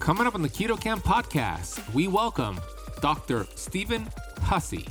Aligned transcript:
Coming 0.00 0.26
up 0.26 0.34
on 0.34 0.42
the 0.42 0.48
Keto 0.48 0.80
Camp 0.80 1.04
podcast, 1.04 1.92
we 1.92 2.08
welcome 2.08 2.58
Dr. 3.00 3.46
Stephen 3.54 4.08
Hussey. 4.40 4.86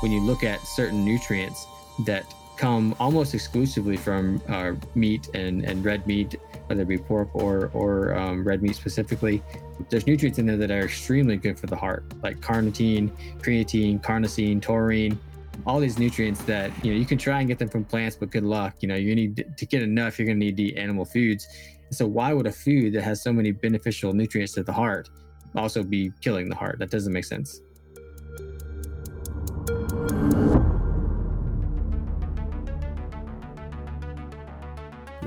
when 0.00 0.12
you 0.12 0.20
look 0.20 0.44
at 0.44 0.60
certain 0.60 1.04
nutrients 1.04 1.66
that 2.06 2.24
come 2.56 2.94
almost 2.98 3.34
exclusively 3.34 3.96
from 3.96 4.40
uh, 4.48 4.72
meat 4.94 5.28
and, 5.34 5.64
and 5.64 5.84
red 5.84 6.06
meat, 6.06 6.36
whether 6.68 6.82
it 6.82 6.88
be 6.88 6.98
pork 6.98 7.28
or, 7.34 7.70
or 7.72 8.14
um, 8.16 8.44
red 8.44 8.62
meat 8.62 8.76
specifically, 8.76 9.42
there's 9.88 10.06
nutrients 10.06 10.38
in 10.38 10.46
there 10.46 10.56
that 10.56 10.70
are 10.70 10.84
extremely 10.84 11.36
good 11.36 11.58
for 11.58 11.66
the 11.66 11.76
heart, 11.76 12.04
like 12.22 12.40
carnitine, 12.40 13.10
creatine, 13.40 14.00
carnosine, 14.00 14.60
taurine, 14.60 15.18
all 15.66 15.80
these 15.80 15.98
nutrients 15.98 16.42
that 16.44 16.70
you 16.84 16.92
know 16.92 16.98
you 16.98 17.06
can 17.06 17.18
try 17.18 17.40
and 17.40 17.48
get 17.48 17.58
them 17.58 17.68
from 17.68 17.84
plants, 17.84 18.16
but 18.16 18.30
good 18.30 18.44
luck. 18.44 18.74
You 18.80 18.88
know, 18.88 18.94
you 18.94 19.14
need 19.14 19.44
to 19.56 19.66
get 19.66 19.82
enough, 19.82 20.18
you're 20.18 20.26
going 20.26 20.38
to 20.38 20.44
need 20.44 20.56
to 20.58 20.62
eat 20.64 20.76
animal 20.76 21.04
foods. 21.04 21.48
So 21.90 22.06
why 22.06 22.32
would 22.32 22.46
a 22.46 22.52
food 22.52 22.92
that 22.94 23.02
has 23.02 23.22
so 23.22 23.32
many 23.32 23.50
beneficial 23.50 24.12
nutrients 24.12 24.52
to 24.54 24.62
the 24.62 24.72
heart 24.72 25.08
also 25.56 25.82
be 25.82 26.12
killing 26.20 26.48
the 26.48 26.56
heart? 26.56 26.78
That 26.78 26.90
doesn't 26.90 27.12
make 27.12 27.24
sense. 27.24 27.60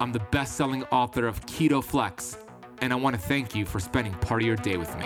I'm 0.00 0.12
the 0.12 0.26
best 0.30 0.56
selling 0.56 0.82
author 0.84 1.26
of 1.26 1.44
Keto 1.44 1.84
Flex, 1.84 2.38
and 2.80 2.90
I 2.90 2.96
want 2.96 3.14
to 3.14 3.20
thank 3.20 3.54
you 3.54 3.66
for 3.66 3.78
spending 3.78 4.14
part 4.14 4.40
of 4.40 4.46
your 4.46 4.56
day 4.56 4.78
with 4.78 4.96
me. 4.96 5.04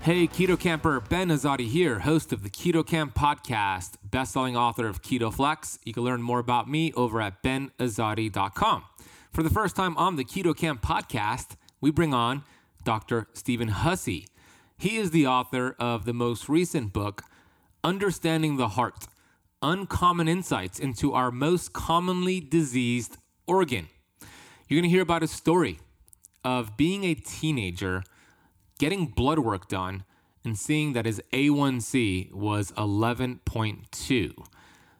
Hey, 0.00 0.26
Keto 0.26 0.58
Camper, 0.58 1.00
Ben 1.00 1.28
Azadi 1.28 1.68
here, 1.68 1.98
host 1.98 2.32
of 2.32 2.42
the 2.42 2.48
Keto 2.48 2.86
Camp 2.86 3.14
podcast, 3.14 3.96
best-selling 4.02 4.56
author 4.56 4.88
of 4.88 5.02
Keto 5.02 5.30
Flex. 5.30 5.78
You 5.84 5.92
can 5.92 6.04
learn 6.04 6.22
more 6.22 6.38
about 6.38 6.70
me 6.70 6.94
over 6.94 7.20
at 7.20 7.42
benazadi.com. 7.42 8.84
For 9.30 9.42
the 9.42 9.50
first 9.50 9.76
time 9.76 9.94
on 9.98 10.16
the 10.16 10.24
Keto 10.24 10.56
Camp 10.56 10.80
podcast, 10.80 11.56
we 11.80 11.90
bring 11.90 12.14
on 12.14 12.44
Dr. 12.84 13.28
Stephen 13.32 13.68
Hussey. 13.68 14.26
He 14.76 14.96
is 14.96 15.10
the 15.10 15.26
author 15.26 15.74
of 15.78 16.04
the 16.04 16.12
most 16.12 16.48
recent 16.48 16.92
book, 16.92 17.22
Understanding 17.82 18.56
the 18.56 18.68
Heart 18.68 19.06
Uncommon 19.62 20.28
Insights 20.28 20.78
into 20.78 21.12
Our 21.12 21.30
Most 21.30 21.72
Commonly 21.72 22.40
Diseased 22.40 23.16
Organ. 23.46 23.88
You're 24.68 24.80
going 24.80 24.90
to 24.90 24.94
hear 24.94 25.02
about 25.02 25.22
his 25.22 25.32
story 25.32 25.78
of 26.44 26.76
being 26.76 27.04
a 27.04 27.14
teenager, 27.14 28.04
getting 28.78 29.06
blood 29.06 29.40
work 29.40 29.68
done, 29.68 30.04
and 30.44 30.56
seeing 30.56 30.92
that 30.92 31.06
his 31.06 31.20
A1C 31.32 32.32
was 32.32 32.70
11.2. 32.72 34.32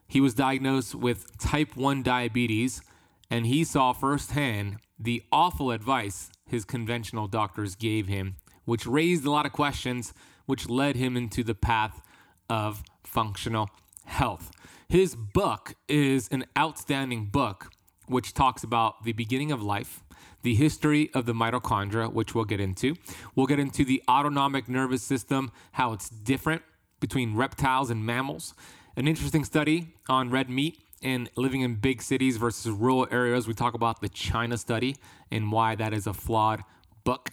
He 0.09 0.21
was 0.21 0.35
diagnosed 0.35 0.95
with 0.95 1.39
type 1.39 1.77
1 1.77 2.03
diabetes, 2.03 2.83
and 3.31 3.47
he 3.47 3.63
saw 3.63 3.93
firsthand 3.93 4.79
the 4.99 5.23
awful 5.31 5.71
advice 5.71 6.31
his 6.49 6.65
conventional 6.65 7.29
doctors 7.29 7.75
gave 7.75 8.09
him, 8.09 8.37
which 8.65 8.87
raised 8.87 9.25
a 9.25 9.31
lot 9.31 9.47
of 9.47 9.53
questions, 9.53 10.13
which 10.47 10.69
led 10.69 10.97
him 10.97 11.17
into 11.17 11.45
the 11.45 11.55
path 11.55 12.01
of 12.49 12.83
functional 13.05 13.69
health. 14.07 14.51
His 14.89 15.15
book 15.15 15.75
is 15.87 16.29
an 16.29 16.47
outstanding 16.59 17.27
book, 17.27 17.71
which 18.07 18.33
talks 18.33 18.65
about 18.65 19.05
the 19.05 19.13
beginning 19.13 19.53
of 19.53 19.63
life, 19.63 20.03
the 20.43 20.55
history 20.55 21.11
of 21.13 21.27
the 21.27 21.35
mitochondria, 21.35 22.11
which 22.11 22.35
we'll 22.35 22.45
get 22.47 22.61
into. 22.61 22.97
We'll 23.35 23.47
get 23.47 23.59
into 23.59 23.85
the 23.85 24.03
autonomic 24.09 24.69
nervous 24.69 25.03
system, 25.03 25.53
how 25.73 25.93
it's 25.93 26.09
different 26.09 26.63
between 27.01 27.37
reptiles 27.37 27.91
and 27.91 28.05
mammals. 28.05 28.55
An 28.97 29.07
interesting 29.07 29.45
study 29.45 29.95
on 30.09 30.31
red 30.31 30.49
meat 30.49 30.81
and 31.03 31.31
living 31.37 31.61
in 31.61 31.77
big 31.77 32.03
cities 32.03 32.37
versus 32.37 32.71
rural 32.71 33.07
areas. 33.11 33.47
We 33.47 33.55
talk 33.55 33.75
about 33.75 34.01
the 34.01 34.09
China 34.09 34.57
study 34.57 34.97
and 35.31 35.53
why 35.53 35.75
that 35.75 35.93
is 35.93 36.07
a 36.07 36.15
flawed 36.15 36.63
book. 37.05 37.31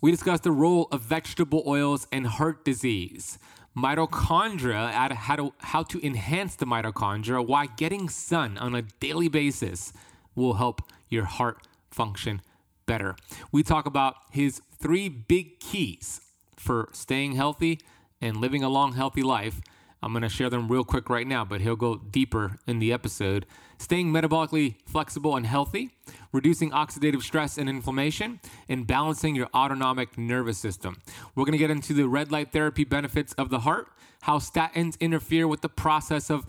We 0.00 0.10
discuss 0.10 0.40
the 0.40 0.52
role 0.52 0.88
of 0.92 1.02
vegetable 1.02 1.62
oils 1.66 2.06
and 2.10 2.26
heart 2.26 2.64
disease, 2.64 3.38
mitochondria, 3.76 4.90
how 5.12 5.36
to, 5.36 5.52
how 5.58 5.82
to 5.84 6.06
enhance 6.06 6.56
the 6.56 6.66
mitochondria, 6.66 7.46
why 7.46 7.66
getting 7.66 8.08
sun 8.08 8.56
on 8.58 8.74
a 8.74 8.82
daily 8.82 9.28
basis 9.28 9.92
will 10.34 10.54
help 10.54 10.82
your 11.08 11.24
heart 11.24 11.66
function 11.90 12.40
better. 12.86 13.14
We 13.52 13.62
talk 13.62 13.86
about 13.86 14.16
his 14.30 14.62
three 14.78 15.08
big 15.08 15.60
keys 15.60 16.20
for 16.56 16.88
staying 16.92 17.32
healthy 17.32 17.80
and 18.20 18.38
living 18.38 18.62
a 18.62 18.68
long, 18.68 18.94
healthy 18.94 19.22
life. 19.22 19.60
I'm 20.02 20.12
going 20.12 20.22
to 20.22 20.28
share 20.28 20.48
them 20.48 20.68
real 20.68 20.84
quick 20.84 21.10
right 21.10 21.26
now, 21.26 21.44
but 21.44 21.60
he'll 21.60 21.76
go 21.76 21.96
deeper 21.96 22.58
in 22.66 22.78
the 22.78 22.92
episode. 22.92 23.44
Staying 23.78 24.10
metabolically 24.12 24.76
flexible 24.86 25.36
and 25.36 25.46
healthy, 25.46 25.90
reducing 26.32 26.70
oxidative 26.70 27.22
stress 27.22 27.58
and 27.58 27.68
inflammation, 27.68 28.40
and 28.68 28.86
balancing 28.86 29.34
your 29.34 29.48
autonomic 29.54 30.16
nervous 30.16 30.58
system. 30.58 30.98
We're 31.34 31.44
going 31.44 31.52
to 31.52 31.58
get 31.58 31.70
into 31.70 31.92
the 31.92 32.08
red 32.08 32.32
light 32.32 32.52
therapy 32.52 32.84
benefits 32.84 33.32
of 33.34 33.50
the 33.50 33.60
heart, 33.60 33.88
how 34.22 34.38
statins 34.38 34.98
interfere 35.00 35.46
with 35.46 35.60
the 35.60 35.68
process 35.68 36.30
of 36.30 36.46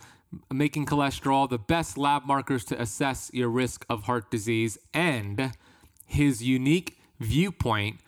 making 0.52 0.86
cholesterol, 0.86 1.50
the 1.50 1.58
best 1.58 1.98
lab 1.98 2.26
markers 2.26 2.64
to 2.66 2.82
assess 2.82 3.30
your 3.34 3.50
risk 3.50 3.86
of 3.90 4.04
heart 4.04 4.32
disease, 4.32 4.78
and 4.94 5.52
his 6.06 6.42
unique 6.42 6.98
viewpoint 7.20 8.00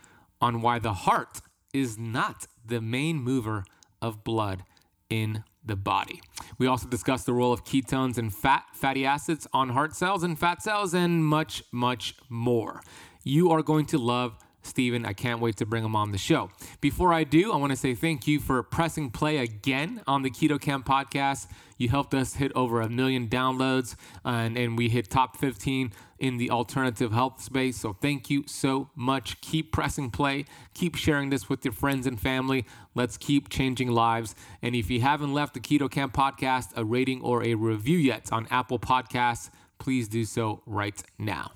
on 0.42 0.62
why 0.62 0.80
the 0.80 0.94
heart 0.94 1.42
is 1.74 1.98
not 1.98 2.48
the 2.66 2.80
main 2.80 3.18
mover 3.18 3.66
of 4.02 4.24
blood 4.24 4.64
in 5.14 5.44
the 5.64 5.76
body. 5.76 6.22
We 6.58 6.66
also 6.66 6.88
discuss 6.90 7.24
the 7.24 7.34
role 7.34 7.54
of 7.54 7.64
ketones 7.64 8.18
and 8.18 8.34
fat, 8.34 8.64
fatty 8.74 9.06
acids 9.06 9.48
on 9.54 9.70
heart 9.70 9.96
cells 9.96 10.24
and 10.24 10.38
fat 10.38 10.64
cells, 10.64 10.96
and 10.96 11.24
much, 11.24 11.64
much 11.72 12.16
more. 12.30 12.82
You 13.24 13.52
are 13.52 13.62
going 13.62 13.86
to 13.88 14.00
love 14.00 14.38
Stephen. 14.64 15.06
I 15.06 15.14
can't 15.14 15.40
wait 15.40 15.58
to 15.58 15.66
bring 15.66 15.84
him 15.84 15.96
on 15.96 16.12
the 16.12 16.18
show. 16.18 16.50
Before 16.82 17.14
I 17.14 17.24
do, 17.24 17.52
I 17.52 17.58
want 17.58 17.72
to 17.72 17.78
say 17.78 17.94
thank 17.94 18.28
you 18.28 18.40
for 18.40 18.64
pressing 18.64 19.12
play 19.12 19.38
again 19.38 20.02
on 20.08 20.24
the 20.24 20.30
Keto 20.30 20.60
Camp 20.60 20.86
podcast. 20.86 21.48
You 21.78 21.90
helped 21.90 22.14
us 22.14 22.36
hit 22.36 22.52
over 22.56 22.82
a 22.82 22.90
million 22.90 23.28
downloads, 23.28 23.96
and, 24.24 24.58
and 24.58 24.78
we 24.78 24.90
hit 24.90 25.10
top 25.10 25.38
15 25.38 25.92
in 26.20 26.38
the 26.38 26.50
alternative 26.50 27.12
health 27.12 27.42
space. 27.42 27.78
So 27.78 27.94
thank 27.94 28.30
you 28.30 28.44
so 28.48 28.90
much. 28.96 29.42
Keep 29.42 29.72
pressing 29.72 30.10
play. 30.10 30.46
Keep 30.74 30.96
sharing 30.96 31.30
this 31.30 31.50
with 31.50 31.66
your 31.66 31.74
friends 31.74 32.08
and 32.08 32.20
family. 32.20 32.66
Let's 32.96 33.18
keep 33.18 33.50
changing 33.50 33.92
lives. 33.92 34.36
And 34.62 34.76
if 34.76 34.90
you 34.90 35.02
haven't 35.02 35.34
left 35.34 35.54
the 35.54 35.60
Keto 35.60 35.92
Camp 35.92 36.14
podcast 36.14 36.70
a 36.76 36.86
rating 36.86 37.22
or 37.22 37.44
a 37.44 37.56
review 37.56 37.98
yet 37.98 38.32
on 38.32 38.48
Apple 38.50 38.80
Podcasts, 38.80 39.50
please 39.80 40.08
do 40.08 40.24
so 40.24 40.62
right 40.66 41.04
now. 41.18 41.52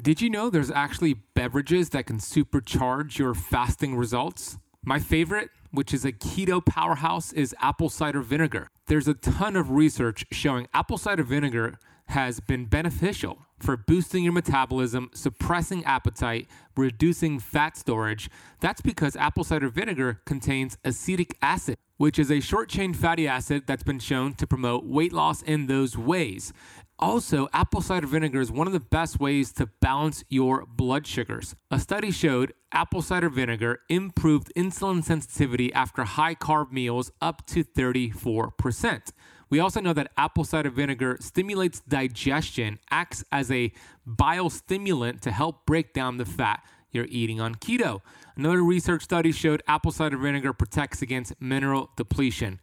Did 0.00 0.20
you 0.20 0.30
know 0.30 0.48
there's 0.48 0.70
actually 0.70 1.14
beverages 1.34 1.88
that 1.88 2.06
can 2.06 2.18
supercharge 2.18 3.18
your 3.18 3.34
fasting 3.34 3.96
results? 3.96 4.56
My 4.84 5.00
favorite, 5.00 5.50
which 5.72 5.92
is 5.92 6.04
a 6.04 6.12
keto 6.12 6.64
powerhouse, 6.64 7.32
is 7.32 7.52
apple 7.60 7.88
cider 7.88 8.20
vinegar. 8.20 8.68
There's 8.86 9.08
a 9.08 9.14
ton 9.14 9.56
of 9.56 9.72
research 9.72 10.24
showing 10.30 10.68
apple 10.72 10.98
cider 10.98 11.24
vinegar 11.24 11.80
has 12.06 12.38
been 12.38 12.66
beneficial 12.66 13.38
for 13.58 13.76
boosting 13.76 14.22
your 14.22 14.32
metabolism, 14.32 15.10
suppressing 15.14 15.84
appetite, 15.84 16.46
reducing 16.76 17.40
fat 17.40 17.76
storage. 17.76 18.30
That's 18.60 18.80
because 18.80 19.16
apple 19.16 19.42
cider 19.42 19.68
vinegar 19.68 20.20
contains 20.24 20.78
acetic 20.84 21.36
acid, 21.42 21.76
which 21.96 22.20
is 22.20 22.30
a 22.30 22.38
short 22.38 22.68
chain 22.68 22.94
fatty 22.94 23.26
acid 23.26 23.64
that's 23.66 23.82
been 23.82 23.98
shown 23.98 24.34
to 24.34 24.46
promote 24.46 24.84
weight 24.84 25.12
loss 25.12 25.42
in 25.42 25.66
those 25.66 25.98
ways. 25.98 26.52
Also, 27.00 27.48
apple 27.52 27.80
cider 27.80 28.08
vinegar 28.08 28.40
is 28.40 28.50
one 28.50 28.66
of 28.66 28.72
the 28.72 28.80
best 28.80 29.20
ways 29.20 29.52
to 29.52 29.66
balance 29.80 30.24
your 30.28 30.66
blood 30.66 31.06
sugars. 31.06 31.54
A 31.70 31.78
study 31.78 32.10
showed 32.10 32.52
apple 32.72 33.02
cider 33.02 33.28
vinegar 33.28 33.80
improved 33.88 34.50
insulin 34.56 35.04
sensitivity 35.04 35.72
after 35.72 36.02
high 36.02 36.34
carb 36.34 36.72
meals 36.72 37.12
up 37.20 37.46
to 37.46 37.62
34%. 37.62 39.12
We 39.48 39.60
also 39.60 39.80
know 39.80 39.92
that 39.92 40.10
apple 40.16 40.42
cider 40.42 40.70
vinegar 40.70 41.18
stimulates 41.20 41.80
digestion, 41.80 42.80
acts 42.90 43.24
as 43.30 43.50
a 43.52 43.72
bile 44.04 44.50
stimulant 44.50 45.22
to 45.22 45.30
help 45.30 45.66
break 45.66 45.92
down 45.92 46.16
the 46.16 46.26
fat 46.26 46.64
you're 46.90 47.06
eating 47.10 47.40
on 47.40 47.54
keto. 47.54 48.00
Another 48.36 48.62
research 48.62 49.04
study 49.04 49.30
showed 49.30 49.62
apple 49.68 49.92
cider 49.92 50.16
vinegar 50.16 50.52
protects 50.52 51.02
against 51.02 51.40
mineral 51.40 51.90
depletion. 51.96 52.60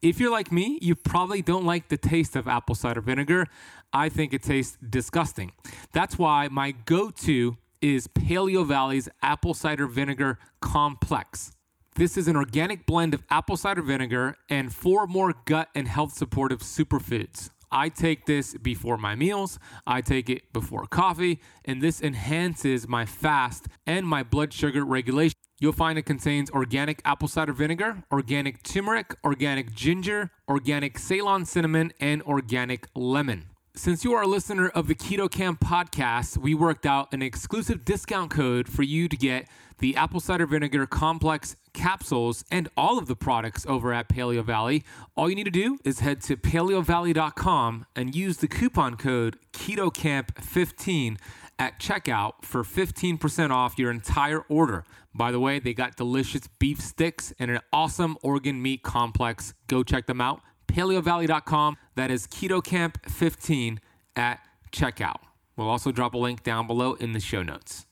If 0.00 0.20
you're 0.20 0.30
like 0.30 0.52
me, 0.52 0.78
you 0.80 0.94
probably 0.94 1.42
don't 1.42 1.64
like 1.64 1.88
the 1.88 1.96
taste 1.96 2.36
of 2.36 2.46
apple 2.46 2.76
cider 2.76 3.00
vinegar. 3.00 3.46
I 3.92 4.08
think 4.08 4.32
it 4.32 4.44
tastes 4.44 4.78
disgusting. 4.88 5.50
That's 5.92 6.16
why 6.16 6.46
my 6.46 6.70
go 6.70 7.10
to 7.10 7.56
is 7.80 8.06
Paleo 8.06 8.64
Valley's 8.64 9.08
apple 9.22 9.54
cider 9.54 9.88
vinegar 9.88 10.38
complex. 10.60 11.50
This 11.96 12.16
is 12.16 12.28
an 12.28 12.36
organic 12.36 12.86
blend 12.86 13.12
of 13.12 13.24
apple 13.28 13.56
cider 13.56 13.82
vinegar 13.82 14.36
and 14.48 14.72
four 14.72 15.08
more 15.08 15.34
gut 15.46 15.68
and 15.74 15.88
health 15.88 16.12
supportive 16.12 16.60
superfoods. 16.60 17.50
I 17.72 17.88
take 17.88 18.26
this 18.26 18.54
before 18.54 18.98
my 18.98 19.16
meals, 19.16 19.58
I 19.84 20.00
take 20.00 20.30
it 20.30 20.52
before 20.52 20.86
coffee, 20.86 21.40
and 21.64 21.82
this 21.82 22.00
enhances 22.00 22.86
my 22.86 23.04
fast 23.04 23.66
and 23.84 24.06
my 24.06 24.22
blood 24.22 24.52
sugar 24.52 24.84
regulation. 24.84 25.34
You'll 25.60 25.72
find 25.72 25.98
it 25.98 26.02
contains 26.02 26.50
organic 26.50 27.02
apple 27.04 27.28
cider 27.28 27.52
vinegar, 27.52 28.04
organic 28.12 28.62
turmeric, 28.62 29.16
organic 29.24 29.74
ginger, 29.74 30.30
organic 30.48 30.98
Ceylon 30.98 31.44
cinnamon, 31.44 31.92
and 32.00 32.22
organic 32.22 32.86
lemon. 32.94 33.46
Since 33.74 34.04
you 34.04 34.12
are 34.14 34.22
a 34.22 34.26
listener 34.26 34.68
of 34.68 34.88
the 34.88 34.94
Keto 34.94 35.30
Camp 35.30 35.60
podcast, 35.60 36.36
we 36.36 36.52
worked 36.54 36.84
out 36.84 37.12
an 37.12 37.22
exclusive 37.22 37.84
discount 37.84 38.30
code 38.30 38.68
for 38.68 38.82
you 38.82 39.08
to 39.08 39.16
get 39.16 39.48
the 39.78 39.94
apple 39.94 40.18
cider 40.18 40.46
vinegar 40.46 40.84
complex 40.86 41.54
capsules 41.72 42.44
and 42.50 42.68
all 42.76 42.98
of 42.98 43.06
the 43.06 43.14
products 43.14 43.64
over 43.66 43.92
at 43.92 44.08
Paleo 44.08 44.44
Valley. 44.44 44.84
All 45.16 45.30
you 45.30 45.36
need 45.36 45.44
to 45.44 45.50
do 45.50 45.78
is 45.84 46.00
head 46.00 46.20
to 46.22 46.36
paleovalley.com 46.36 47.86
and 47.94 48.14
use 48.14 48.38
the 48.38 48.48
coupon 48.48 48.96
code 48.96 49.38
KetoCamp15 49.52 51.16
at 51.58 51.80
checkout 51.80 52.34
for 52.42 52.62
15% 52.62 53.50
off 53.50 53.78
your 53.78 53.90
entire 53.90 54.40
order. 54.48 54.84
By 55.14 55.32
the 55.32 55.40
way, 55.40 55.58
they 55.58 55.74
got 55.74 55.96
delicious 55.96 56.46
beef 56.58 56.80
sticks 56.80 57.32
and 57.38 57.50
an 57.50 57.60
awesome 57.72 58.16
organ 58.22 58.62
meat 58.62 58.82
complex. 58.82 59.54
Go 59.66 59.82
check 59.82 60.06
them 60.06 60.20
out 60.20 60.40
paleovalley.com. 60.68 61.76
That 61.96 62.10
is 62.10 62.26
KetoCamp15 62.28 63.78
at 64.14 64.40
checkout. 64.70 65.18
We'll 65.56 65.68
also 65.68 65.90
drop 65.90 66.14
a 66.14 66.18
link 66.18 66.44
down 66.44 66.68
below 66.68 66.94
in 66.94 67.12
the 67.12 67.20
show 67.20 67.42
notes. 67.42 67.86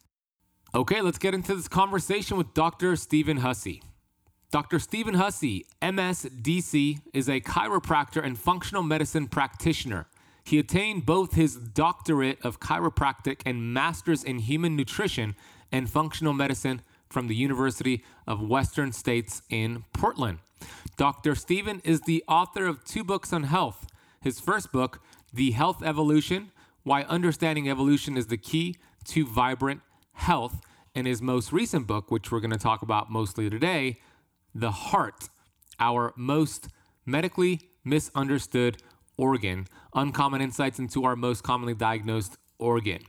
Okay, 0.74 1.00
let's 1.00 1.18
get 1.18 1.34
into 1.34 1.54
this 1.54 1.68
conversation 1.68 2.36
with 2.36 2.54
Dr. 2.54 2.94
Stephen 2.96 3.38
Hussey. 3.38 3.82
Dr. 4.52 4.78
Stephen 4.78 5.14
Hussey, 5.14 5.66
MSDC, 5.82 7.00
is 7.12 7.28
a 7.28 7.40
chiropractor 7.40 8.24
and 8.24 8.38
functional 8.38 8.82
medicine 8.82 9.26
practitioner. 9.26 10.06
He 10.46 10.60
attained 10.60 11.04
both 11.04 11.34
his 11.34 11.56
doctorate 11.56 12.38
of 12.44 12.60
chiropractic 12.60 13.40
and 13.44 13.75
master's 13.75 14.22
in 14.22 14.38
human 14.38 14.76
nutrition 14.76 15.34
and 15.72 15.90
functional 15.90 16.32
medicine 16.32 16.82
from 17.10 17.26
the 17.26 17.34
University 17.34 18.04
of 18.28 18.40
Western 18.40 18.93
States 18.93 19.43
in 19.50 19.82
Portland. 19.93 20.38
Dr. 20.96 21.34
Stephen 21.34 21.82
is 21.82 22.02
the 22.02 22.22
author 22.28 22.64
of 22.64 22.84
two 22.84 23.02
books 23.02 23.32
on 23.32 23.43
health. 23.43 23.88
His 24.22 24.38
first 24.38 24.70
book, 24.70 25.02
The 25.34 25.50
Health 25.50 25.82
Evolution 25.82 26.52
Why 26.84 27.02
Understanding 27.02 27.69
Evolution 27.69 28.16
is 28.16 28.28
the 28.28 28.37
Key 28.37 28.76
to 29.06 29.26
Vibrant 29.26 29.81
Health, 30.12 30.60
and 30.94 31.08
his 31.08 31.20
most 31.20 31.52
recent 31.52 31.88
book, 31.88 32.12
which 32.12 32.31
we're 32.31 32.38
going 32.40 32.52
to 32.52 32.56
talk 32.56 32.82
about 32.82 33.10
mostly 33.10 33.50
today, 33.50 33.99
The 34.54 34.70
Heart, 34.70 35.28
Our 35.81 36.14
Most 36.16 36.69
Medically 37.04 37.70
Misunderstood 37.84 38.78
Organ 39.16 39.66
Uncommon 39.94 40.40
Insights 40.40 40.78
into 40.78 41.04
Our 41.04 41.16
Most 41.16 41.42
Commonly 41.42 41.74
Diagnosed 41.74 42.36
Organ. 42.58 43.00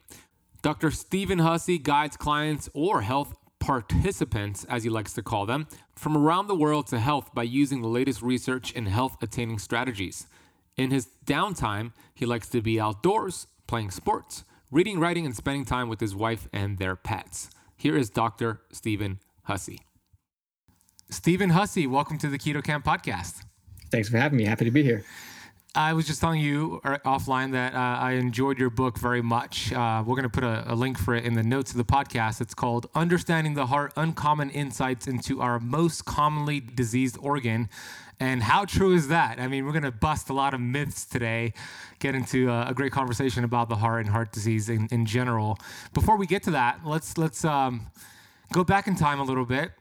Dr. 0.62 0.92
Stephen 0.92 1.40
Hussey 1.40 1.78
guides 1.78 2.18
clients 2.18 2.70
or 2.74 3.02
health 3.02 3.36
participants, 3.60 4.66
as 4.66 4.84
he 4.84 4.90
likes 4.90 5.14
to 5.14 5.22
call 5.22 5.46
them, 5.46 5.68
from 5.96 6.18
around 6.18 6.48
the 6.48 6.56
world 6.56 6.88
to 6.88 7.00
health 7.00 7.34
by 7.34 7.44
using 7.44 7.82
the 7.82 7.88
latest 7.88 8.22
research 8.22 8.72
in 8.72 8.86
health 8.86 9.18
attaining 9.22 9.60
strategies. 9.60 10.28
In 10.76 10.92
his 10.92 11.08
downtime, 11.26 11.92
he 12.14 12.26
likes 12.26 12.48
to 12.50 12.62
be 12.62 12.80
outdoors, 12.80 13.48
playing 13.68 13.92
sports, 13.92 14.44
reading, 14.72 15.00
writing, 15.00 15.26
and 15.26 15.36
spending 15.36 15.66
time 15.66 15.90
with 15.90 16.00
his 16.00 16.16
wife 16.16 16.48
and 16.54 16.78
their 16.78 16.96
pets. 16.96 17.50
Here 17.76 17.98
is 17.98 18.10
Dr. 18.10 18.62
Stephen 18.72 19.20
Hussey. 19.44 19.80
Stephen 21.10 21.52
Hussey, 21.52 21.88
welcome 21.88 22.18
to 22.18 22.28
the 22.28 22.38
Keto 22.38 22.64
Camp 22.64 22.86
podcast. 22.86 23.44
Thanks 23.92 24.10
for 24.10 24.18
having 24.18 24.38
me. 24.38 24.46
Happy 24.46 24.66
to 24.66 24.72
be 24.72 24.84
here. 24.84 25.06
I 25.76 25.94
was 25.94 26.08
just 26.08 26.22
telling 26.22 26.42
you 26.42 26.82
uh, 26.84 26.98
offline 27.06 27.52
that 27.52 27.76
uh, 27.76 27.78
I 27.78 28.14
enjoyed 28.14 28.58
your 28.58 28.70
book 28.70 28.98
very 28.98 29.22
much. 29.22 29.72
Uh, 29.72 30.04
we're 30.06 30.16
going 30.16 30.24
to 30.24 30.30
put 30.30 30.44
a, 30.44 30.64
a, 30.72 30.76
link 30.76 30.98
for 30.98 31.14
it 31.14 31.24
in 31.24 31.34
the 31.34 31.44
notes 31.44 31.72
of 31.72 31.78
the 31.78 31.84
podcast. 31.84 32.42
It's 32.42 32.54
called 32.54 32.90
Understanding 32.96 33.54
the 33.54 33.68
Heart 33.68 33.94
Uncommon 33.96 34.50
Insights 34.50 35.08
into 35.08 35.42
Our 35.42 35.60
Most 35.60 36.06
Commonly 36.06 36.60
Diseased 36.60 37.18
Organ. 37.22 37.70
And 38.20 38.42
how 38.42 38.66
true 38.66 38.94
is 38.96 39.10
that? 39.10 39.40
I 39.40 39.48
mean, 39.48 39.66
we're 39.66 39.72
going 39.72 39.84
to 39.84 39.92
bust 39.92 40.30
a 40.30 40.34
lot 40.34 40.56
of 40.56 40.60
myths 40.60 41.06
today, 41.06 41.54
get 42.00 42.16
into 42.16 42.50
a, 42.50 42.70
a, 42.70 42.74
great 42.74 42.92
conversation 42.92 43.44
about 43.44 43.70
the 43.70 43.76
heart 43.76 44.04
and 44.04 44.10
heart 44.10 44.32
disease 44.32 44.70
in, 44.70 44.88
in 44.92 45.06
general. 45.06 45.60
Before 45.94 46.18
we 46.18 46.26
get 46.26 46.42
to 46.44 46.52
that, 46.52 46.80
let's, 46.86 47.18
let's 47.20 47.46
um, 47.46 47.92
go 48.52 48.64
back 48.64 48.88
in 48.88 48.96
time 48.96 49.20
a 49.20 49.24
little 49.24 49.46
bit. 49.46 49.72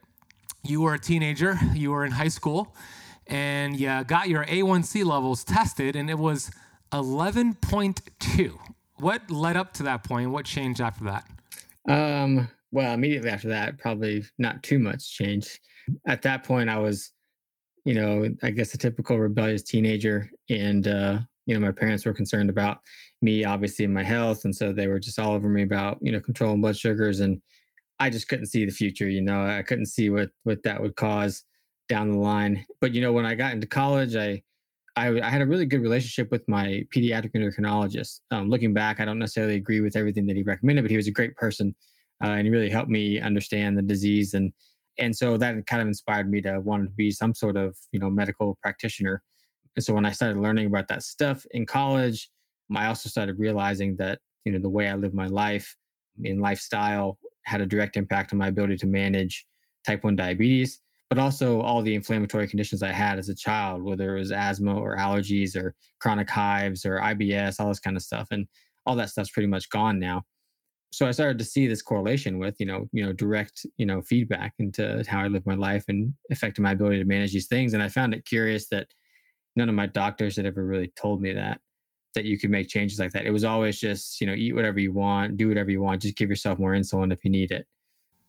You 0.63 0.83
were 0.83 0.93
a 0.93 0.99
teenager, 0.99 1.59
you 1.75 1.93
were 1.93 2.05
in 2.05 2.13
high 2.13 2.29
school 2.29 2.75
and 3.29 3.79
you 3.79 4.05
got 4.05 4.29
your 4.29 4.45
A1C 4.45 5.05
levels 5.05 5.45
tested, 5.45 5.97
and 5.97 6.09
it 6.09 6.19
was 6.19 6.51
11.2. 6.93 8.59
What 8.99 9.31
led 9.31 9.57
up 9.57 9.73
to 9.75 9.83
that 9.85 10.05
point? 10.05 10.31
What 10.31 10.45
changed 10.45 10.81
after 10.81 11.05
that? 11.05 11.29
Um, 11.89 12.49
well, 12.73 12.95
immediately 12.95 13.31
after 13.31 13.49
that, 13.49 13.79
probably 13.79 14.25
not 14.39 14.63
too 14.63 14.79
much 14.79 15.15
change. 15.15 15.61
At 16.07 16.23
that 16.23 16.45
point, 16.45 16.69
I 16.69 16.79
was, 16.79 17.13
you 17.85 17.95
know, 17.95 18.29
I 18.43 18.51
guess 18.51 18.75
a 18.75 18.79
typical 18.79 19.19
rebellious 19.19 19.63
teenager, 19.63 20.31
and 20.51 20.87
uh, 20.87 21.19
you 21.47 21.55
know, 21.55 21.61
my 21.61 21.73
parents 21.73 22.05
were 22.05 22.13
concerned 22.13 22.51
about 22.51 22.79
me, 23.23 23.45
obviously, 23.45 23.85
and 23.85 23.95
my 23.95 24.03
health, 24.03 24.45
and 24.45 24.55
so 24.55 24.73
they 24.73 24.89
were 24.89 24.99
just 24.99 25.19
all 25.19 25.33
over 25.33 25.49
me 25.49 25.63
about, 25.63 25.99
you 26.01 26.11
know, 26.11 26.21
controlling 26.21 26.61
blood 26.61 26.77
sugars, 26.77 27.21
and 27.21 27.41
I 28.01 28.11
just 28.11 28.29
couldn't 28.29 28.47
see 28.47 28.65
the 28.65 28.73
future. 28.73 29.09
You 29.09 29.23
know, 29.23 29.47
I 29.47 29.63
couldn't 29.63 29.87
see 29.87 30.11
what 30.11 30.31
what 30.45 30.63
that 30.65 30.81
would 30.81 30.97
cause 30.97 31.45
down 31.89 32.11
the 32.11 32.19
line. 32.19 32.65
But 32.81 32.95
you 32.95 33.01
know, 33.01 33.13
when 33.13 33.27
I 33.27 33.35
got 33.35 33.53
into 33.53 33.67
college, 33.67 34.17
I 34.17 34.43
I, 34.97 35.21
I 35.21 35.29
had 35.29 35.43
a 35.43 35.47
really 35.47 35.67
good 35.67 35.83
relationship 35.83 36.31
with 36.31 36.49
my 36.49 36.85
pediatric 36.95 37.33
endocrinologist. 37.35 38.21
Um, 38.31 38.49
looking 38.49 38.73
back, 38.73 38.99
I 38.99 39.05
don't 39.05 39.19
necessarily 39.19 39.57
agree 39.57 39.81
with 39.81 39.95
everything 39.95 40.27
that 40.27 40.37
he 40.37 40.43
recommended, 40.43 40.83
but 40.83 40.91
he 40.91 40.97
was 40.97 41.07
a 41.07 41.13
great 41.13 41.37
person, 41.37 41.75
uh, 42.25 42.29
and 42.29 42.47
he 42.47 42.51
really 42.51 42.71
helped 42.71 42.89
me 42.89 43.21
understand 43.21 43.77
the 43.77 43.83
disease 43.83 44.35
and 44.35 44.53
and 44.99 45.15
so 45.15 45.37
that 45.37 45.67
kind 45.67 45.83
of 45.83 45.89
inspired 45.89 46.31
me 46.31 46.41
to 46.41 46.59
want 46.61 46.85
to 46.85 46.91
be 46.91 47.11
some 47.11 47.35
sort 47.35 47.57
of 47.57 47.77
you 47.93 48.01
know 48.01 48.11
medical 48.11 48.59
practitioner. 48.63 49.23
And 49.77 49.85
so 49.85 49.93
when 49.93 50.07
I 50.07 50.13
started 50.13 50.41
learning 50.41 50.67
about 50.67 50.89
that 50.89 51.03
stuff 51.03 51.45
in 51.51 51.67
college, 51.67 52.31
I 52.75 52.87
also 52.87 53.11
started 53.11 53.39
realizing 53.39 53.97
that 53.97 54.21
you 54.45 54.53
know 54.53 54.59
the 54.59 54.71
way 54.71 54.89
I 54.89 54.95
live 54.95 55.15
my 55.15 55.27
life 55.27 55.77
in 56.23 56.41
lifestyle 56.41 57.19
had 57.43 57.61
a 57.61 57.67
direct 57.67 57.97
impact 57.97 58.33
on 58.33 58.39
my 58.39 58.49
ability 58.49 58.77
to 58.79 58.87
manage 58.87 59.47
type 59.87 60.03
1 60.03 60.17
diabetes 60.17 60.81
but 61.09 61.19
also 61.19 61.61
all 61.61 61.83
the 61.83 61.95
inflammatory 61.95 62.49
conditions 62.49 62.83
I 62.83 62.93
had 62.93 63.19
as 63.19 63.29
a 63.29 63.35
child, 63.35 63.83
whether 63.83 64.17
it 64.17 64.21
was 64.21 64.33
asthma 64.33 64.75
or 64.75 64.97
allergies 64.97 65.57
or 65.57 65.75
chronic 66.01 66.29
hives 66.29 66.85
or 66.85 66.99
IBS, 66.99 67.61
all 67.61 67.69
this 67.69 67.81
kind 67.81 67.97
of 67.97 68.03
stuff. 68.03 68.29
And 68.31 68.47
all 68.87 68.97
that 68.97 69.11
stuff's 69.11 69.31
pretty 69.31 69.49
much 69.49 69.69
gone 69.71 69.99
now. 69.99 70.23
So 70.93 71.07
I 71.07 71.11
started 71.11 71.39
to 71.39 71.45
see 71.45 71.67
this 71.67 71.83
correlation 71.83 72.39
with, 72.39 72.57
you 72.59 72.67
know, 72.67 72.89
you 72.93 73.05
know, 73.05 73.13
direct, 73.13 73.67
you 73.77 73.87
know, 73.87 74.01
feedback 74.03 74.55
into 74.59 75.05
how 75.09 75.21
I 75.21 75.29
live 75.29 75.45
my 75.45 75.55
life 75.55 75.85
and 75.89 76.15
affecting 76.31 76.63
my 76.63 76.73
ability 76.73 76.99
to 76.99 77.05
manage 77.05 77.33
these 77.33 77.49
things. 77.49 77.75
And 77.75 77.83
I 77.83 77.89
found 77.89 78.15
it 78.15 78.25
curious 78.25 78.69
that 78.69 78.89
none 79.57 79.69
of 79.69 79.75
my 79.75 79.87
doctors 79.87 80.37
had 80.37 80.47
ever 80.47 80.65
really 80.65 80.93
told 80.97 81.21
me 81.21 81.33
that 81.33 81.61
that 82.15 82.25
you 82.25 82.39
could 82.39 82.51
make 82.51 82.69
changes 82.69 82.99
like 82.99 83.13
that. 83.13 83.27
It 83.27 83.31
was 83.31 83.45
always 83.45 83.79
just, 83.79 84.21
you 84.21 84.27
know, 84.27 84.33
eat 84.33 84.55
whatever 84.55 84.81
you 84.81 84.93
want, 84.93 85.37
do 85.37 85.49
whatever 85.49 85.71
you 85.71 85.83
want, 85.83 86.01
just 86.01 86.17
give 86.17 86.31
yourself 86.31 86.59
more 86.59 86.73
insulin 86.73 87.13
if 87.13 87.23
you 87.25 87.31
need 87.31 87.51
it. 87.51 87.67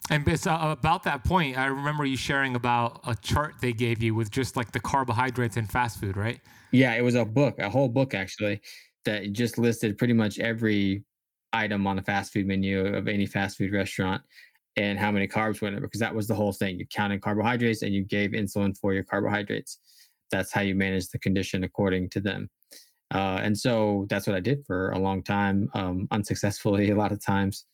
And 0.09 0.25
it's 0.27 0.47
uh, 0.47 0.57
about 0.61 1.03
that 1.03 1.23
point, 1.23 1.57
I 1.57 1.65
remember 1.65 2.05
you 2.05 2.17
sharing 2.17 2.55
about 2.55 3.01
a 3.05 3.15
chart 3.15 3.55
they 3.61 3.73
gave 3.73 4.01
you 4.01 4.15
with 4.15 4.31
just 4.31 4.55
like 4.55 4.71
the 4.71 4.79
carbohydrates 4.79 5.57
in 5.57 5.65
fast 5.65 5.99
food, 5.99 6.15
right? 6.15 6.39
Yeah, 6.71 6.93
it 6.95 7.01
was 7.01 7.15
a 7.15 7.25
book, 7.25 7.59
a 7.59 7.69
whole 7.69 7.89
book 7.89 8.13
actually, 8.13 8.61
that 9.05 9.33
just 9.33 9.57
listed 9.57 9.97
pretty 9.97 10.13
much 10.13 10.39
every 10.39 11.03
item 11.53 11.87
on 11.87 11.99
a 11.99 12.03
fast 12.03 12.31
food 12.33 12.47
menu 12.47 12.85
of 12.85 13.07
any 13.07 13.25
fast 13.25 13.57
food 13.57 13.73
restaurant 13.73 14.21
and 14.75 14.99
how 14.99 15.11
many 15.11 15.27
carbs 15.27 15.61
went 15.61 15.75
in 15.75 15.81
because 15.81 15.99
that 15.99 16.13
was 16.13 16.27
the 16.27 16.35
whole 16.35 16.53
thing. 16.53 16.79
You 16.79 16.85
counted 16.87 17.21
carbohydrates 17.21 17.81
and 17.81 17.93
you 17.93 18.03
gave 18.03 18.31
insulin 18.31 18.77
for 18.77 18.93
your 18.93 19.03
carbohydrates. 19.03 19.79
That's 20.31 20.51
how 20.51 20.61
you 20.61 20.75
manage 20.75 21.07
the 21.09 21.19
condition 21.19 21.63
according 21.63 22.09
to 22.11 22.21
them. 22.21 22.49
Uh, 23.13 23.39
and 23.41 23.57
so 23.57 24.05
that's 24.09 24.27
what 24.27 24.35
I 24.35 24.39
did 24.39 24.65
for 24.65 24.91
a 24.91 24.99
long 24.99 25.23
time, 25.23 25.69
um, 25.73 26.07
unsuccessfully 26.11 26.89
a 26.91 26.95
lot 26.95 27.11
of 27.11 27.23
times. 27.23 27.65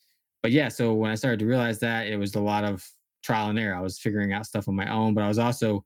But 0.44 0.52
yeah, 0.52 0.68
so 0.70 0.94
when 0.94 1.10
I 1.12 1.16
started 1.16 1.40
to 1.40 1.46
realize 1.48 1.80
that, 1.80 2.08
it 2.08 2.18
was 2.18 2.36
a 2.36 2.42
lot 2.42 2.66
of 2.66 2.88
trial 3.24 3.50
and 3.50 3.58
error. 3.58 3.76
I 3.76 3.82
was 3.82 4.00
figuring 4.00 4.34
out 4.34 4.46
stuff 4.46 4.68
on 4.68 4.76
my 4.76 4.92
own, 4.92 5.14
but 5.14 5.24
I 5.24 5.28
was 5.30 5.40
also 5.40 5.86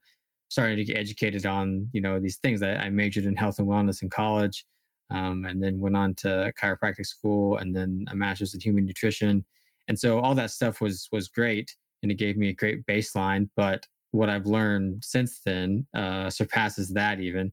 starting 0.50 0.78
to 0.78 0.84
get 0.84 0.98
educated 0.98 1.46
on 1.46 1.88
you 1.94 2.02
know 2.02 2.20
these 2.20 2.38
things. 2.38 2.64
I, 2.64 2.74
I 2.76 2.90
majored 2.90 3.26
in 3.26 3.36
health 3.36 3.60
and 3.60 3.68
wellness 3.68 4.02
in 4.02 4.10
college, 4.10 4.66
um, 5.12 5.46
and 5.46 5.64
then 5.64 5.80
went 5.80 5.96
on 5.96 6.16
to 6.16 6.52
chiropractic 6.62 7.06
school, 7.06 7.58
and 7.58 7.76
then 7.76 8.06
a 8.10 8.16
master's 8.16 8.54
in 8.56 8.62
human 8.62 8.86
nutrition. 8.86 9.46
And 9.88 9.98
so 9.98 10.20
all 10.20 10.36
that 10.36 10.52
stuff 10.52 10.82
was 10.82 11.08
was 11.12 11.28
great, 11.30 11.76
and 12.04 12.12
it 12.12 12.16
gave 12.16 12.38
me 12.38 12.50
a 12.50 12.54
great 12.54 12.86
baseline. 12.88 13.50
But 13.56 13.86
what 14.12 14.30
I've 14.30 14.48
learned 14.48 15.04
since 15.06 15.42
then 15.46 15.86
uh, 15.96 16.30
surpasses 16.30 16.90
that 16.94 17.20
even 17.20 17.52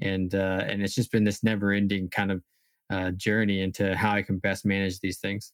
and 0.00 0.34
uh, 0.34 0.64
and 0.66 0.82
it's 0.82 0.94
just 0.94 1.12
been 1.12 1.24
this 1.24 1.44
never 1.44 1.72
ending 1.72 2.08
kind 2.08 2.32
of 2.32 2.42
uh, 2.90 3.10
journey 3.12 3.62
into 3.62 3.94
how 3.96 4.12
I 4.12 4.22
can 4.22 4.38
best 4.38 4.64
manage 4.64 5.00
these 5.00 5.18
things. 5.18 5.52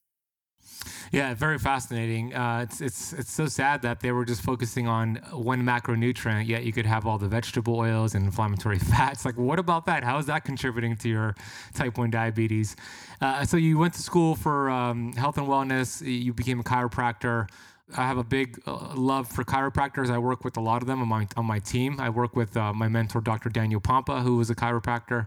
Yeah, 1.13 1.35
very 1.35 1.59
fascinating. 1.59 2.35
Uh, 2.35 2.61
it's 2.63 2.81
it's 2.81 3.13
it's 3.13 3.31
so 3.31 3.47
sad 3.47 3.83
that 3.83 4.01
they 4.01 4.13
were 4.13 4.25
just 4.25 4.43
focusing 4.43 4.87
on 4.87 5.17
one 5.33 5.63
macronutrient, 5.63 6.47
yet 6.47 6.65
you 6.65 6.73
could 6.73 6.87
have 6.87 7.07
all 7.07 7.19
the 7.19 7.29
vegetable 7.29 7.77
oils 7.77 8.15
and 8.15 8.25
inflammatory 8.25 8.79
fats. 8.93 9.25
Like, 9.25 9.37
what 9.37 9.59
about 9.59 9.87
that? 9.87 10.05
How 10.05 10.19
is 10.19 10.27
that 10.27 10.45
contributing 10.45 10.97
to 10.97 11.09
your 11.09 11.35
type 11.75 11.99
one 11.99 12.11
diabetes? 12.11 12.77
Uh, 13.21 13.45
so 13.45 13.57
you 13.57 13.79
went 13.79 13.95
to 13.95 14.03
school 14.03 14.35
for 14.35 14.69
um, 14.71 15.13
health 15.13 15.39
and 15.39 15.47
wellness. 15.47 16.03
You 16.07 16.33
became 16.33 16.61
a 16.61 16.65
chiropractor. 16.65 17.49
I 17.95 18.03
have 18.03 18.19
a 18.19 18.25
big 18.25 18.61
uh, 18.67 18.95
love 18.97 19.29
for 19.29 19.45
chiropractors. 19.45 20.11
I 20.11 20.19
work 20.19 20.45
with 20.45 20.57
a 20.57 20.61
lot 20.61 20.83
of 20.83 20.89
them 20.89 21.01
on 21.01 21.09
my, 21.09 21.29
on 21.37 21.45
my 21.45 21.61
team. 21.61 22.01
I 22.01 22.11
work 22.11 22.35
with 22.35 22.57
uh, 22.57 22.73
my 22.73 22.89
mentor, 22.89 23.21
Dr. 23.21 23.49
Daniel 23.49 23.81
Pompa, 23.81 24.23
who 24.23 24.41
is 24.41 24.51
a 24.51 24.57
chiropractor. 24.57 25.25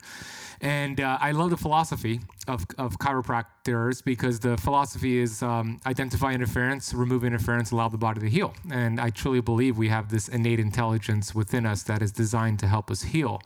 And 0.59 0.99
uh, 0.99 1.17
I 1.21 1.31
love 1.31 1.51
the 1.51 1.57
philosophy 1.57 2.19
of, 2.47 2.65
of 2.77 2.97
chiropractors 2.99 4.03
because 4.03 4.41
the 4.41 4.57
philosophy 4.57 5.19
is 5.19 5.41
um, 5.41 5.79
identify 5.85 6.33
interference, 6.33 6.93
remove 6.93 7.23
interference, 7.23 7.71
allow 7.71 7.87
the 7.87 7.97
body 7.97 8.19
to 8.19 8.29
heal. 8.29 8.53
And 8.69 8.99
I 8.99 9.09
truly 9.09 9.39
believe 9.39 9.77
we 9.77 9.87
have 9.87 10.09
this 10.09 10.27
innate 10.27 10.59
intelligence 10.59 11.33
within 11.33 11.65
us 11.65 11.83
that 11.83 12.01
is 12.01 12.11
designed 12.11 12.59
to 12.59 12.67
help 12.67 12.91
us 12.91 13.03
heal. 13.03 13.41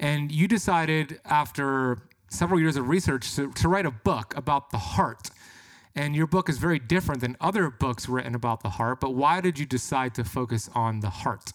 And 0.00 0.32
you 0.32 0.48
decided 0.48 1.20
after 1.26 1.98
several 2.28 2.58
years 2.58 2.76
of 2.76 2.88
research 2.88 3.36
to, 3.36 3.52
to 3.52 3.68
write 3.68 3.86
a 3.86 3.90
book 3.90 4.36
about 4.36 4.70
the 4.70 4.78
heart 4.78 5.30
and 5.94 6.16
your 6.16 6.26
book 6.26 6.48
is 6.48 6.58
very 6.58 6.78
different 6.78 7.20
than 7.20 7.36
other 7.40 7.70
books 7.70 8.08
written 8.08 8.34
about 8.34 8.62
the 8.62 8.70
heart, 8.70 9.00
but 9.00 9.14
why 9.14 9.40
did 9.40 9.58
you 9.58 9.66
decide 9.66 10.14
to 10.14 10.24
focus 10.24 10.70
on 10.74 11.00
the 11.00 11.10
heart? 11.10 11.52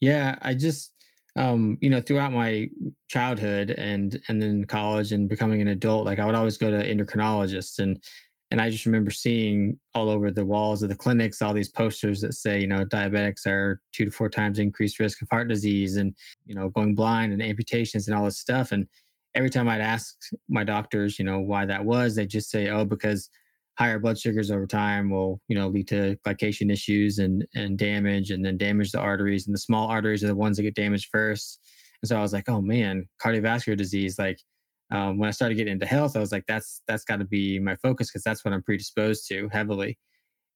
Yeah, 0.00 0.36
I 0.42 0.54
just 0.54 0.92
um, 1.34 1.78
you 1.80 1.88
know, 1.88 2.00
throughout 2.00 2.32
my 2.32 2.68
childhood 3.08 3.70
and 3.70 4.20
and 4.28 4.42
then 4.42 4.64
college 4.64 5.12
and 5.12 5.28
becoming 5.28 5.62
an 5.62 5.68
adult, 5.68 6.04
like 6.04 6.18
I 6.18 6.26
would 6.26 6.34
always 6.34 6.58
go 6.58 6.70
to 6.70 6.86
endocrinologists 6.86 7.78
and 7.78 8.02
and 8.50 8.60
I 8.60 8.68
just 8.68 8.84
remember 8.84 9.10
seeing 9.10 9.78
all 9.94 10.10
over 10.10 10.30
the 10.30 10.44
walls 10.44 10.82
of 10.82 10.90
the 10.90 10.94
clinics 10.94 11.40
all 11.40 11.54
these 11.54 11.70
posters 11.70 12.20
that 12.20 12.34
say, 12.34 12.60
you 12.60 12.66
know, 12.66 12.84
diabetics 12.84 13.46
are 13.46 13.80
two 13.92 14.04
to 14.04 14.10
four 14.10 14.28
times 14.28 14.58
increased 14.58 14.98
risk 14.98 15.22
of 15.22 15.28
heart 15.30 15.48
disease 15.48 15.96
and, 15.96 16.14
you 16.44 16.54
know, 16.54 16.68
going 16.68 16.94
blind 16.94 17.32
and 17.32 17.42
amputations 17.42 18.08
and 18.08 18.16
all 18.16 18.26
this 18.26 18.38
stuff. 18.38 18.72
And 18.72 18.86
every 19.34 19.50
time 19.50 19.68
I'd 19.68 19.80
ask 19.80 20.14
my 20.48 20.64
doctors, 20.64 21.18
you 21.18 21.24
know, 21.24 21.40
why 21.40 21.64
that 21.66 21.84
was, 21.84 22.14
they 22.14 22.26
just 22.26 22.50
say, 22.50 22.68
oh, 22.68 22.84
because 22.84 23.30
higher 23.78 23.98
blood 23.98 24.18
sugars 24.18 24.50
over 24.50 24.66
time 24.66 25.10
will, 25.10 25.40
you 25.48 25.56
know, 25.56 25.68
lead 25.68 25.88
to 25.88 26.16
glycation 26.26 26.70
issues 26.70 27.18
and 27.18 27.44
and 27.54 27.78
damage, 27.78 28.30
and 28.30 28.44
then 28.44 28.58
damage 28.58 28.92
the 28.92 28.98
arteries. 29.00 29.46
And 29.46 29.54
the 29.54 29.60
small 29.60 29.88
arteries 29.88 30.22
are 30.22 30.28
the 30.28 30.36
ones 30.36 30.56
that 30.56 30.64
get 30.64 30.74
damaged 30.74 31.08
first. 31.10 31.60
And 32.02 32.08
so 32.08 32.16
I 32.16 32.20
was 32.20 32.32
like, 32.32 32.48
oh 32.48 32.60
man, 32.60 33.06
cardiovascular 33.22 33.76
disease. 33.76 34.18
Like 34.18 34.38
um, 34.90 35.18
when 35.18 35.28
I 35.28 35.32
started 35.32 35.54
getting 35.54 35.72
into 35.72 35.86
health, 35.86 36.16
I 36.16 36.20
was 36.20 36.32
like, 36.32 36.44
that's 36.46 36.82
that's 36.86 37.04
got 37.04 37.18
to 37.20 37.24
be 37.24 37.58
my 37.58 37.76
focus 37.76 38.10
because 38.10 38.24
that's 38.24 38.44
what 38.44 38.52
I'm 38.52 38.62
predisposed 38.62 39.26
to 39.28 39.48
heavily. 39.52 39.98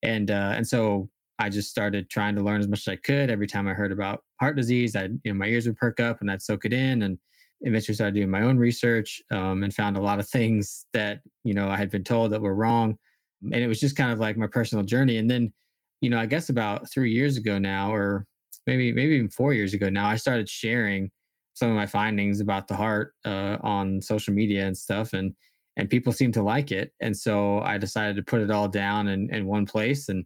And 0.02 0.30
uh, 0.30 0.52
and 0.56 0.66
so 0.66 1.08
I 1.38 1.48
just 1.48 1.70
started 1.70 2.10
trying 2.10 2.34
to 2.36 2.42
learn 2.42 2.60
as 2.60 2.68
much 2.68 2.86
as 2.86 2.92
I 2.92 2.96
could. 2.96 3.30
Every 3.30 3.46
time 3.46 3.66
I 3.66 3.74
heard 3.74 3.92
about 3.92 4.22
heart 4.40 4.56
disease, 4.56 4.94
I 4.94 5.04
you 5.04 5.32
know 5.32 5.34
my 5.34 5.46
ears 5.46 5.66
would 5.66 5.76
perk 5.76 6.00
up 6.00 6.20
and 6.20 6.30
I'd 6.30 6.42
soak 6.42 6.64
it 6.66 6.72
in 6.72 7.02
and 7.02 7.18
eventually 7.66 7.96
started 7.96 8.14
doing 8.14 8.30
my 8.30 8.42
own 8.42 8.56
research 8.58 9.20
um, 9.32 9.64
and 9.64 9.74
found 9.74 9.96
a 9.96 10.00
lot 10.00 10.20
of 10.20 10.28
things 10.28 10.86
that 10.92 11.20
you 11.44 11.52
know 11.52 11.68
I 11.68 11.76
had 11.76 11.90
been 11.90 12.04
told 12.04 12.30
that 12.32 12.40
were 12.40 12.54
wrong, 12.54 12.96
and 13.42 13.56
it 13.56 13.66
was 13.66 13.80
just 13.80 13.96
kind 13.96 14.12
of 14.12 14.20
like 14.20 14.36
my 14.36 14.46
personal 14.46 14.84
journey. 14.84 15.18
And 15.18 15.28
then, 15.28 15.52
you 16.00 16.08
know, 16.08 16.18
I 16.18 16.26
guess 16.26 16.48
about 16.48 16.90
three 16.90 17.12
years 17.12 17.36
ago 17.36 17.58
now, 17.58 17.92
or 17.92 18.24
maybe 18.66 18.92
maybe 18.92 19.16
even 19.16 19.28
four 19.28 19.52
years 19.52 19.74
ago 19.74 19.88
now, 19.88 20.08
I 20.08 20.16
started 20.16 20.48
sharing 20.48 21.10
some 21.54 21.68
of 21.68 21.76
my 21.76 21.86
findings 21.86 22.40
about 22.40 22.68
the 22.68 22.76
heart 22.76 23.14
uh, 23.24 23.56
on 23.62 24.00
social 24.00 24.32
media 24.32 24.64
and 24.64 24.76
stuff, 24.76 25.12
and 25.12 25.34
and 25.76 25.90
people 25.90 26.12
seem 26.12 26.30
to 26.32 26.42
like 26.42 26.70
it, 26.70 26.92
and 27.00 27.16
so 27.16 27.60
I 27.60 27.78
decided 27.78 28.14
to 28.16 28.22
put 28.22 28.40
it 28.40 28.50
all 28.50 28.68
down 28.68 29.08
in, 29.08 29.28
in 29.34 29.46
one 29.46 29.66
place 29.66 30.08
and 30.08 30.24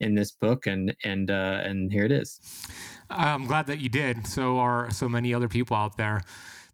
in 0.00 0.16
this 0.16 0.32
book, 0.32 0.66
and 0.66 0.92
and 1.04 1.30
uh, 1.30 1.60
and 1.62 1.92
here 1.92 2.04
it 2.04 2.12
is. 2.12 2.40
I'm 3.10 3.46
glad 3.46 3.68
that 3.68 3.78
you 3.78 3.88
did. 3.88 4.26
So 4.26 4.58
are 4.58 4.90
so 4.90 5.08
many 5.08 5.32
other 5.32 5.48
people 5.48 5.76
out 5.76 5.96
there 5.96 6.22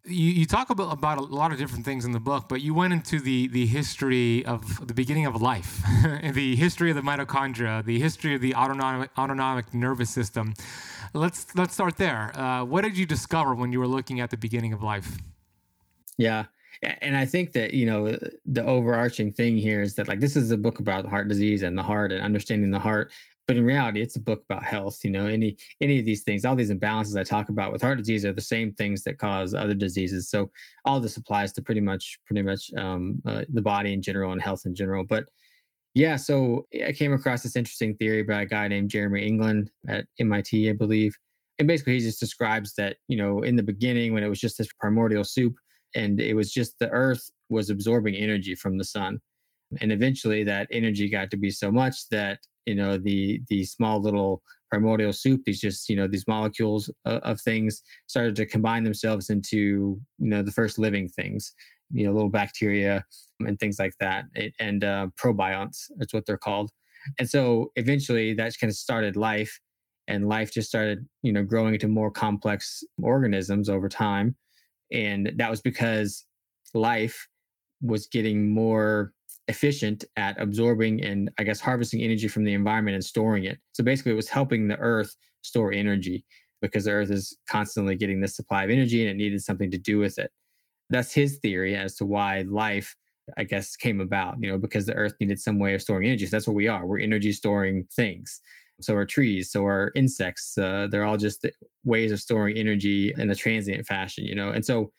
you, 0.07 0.31
you 0.33 0.47
talk 0.47 0.71
about, 0.71 0.93
about 0.93 1.19
a 1.19 1.23
lot 1.23 1.53
of 1.53 1.59
different 1.59 1.85
things 1.85 2.05
in 2.05 2.13
the 2.13 2.21
book, 2.21 2.49
but 2.49 2.61
you 2.61 2.75
went 2.75 2.93
into 2.93 3.21
the, 3.21 3.49
the 3.49 3.67
history 3.67 4.45
of 4.45 4.87
the 4.87 4.95
beginning 4.95 5.27
of 5.27 5.41
life, 5.41 5.83
the 6.33 6.57
history 6.57 6.91
of 6.91 6.97
the 6.97 7.03
mitochondria, 7.03 7.85
the 7.85 7.99
history 7.99 8.35
of 8.35 8.41
the 8.41 8.55
autonomic, 8.55 9.11
autonomic 9.19 9.73
nervous 9.75 10.11
system. 10.11 10.55
Let's, 11.13 11.55
let's 11.55 11.75
start 11.75 11.97
there. 11.97 12.39
Uh, 12.39 12.65
what 12.65 12.83
did 12.83 12.97
you 12.97 13.07
discover 13.07 13.55
when 13.55 13.73
you 13.73 13.81
were 13.81 13.89
looking 13.89 14.21
at 14.21 14.31
the 14.31 14.37
beginning 14.37 14.73
of 14.73 14.83
life? 14.83 15.19
Yeah. 16.19 16.47
And 16.83 17.17
I 17.17 17.25
think 17.25 17.53
that, 17.53 17.73
you 17.73 17.87
know, 17.87 18.19
the 18.45 18.65
overarching 18.65 19.33
thing 19.33 19.57
here 19.57 19.81
is 19.81 19.95
that, 19.95 20.09
like, 20.09 20.21
this 20.21 20.37
is 20.37 20.51
a 20.51 20.59
book 20.59 20.79
about 20.79 21.07
heart 21.07 21.27
disease 21.27 21.63
and 21.63 21.77
the 21.77 21.83
heart 21.83 22.13
and 22.13 22.23
understanding 22.23 22.71
the 22.71 22.79
heart 22.79 23.13
but 23.47 23.57
in 23.57 23.65
reality 23.65 24.01
it's 24.01 24.17
a 24.17 24.21
book 24.21 24.43
about 24.49 24.63
health 24.63 24.99
you 25.05 25.11
know 25.11 25.27
any 25.27 25.57
any 25.81 25.99
of 25.99 26.05
these 26.05 26.23
things 26.23 26.45
all 26.45 26.57
these 26.57 26.71
imbalances 26.71 27.19
i 27.19 27.23
talk 27.23 27.49
about 27.49 27.73
with 27.73 27.83
heart 27.83 27.99
disease 27.99 28.25
are 28.25 28.33
the 28.33 28.41
same 28.41 28.73
things 28.73 29.03
that 29.03 29.19
cause 29.19 29.55
other 29.55 29.75
diseases. 29.75 30.29
So 30.29 30.51
all 30.85 31.01
this 31.01 31.17
applies 31.17 31.53
to 31.55 31.63
pretty 31.63 31.81
much 31.81 32.19
pretty 32.27 32.43
much 32.43 32.71
um, 32.77 33.23
uh, 33.27 33.43
the 33.53 33.63
body 33.63 33.93
in 33.93 34.03
general 34.03 34.33
and 34.33 34.43
health 34.43 34.63
in 34.67 34.75
general. 34.75 35.05
But 35.05 35.25
yeah 35.95 36.17
so 36.17 36.67
i 36.87 36.93
came 36.93 37.15
across 37.15 37.43
this 37.43 37.57
interesting 37.57 37.97
theory 37.97 38.23
by 38.23 38.43
a 38.43 38.47
guy 38.47 38.69
named 38.69 38.91
jeremy 38.91 39.27
england 39.27 39.71
at 39.89 40.05
mit 40.19 40.49
i 40.69 40.73
believe. 40.73 41.17
And 41.59 41.67
basically 41.67 41.95
he 41.95 42.01
just 42.01 42.21
describes 42.21 42.75
that 42.75 42.99
you 43.09 43.17
know 43.17 43.43
in 43.43 43.57
the 43.57 43.63
beginning 43.63 44.13
when 44.13 44.23
it 44.23 44.29
was 44.29 44.41
just 44.41 44.59
this 44.59 44.69
primordial 44.79 45.25
soup 45.25 45.55
and 45.95 46.21
it 46.21 46.35
was 46.35 46.53
just 46.53 46.79
the 46.79 46.91
earth 46.91 47.31
was 47.49 47.71
absorbing 47.71 48.15
energy 48.15 48.55
from 48.55 48.77
the 48.77 48.85
sun. 48.85 49.19
And 49.81 49.91
eventually 49.91 50.45
that 50.45 50.69
energy 50.71 51.09
got 51.09 51.31
to 51.31 51.37
be 51.37 51.51
so 51.51 51.73
much 51.73 52.09
that 52.11 52.41
you 52.67 52.75
know 52.75 52.97
the 52.99 53.41
the 53.49 53.65
small 53.65 54.01
little 54.01 54.43
primordial 54.69 55.13
soup 55.13 55.43
these 55.47 55.61
just 55.61 55.89
you 55.89 55.97
know 55.97 56.09
these 56.09 56.27
molecules 56.27 56.91
of, 57.05 57.21
of 57.23 57.41
things 57.41 57.83
started 58.07 58.35
to 58.37 58.47
combine 58.47 58.85
themselves 58.85 59.31
into 59.31 59.99
you 60.19 60.29
know 60.29 60.43
the 60.43 60.53
first 60.53 60.79
living 60.79 61.09
things 61.09 61.55
you 61.93 62.05
know 62.07 62.13
little 62.13 62.29
bacteria 62.29 63.05
and 63.41 63.59
things 63.59 63.79
like 63.79 63.95
that 64.01 64.25
it, 64.35 64.53
and 64.59 64.85
uh, 64.85 65.07
protobionts 65.21 65.91
that's 65.97 66.13
what 66.13 66.27
they're 66.27 66.39
called. 66.39 66.71
And 67.19 67.29
so 67.29 67.71
eventually 67.77 68.35
that 68.35 68.53
kind 68.61 68.71
of 68.71 68.77
started 68.77 69.17
life 69.17 69.61
and 70.09 70.29
life 70.29 70.53
just 70.53 70.69
started 70.69 71.07
you 71.23 71.33
know 71.33 71.45
growing 71.45 71.75
into 71.75 71.89
more 71.89 72.11
complex 72.11 72.83
organisms 73.03 73.69
over 73.69 73.89
time. 73.89 74.37
And 74.93 75.33
that 75.37 75.51
was 75.51 75.61
because 75.61 76.25
life 76.75 77.29
was 77.83 78.07
getting 78.07 78.51
more 78.53 79.13
efficient 79.49 80.05
at 80.17 80.41
absorbing 80.41 81.03
and 81.03 81.31
I 81.39 81.45
guess 81.45 81.61
harvesting 81.61 82.03
energy 82.03 82.29
from 82.29 82.45
the 82.45 82.55
environment 82.55 82.95
and 82.95 83.05
storing 83.05 83.45
it. 83.45 83.59
So 83.73 83.85
basically, 83.85 84.13
it 84.13 84.17
was 84.17 84.29
helping 84.29 84.69
the 84.69 84.79
earth 84.79 85.15
store 85.43 85.73
energy 85.73 86.25
because 86.61 86.85
the 86.85 86.93
earth 86.93 87.11
is 87.11 87.37
constantly 87.49 87.97
getting 87.97 88.21
this 88.21 88.35
supply 88.35 88.65
of 88.65 88.71
energy 88.71 89.03
and 89.03 89.11
it 89.11 89.23
needed 89.23 89.43
something 89.43 89.71
to 89.71 89.79
do 89.79 89.99
with 89.99 90.19
it. 90.19 90.31
That's 90.91 91.13
his 91.13 91.39
theory 91.39 91.77
as 91.77 91.97
to 91.97 92.07
why 92.07 92.43
life, 92.49 92.97
I 93.37 93.45
guess, 93.45 93.77
came 93.77 94.01
about, 94.01 94.37
you 94.41 94.51
know, 94.51 94.59
because 94.59 94.87
the 94.87 94.95
earth 94.95 95.15
needed 95.21 95.41
some 95.41 95.59
way 95.59 95.75
of 95.75 95.83
storing 95.83 96.07
energy. 96.07 96.27
So 96.27 96.31
that's 96.31 96.47
what 96.47 96.57
we 96.57 96.69
are. 96.69 96.87
We're 96.87 97.01
energy 97.01 97.33
storing 97.33 97.87
things. 97.95 98.41
So 98.81 98.95
are 98.95 99.07
trees, 99.07 99.51
so 99.51 99.65
are 99.65 99.91
insects. 99.95 100.57
Uh, 100.59 100.87
they're 100.91 101.05
all 101.05 101.17
just 101.17 101.47
ways 101.85 102.13
of 102.13 102.21
storing 102.21 102.57
energy 102.57 103.15
in 103.17 103.31
a 103.31 103.35
transient 103.35 103.87
fashion, 103.87 104.25
you 104.25 104.35
know. 104.35 104.51
And 104.51 104.65
so 104.65 104.93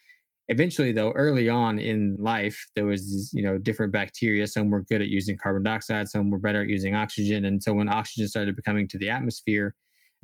eventually 0.49 0.91
though 0.91 1.11
early 1.11 1.49
on 1.49 1.77
in 1.77 2.15
life 2.19 2.67
there 2.75 2.85
was 2.85 3.31
you 3.33 3.43
know 3.43 3.57
different 3.57 3.91
bacteria. 3.91 4.47
Some 4.47 4.69
were 4.69 4.83
good 4.83 5.01
at 5.01 5.09
using 5.09 5.37
carbon 5.37 5.63
dioxide 5.63 6.09
some 6.09 6.29
were 6.29 6.39
better 6.39 6.61
at 6.61 6.69
using 6.69 6.95
oxygen. 6.95 7.45
And 7.45 7.61
so 7.61 7.73
when 7.73 7.89
oxygen 7.89 8.27
started 8.27 8.55
becoming 8.55 8.87
to 8.89 8.97
the 8.97 9.09
atmosphere 9.09 9.75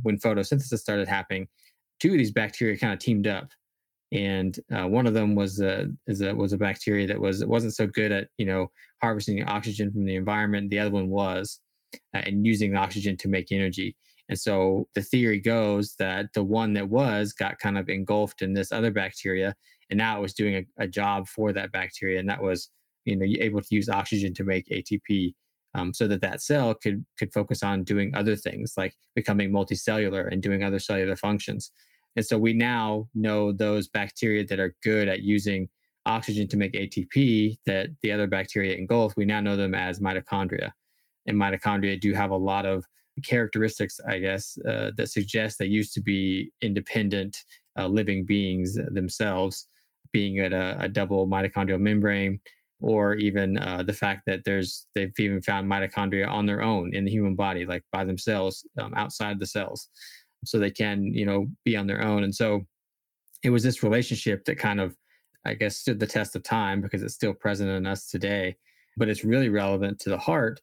when 0.02 0.18
photosynthesis 0.18 0.80
started 0.80 1.08
happening 1.08 1.48
two 2.00 2.12
of 2.12 2.18
these 2.18 2.32
bacteria 2.32 2.78
kind 2.78 2.94
of 2.94 3.00
teamed 3.00 3.28
up. 3.28 3.50
And 4.12 4.60
uh, 4.72 4.88
one 4.88 5.08
of 5.08 5.14
them 5.14 5.36
was 5.36 5.60
a, 5.60 5.88
a 6.08 6.34
was 6.34 6.54
a 6.54 6.58
bacteria 6.58 7.08
that 7.08 7.20
was 7.20 7.44
wasn't 7.46 7.74
so 7.74 7.88
good 7.88 8.12
at 8.12 8.28
you 8.38 8.46
know 8.46 8.68
harvesting 9.02 9.44
oxygen 9.44 9.92
from 9.92 10.06
the 10.06 10.16
environment. 10.16 10.70
The 10.70 10.80
other 10.80 10.92
one 10.92 11.10
was 11.10 11.60
uh, 12.14 12.22
and 12.26 12.46
using 12.46 12.76
oxygen 12.76 13.18
to 13.18 13.28
make 13.28 13.52
energy. 13.52 13.96
And 14.30 14.40
so 14.40 14.88
the 14.96 15.02
theory 15.02 15.40
goes 15.40 15.96
that 15.98 16.28
the 16.34 16.44
one 16.44 16.74
that 16.74 16.90
was 16.90 17.34
got 17.34 17.60
kind 17.60 17.78
of 17.78 17.90
engulfed 17.90 18.42
in 18.42 18.54
this 18.54 18.72
other 18.72 18.92
bacteria, 18.92 19.56
and 19.90 19.98
now 19.98 20.18
it 20.18 20.22
was 20.22 20.34
doing 20.34 20.56
a, 20.56 20.84
a 20.84 20.88
job 20.88 21.28
for 21.28 21.54
that 21.54 21.72
bacteria, 21.72 22.20
and 22.20 22.30
that 22.30 22.42
was 22.42 22.70
you 23.06 23.16
know 23.16 23.26
able 23.40 23.62
to 23.62 23.76
use 23.76 23.90
oxygen 23.90 24.34
to 24.34 24.44
make 24.44 24.68
ATP, 24.68 25.34
um, 25.76 25.94
so 25.94 26.08
that 26.08 26.22
that 26.22 26.42
cell 26.42 26.74
could 26.74 27.06
could 27.18 27.34
focus 27.34 27.64
on 27.64 27.84
doing 27.84 28.16
other 28.16 28.36
things 28.36 28.74
like 28.78 28.96
becoming 29.16 29.52
multicellular 29.52 30.32
and 30.32 30.42
doing 30.42 30.64
other 30.64 30.80
cellular 30.80 31.16
functions. 31.16 31.72
And 32.16 32.26
so 32.26 32.38
we 32.38 32.54
now 32.54 33.08
know 33.16 33.52
those 33.52 33.88
bacteria 33.88 34.46
that 34.46 34.60
are 34.60 34.76
good 34.84 35.08
at 35.08 35.24
using 35.24 35.68
oxygen 36.06 36.48
to 36.50 36.58
make 36.58 36.74
ATP 36.74 37.58
that 37.66 37.88
the 38.02 38.12
other 38.12 38.28
bacteria 38.28 38.76
engulf. 38.76 39.16
We 39.18 39.26
now 39.26 39.40
know 39.40 39.56
them 39.56 39.74
as 39.74 40.00
mitochondria, 40.00 40.72
and 41.26 41.38
mitochondria 41.38 42.00
do 42.00 42.14
have 42.14 42.32
a 42.32 42.38
lot 42.38 42.66
of 42.66 42.86
characteristics, 43.24 44.00
I 44.08 44.20
guess, 44.20 44.58
uh, 44.68 44.92
that 44.98 45.10
suggest 45.10 45.60
they 45.60 45.66
used 45.66 45.94
to 45.94 46.02
be 46.02 46.52
independent 46.62 47.44
uh, 47.78 47.88
living 47.88 48.26
beings 48.26 48.78
themselves, 48.92 49.68
being 50.14 50.40
at 50.40 50.54
a, 50.54 50.78
a 50.80 50.88
double 50.88 51.28
mitochondrial 51.28 51.80
membrane, 51.80 52.40
or 52.80 53.16
even 53.16 53.58
uh, 53.58 53.84
the 53.84 53.94
fact 53.94 54.22
that 54.28 54.42
there's 54.46 54.88
they've 54.96 55.14
even 55.20 55.42
found 55.42 55.70
mitochondria 55.70 56.30
on 56.30 56.46
their 56.46 56.62
own 56.62 56.94
in 56.96 57.04
the 57.04 57.12
human 57.12 57.36
body, 57.36 57.66
like 57.66 57.84
by 57.92 58.06
themselves 58.06 58.66
um, 58.80 58.94
outside 58.96 59.40
the 59.40 59.48
cells, 59.48 59.90
so 60.46 60.60
they 60.60 60.72
can 60.72 61.04
you 61.14 61.26
know 61.26 61.48
be 61.66 61.76
on 61.76 61.88
their 61.88 62.02
own. 62.02 62.24
And 62.24 62.34
so 62.34 62.62
it 63.44 63.50
was 63.50 63.64
this 63.64 63.84
relationship 63.84 64.46
that 64.46 64.58
kind 64.58 64.80
of, 64.80 64.96
I 65.46 65.54
guess, 65.54 65.78
stood 65.78 66.00
the 66.00 66.08
test 66.08 66.36
of 66.36 66.44
time 66.44 66.82
because 66.82 67.04
it's 67.04 67.14
still 67.14 67.34
present 67.34 67.70
in 67.70 67.86
us 67.86 68.08
today. 68.08 68.56
But 68.96 69.10
it's 69.10 69.26
really 69.26 69.50
relevant 69.50 70.00
to 70.02 70.10
the 70.10 70.18
heart 70.18 70.62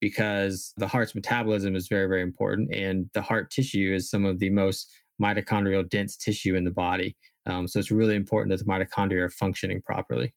because 0.00 0.72
the 0.76 0.86
heart's 0.86 1.14
metabolism 1.14 1.74
is 1.74 1.88
very, 1.88 2.06
very 2.06 2.22
important. 2.22 2.74
And 2.74 3.08
the 3.14 3.22
heart 3.22 3.50
tissue 3.50 3.94
is 3.94 4.10
some 4.10 4.24
of 4.24 4.38
the 4.38 4.50
most 4.50 4.90
mitochondrial 5.20 5.88
dense 5.88 6.16
tissue 6.16 6.54
in 6.54 6.64
the 6.64 6.70
body. 6.70 7.16
Um, 7.48 7.66
so 7.68 7.78
it's 7.78 7.90
really 7.90 8.16
important 8.16 8.50
that 8.56 8.64
the 8.64 8.70
mitochondria 8.70 9.22
are 9.22 9.30
functioning 9.30 9.82
properly. 9.82 10.34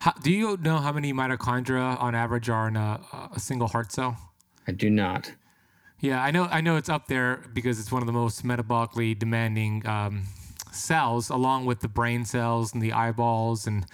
How, 0.00 0.12
do 0.12 0.30
you 0.30 0.56
know 0.58 0.78
how 0.78 0.92
many 0.92 1.12
mitochondria 1.12 2.00
on 2.00 2.14
average 2.14 2.48
are 2.48 2.68
in 2.68 2.76
a, 2.76 3.00
a 3.34 3.40
single 3.40 3.68
heart 3.68 3.92
cell? 3.92 4.16
I 4.66 4.72
do 4.72 4.88
not. 4.90 5.32
Yeah, 6.00 6.22
I 6.22 6.30
know. 6.30 6.44
I 6.44 6.60
know 6.60 6.76
it's 6.76 6.88
up 6.88 7.08
there 7.08 7.42
because 7.52 7.80
it's 7.80 7.90
one 7.90 8.02
of 8.02 8.06
the 8.06 8.12
most 8.12 8.44
metabolically 8.44 9.18
demanding 9.18 9.84
um, 9.84 10.24
cells, 10.70 11.28
along 11.28 11.66
with 11.66 11.80
the 11.80 11.88
brain 11.88 12.24
cells 12.24 12.72
and 12.72 12.80
the 12.80 12.92
eyeballs 12.92 13.66
and 13.66 13.84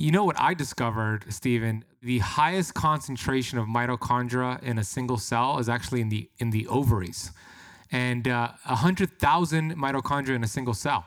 you 0.00 0.10
know 0.10 0.24
what 0.24 0.40
I 0.40 0.54
discovered, 0.54 1.26
Stephen? 1.28 1.84
The 2.02 2.20
highest 2.20 2.72
concentration 2.72 3.58
of 3.58 3.66
mitochondria 3.66 4.62
in 4.62 4.78
a 4.78 4.84
single 4.84 5.18
cell 5.18 5.58
is 5.58 5.68
actually 5.68 6.00
in 6.00 6.08
the 6.08 6.30
in 6.38 6.50
the 6.50 6.66
ovaries, 6.68 7.32
and 7.92 8.28
uh, 8.28 8.52
hundred 8.64 9.18
thousand 9.18 9.76
mitochondria 9.76 10.34
in 10.34 10.44
a 10.44 10.48
single 10.48 10.74
cell, 10.74 11.04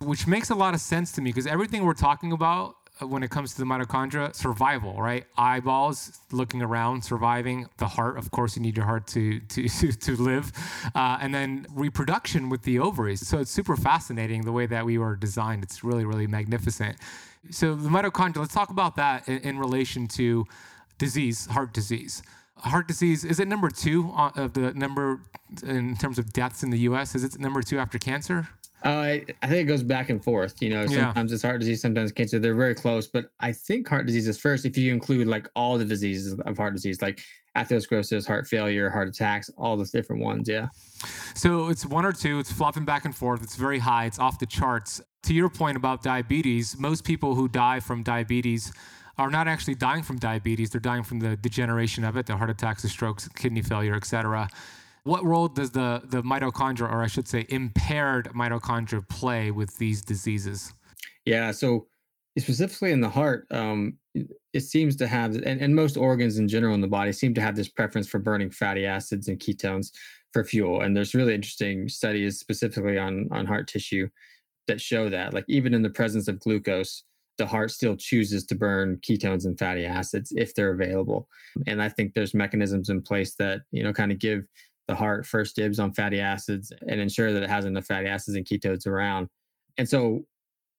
which 0.00 0.26
makes 0.26 0.50
a 0.50 0.54
lot 0.54 0.74
of 0.74 0.80
sense 0.80 1.12
to 1.12 1.22
me 1.22 1.30
because 1.30 1.46
everything 1.46 1.84
we're 1.84 1.94
talking 1.94 2.32
about 2.32 2.76
uh, 3.00 3.06
when 3.06 3.22
it 3.22 3.30
comes 3.30 3.52
to 3.54 3.58
the 3.58 3.64
mitochondria, 3.64 4.34
survival, 4.34 5.00
right? 5.00 5.24
Eyeballs, 5.36 6.20
looking 6.30 6.62
around, 6.62 7.02
surviving. 7.02 7.66
The 7.78 7.88
heart, 7.88 8.18
of 8.18 8.30
course, 8.30 8.54
you 8.56 8.62
need 8.62 8.76
your 8.76 8.86
heart 8.86 9.06
to 9.08 9.40
to 9.48 9.68
to 9.68 10.16
live, 10.16 10.52
uh, 10.94 11.18
and 11.20 11.34
then 11.34 11.66
reproduction 11.72 12.48
with 12.48 12.62
the 12.62 12.78
ovaries. 12.78 13.26
So 13.26 13.38
it's 13.38 13.50
super 13.50 13.76
fascinating 13.76 14.42
the 14.42 14.52
way 14.52 14.66
that 14.66 14.84
we 14.84 14.98
were 14.98 15.16
designed. 15.16 15.64
It's 15.64 15.82
really 15.82 16.04
really 16.04 16.26
magnificent. 16.26 16.96
So 17.50 17.74
the 17.74 17.88
mitochondria, 17.88 18.38
let's 18.38 18.54
talk 18.54 18.70
about 18.70 18.96
that 18.96 19.28
in, 19.28 19.38
in 19.38 19.58
relation 19.58 20.06
to 20.08 20.46
disease, 20.98 21.46
heart 21.46 21.72
disease. 21.72 22.22
Heart 22.56 22.88
disease 22.88 23.24
is 23.24 23.40
it 23.40 23.48
number 23.48 23.68
two 23.68 24.12
of 24.14 24.52
the 24.52 24.72
number 24.74 25.20
in 25.66 25.96
terms 25.96 26.18
of 26.18 26.32
deaths 26.32 26.62
in 26.62 26.70
the 26.70 26.78
U.S. 26.80 27.14
Is 27.14 27.24
it 27.24 27.38
number 27.38 27.62
two 27.62 27.78
after 27.78 27.98
cancer? 27.98 28.48
Uh, 28.84 28.88
I, 28.88 29.24
I 29.42 29.46
think 29.46 29.62
it 29.62 29.64
goes 29.64 29.82
back 29.82 30.10
and 30.10 30.22
forth. 30.22 30.60
You 30.60 30.70
know, 30.70 30.86
sometimes 30.86 31.30
yeah. 31.30 31.34
it's 31.34 31.42
heart 31.42 31.58
disease, 31.58 31.80
sometimes 31.80 32.12
cancer. 32.12 32.38
They're 32.38 32.54
very 32.54 32.74
close, 32.74 33.06
but 33.06 33.30
I 33.40 33.50
think 33.50 33.88
heart 33.88 34.06
disease 34.06 34.28
is 34.28 34.38
first 34.38 34.66
if 34.66 34.76
you 34.76 34.92
include 34.92 35.26
like 35.26 35.48
all 35.56 35.78
the 35.78 35.86
diseases 35.86 36.38
of 36.38 36.56
heart 36.56 36.74
disease, 36.74 37.00
like 37.00 37.20
atherosclerosis, 37.56 38.26
heart 38.26 38.46
failure, 38.46 38.90
heart 38.90 39.08
attacks, 39.08 39.50
all 39.56 39.76
those 39.76 39.90
different 39.90 40.22
ones. 40.22 40.48
Yeah. 40.48 40.68
So 41.34 41.70
it's 41.70 41.86
one 41.86 42.04
or 42.04 42.12
two. 42.12 42.38
It's 42.38 42.52
flopping 42.52 42.84
back 42.84 43.06
and 43.06 43.16
forth. 43.16 43.42
It's 43.42 43.56
very 43.56 43.78
high. 43.78 44.04
It's 44.04 44.18
off 44.18 44.38
the 44.38 44.46
charts 44.46 45.00
to 45.22 45.34
your 45.34 45.48
point 45.48 45.76
about 45.76 46.02
diabetes, 46.02 46.78
most 46.78 47.04
people 47.04 47.34
who 47.34 47.48
die 47.48 47.80
from 47.80 48.02
diabetes 48.02 48.72
are 49.18 49.30
not 49.30 49.48
actually 49.48 49.74
dying 49.74 50.02
from 50.02 50.18
diabetes. 50.18 50.70
They're 50.70 50.80
dying 50.80 51.02
from 51.02 51.20
the 51.20 51.36
degeneration 51.36 52.04
of 52.04 52.16
it, 52.16 52.26
the 52.26 52.36
heart 52.36 52.50
attacks, 52.50 52.82
the 52.82 52.88
strokes, 52.88 53.28
kidney 53.28 53.62
failure, 53.62 53.94
et 53.94 54.04
cetera. 54.04 54.48
What 55.04 55.24
role 55.24 55.48
does 55.48 55.70
the, 55.70 56.02
the 56.04 56.22
mitochondria, 56.22 56.90
or 56.90 57.02
I 57.02 57.06
should 57.06 57.28
say, 57.28 57.46
impaired 57.48 58.30
mitochondria, 58.34 59.08
play 59.08 59.50
with 59.50 59.76
these 59.78 60.02
diseases? 60.02 60.72
Yeah, 61.26 61.52
so 61.52 61.86
specifically 62.38 62.92
in 62.92 63.00
the 63.00 63.08
heart, 63.08 63.46
um, 63.50 63.98
it 64.52 64.60
seems 64.60 64.96
to 64.96 65.06
have, 65.06 65.34
and, 65.34 65.60
and 65.60 65.74
most 65.74 65.96
organs 65.96 66.38
in 66.38 66.48
general 66.48 66.74
in 66.74 66.80
the 66.80 66.86
body 66.88 67.12
seem 67.12 67.34
to 67.34 67.40
have 67.40 67.56
this 67.56 67.68
preference 67.68 68.08
for 68.08 68.18
burning 68.18 68.50
fatty 68.50 68.86
acids 68.86 69.28
and 69.28 69.38
ketones 69.38 69.92
for 70.32 70.42
fuel. 70.42 70.80
And 70.80 70.96
there's 70.96 71.14
really 71.14 71.34
interesting 71.34 71.88
studies 71.88 72.40
specifically 72.40 72.98
on 72.98 73.28
on 73.30 73.46
heart 73.46 73.68
tissue 73.68 74.08
that 74.66 74.80
show 74.80 75.08
that 75.08 75.32
like 75.32 75.44
even 75.46 75.74
in 75.74 75.82
the 75.82 75.90
presence 75.90 76.26
of 76.26 76.40
glucose 76.40 77.04
the 77.36 77.46
heart 77.46 77.70
still 77.70 77.96
chooses 77.96 78.44
to 78.44 78.54
burn 78.54 78.98
ketones 78.98 79.44
and 79.44 79.58
fatty 79.58 79.84
acids 79.84 80.32
if 80.36 80.54
they're 80.54 80.72
available 80.72 81.28
and 81.66 81.82
i 81.82 81.88
think 81.88 82.14
there's 82.14 82.34
mechanisms 82.34 82.88
in 82.88 83.02
place 83.02 83.34
that 83.34 83.60
you 83.70 83.82
know 83.82 83.92
kind 83.92 84.12
of 84.12 84.18
give 84.18 84.44
the 84.86 84.94
heart 84.94 85.24
first 85.26 85.56
dibs 85.56 85.78
on 85.78 85.92
fatty 85.92 86.20
acids 86.20 86.72
and 86.88 87.00
ensure 87.00 87.32
that 87.32 87.42
it 87.42 87.50
has 87.50 87.64
enough 87.64 87.86
fatty 87.86 88.06
acids 88.06 88.36
and 88.36 88.46
ketones 88.46 88.86
around 88.86 89.28
and 89.78 89.88
so 89.88 90.24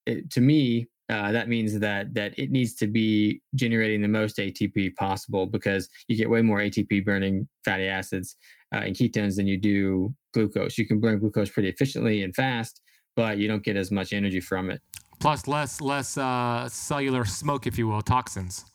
it, 0.06 0.30
to 0.30 0.42
me 0.42 0.88
uh, 1.10 1.32
that 1.32 1.48
means 1.48 1.80
that 1.80 2.14
that 2.16 2.38
it 2.38 2.50
needs 2.50 2.74
to 2.74 2.88
be 2.88 3.40
generating 3.54 4.02
the 4.02 4.08
most 4.08 4.38
ATP 4.38 4.96
possible 4.96 5.46
because 5.46 5.88
you 6.08 6.18
get 6.18 6.30
way 6.30 6.42
more 6.42 6.60
ATP 6.60 7.06
burning 7.06 7.48
fatty 7.64 7.88
acids 7.88 8.38
uh, 8.74 8.80
and 8.80 8.96
ketones 8.96 9.36
than 9.36 9.46
you 9.46 9.58
do 9.58 10.14
glucose. 10.34 10.78
You 10.78 10.88
can 10.88 11.00
burn 11.00 11.20
glucose 11.20 11.50
pretty 11.50 11.70
efficiently 11.70 12.24
and 12.24 12.36
fast, 12.36 12.82
but 13.16 13.38
you 13.38 13.48
don't 13.48 13.64
get 13.64 13.76
as 13.76 13.92
much 13.92 14.14
energy 14.14 14.40
from 14.40 14.72
it. 14.72 14.82
Plus, 15.20 15.48
less 15.48 15.82
less 15.82 16.18
uh, 16.18 16.68
cellular 16.70 17.26
smoke, 17.26 17.68
if 17.68 17.78
you 17.78 17.88
will, 17.88 18.02
toxins. 18.02 18.66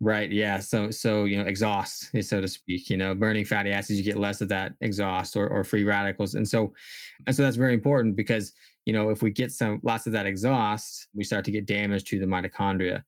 Right. 0.00 0.30
Yeah. 0.30 0.60
So 0.60 0.90
so 0.92 1.24
you 1.24 1.38
know 1.38 1.44
exhaust, 1.44 2.10
so 2.22 2.40
to 2.40 2.46
speak. 2.46 2.88
You 2.88 2.96
know, 2.96 3.14
burning 3.14 3.44
fatty 3.44 3.70
acids, 3.70 3.98
you 3.98 4.04
get 4.04 4.16
less 4.16 4.40
of 4.40 4.48
that 4.48 4.74
exhaust 4.80 5.36
or, 5.36 5.48
or 5.48 5.64
free 5.64 5.82
radicals, 5.82 6.34
and 6.34 6.48
so 6.48 6.72
and 7.26 7.34
so 7.34 7.42
that's 7.42 7.56
very 7.56 7.74
important 7.74 8.14
because 8.14 8.52
you 8.86 8.92
know 8.92 9.10
if 9.10 9.22
we 9.22 9.30
get 9.32 9.50
some 9.50 9.80
lots 9.82 10.06
of 10.06 10.12
that 10.12 10.24
exhaust, 10.24 11.08
we 11.14 11.24
start 11.24 11.44
to 11.46 11.50
get 11.50 11.66
damage 11.66 12.04
to 12.04 12.20
the 12.20 12.26
mitochondria, 12.26 13.02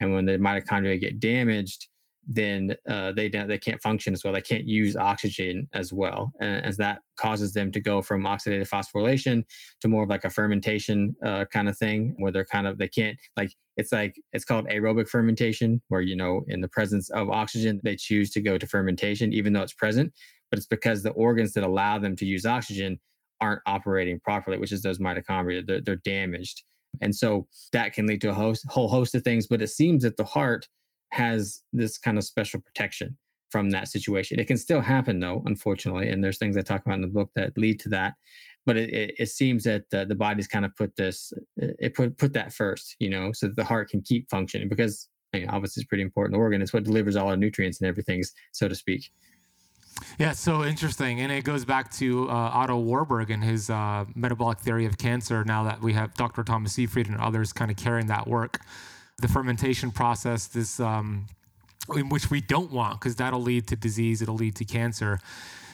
and 0.00 0.12
when 0.12 0.24
the 0.24 0.32
mitochondria 0.32 1.00
get 1.00 1.20
damaged, 1.20 1.86
then 2.26 2.76
uh, 2.88 3.12
they 3.12 3.28
they 3.28 3.58
can't 3.58 3.82
function 3.82 4.12
as 4.12 4.22
well. 4.22 4.32
They 4.32 4.40
can't 4.40 4.64
use 4.64 4.96
oxygen 4.96 5.68
as 5.72 5.92
well, 5.92 6.32
and 6.40 6.64
as 6.64 6.76
that 6.76 7.00
causes 7.16 7.52
them 7.52 7.72
to 7.72 7.80
go 7.80 8.00
from 8.00 8.22
oxidative 8.22 8.68
phosphorylation 8.68 9.44
to 9.80 9.88
more 9.88 10.04
of 10.04 10.08
like 10.08 10.24
a 10.24 10.30
fermentation 10.30 11.16
uh, 11.24 11.44
kind 11.46 11.68
of 11.68 11.76
thing, 11.76 12.14
where 12.18 12.30
they're 12.30 12.44
kind 12.44 12.66
of 12.66 12.78
they 12.78 12.88
can't 12.88 13.18
like 13.36 13.52
it's 13.76 13.90
like 13.90 14.20
it's 14.32 14.44
called 14.44 14.66
aerobic 14.68 15.08
fermentation, 15.08 15.82
where 15.88 16.00
you 16.00 16.14
know 16.14 16.44
in 16.48 16.60
the 16.60 16.68
presence 16.68 17.10
of 17.10 17.28
oxygen 17.28 17.80
they 17.82 17.96
choose 17.96 18.30
to 18.30 18.40
go 18.40 18.56
to 18.56 18.66
fermentation 18.66 19.32
even 19.32 19.52
though 19.52 19.62
it's 19.62 19.74
present, 19.74 20.12
but 20.50 20.58
it's 20.58 20.66
because 20.66 21.02
the 21.02 21.10
organs 21.10 21.52
that 21.54 21.64
allow 21.64 21.98
them 21.98 22.14
to 22.16 22.24
use 22.24 22.46
oxygen 22.46 23.00
aren't 23.40 23.62
operating 23.66 24.20
properly, 24.20 24.58
which 24.58 24.70
is 24.70 24.82
those 24.82 25.00
mitochondria. 25.00 25.66
They're, 25.66 25.80
they're 25.80 25.96
damaged, 25.96 26.62
and 27.00 27.14
so 27.14 27.48
that 27.72 27.94
can 27.94 28.06
lead 28.06 28.20
to 28.20 28.30
a 28.30 28.34
host, 28.34 28.64
whole 28.68 28.88
host 28.88 29.16
of 29.16 29.24
things. 29.24 29.48
But 29.48 29.60
it 29.60 29.70
seems 29.70 30.04
that 30.04 30.16
the 30.16 30.24
heart 30.24 30.68
has 31.12 31.60
this 31.74 31.98
kind 31.98 32.16
of 32.16 32.24
special 32.24 32.58
protection 32.60 33.16
from 33.50 33.68
that 33.70 33.88
situation. 33.88 34.40
It 34.40 34.46
can 34.46 34.56
still 34.56 34.80
happen 34.80 35.20
though, 35.20 35.42
unfortunately, 35.44 36.08
and 36.08 36.24
there's 36.24 36.38
things 36.38 36.56
I 36.56 36.62
talk 36.62 36.84
about 36.86 36.94
in 36.94 37.02
the 37.02 37.06
book 37.06 37.30
that 37.36 37.56
lead 37.56 37.78
to 37.80 37.90
that. 37.90 38.14
But 38.64 38.78
it, 38.78 38.90
it, 38.90 39.14
it 39.18 39.28
seems 39.28 39.64
that 39.64 39.90
the, 39.90 40.06
the 40.06 40.14
body's 40.14 40.48
kind 40.48 40.64
of 40.64 40.74
put 40.74 40.96
this, 40.96 41.32
it 41.56 41.94
put 41.94 42.16
put 42.16 42.32
that 42.32 42.52
first, 42.52 42.96
you 42.98 43.10
know, 43.10 43.30
so 43.32 43.48
that 43.48 43.56
the 43.56 43.64
heart 43.64 43.90
can 43.90 44.00
keep 44.00 44.30
functioning 44.30 44.68
because 44.68 45.08
obviously 45.48 45.82
it's 45.82 45.88
pretty 45.88 46.02
important 46.02 46.38
organ. 46.38 46.62
It's 46.62 46.72
what 46.72 46.84
delivers 46.84 47.16
all 47.16 47.28
our 47.28 47.36
nutrients 47.36 47.80
and 47.80 47.88
everything, 47.88 48.22
so 48.52 48.68
to 48.68 48.74
speak. 48.74 49.10
Yeah, 50.18 50.32
so 50.32 50.64
interesting, 50.64 51.20
and 51.20 51.30
it 51.30 51.44
goes 51.44 51.66
back 51.66 51.92
to 51.94 52.28
uh, 52.30 52.32
Otto 52.32 52.78
Warburg 52.78 53.30
and 53.30 53.44
his 53.44 53.68
uh, 53.68 54.06
metabolic 54.14 54.58
theory 54.58 54.86
of 54.86 54.96
cancer. 54.96 55.44
Now 55.44 55.64
that 55.64 55.82
we 55.82 55.92
have 55.92 56.14
Dr. 56.14 56.42
Thomas 56.42 56.72
Seyfried 56.72 57.08
and 57.08 57.18
others 57.18 57.52
kind 57.52 57.70
of 57.70 57.76
carrying 57.76 58.06
that 58.06 58.26
work 58.26 58.60
the 59.22 59.28
fermentation 59.28 59.90
process, 59.90 60.48
this 60.48 60.78
um, 60.80 61.26
in 61.96 62.08
which 62.08 62.30
we 62.30 62.40
don't 62.40 62.70
want, 62.70 63.00
because 63.00 63.16
that'll 63.16 63.40
lead 63.40 63.66
to 63.68 63.76
disease, 63.76 64.20
it'll 64.20 64.34
lead 64.34 64.54
to 64.56 64.64
cancer. 64.64 65.18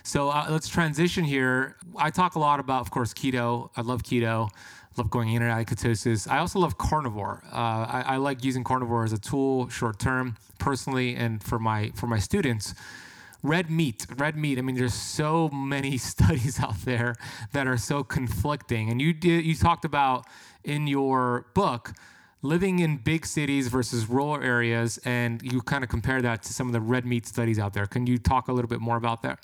So 0.05 0.31
uh, 0.31 0.47
let's 0.49 0.69
transition 0.69 1.25
here. 1.25 1.77
I 1.97 2.11
talk 2.11 2.37
a 2.37 2.39
lot 2.39 2.61
about, 2.61 2.81
of 2.81 2.91
course, 2.91 3.13
keto. 3.13 3.71
I 3.77 3.83
love 3.83 4.03
keto. 4.03 4.49
love 4.97 5.11
going 5.11 5.31
in 5.35 5.43
and 5.43 5.51
out 5.51 5.61
of 5.61 5.67
ketosis. 5.67 6.31
I 6.31 6.39
also 6.39 6.61
love 6.61 6.79
carnivore. 6.79 7.43
Uh, 7.53 7.57
I, 7.57 8.05
I, 8.07 8.17
like 8.17 8.45
using 8.45 8.65
carnivore 8.65 9.05
as 9.05 9.13
a 9.13 9.19
tool, 9.19 9.69
short 9.69 9.99
term, 9.99 10.37
personally, 10.59 11.15
and 11.15 11.43
for 11.43 11.59
my 11.59 11.91
for 11.95 12.07
my 12.07 12.19
students. 12.19 12.75
red 13.43 13.71
meat, 13.71 14.07
red 14.17 14.35
meat. 14.37 14.59
I 14.59 14.63
mean, 14.63 14.77
there's 14.77 14.95
so 14.95 15.49
many 15.51 15.99
studies 16.13 16.61
out 16.61 16.81
there 16.85 17.15
that 17.53 17.67
are 17.67 17.77
so 17.77 18.03
conflicting. 18.03 18.91
And 18.91 19.01
you 19.01 19.13
did, 19.13 19.45
you 19.45 19.55
talked 19.55 19.85
about 19.85 20.25
in 20.65 20.87
your 20.87 21.47
book 21.55 21.93
living 22.43 22.79
in 22.79 22.97
big 22.99 23.27
cities 23.27 23.69
versus 23.69 24.09
rural 24.09 24.43
areas, 24.43 24.99
and 25.05 25.43
you 25.43 25.61
kind 25.63 25.83
of 25.85 25.91
compare 25.91 26.23
that 26.23 26.43
to 26.45 26.53
some 26.53 26.67
of 26.67 26.73
the 26.73 26.81
red 26.81 27.05
meat 27.05 27.27
studies 27.27 27.59
out 27.59 27.75
there. 27.75 27.87
Can 27.87 28.07
you 28.07 28.19
talk 28.19 28.49
a 28.49 28.53
little 28.53 28.69
bit 28.69 28.81
more 28.81 28.97
about 28.97 29.23
that? 29.23 29.41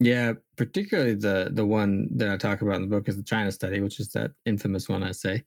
Yeah, 0.00 0.32
particularly 0.56 1.14
the 1.14 1.50
the 1.52 1.64
one 1.64 2.08
that 2.16 2.28
I 2.28 2.36
talk 2.36 2.62
about 2.62 2.76
in 2.76 2.82
the 2.82 2.88
book 2.88 3.08
is 3.08 3.16
the 3.16 3.22
China 3.22 3.52
study, 3.52 3.80
which 3.80 4.00
is 4.00 4.08
that 4.12 4.32
infamous 4.46 4.88
one 4.88 5.02
I 5.02 5.12
say. 5.12 5.44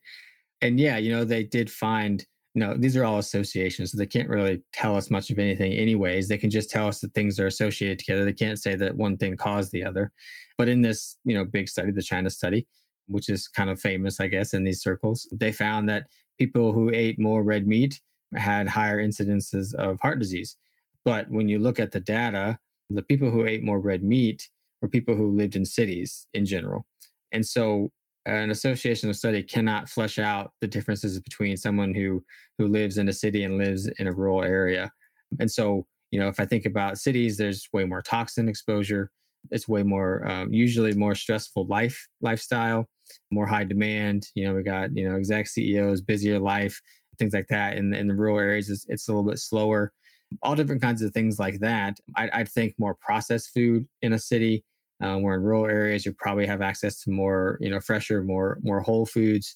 And 0.62 0.80
yeah, 0.80 0.98
you 0.98 1.12
know, 1.12 1.26
they 1.26 1.44
did 1.44 1.70
find 1.70 2.26
you 2.56 2.62
know, 2.62 2.74
these 2.74 2.96
are 2.96 3.04
all 3.04 3.20
associations, 3.20 3.92
so 3.92 3.98
they 3.98 4.06
can't 4.06 4.30
really 4.30 4.62
tell 4.72 4.96
us 4.96 5.12
much 5.12 5.30
of 5.30 5.38
anything, 5.38 5.74
anyways. 5.74 6.30
They 6.30 6.38
can 6.38 6.50
just 6.50 6.70
tell 6.70 6.88
us 6.88 7.02
that 7.02 7.14
things 7.14 7.38
are 7.38 7.48
associated 7.48 8.00
together. 8.00 8.24
They 8.24 8.32
can't 8.32 8.58
say 8.58 8.76
that 8.76 8.96
one 8.96 9.18
thing 9.18 9.36
caused 9.36 9.74
the 9.74 9.84
other. 9.84 10.14
But 10.58 10.70
in 10.70 10.82
this, 10.82 11.18
you 11.26 11.34
know, 11.36 11.44
big 11.44 11.68
study, 11.68 11.92
the 11.92 12.02
China 12.02 12.30
study, 12.30 12.66
which 13.08 13.28
is 13.28 13.50
kind 13.50 13.70
of 13.70 13.82
famous, 13.82 14.22
I 14.22 14.28
guess, 14.28 14.54
in 14.54 14.64
these 14.64 14.82
circles, 14.82 15.28
they 15.34 15.52
found 15.52 15.90
that 15.90 16.08
people 16.38 16.74
who 16.74 16.92
ate 16.94 17.20
more 17.20 17.44
red 17.44 17.68
meat 17.68 18.02
had 18.36 18.68
higher 18.68 19.02
incidences 19.02 19.74
of 19.76 20.00
heart 20.00 20.20
disease. 20.20 20.58
But 21.04 21.30
when 21.30 21.48
you 21.48 21.60
look 21.60 21.80
at 21.80 21.92
the 21.92 22.00
data, 22.00 22.58
the 22.90 23.04
people 23.04 23.32
who 23.32 23.46
ate 23.46 23.64
more 23.64 23.80
red 23.80 24.04
meat 24.04 24.50
were 24.82 24.90
people 24.90 25.16
who 25.16 25.36
lived 25.36 25.56
in 25.56 25.66
cities 25.66 26.28
in 26.34 26.46
general. 26.46 26.86
And 27.32 27.46
so 27.46 27.92
an 28.26 28.50
associational 28.50 29.16
study 29.16 29.44
cannot 29.44 29.88
flesh 29.88 30.18
out 30.18 30.52
the 30.60 30.68
differences 30.68 31.20
between 31.20 31.58
someone 31.58 31.94
who 31.94 32.24
who 32.58 32.68
lives 32.68 32.98
in 32.98 33.08
a 33.08 33.14
city 33.14 33.44
and 33.44 33.58
lives 33.58 33.88
in 34.00 34.08
a 34.08 34.12
rural 34.12 34.44
area. 34.44 34.92
And 35.40 35.52
so, 35.52 35.86
you 36.12 36.20
know, 36.20 36.28
if 36.28 36.40
I 36.40 36.46
think 36.46 36.66
about 36.66 36.98
cities, 36.98 37.38
there's 37.38 37.68
way 37.72 37.86
more 37.86 38.02
toxin 38.02 38.50
exposure. 38.50 39.12
It's 39.52 39.68
way 39.68 39.84
more 39.84 40.28
um, 40.28 40.52
usually 40.52 40.94
more 40.94 41.14
stressful 41.14 41.68
life 41.68 42.08
lifestyle, 42.22 42.88
more 43.32 43.48
high 43.48 43.64
demand. 43.64 44.30
You 44.36 44.48
know, 44.48 44.56
we 44.56 44.64
got 44.64 44.96
you 44.96 45.10
know 45.10 45.16
exec 45.16 45.48
CEOs, 45.48 46.02
busier 46.02 46.40
life, 46.40 46.82
things 47.18 47.34
like 47.34 47.48
that. 47.50 47.78
In 47.78 47.94
in 47.94 48.08
the 48.08 48.16
rural 48.16 48.40
areas, 48.40 48.70
it's, 48.70 48.86
it's 48.90 49.08
a 49.08 49.12
little 49.12 49.30
bit 49.30 49.40
slower. 49.40 49.94
All 50.42 50.56
different 50.56 50.82
kinds 50.82 51.02
of 51.02 51.14
things 51.14 51.40
like 51.40 51.60
that. 51.60 52.00
I, 52.16 52.30
I'd 52.34 52.50
think 52.50 52.76
more 52.78 52.96
processed 52.96 53.52
food 53.54 53.88
in 54.02 54.14
a 54.14 54.20
city 54.20 54.66
uh, 55.02 55.18
where 55.18 55.36
in 55.36 55.44
rural 55.44 55.66
areas 55.66 56.06
you 56.06 56.14
probably 56.14 56.46
have 56.48 56.62
access 56.62 57.02
to 57.04 57.12
more, 57.12 57.58
you 57.62 57.70
know, 57.70 57.80
fresher, 57.80 58.24
more 58.24 58.60
more 58.64 58.82
whole 58.82 59.06
foods, 59.06 59.56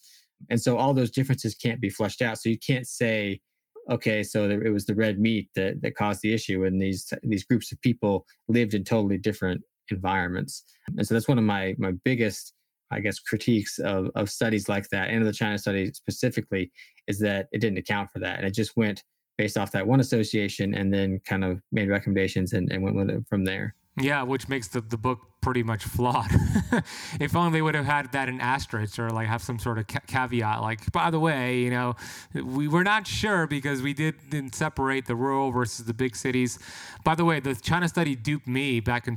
and 0.49 0.62
so 0.62 0.77
all 0.77 0.93
those 0.93 1.12
differences 1.12 1.55
can't 1.55 1.81
be 1.81 1.89
fleshed 1.89 2.21
out. 2.21 2.38
So 2.38 2.49
you 2.49 2.57
can't 2.57 2.88
say, 2.88 3.41
okay, 3.89 4.23
so 4.23 4.47
there, 4.47 4.63
it 4.63 4.71
was 4.71 4.85
the 4.85 4.95
red 4.95 5.19
meat 5.19 5.49
that 5.55 5.81
that 5.81 5.95
caused 5.95 6.21
the 6.21 6.33
issue, 6.33 6.65
and 6.65 6.81
these 6.81 7.12
these 7.23 7.43
groups 7.43 7.71
of 7.71 7.81
people 7.81 8.25
lived 8.47 8.73
in 8.73 8.83
totally 8.83 9.17
different 9.17 9.62
environments. 9.91 10.63
And 10.97 11.07
so 11.07 11.13
that's 11.13 11.27
one 11.27 11.38
of 11.38 11.43
my 11.43 11.75
my 11.77 11.93
biggest, 12.03 12.53
I 12.91 12.99
guess, 12.99 13.19
critiques 13.19 13.80
of 13.80 14.10
of 14.15 14.30
studies 14.30 14.69
like 14.69 14.89
that, 14.89 15.10
and 15.10 15.19
of 15.19 15.25
the 15.25 15.34
China 15.34 15.58
study 15.58 15.91
specifically, 15.93 16.71
is 17.08 17.19
that 17.19 17.47
it 17.52 17.60
didn't 17.60 17.78
account 17.78 18.12
for 18.12 18.19
that, 18.19 18.39
and 18.39 18.47
it 18.47 18.54
just 18.54 18.75
went 18.78 19.04
based 19.38 19.58
off 19.58 19.71
that 19.71 19.88
one 19.88 19.99
association, 19.99 20.73
and 20.73 20.93
then 20.93 21.19
kind 21.25 21.43
of 21.43 21.62
made 21.71 21.89
recommendations 21.89 22.54
and, 22.54 22.71
and 22.71 22.84
went 22.84 22.95
with 22.95 23.10
it 23.10 23.23
from 23.30 23.45
there. 23.45 23.75
Yeah, 24.02 24.23
which 24.23 24.47
makes 24.47 24.67
the, 24.69 24.82
the 24.82 24.97
book 24.97 25.19
pretty 25.41 25.63
much 25.63 25.84
flawed. 25.84 26.30
if 27.19 27.36
only 27.36 27.52
they 27.52 27.62
would 27.62 27.75
have 27.75 27.86
had 27.86 28.12
that 28.13 28.30
in 28.30 28.39
asterisk 28.39 28.99
or 28.99 29.10
like 29.10 29.28
have 29.28 29.41
some 29.41 29.60
sort 29.60 29.78
of 29.78 29.88
ca- 29.88 29.99
caveat, 30.08 30.62
like, 30.62 30.91
by 30.91 31.10
the 31.10 31.19
way, 31.19 31.60
you 31.60 31.69
know, 31.69 31.95
we 32.34 32.67
were 32.67 32.84
not 32.84 33.08
sure 33.08 33.47
because 33.47 33.82
we 33.82 33.93
did, 33.93 34.15
didn't 34.30 34.56
separate 34.56 35.06
the 35.06 35.15
rural 35.15 35.52
versus 35.52 35.86
the 35.86 35.93
big 35.93 36.15
cities. 36.15 36.60
By 37.04 37.15
the 37.15 37.25
way, 37.25 37.39
the 37.39 37.56
China 37.56 37.88
study 37.88 38.15
duped 38.15 38.47
me 38.47 38.80
back 38.80 39.08
in 39.08 39.15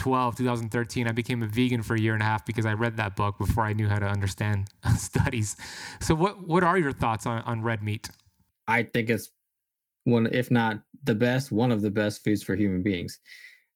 2012, 0.00 0.36
2013. 0.36 1.06
I 1.06 1.12
became 1.12 1.42
a 1.42 1.46
vegan 1.46 1.82
for 1.82 1.94
a 1.94 2.00
year 2.00 2.14
and 2.14 2.22
a 2.22 2.26
half 2.26 2.46
because 2.46 2.64
I 2.64 2.72
read 2.72 2.96
that 2.96 3.16
book 3.16 3.36
before 3.38 3.64
I 3.64 3.74
knew 3.74 3.86
how 3.86 3.98
to 3.98 4.06
understand 4.06 4.68
studies. 4.96 5.56
So, 6.00 6.14
what, 6.14 6.46
what 6.48 6.64
are 6.64 6.78
your 6.78 6.92
thoughts 6.92 7.26
on, 7.26 7.42
on 7.42 7.62
red 7.62 7.82
meat? 7.82 8.08
I 8.66 8.84
think 8.84 9.10
it's 9.10 9.30
one, 10.04 10.26
if 10.32 10.50
not 10.50 10.80
the 11.04 11.14
best, 11.14 11.52
one 11.52 11.70
of 11.70 11.82
the 11.82 11.90
best 11.90 12.24
foods 12.24 12.42
for 12.42 12.56
human 12.56 12.82
beings. 12.82 13.18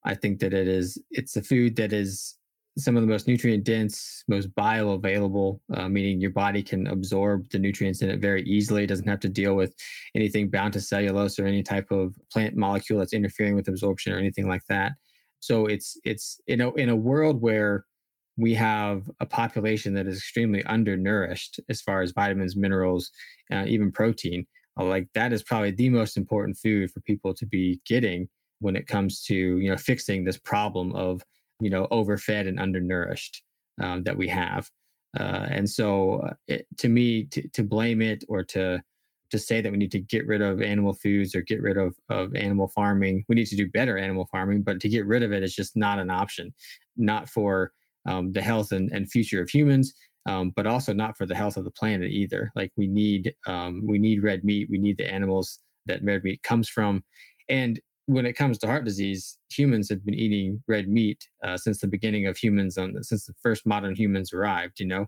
I 0.04 0.14
think 0.14 0.40
that 0.40 0.54
it 0.54 0.66
is 0.66 0.98
it's 1.10 1.36
a 1.36 1.42
food 1.42 1.76
that 1.76 1.92
is 1.92 2.36
some 2.76 2.96
of 2.96 3.02
the 3.02 3.08
most 3.08 3.28
nutrient 3.28 3.64
dense, 3.64 4.24
most 4.26 4.52
bioavailable, 4.54 5.60
uh, 5.74 5.88
meaning 5.88 6.20
your 6.20 6.32
body 6.32 6.62
can 6.62 6.86
absorb 6.88 7.48
the 7.50 7.58
nutrients 7.58 8.02
in 8.02 8.10
it 8.10 8.20
very 8.20 8.42
easily. 8.44 8.84
It 8.84 8.88
doesn't 8.88 9.06
have 9.06 9.20
to 9.20 9.28
deal 9.28 9.54
with 9.54 9.74
anything 10.14 10.48
bound 10.48 10.72
to 10.72 10.80
cellulose 10.80 11.38
or 11.38 11.46
any 11.46 11.62
type 11.62 11.90
of 11.90 12.14
plant 12.32 12.56
molecule 12.56 12.98
that's 12.98 13.12
interfering 13.12 13.54
with 13.54 13.68
absorption 13.68 14.12
or 14.12 14.18
anything 14.18 14.48
like 14.48 14.64
that. 14.68 14.92
So 15.44 15.66
it's 15.66 15.98
it's 16.04 16.40
you 16.46 16.56
know 16.56 16.72
in 16.72 16.88
a 16.88 16.96
world 16.96 17.40
where 17.40 17.84
we 18.36 18.54
have 18.54 19.10
a 19.20 19.26
population 19.26 19.94
that 19.94 20.06
is 20.06 20.18
extremely 20.18 20.64
undernourished 20.64 21.60
as 21.68 21.80
far 21.80 22.02
as 22.02 22.10
vitamins, 22.12 22.56
minerals, 22.56 23.10
uh, 23.52 23.64
even 23.66 23.92
protein. 23.92 24.46
Uh, 24.78 24.84
like 24.84 25.06
that 25.14 25.32
is 25.32 25.42
probably 25.42 25.70
the 25.70 25.88
most 25.88 26.16
important 26.16 26.56
food 26.56 26.90
for 26.90 27.00
people 27.00 27.32
to 27.32 27.46
be 27.46 27.80
getting 27.86 28.28
when 28.60 28.74
it 28.74 28.86
comes 28.86 29.22
to 29.22 29.34
you 29.34 29.70
know 29.70 29.76
fixing 29.76 30.24
this 30.24 30.38
problem 30.38 30.94
of 30.94 31.22
you 31.60 31.70
know 31.70 31.86
overfed 31.90 32.46
and 32.46 32.58
undernourished 32.58 33.42
um, 33.82 34.02
that 34.02 34.16
we 34.16 34.28
have 34.28 34.68
uh, 35.18 35.46
and 35.50 35.68
so 35.68 36.20
uh, 36.20 36.32
it, 36.48 36.66
to 36.78 36.88
me 36.88 37.24
to, 37.24 37.46
to 37.48 37.62
blame 37.62 38.00
it 38.02 38.24
or 38.28 38.42
to 38.42 38.80
to 39.34 39.38
say 39.38 39.60
that 39.60 39.70
we 39.70 39.78
need 39.78 39.92
to 39.92 40.00
get 40.00 40.26
rid 40.26 40.42
of 40.42 40.62
animal 40.62 40.94
foods 40.94 41.34
or 41.34 41.42
get 41.42 41.62
rid 41.62 41.76
of, 41.76 41.94
of 42.08 42.34
animal 42.34 42.68
farming. 42.68 43.24
We 43.28 43.34
need 43.34 43.46
to 43.46 43.56
do 43.56 43.68
better 43.68 43.98
animal 43.98 44.26
farming 44.32 44.62
but 44.62 44.80
to 44.80 44.88
get 44.88 45.06
rid 45.06 45.22
of 45.22 45.32
it 45.32 45.42
is 45.42 45.54
just 45.54 45.76
not 45.76 45.98
an 45.98 46.10
option. 46.10 46.54
Not 46.96 47.28
for 47.28 47.72
um, 48.06 48.32
the 48.32 48.42
health 48.42 48.72
and, 48.72 48.90
and 48.92 49.10
future 49.10 49.42
of 49.42 49.50
humans 49.50 49.94
um, 50.26 50.52
but 50.56 50.66
also 50.66 50.92
not 50.92 51.16
for 51.16 51.26
the 51.26 51.34
health 51.34 51.56
of 51.56 51.64
the 51.64 51.70
planet 51.70 52.10
either. 52.10 52.50
Like 52.54 52.72
we 52.76 52.86
need 52.86 53.34
um, 53.46 53.82
we 53.86 53.98
need 53.98 54.22
red 54.22 54.44
meat. 54.44 54.68
We 54.70 54.78
need 54.78 54.98
the 54.98 55.12
animals 55.12 55.60
that 55.86 56.02
red 56.02 56.24
meat 56.24 56.42
comes 56.42 56.68
from. 56.68 57.04
And 57.48 57.80
when 58.06 58.26
it 58.26 58.34
comes 58.34 58.58
to 58.58 58.66
heart 58.66 58.84
disease, 58.84 59.38
humans 59.50 59.88
have 59.88 60.04
been 60.04 60.14
eating 60.14 60.62
red 60.68 60.88
meat 60.88 61.26
uh, 61.42 61.56
since 61.56 61.80
the 61.80 61.86
beginning 61.86 62.26
of 62.26 62.36
humans, 62.36 62.78
on 62.78 63.02
since 63.02 63.26
the 63.26 63.34
first 63.42 63.66
modern 63.66 63.94
humans 63.94 64.32
arrived. 64.32 64.80
You 64.80 64.86
know, 64.86 65.06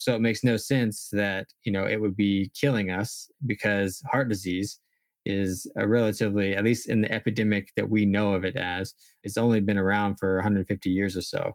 so 0.00 0.14
it 0.14 0.20
makes 0.20 0.42
no 0.42 0.56
sense 0.56 1.08
that 1.12 1.46
you 1.62 1.70
know 1.70 1.86
it 1.86 2.00
would 2.00 2.16
be 2.16 2.50
killing 2.60 2.90
us 2.90 3.30
because 3.46 4.02
heart 4.10 4.28
disease 4.28 4.80
is 5.26 5.70
a 5.76 5.86
relatively, 5.86 6.56
at 6.56 6.64
least 6.64 6.88
in 6.88 7.02
the 7.02 7.12
epidemic 7.12 7.68
that 7.76 7.90
we 7.90 8.06
know 8.06 8.32
of 8.32 8.44
it 8.44 8.56
as, 8.56 8.94
it's 9.22 9.36
only 9.36 9.60
been 9.60 9.76
around 9.76 10.16
for 10.16 10.36
150 10.36 10.88
years 10.88 11.14
or 11.16 11.20
so. 11.20 11.54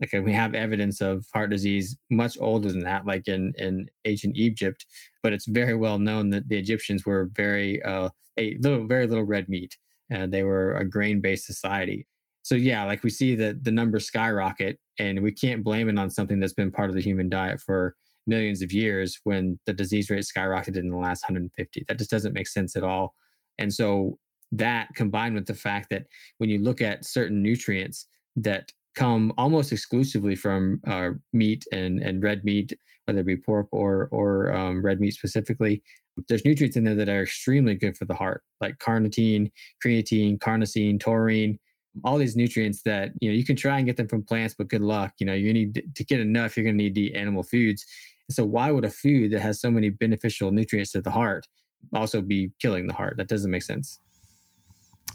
Like 0.00 0.12
we 0.22 0.34
have 0.34 0.54
evidence 0.54 1.00
of 1.00 1.24
heart 1.32 1.48
disease 1.48 1.96
much 2.10 2.36
older 2.38 2.70
than 2.70 2.84
that, 2.84 3.06
like 3.06 3.26
in 3.28 3.54
in 3.56 3.88
ancient 4.04 4.36
Egypt, 4.36 4.84
but 5.22 5.32
it's 5.32 5.46
very 5.46 5.74
well 5.74 5.98
known 5.98 6.30
that 6.30 6.48
the 6.48 6.58
Egyptians 6.58 7.06
were 7.06 7.30
very 7.34 7.82
uh, 7.82 8.10
a 8.36 8.58
little, 8.60 8.86
very 8.86 9.06
little 9.06 9.24
red 9.24 9.48
meat 9.48 9.76
and 10.10 10.32
they 10.32 10.42
were 10.42 10.76
a 10.76 10.84
grain 10.84 11.20
based 11.20 11.46
society. 11.46 12.06
So 12.46 12.54
yeah, 12.54 12.84
like 12.84 13.02
we 13.02 13.10
see 13.10 13.34
that 13.34 13.64
the 13.64 13.72
numbers 13.72 14.06
skyrocket, 14.06 14.78
and 15.00 15.20
we 15.20 15.32
can't 15.32 15.64
blame 15.64 15.88
it 15.88 15.98
on 15.98 16.10
something 16.10 16.38
that's 16.38 16.52
been 16.52 16.70
part 16.70 16.88
of 16.88 16.94
the 16.94 17.02
human 17.02 17.28
diet 17.28 17.60
for 17.60 17.96
millions 18.28 18.62
of 18.62 18.70
years 18.70 19.18
when 19.24 19.58
the 19.66 19.72
disease 19.72 20.10
rate 20.10 20.24
skyrocketed 20.24 20.76
in 20.76 20.90
the 20.90 20.96
last 20.96 21.24
150. 21.24 21.84
That 21.88 21.98
just 21.98 22.08
doesn't 22.08 22.34
make 22.34 22.46
sense 22.46 22.76
at 22.76 22.84
all. 22.84 23.14
And 23.58 23.74
so 23.74 24.20
that 24.52 24.90
combined 24.94 25.34
with 25.34 25.46
the 25.46 25.54
fact 25.54 25.90
that 25.90 26.04
when 26.38 26.48
you 26.48 26.60
look 26.60 26.80
at 26.80 27.04
certain 27.04 27.42
nutrients 27.42 28.06
that 28.36 28.70
come 28.94 29.32
almost 29.36 29.72
exclusively 29.72 30.36
from 30.36 30.80
uh, 30.86 31.10
meat 31.32 31.64
and, 31.72 31.98
and 31.98 32.22
red 32.22 32.44
meat, 32.44 32.72
whether 33.06 33.18
it 33.18 33.26
be 33.26 33.36
pork 33.36 33.66
or 33.72 34.08
or 34.12 34.54
um, 34.54 34.84
red 34.84 35.00
meat 35.00 35.14
specifically, 35.14 35.82
there's 36.28 36.44
nutrients 36.44 36.76
in 36.76 36.84
there 36.84 36.94
that 36.94 37.08
are 37.08 37.24
extremely 37.24 37.74
good 37.74 37.98
for 37.98 38.04
the 38.04 38.14
heart, 38.14 38.44
like 38.60 38.78
carnitine, 38.78 39.50
creatine, 39.84 40.38
carnosine, 40.38 41.00
taurine, 41.00 41.58
all 42.04 42.18
these 42.18 42.36
nutrients 42.36 42.82
that 42.82 43.10
you 43.20 43.30
know 43.30 43.34
you 43.34 43.44
can 43.44 43.56
try 43.56 43.78
and 43.78 43.86
get 43.86 43.96
them 43.96 44.08
from 44.08 44.22
plants, 44.22 44.54
but 44.56 44.68
good 44.68 44.82
luck. 44.82 45.14
You 45.18 45.26
know, 45.26 45.34
you 45.34 45.52
need 45.52 45.82
to 45.94 46.04
get 46.04 46.20
enough, 46.20 46.56
you're 46.56 46.64
going 46.64 46.76
to 46.76 46.82
need 46.82 46.94
to 46.94 47.00
eat 47.02 47.14
animal 47.14 47.42
foods. 47.42 47.84
So 48.30 48.44
why 48.44 48.70
would 48.70 48.84
a 48.84 48.90
food 48.90 49.32
that 49.32 49.40
has 49.40 49.60
so 49.60 49.70
many 49.70 49.90
beneficial 49.90 50.50
nutrients 50.50 50.92
to 50.92 51.00
the 51.00 51.10
heart 51.10 51.46
also 51.94 52.20
be 52.20 52.50
killing 52.60 52.86
the 52.86 52.94
heart? 52.94 53.16
That 53.16 53.28
doesn't 53.28 53.50
make 53.50 53.62
sense. 53.62 54.00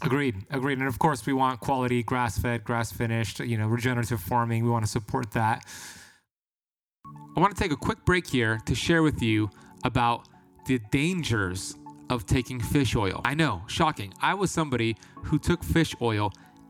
Agreed. 0.00 0.36
Agreed. 0.50 0.78
And 0.78 0.88
of 0.88 0.98
course, 0.98 1.26
we 1.26 1.32
want 1.32 1.60
quality 1.60 2.02
grass 2.02 2.38
fed, 2.38 2.64
grass 2.64 2.90
finished, 2.90 3.38
you 3.40 3.56
know, 3.56 3.68
regenerative 3.68 4.20
farming. 4.20 4.64
We 4.64 4.70
want 4.70 4.84
to 4.84 4.90
support 4.90 5.30
that. 5.32 5.64
I 7.36 7.40
want 7.40 7.54
to 7.54 7.62
take 7.62 7.72
a 7.72 7.76
quick 7.76 8.04
break 8.04 8.26
here 8.26 8.58
to 8.66 8.74
share 8.74 9.02
with 9.02 9.22
you 9.22 9.50
about 9.84 10.28
the 10.66 10.80
dangers 10.90 11.76
of 12.10 12.26
taking 12.26 12.60
fish 12.60 12.96
oil. 12.96 13.20
I 13.24 13.34
know, 13.34 13.62
shocking. 13.68 14.12
I 14.20 14.34
was 14.34 14.50
somebody 14.50 14.96
who 15.24 15.38
took 15.38 15.62
fish 15.62 15.94
oil 16.02 16.32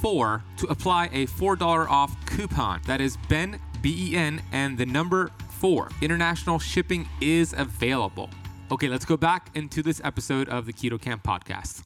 BEN4 0.00 0.42
to 0.58 0.66
apply 0.66 1.06
a 1.06 1.26
$4 1.26 1.88
off 1.88 2.14
coupon. 2.26 2.80
That 2.86 3.00
is 3.00 3.16
BEN, 3.28 3.60
B 3.82 4.10
E 4.10 4.16
N, 4.16 4.42
and 4.52 4.76
the 4.76 4.86
number 4.86 5.30
4. 5.50 5.90
International 6.00 6.58
shipping 6.58 7.08
is 7.20 7.54
available. 7.56 8.30
Okay, 8.70 8.88
let's 8.88 9.04
go 9.04 9.16
back 9.16 9.50
into 9.54 9.82
this 9.82 10.00
episode 10.04 10.48
of 10.48 10.66
the 10.66 10.72
Keto 10.72 11.00
Camp 11.00 11.22
podcast. 11.22 11.82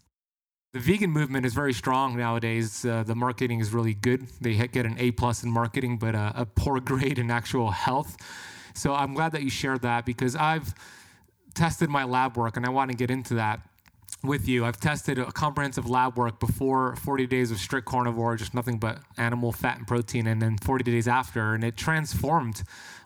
The 0.72 0.80
vegan 0.80 1.10
movement 1.10 1.46
is 1.46 1.54
very 1.54 1.72
strong 1.72 2.16
nowadays. 2.16 2.84
Uh, 2.84 3.04
the 3.04 3.14
marketing 3.14 3.60
is 3.60 3.72
really 3.72 3.94
good. 3.94 4.26
They 4.40 4.54
get 4.54 4.86
an 4.86 4.96
A 4.98 5.12
plus 5.12 5.44
in 5.44 5.50
marketing, 5.50 5.98
but 5.98 6.14
a, 6.14 6.32
a 6.34 6.46
poor 6.46 6.80
grade 6.90 7.18
in 7.18 7.30
actual 7.30 7.70
health. 7.70 8.16
So 8.74 8.92
I'm 8.92 9.14
glad 9.14 9.32
that 9.32 9.42
you 9.42 9.50
shared 9.50 9.82
that 9.82 10.04
because 10.04 10.34
I've 10.34 10.74
tested 11.54 11.88
my 11.88 12.02
lab 12.04 12.36
work, 12.36 12.56
and 12.56 12.66
I 12.66 12.70
want 12.70 12.90
to 12.90 12.96
get 12.96 13.10
into 13.10 13.34
that 13.34 13.60
with 14.24 14.48
you. 14.48 14.64
I've 14.64 14.80
tested 14.80 15.18
a 15.18 15.30
comprehensive 15.30 15.88
lab 15.88 16.16
work 16.16 16.40
before 16.40 16.96
40 16.96 17.26
days 17.26 17.50
of 17.50 17.58
strict 17.58 17.86
carnivore, 17.86 18.36
just 18.36 18.54
nothing 18.54 18.78
but 18.78 18.98
animal 19.16 19.52
fat 19.52 19.78
and 19.78 19.86
protein, 19.86 20.26
and 20.26 20.40
then 20.40 20.58
40 20.58 20.84
days 20.84 21.06
after, 21.06 21.54
and 21.54 21.62
it 21.62 21.76
transformed 21.76 22.62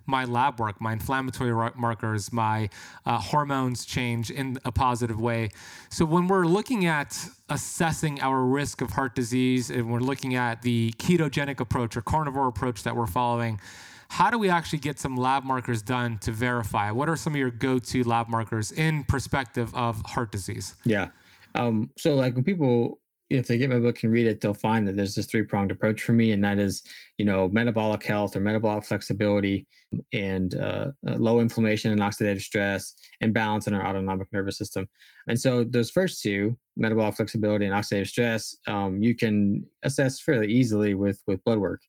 my 0.06 0.24
lab 0.24 0.58
work, 0.58 0.80
my 0.80 0.92
inflammatory 0.92 1.52
markers, 1.76 2.32
my 2.32 2.70
uh, 3.04 3.18
hormones 3.18 3.84
change 3.84 4.30
in 4.30 4.58
a 4.64 4.72
positive 4.72 5.20
way. 5.20 5.50
So 5.90 6.06
when 6.06 6.28
we're 6.28 6.46
looking 6.46 6.86
at 6.86 7.28
assessing 7.50 8.20
our 8.22 8.42
risk 8.42 8.80
of 8.80 8.90
heart 8.90 9.14
disease, 9.14 9.70
and 9.70 9.92
we're 9.92 10.00
looking 10.00 10.34
at 10.34 10.62
the 10.62 10.94
ketogenic 10.98 11.60
approach 11.60 11.96
or 11.96 12.00
carnivore 12.00 12.48
approach 12.48 12.84
that 12.84 12.96
we're 12.96 13.06
following, 13.06 13.60
how 14.10 14.30
do 14.30 14.38
we 14.38 14.48
actually 14.48 14.80
get 14.80 14.98
some 14.98 15.16
lab 15.16 15.44
markers 15.44 15.82
done 15.82 16.18
to 16.18 16.32
verify? 16.32 16.90
What 16.90 17.08
are 17.08 17.16
some 17.16 17.34
of 17.34 17.38
your 17.38 17.50
go-to 17.50 18.02
lab 18.04 18.28
markers 18.28 18.72
in 18.72 19.04
perspective 19.04 19.74
of 19.74 20.02
heart 20.06 20.32
disease? 20.32 20.74
Yeah. 20.84 21.08
Um, 21.54 21.90
so 21.96 22.14
like 22.14 22.34
when 22.34 22.44
people 22.44 23.00
if 23.30 23.46
they 23.46 23.58
get 23.58 23.68
my 23.68 23.78
book 23.78 24.02
and 24.02 24.12
read 24.12 24.26
it, 24.26 24.40
they'll 24.40 24.54
find 24.54 24.88
that 24.88 24.96
there's 24.96 25.14
this 25.14 25.26
three 25.26 25.42
pronged 25.42 25.70
approach 25.70 26.02
for 26.02 26.12
me, 26.12 26.32
and 26.32 26.42
that 26.42 26.58
is, 26.58 26.82
you 27.18 27.24
know, 27.24 27.48
metabolic 27.48 28.02
health 28.02 28.34
or 28.34 28.40
metabolic 28.40 28.84
flexibility 28.84 29.66
and 30.12 30.54
uh, 30.54 30.86
low 31.02 31.40
inflammation 31.40 31.92
and 31.92 32.00
oxidative 32.00 32.40
stress 32.40 32.94
and 33.20 33.34
balance 33.34 33.66
in 33.66 33.74
our 33.74 33.86
autonomic 33.86 34.28
nervous 34.32 34.56
system. 34.56 34.88
And 35.26 35.38
so 35.38 35.62
those 35.62 35.90
first 35.90 36.22
two, 36.22 36.56
metabolic 36.76 37.16
flexibility 37.16 37.66
and 37.66 37.74
oxidative 37.74 38.08
stress, 38.08 38.56
um, 38.66 39.02
you 39.02 39.14
can 39.14 39.64
assess 39.82 40.20
fairly 40.20 40.50
easily 40.50 40.94
with 40.94 41.22
with 41.26 41.44
blood 41.44 41.58
work. 41.58 41.82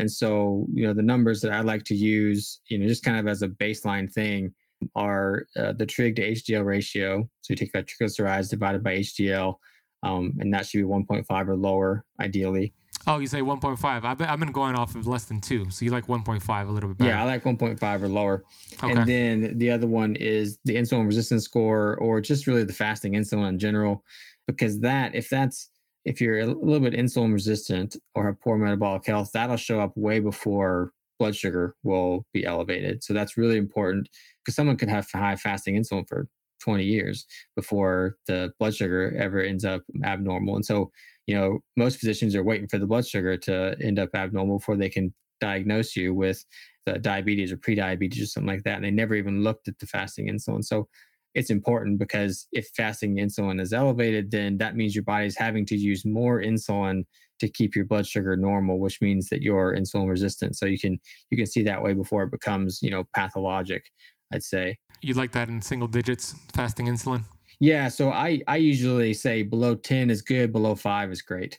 And 0.00 0.10
so, 0.10 0.66
you 0.72 0.86
know, 0.86 0.94
the 0.94 1.02
numbers 1.02 1.40
that 1.42 1.52
I 1.52 1.60
like 1.60 1.84
to 1.84 1.94
use, 1.94 2.60
you 2.68 2.78
know, 2.78 2.88
just 2.88 3.04
kind 3.04 3.18
of 3.18 3.28
as 3.28 3.42
a 3.42 3.48
baseline 3.48 4.12
thing 4.12 4.52
are 4.96 5.46
uh, 5.56 5.72
the 5.72 5.86
trig 5.86 6.16
to 6.16 6.30
HDL 6.32 6.64
ratio. 6.64 7.28
So 7.42 7.52
you 7.52 7.56
take 7.56 7.72
that 7.72 7.86
triglycerides 7.86 8.50
divided 8.50 8.82
by 8.82 8.96
HDL 8.98 9.56
um, 10.02 10.36
and 10.40 10.52
that 10.54 10.66
should 10.66 10.78
be 10.78 10.84
1.5 10.84 11.48
or 11.48 11.56
lower, 11.56 12.04
ideally. 12.20 12.72
Oh, 13.06 13.18
you 13.18 13.26
say 13.26 13.40
1.5. 13.40 14.04
I've 14.04 14.18
been, 14.18 14.28
I've 14.28 14.38
been 14.38 14.52
going 14.52 14.74
off 14.74 14.94
of 14.94 15.06
less 15.06 15.24
than 15.24 15.40
two. 15.40 15.70
So 15.70 15.84
you 15.84 15.90
like 15.90 16.06
1.5 16.06 16.68
a 16.68 16.70
little 16.70 16.90
bit 16.90 16.98
better. 16.98 17.10
Yeah, 17.10 17.22
I 17.22 17.24
like 17.24 17.44
1.5 17.44 18.02
or 18.02 18.08
lower. 18.08 18.44
Okay. 18.82 18.92
And 18.92 19.08
then 19.08 19.58
the 19.58 19.70
other 19.70 19.86
one 19.86 20.16
is 20.16 20.58
the 20.64 20.76
insulin 20.76 21.06
resistance 21.06 21.44
score 21.44 21.96
or 21.96 22.20
just 22.20 22.46
really 22.46 22.64
the 22.64 22.72
fasting 22.72 23.14
insulin 23.14 23.48
in 23.48 23.58
general. 23.58 24.04
Because 24.46 24.80
that, 24.80 25.14
if 25.14 25.28
that's, 25.28 25.69
if 26.04 26.20
you're 26.20 26.40
a 26.40 26.46
little 26.46 26.80
bit 26.80 26.94
insulin 26.94 27.32
resistant 27.32 27.96
or 28.14 28.26
have 28.26 28.40
poor 28.40 28.56
metabolic 28.56 29.06
health, 29.06 29.30
that'll 29.32 29.56
show 29.56 29.80
up 29.80 29.92
way 29.96 30.20
before 30.20 30.92
blood 31.18 31.36
sugar 31.36 31.76
will 31.82 32.24
be 32.32 32.44
elevated. 32.44 33.04
So 33.04 33.12
that's 33.12 33.36
really 33.36 33.58
important 33.58 34.08
because 34.42 34.56
someone 34.56 34.76
could 34.76 34.88
have 34.88 35.06
high 35.12 35.36
fasting 35.36 35.76
insulin 35.76 36.08
for 36.08 36.26
20 36.60 36.84
years 36.84 37.26
before 37.56 38.16
the 38.26 38.52
blood 38.58 38.74
sugar 38.74 39.14
ever 39.18 39.40
ends 39.40 39.64
up 39.64 39.82
abnormal. 40.04 40.56
And 40.56 40.64
so, 40.64 40.90
you 41.26 41.34
know, 41.34 41.58
most 41.76 41.98
physicians 41.98 42.34
are 42.34 42.44
waiting 42.44 42.68
for 42.68 42.78
the 42.78 42.86
blood 42.86 43.06
sugar 43.06 43.36
to 43.36 43.76
end 43.82 43.98
up 43.98 44.10
abnormal 44.14 44.58
before 44.58 44.76
they 44.76 44.88
can 44.88 45.14
diagnose 45.40 45.96
you 45.96 46.14
with 46.14 46.44
the 46.86 46.98
diabetes 46.98 47.52
or 47.52 47.56
prediabetes 47.56 48.22
or 48.22 48.26
something 48.26 48.48
like 48.48 48.62
that. 48.64 48.76
And 48.76 48.84
they 48.84 48.90
never 48.90 49.14
even 49.14 49.42
looked 49.42 49.68
at 49.68 49.78
the 49.78 49.86
fasting 49.86 50.28
insulin. 50.28 50.64
So 50.64 50.88
it's 51.34 51.50
important 51.50 51.98
because 51.98 52.46
if 52.52 52.68
fasting 52.76 53.16
insulin 53.16 53.60
is 53.60 53.72
elevated, 53.72 54.30
then 54.30 54.58
that 54.58 54.76
means 54.76 54.94
your 54.94 55.04
body's 55.04 55.36
having 55.36 55.64
to 55.66 55.76
use 55.76 56.04
more 56.04 56.42
insulin 56.42 57.04
to 57.38 57.48
keep 57.48 57.74
your 57.74 57.84
blood 57.84 58.06
sugar 58.06 58.36
normal, 58.36 58.78
which 58.78 59.00
means 59.00 59.28
that 59.28 59.42
you're 59.42 59.74
insulin 59.74 60.08
resistant. 60.08 60.56
So 60.56 60.66
you 60.66 60.78
can 60.78 60.98
you 61.30 61.36
can 61.36 61.46
see 61.46 61.62
that 61.64 61.82
way 61.82 61.94
before 61.94 62.24
it 62.24 62.30
becomes, 62.30 62.80
you 62.82 62.90
know, 62.90 63.04
pathologic. 63.14 63.84
I'd 64.32 64.44
say. 64.44 64.78
you'd 65.02 65.16
like 65.16 65.32
that 65.32 65.48
in 65.48 65.60
single 65.60 65.88
digits, 65.88 66.34
fasting 66.54 66.86
insulin? 66.86 67.24
Yeah. 67.58 67.88
So 67.88 68.10
I, 68.10 68.40
I 68.46 68.56
usually 68.56 69.12
say 69.12 69.42
below 69.42 69.74
10 69.74 70.08
is 70.10 70.22
good, 70.22 70.52
below 70.52 70.74
five 70.74 71.10
is 71.10 71.20
great. 71.20 71.58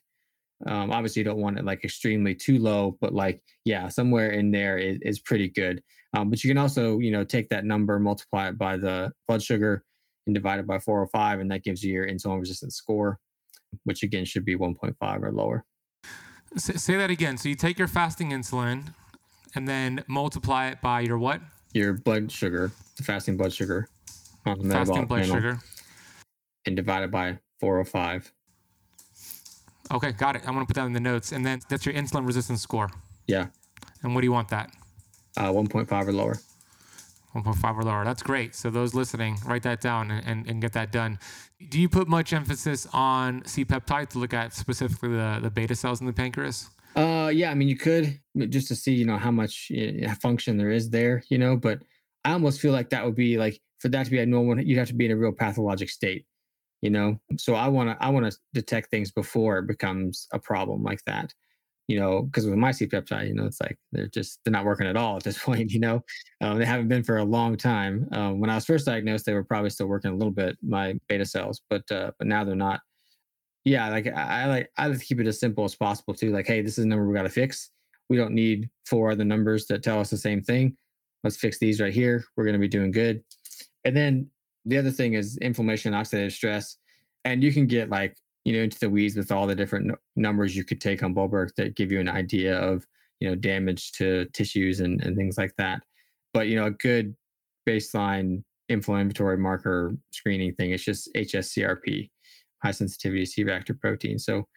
Um, 0.65 0.91
obviously, 0.91 1.19
you 1.19 1.23
don't 1.23 1.41
want 1.41 1.57
it 1.57 1.65
like 1.65 1.83
extremely 1.83 2.35
too 2.35 2.59
low, 2.59 2.97
but 3.01 3.13
like, 3.13 3.41
yeah, 3.65 3.87
somewhere 3.87 4.31
in 4.31 4.51
there 4.51 4.77
is, 4.77 4.99
is 5.01 5.19
pretty 5.19 5.49
good. 5.49 5.81
Um, 6.13 6.29
but 6.29 6.43
you 6.43 6.49
can 6.49 6.57
also, 6.57 6.99
you 6.99 7.11
know, 7.11 7.23
take 7.23 7.49
that 7.49 7.65
number, 7.65 7.99
multiply 7.99 8.49
it 8.49 8.57
by 8.57 8.77
the 8.77 9.11
blood 9.27 9.41
sugar 9.41 9.83
and 10.27 10.35
divide 10.35 10.59
it 10.59 10.67
by 10.67 10.77
405, 10.77 11.39
and 11.39 11.51
that 11.51 11.63
gives 11.63 11.83
you 11.83 11.93
your 11.93 12.07
insulin 12.07 12.39
resistance 12.39 12.75
score, 12.75 13.17
which 13.85 14.03
again 14.03 14.25
should 14.25 14.45
be 14.45 14.55
1.5 14.55 15.23
or 15.23 15.31
lower. 15.31 15.65
Say 16.57 16.97
that 16.97 17.09
again. 17.09 17.37
So 17.37 17.47
you 17.47 17.55
take 17.55 17.79
your 17.79 17.87
fasting 17.87 18.31
insulin 18.31 18.93
and 19.55 19.67
then 19.67 20.03
multiply 20.07 20.67
it 20.67 20.81
by 20.81 20.99
your 20.99 21.17
what? 21.17 21.41
your 21.73 21.93
blood 21.93 22.31
sugar, 22.31 22.71
the 22.97 23.03
fasting 23.03 23.37
blood 23.37 23.53
sugar 23.53 23.87
on 24.45 24.67
the 24.67 24.73
fasting 24.73 25.05
blood 25.05 25.21
panel, 25.21 25.35
sugar, 25.35 25.59
and 26.65 26.75
divide 26.75 27.03
it 27.03 27.11
by 27.11 27.37
405. 27.59 28.31
Okay, 29.93 30.11
got 30.13 30.35
it. 30.35 30.43
I'm 30.47 30.53
gonna 30.53 30.65
put 30.65 30.75
that 30.75 30.85
in 30.85 30.93
the 30.93 30.99
notes, 30.99 31.31
and 31.31 31.45
then 31.45 31.61
that's 31.69 31.85
your 31.85 31.95
insulin 31.95 32.25
resistance 32.25 32.61
score. 32.61 32.89
Yeah. 33.27 33.47
And 34.03 34.15
what 34.15 34.21
do 34.21 34.27
you 34.27 34.31
want 34.31 34.49
that? 34.49 34.71
Uh, 35.37 35.51
1.5 35.51 36.07
or 36.07 36.11
lower. 36.11 36.37
1.5 37.35 37.77
or 37.77 37.83
lower. 37.83 38.03
That's 38.03 38.23
great. 38.23 38.55
So 38.55 38.69
those 38.69 38.93
listening, 38.93 39.37
write 39.45 39.63
that 39.63 39.79
down 39.81 40.11
and, 40.11 40.25
and, 40.27 40.47
and, 40.47 40.61
get 40.61 40.73
that 40.73 40.91
done. 40.91 41.17
Do 41.69 41.79
you 41.79 41.87
put 41.87 42.07
much 42.07 42.33
emphasis 42.33 42.87
on 42.91 43.45
C-peptide 43.45 44.09
to 44.09 44.19
look 44.19 44.33
at 44.33 44.53
specifically 44.53 45.09
the, 45.09 45.39
the 45.41 45.49
beta 45.49 45.75
cells 45.75 46.01
in 46.01 46.07
the 46.07 46.13
pancreas? 46.13 46.69
Uh, 46.95 47.31
yeah, 47.33 47.49
I 47.49 47.53
mean, 47.53 47.69
you 47.69 47.77
could 47.77 48.19
just 48.49 48.67
to 48.67 48.75
see, 48.75 48.93
you 48.93 49.05
know, 49.05 49.17
how 49.17 49.31
much 49.31 49.71
function 50.21 50.57
there 50.57 50.71
is 50.71 50.89
there, 50.89 51.23
you 51.29 51.37
know, 51.37 51.55
but 51.55 51.81
I 52.25 52.33
almost 52.33 52.59
feel 52.59 52.73
like 52.73 52.89
that 52.89 53.05
would 53.05 53.15
be 53.15 53.37
like 53.37 53.61
for 53.79 53.89
that 53.89 54.05
to 54.05 54.11
be 54.11 54.19
a 54.19 54.25
normal, 54.25 54.59
you'd 54.59 54.77
have 54.77 54.89
to 54.89 54.93
be 54.93 55.05
in 55.05 55.11
a 55.11 55.15
real 55.15 55.31
pathologic 55.31 55.89
state, 55.89 56.25
you 56.81 56.89
know. 56.89 57.19
So 57.37 57.55
I 57.55 57.67
want 57.69 57.89
to, 57.89 58.05
I 58.05 58.09
want 58.09 58.29
to 58.29 58.37
detect 58.53 58.91
things 58.91 59.11
before 59.11 59.59
it 59.59 59.67
becomes 59.67 60.27
a 60.33 60.39
problem 60.39 60.83
like 60.83 61.03
that, 61.05 61.33
you 61.91 61.99
know, 61.99 62.21
because 62.21 62.45
with 62.45 62.57
my 62.57 62.71
C 62.71 62.87
peptide, 62.87 63.27
you 63.27 63.33
know, 63.33 63.45
it's 63.45 63.59
like 63.59 63.77
they're 63.91 64.07
just 64.07 64.39
they're 64.43 64.51
not 64.53 64.63
working 64.63 64.87
at 64.87 64.95
all 64.95 65.17
at 65.17 65.23
this 65.23 65.37
point, 65.43 65.71
you 65.71 65.79
know. 65.79 66.01
Um, 66.39 66.57
they 66.57 66.65
haven't 66.65 66.87
been 66.87 67.03
for 67.03 67.17
a 67.17 67.23
long 67.23 67.57
time. 67.57 68.07
Um, 68.13 68.39
when 68.39 68.49
I 68.49 68.55
was 68.55 68.65
first 68.65 68.85
diagnosed, 68.85 69.25
they 69.25 69.33
were 69.33 69.43
probably 69.43 69.69
still 69.69 69.87
working 69.87 70.11
a 70.11 70.15
little 70.15 70.31
bit 70.31 70.57
my 70.63 70.97
beta 71.09 71.25
cells, 71.25 71.61
but 71.69 71.89
uh, 71.91 72.11
but 72.17 72.27
now 72.27 72.45
they're 72.45 72.55
not. 72.55 72.79
Yeah, 73.65 73.89
like 73.89 74.07
I, 74.07 74.43
I 74.43 74.45
like 74.45 74.71
I 74.77 74.87
like 74.87 75.01
keep 75.01 75.19
it 75.19 75.27
as 75.27 75.39
simple 75.39 75.65
as 75.65 75.75
possible 75.75 76.13
too. 76.13 76.31
Like, 76.31 76.47
hey, 76.47 76.61
this 76.61 76.77
is 76.77 76.85
a 76.85 76.87
number 76.87 77.05
we 77.05 77.13
got 77.13 77.23
to 77.23 77.29
fix. 77.29 77.71
We 78.09 78.15
don't 78.15 78.33
need 78.33 78.69
four 78.85 79.11
other 79.11 79.25
numbers 79.25 79.67
that 79.67 79.83
tell 79.83 79.99
us 79.99 80.09
the 80.09 80.17
same 80.17 80.41
thing. 80.41 80.77
Let's 81.25 81.37
fix 81.37 81.59
these 81.59 81.81
right 81.81 81.93
here. 81.93 82.23
We're 82.37 82.45
going 82.45 82.53
to 82.53 82.59
be 82.59 82.69
doing 82.69 82.91
good. 82.91 83.21
And 83.83 83.95
then 83.95 84.29
the 84.65 84.77
other 84.77 84.91
thing 84.91 85.13
is 85.13 85.37
inflammation, 85.37 85.93
oxidative 85.93 86.31
stress, 86.31 86.77
and 87.25 87.43
you 87.43 87.51
can 87.51 87.67
get 87.67 87.89
like 87.89 88.15
you 88.45 88.53
know 88.53 88.63
into 88.63 88.79
the 88.79 88.89
weeds 88.89 89.15
with 89.15 89.31
all 89.31 89.47
the 89.47 89.55
different 89.55 89.91
numbers 90.15 90.55
you 90.55 90.63
could 90.63 90.81
take 90.81 91.03
on 91.03 91.13
blood 91.13 91.51
that 91.57 91.75
give 91.75 91.91
you 91.91 91.99
an 91.99 92.09
idea 92.09 92.57
of 92.57 92.85
you 93.19 93.29
know 93.29 93.35
damage 93.35 93.91
to 93.93 94.25
tissues 94.33 94.79
and, 94.79 95.01
and 95.03 95.15
things 95.15 95.37
like 95.37 95.53
that. 95.57 95.83
But 96.33 96.47
you 96.47 96.55
know 96.55 96.65
a 96.65 96.71
good 96.71 97.15
baseline 97.67 98.43
inflammatory 98.69 99.37
marker 99.37 99.95
screening 100.11 100.55
thing 100.55 100.71
is 100.71 100.83
just 100.83 101.13
HSCRP, 101.15 102.09
high 102.63 102.71
sensitivity 102.71 103.25
C 103.25 103.43
reactive 103.43 103.79
protein. 103.79 104.17
So, 104.17 104.47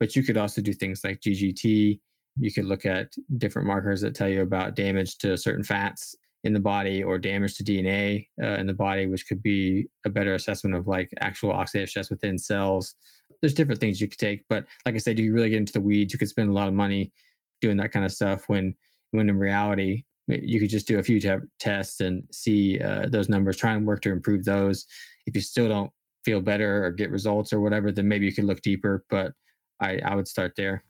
but 0.00 0.16
you 0.16 0.22
could 0.22 0.36
also 0.36 0.62
do 0.62 0.72
things 0.72 1.02
like 1.04 1.20
GGT. 1.20 2.00
You 2.38 2.52
could 2.52 2.66
look 2.66 2.86
at 2.86 3.12
different 3.38 3.66
markers 3.66 4.00
that 4.02 4.14
tell 4.14 4.28
you 4.28 4.42
about 4.42 4.76
damage 4.76 5.18
to 5.18 5.36
certain 5.36 5.64
fats 5.64 6.14
in 6.44 6.52
the 6.52 6.60
body 6.60 7.02
or 7.02 7.18
damage 7.18 7.56
to 7.56 7.64
DNA 7.64 8.28
uh, 8.42 8.56
in 8.58 8.66
the 8.66 8.74
body, 8.74 9.06
which 9.06 9.26
could 9.26 9.42
be 9.42 9.86
a 10.04 10.10
better 10.10 10.34
assessment 10.34 10.76
of 10.76 10.86
like 10.86 11.10
actual 11.20 11.52
oxidative 11.52 11.88
stress 11.88 12.10
within 12.10 12.38
cells. 12.38 12.94
There's 13.40 13.54
different 13.54 13.80
things 13.80 14.00
you 14.00 14.08
could 14.08 14.18
take, 14.18 14.44
but 14.48 14.64
like 14.84 14.94
I 14.94 14.98
said, 14.98 15.16
do 15.16 15.22
you 15.22 15.32
really 15.32 15.50
get 15.50 15.58
into 15.58 15.72
the 15.72 15.80
weeds. 15.80 16.12
You 16.12 16.18
could 16.18 16.28
spend 16.28 16.50
a 16.50 16.52
lot 16.52 16.68
of 16.68 16.74
money 16.74 17.12
doing 17.60 17.76
that 17.78 17.92
kind 17.92 18.04
of 18.04 18.12
stuff 18.12 18.48
when, 18.48 18.74
when 19.12 19.28
in 19.28 19.38
reality, 19.38 20.04
you 20.28 20.58
could 20.58 20.70
just 20.70 20.88
do 20.88 20.98
a 20.98 21.02
few 21.02 21.20
te- 21.20 21.46
tests 21.60 22.00
and 22.00 22.24
see 22.32 22.80
uh, 22.80 23.06
those 23.08 23.28
numbers, 23.28 23.56
try 23.56 23.74
and 23.74 23.86
work 23.86 24.00
to 24.02 24.10
improve 24.10 24.44
those. 24.44 24.86
If 25.26 25.34
you 25.34 25.40
still 25.40 25.68
don't 25.68 25.90
feel 26.24 26.40
better 26.40 26.84
or 26.84 26.90
get 26.90 27.10
results 27.10 27.52
or 27.52 27.60
whatever, 27.60 27.92
then 27.92 28.08
maybe 28.08 28.26
you 28.26 28.32
could 28.32 28.44
look 28.44 28.60
deeper. 28.62 29.04
But 29.08 29.32
I, 29.80 30.00
I 30.04 30.14
would 30.16 30.26
start 30.26 30.54
there. 30.56 30.82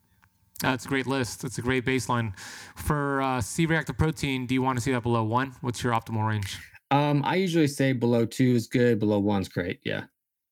That's 0.61 0.85
a 0.85 0.87
great 0.87 1.05
list. 1.05 1.43
that's 1.43 1.59
a 1.59 1.61
great 1.61 1.85
baseline. 1.85 2.33
For 2.75 3.21
uh, 3.21 3.41
C 3.41 3.67
reactive 3.67 3.97
protein, 3.97 4.47
do 4.47 4.55
you 4.55 4.63
want 4.63 4.77
to 4.77 4.81
see 4.83 4.91
that 4.91 5.03
below 5.03 5.23
one? 5.23 5.53
What's 5.61 5.83
your 5.83 5.93
optimal 5.93 6.27
range? 6.27 6.57
Um, 6.89 7.21
I 7.23 7.35
usually 7.35 7.67
say 7.67 7.93
below 7.93 8.25
two 8.25 8.55
is 8.55 8.65
good, 8.65 8.97
below 8.97 9.19
one's 9.19 9.49
great. 9.49 9.79
Yeah. 9.83 10.05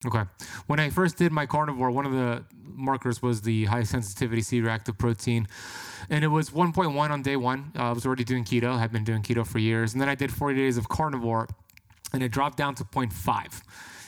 Okay. 0.07 0.23
When 0.67 0.79
I 0.79 0.89
first 0.89 1.17
did 1.17 1.31
my 1.31 1.45
carnivore, 1.45 1.91
one 1.91 2.05
of 2.05 2.11
the 2.11 2.43
markers 2.63 3.21
was 3.21 3.41
the 3.41 3.65
high 3.65 3.83
sensitivity 3.83 4.41
C 4.41 4.61
reactive 4.61 4.97
protein. 4.97 5.47
And 6.09 6.23
it 6.23 6.27
was 6.27 6.51
1.1 6.51 6.95
on 6.95 7.21
day 7.21 7.35
one. 7.35 7.71
Uh, 7.75 7.83
I 7.83 7.91
was 7.91 8.05
already 8.05 8.23
doing 8.23 8.43
keto, 8.43 8.71
I 8.71 8.79
had 8.79 8.91
been 8.91 9.03
doing 9.03 9.23
keto 9.23 9.45
for 9.45 9.59
years. 9.59 9.93
And 9.93 10.01
then 10.01 10.09
I 10.09 10.15
did 10.15 10.31
40 10.31 10.55
days 10.55 10.77
of 10.77 10.87
carnivore, 10.87 11.47
and 12.13 12.21
it 12.21 12.31
dropped 12.31 12.57
down 12.57 12.75
to 12.75 12.83
0.5. 12.83 13.61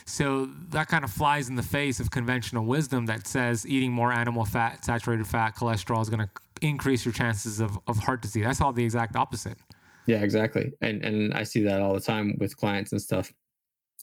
So 0.04 0.48
that 0.70 0.88
kind 0.88 1.04
of 1.04 1.10
flies 1.10 1.48
in 1.50 1.56
the 1.56 1.62
face 1.62 2.00
of 2.00 2.10
conventional 2.10 2.64
wisdom 2.64 3.06
that 3.06 3.26
says 3.26 3.66
eating 3.66 3.92
more 3.92 4.10
animal 4.10 4.44
fat, 4.44 4.84
saturated 4.84 5.26
fat, 5.26 5.54
cholesterol 5.54 6.00
is 6.00 6.08
going 6.08 6.26
to 6.26 6.30
increase 6.62 7.04
your 7.04 7.12
chances 7.12 7.60
of, 7.60 7.78
of 7.86 7.98
heart 7.98 8.22
disease. 8.22 8.46
I 8.46 8.52
saw 8.52 8.72
the 8.72 8.82
exact 8.82 9.16
opposite. 9.16 9.58
Yeah, 10.06 10.22
exactly. 10.22 10.72
And 10.80 11.04
and 11.04 11.34
I 11.34 11.42
see 11.42 11.62
that 11.64 11.82
all 11.82 11.92
the 11.92 12.00
time 12.00 12.36
with 12.38 12.56
clients 12.56 12.92
and 12.92 13.02
stuff. 13.02 13.30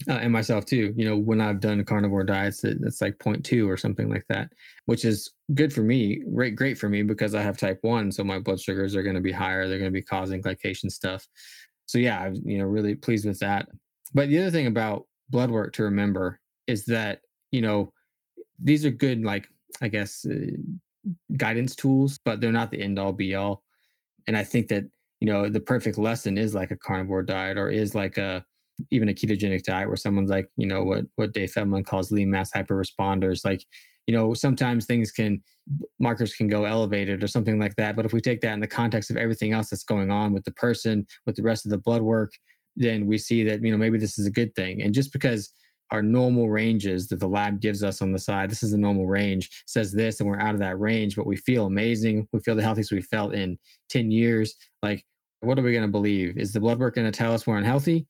Uh, 0.10 0.14
and 0.14 0.34
myself 0.34 0.66
too. 0.66 0.94
You 0.98 1.06
know, 1.06 1.18
when 1.18 1.40
I've 1.40 1.62
done 1.62 1.84
carnivore 1.86 2.26
diets, 2.26 2.66
it, 2.66 2.80
it's 2.84 3.00
like 3.00 3.18
0.2 3.18 3.66
or 3.66 3.78
something 3.78 4.10
like 4.10 4.26
that, 4.28 4.50
which 4.88 5.06
is 5.06 5.32
good 5.54 5.72
for 5.72 5.82
me. 5.82 6.22
Great, 6.34 6.58
great 6.58 6.78
for 6.78 6.90
me 6.90 7.02
because 7.02 7.34
I 7.34 7.42
have 7.42 7.58
type 7.58 7.80
one, 7.82 8.12
so 8.12 8.24
my 8.24 8.40
blood 8.40 8.60
sugars 8.60 8.94
are 8.96 9.04
going 9.04 9.16
to 9.16 9.22
be 9.22 9.32
higher. 9.32 9.68
They're 9.68 9.80
going 9.80 9.92
to 9.92 9.98
be 9.98 10.04
causing 10.04 10.42
glycation 10.42 10.92
stuff. 10.92 11.26
So 11.86 11.98
yeah, 11.98 12.20
I'm 12.20 12.36
you 12.46 12.58
know 12.58 12.66
really 12.66 12.96
pleased 12.96 13.26
with 13.26 13.40
that. 13.40 13.68
But 14.14 14.28
the 14.28 14.40
other 14.40 14.52
thing 14.52 14.68
about 14.68 15.08
blood 15.30 15.50
work 15.50 15.74
to 15.74 15.84
remember 15.84 16.40
is 16.68 16.86
that 16.86 17.22
you 17.52 17.62
know 17.62 17.92
these 18.62 18.86
are 18.86 18.92
good 18.92 19.24
like 19.24 19.48
i 19.82 19.88
guess 19.88 20.26
uh, 20.26 20.36
guidance 21.38 21.76
tools 21.76 22.20
but 22.24 22.42
they're 22.42 22.52
not 22.52 22.72
the 22.72 22.82
end 22.82 22.98
all 22.98 23.14
be 23.14 23.36
all 23.36 23.64
and 24.28 24.38
i 24.38 24.44
think 24.44 24.68
that 24.68 24.84
you 25.20 25.28
know 25.28 25.50
the 25.50 25.60
perfect 25.60 25.98
lesson 25.98 26.38
is 26.38 26.54
like 26.54 26.72
a 26.72 26.78
carnivore 26.78 27.24
diet 27.24 27.58
or 27.58 27.70
is 27.70 27.96
like 27.96 28.18
a 28.18 28.44
even 28.92 29.10
a 29.10 29.14
ketogenic 29.14 29.64
diet 29.64 29.88
where 29.88 29.98
someone's 29.98 30.30
like 30.30 30.50
you 30.58 30.68
know 30.68 30.84
what 30.84 31.06
what 31.16 31.34
dave 31.34 31.52
feldman 31.52 31.84
calls 31.84 32.12
lean 32.12 32.30
mass 32.30 32.52
hyper 32.54 32.76
responders 32.76 33.46
like 33.46 33.64
you 34.08 34.16
know 34.16 34.34
sometimes 34.34 34.86
things 34.86 35.12
can 35.12 35.42
markers 36.00 36.34
can 36.36 36.48
go 36.48 36.66
elevated 36.66 37.24
or 37.24 37.28
something 37.28 37.60
like 37.60 37.76
that. 37.76 37.96
But 37.96 38.06
if 38.06 38.14
we 38.14 38.22
take 38.22 38.42
that 38.42 38.54
in 38.54 38.60
the 38.60 38.68
context 38.68 39.10
of 39.10 39.18
everything 39.18 39.52
else 39.52 39.70
that's 39.70 39.84
going 39.84 40.12
on 40.12 40.32
with 40.32 40.44
the 40.44 40.52
person 40.52 41.08
with 41.26 41.36
the 41.36 41.42
rest 41.42 41.66
of 41.66 41.72
the 41.72 41.78
blood 41.78 42.04
work 42.04 42.34
then 42.76 43.08
we 43.08 43.18
see 43.18 43.44
that 43.46 43.64
you 43.64 43.72
know 43.72 43.78
maybe 43.78 43.98
this 43.98 44.20
is 44.20 44.28
a 44.28 44.32
good 44.32 44.54
thing. 44.56 44.82
And 44.82 44.94
just 44.94 45.14
because 45.14 45.52
our 45.92 46.02
normal 46.02 46.50
ranges 46.50 47.08
that 47.08 47.20
the 47.20 47.28
lab 47.28 47.62
gives 47.62 47.84
us 47.84 48.02
on 48.02 48.12
the 48.12 48.20
side 48.20 48.50
this 48.50 48.64
is 48.64 48.72
the 48.72 48.78
normal 48.78 49.08
range 49.08 49.64
says 49.68 49.92
this 49.92 50.20
and 50.20 50.28
we're 50.28 50.40
out 50.40 50.56
of 50.56 50.60
that 50.60 50.80
range 50.80 51.16
but 51.16 51.28
we 51.28 51.38
feel 51.38 51.68
amazing 51.68 52.28
we 52.34 52.40
feel 52.40 52.56
the 52.56 52.62
healthiest 52.64 52.92
we 52.92 53.02
felt 53.02 53.36
in 53.36 53.56
10 53.90 54.10
years 54.10 54.56
like 54.82 55.06
what 55.42 55.60
are 55.60 55.62
we 55.62 55.72
going 55.72 55.86
to 55.86 55.92
believe? 55.92 56.38
Is 56.38 56.54
the 56.54 56.60
blood 56.60 56.80
work 56.80 56.96
going 56.96 57.10
to 57.10 57.18
tell 57.18 57.34
us 57.34 57.46
we're 57.46 57.58
unhealthy 57.58 58.08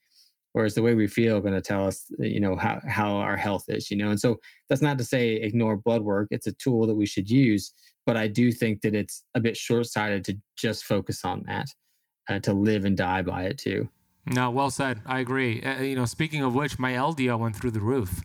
or 0.56 0.66
is 0.66 0.74
the 0.74 0.82
way 0.82 0.96
we 0.96 1.06
feel 1.06 1.40
going 1.40 1.54
to 1.54 1.62
tell 1.62 1.86
us 1.86 2.06
you 2.18 2.40
know 2.40 2.56
how, 2.56 2.80
how 2.88 3.16
our 3.16 3.38
health 3.38 3.66
is 3.68 3.92
you 3.92 3.98
know 3.98 4.10
and 4.10 4.20
so 4.20 4.40
that's 4.70 4.82
not 4.82 4.98
to 4.98 5.04
say 5.04 5.34
ignore 5.34 5.78
blood 5.78 6.02
work 6.02 6.28
it's 6.32 6.48
a 6.48 6.54
tool 6.54 6.88
that 6.88 6.96
we 6.96 7.06
should 7.06 7.30
use 7.30 7.74
but 8.06 8.18
i 8.18 8.28
do 8.28 8.52
think 8.52 8.82
that 8.82 8.96
it's 8.96 9.24
a 9.36 9.40
bit 9.40 9.56
short-sighted 9.56 10.24
to 10.24 10.36
just 10.58 10.86
focus 10.86 11.24
on 11.24 11.44
that 11.46 11.68
uh, 12.30 12.40
to 12.40 12.54
live 12.54 12.86
and 12.86 12.98
die 12.98 13.22
by 13.22 13.44
it 13.44 13.58
too 13.58 13.88
no, 14.28 14.50
well 14.50 14.72
said. 14.72 15.02
I 15.06 15.20
agree. 15.20 15.62
Uh, 15.62 15.84
you 15.84 15.96
know, 15.96 16.06
speaking 16.06 16.42
of 16.42 16.56
which, 16.56 16.80
my 16.80 16.94
LDL 16.94 17.38
went 17.38 17.56
through 17.56 17.70
the 17.70 17.80
roof 17.80 18.24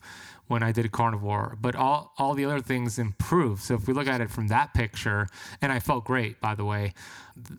when 0.51 0.65
I 0.65 0.73
did 0.73 0.91
carnivore, 0.91 1.57
but 1.61 1.77
all 1.77 2.13
all 2.19 2.35
the 2.35 2.45
other 2.45 2.61
things 2.61 2.99
improved. 2.99 3.63
So 3.63 3.75
if 3.75 3.87
we 3.87 3.95
look 3.95 4.09
at 4.09 4.21
it 4.21 4.31
from 4.31 4.49
that 4.49 4.75
picture, 4.75 5.29
and 5.63 5.71
I 5.71 5.79
felt 5.79 6.05
great, 6.05 6.41
by 6.41 6.57
the 6.57 6.65
way, 6.65 6.93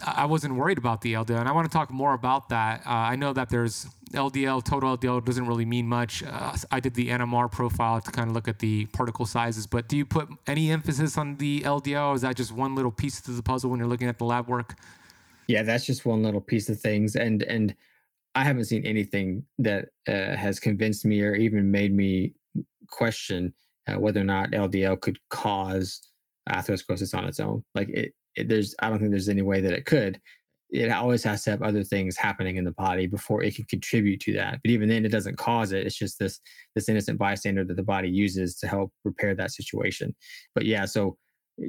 I 0.06 0.26
wasn't 0.26 0.56
worried 0.56 0.78
about 0.78 1.00
the 1.00 1.14
LDL, 1.14 1.40
and 1.40 1.48
I 1.48 1.54
want 1.54 1.72
to 1.72 1.74
talk 1.74 1.90
more 1.90 2.14
about 2.14 2.50
that. 2.50 2.82
Uh, 2.86 2.90
I 2.90 3.16
know 3.16 3.32
that 3.32 3.50
there's 3.50 3.88
LDL, 4.12 4.66
total 4.66 4.98
LDL 4.98 5.24
doesn't 5.24 5.46
really 5.48 5.64
mean 5.64 5.88
much. 5.88 6.22
Uh, 6.22 6.54
I 6.70 6.82
did 6.82 6.96
the 6.96 7.08
NMR 7.08 7.50
profile 7.50 8.02
to 8.02 8.12
kind 8.12 8.30
of 8.30 8.36
look 8.36 8.50
at 8.50 8.60
the 8.60 8.88
particle 8.88 9.26
sizes, 9.26 9.68
but 9.68 9.88
do 9.88 9.96
you 9.96 10.06
put 10.06 10.28
any 10.46 10.70
emphasis 10.70 11.18
on 11.18 11.38
the 11.38 11.62
LDL, 11.62 12.16
is 12.16 12.22
that 12.24 12.36
just 12.36 12.52
one 12.52 12.76
little 12.76 12.92
piece 12.92 13.22
to 13.22 13.32
the 13.32 13.42
puzzle 13.42 13.70
when 13.70 13.80
you're 13.80 13.88
looking 13.88 14.10
at 14.10 14.18
the 14.18 14.26
lab 14.26 14.50
work? 14.50 14.76
Yeah, 15.48 15.64
that's 15.64 15.86
just 15.86 16.06
one 16.06 16.24
little 16.24 16.42
piece 16.42 16.68
of 16.68 16.80
things, 16.80 17.16
and 17.16 17.42
and 17.44 17.74
I 18.36 18.44
haven't 18.44 18.66
seen 18.66 18.86
anything 18.86 19.44
that 19.60 19.90
uh, 20.08 20.36
has 20.36 20.60
convinced 20.60 21.06
me 21.06 21.22
or 21.22 21.36
even 21.36 21.72
made 21.72 21.94
me 21.94 22.34
question 22.92 23.54
uh, 23.88 24.00
whether 24.00 24.22
or 24.22 24.26
not 24.26 24.52
LDL 24.52 25.00
could 25.02 25.18
cause 25.30 26.02
atherosclerosis 26.50 27.18
on 27.18 27.26
its 27.26 27.40
own. 27.40 27.64
Like 27.76 27.90
it, 27.90 28.14
it, 28.36 28.48
there's, 28.48 28.76
I 28.80 28.90
don't 28.90 29.00
think 29.00 29.12
there's 29.12 29.30
any 29.30 29.42
way 29.42 29.62
that 29.62 29.74
it 29.74 29.86
could. 29.86 30.20
It 30.70 30.90
always 30.90 31.24
has 31.24 31.44
to 31.44 31.52
have 31.52 31.62
other 31.62 31.84
things 31.84 32.16
happening 32.16 32.56
in 32.56 32.64
the 32.64 32.72
body 32.72 33.06
before 33.06 33.44
it 33.44 33.56
can 33.56 33.66
contribute 33.66 34.22
to 34.22 34.34
that. 34.34 34.60
But 34.64 34.72
even 34.72 34.88
then, 34.88 35.06
it 35.06 35.12
doesn't 35.12 35.38
cause 35.38 35.74
it. 35.74 35.86
It's 35.86 35.98
just 35.98 36.18
this 36.18 36.40
this 36.76 36.88
innocent 36.88 37.20
bystander 37.20 37.66
that 37.66 37.76
the 37.76 37.84
body 37.84 38.10
uses 38.10 38.56
to 38.60 38.68
help 38.68 38.94
repair 39.04 39.36
that 39.36 39.52
situation. 39.52 40.16
But 40.56 40.66
yeah, 40.66 40.86
so 40.86 41.18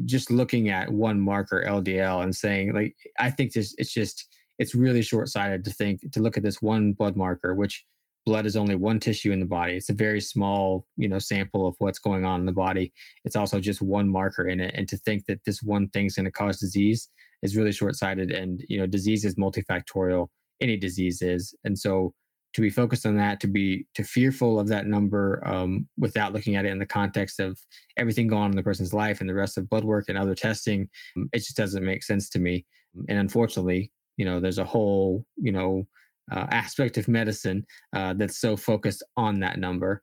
just 0.05 0.31
looking 0.31 0.69
at 0.69 0.89
one 0.89 1.21
marker 1.21 1.65
LDL 1.67 2.23
and 2.23 2.35
saying 2.35 2.75
like, 2.75 2.95
I 3.19 3.31
think 3.31 3.53
this, 3.53 3.75
it's 3.77 3.93
just 3.93 4.29
it's 4.61 4.75
really 4.77 5.03
short-sighted 5.03 5.65
to 5.65 5.73
think 5.73 6.13
to 6.13 6.21
look 6.21 6.37
at 6.37 6.45
this 6.45 6.63
one 6.63 6.93
blood 6.93 7.17
marker 7.17 7.55
which 7.55 7.85
blood 8.25 8.47
is 8.47 8.57
only 8.57 8.75
one 8.75 9.01
tissue 9.01 9.33
in 9.33 9.41
the 9.41 9.47
body. 9.47 9.75
It's 9.75 9.91
a 9.91 9.95
very 9.95 10.21
small 10.21 10.87
you 10.97 11.09
know 11.09 11.19
sample 11.19 11.67
of 11.67 11.75
what's 11.79 11.99
going 11.99 12.25
on 12.25 12.41
in 12.41 12.47
the 12.47 12.53
body. 12.53 12.93
It's 13.25 13.37
also 13.37 13.61
just 13.61 13.83
one 13.83 14.09
marker 14.09 14.47
in 14.49 14.61
it. 14.61 14.75
And 14.75 14.89
to 14.89 14.97
think 14.99 15.27
that 15.27 15.41
this 15.45 15.63
one 15.63 15.89
thing's 15.89 16.17
going 16.17 16.27
to 16.27 16.31
cause 16.31 16.59
disease 16.59 17.09
is 17.43 17.57
really 17.57 17.73
short-sighted. 17.73 18.31
And 18.31 18.63
you 18.69 18.79
know 18.79 18.87
disease 18.87 19.25
is 19.25 19.37
multifactorial. 19.37 20.29
Any 20.61 20.77
disease 20.77 21.23
is. 21.23 21.55
And 21.65 21.79
so 21.79 22.15
to 22.55 22.61
be 22.61 22.71
focused 22.71 23.07
on 23.07 23.17
that 23.17 23.41
to 23.41 23.47
be 23.47 23.87
to 23.95 24.05
fearful 24.05 24.61
of 24.61 24.69
that 24.69 24.87
number 24.87 25.43
um, 25.47 25.89
without 25.97 26.33
looking 26.33 26.55
at 26.55 26.67
it 26.67 26.71
in 26.71 26.79
the 26.79 26.87
context 26.87 27.41
of 27.41 27.59
everything 27.97 28.29
going 28.29 28.43
on 28.43 28.51
in 28.51 28.57
the 28.57 28.63
person's 28.63 28.93
life 28.93 29.21
and 29.21 29.29
the 29.29 29.35
rest 29.35 29.57
of 29.57 29.69
blood 29.71 29.85
work 29.85 30.05
and 30.09 30.19
other 30.19 30.35
testing 30.35 30.89
it 31.33 31.39
just 31.39 31.57
doesn't 31.57 31.85
make 31.85 32.03
sense 32.03 32.29
to 32.29 32.39
me. 32.39 32.67
And 33.09 33.19
unfortunately 33.19 33.91
you 34.17 34.25
know 34.25 34.39
there's 34.39 34.59
a 34.59 34.65
whole 34.65 35.25
you 35.37 35.53
know 35.53 35.87
uh, 36.31 36.47
aspect 36.51 36.97
of 36.99 37.09
medicine 37.09 37.65
uh, 37.95 38.15
that's 38.15 38.39
so 38.39 38.57
focused 38.57 39.03
on 39.17 39.41
that 39.41 39.59
number 39.59 40.03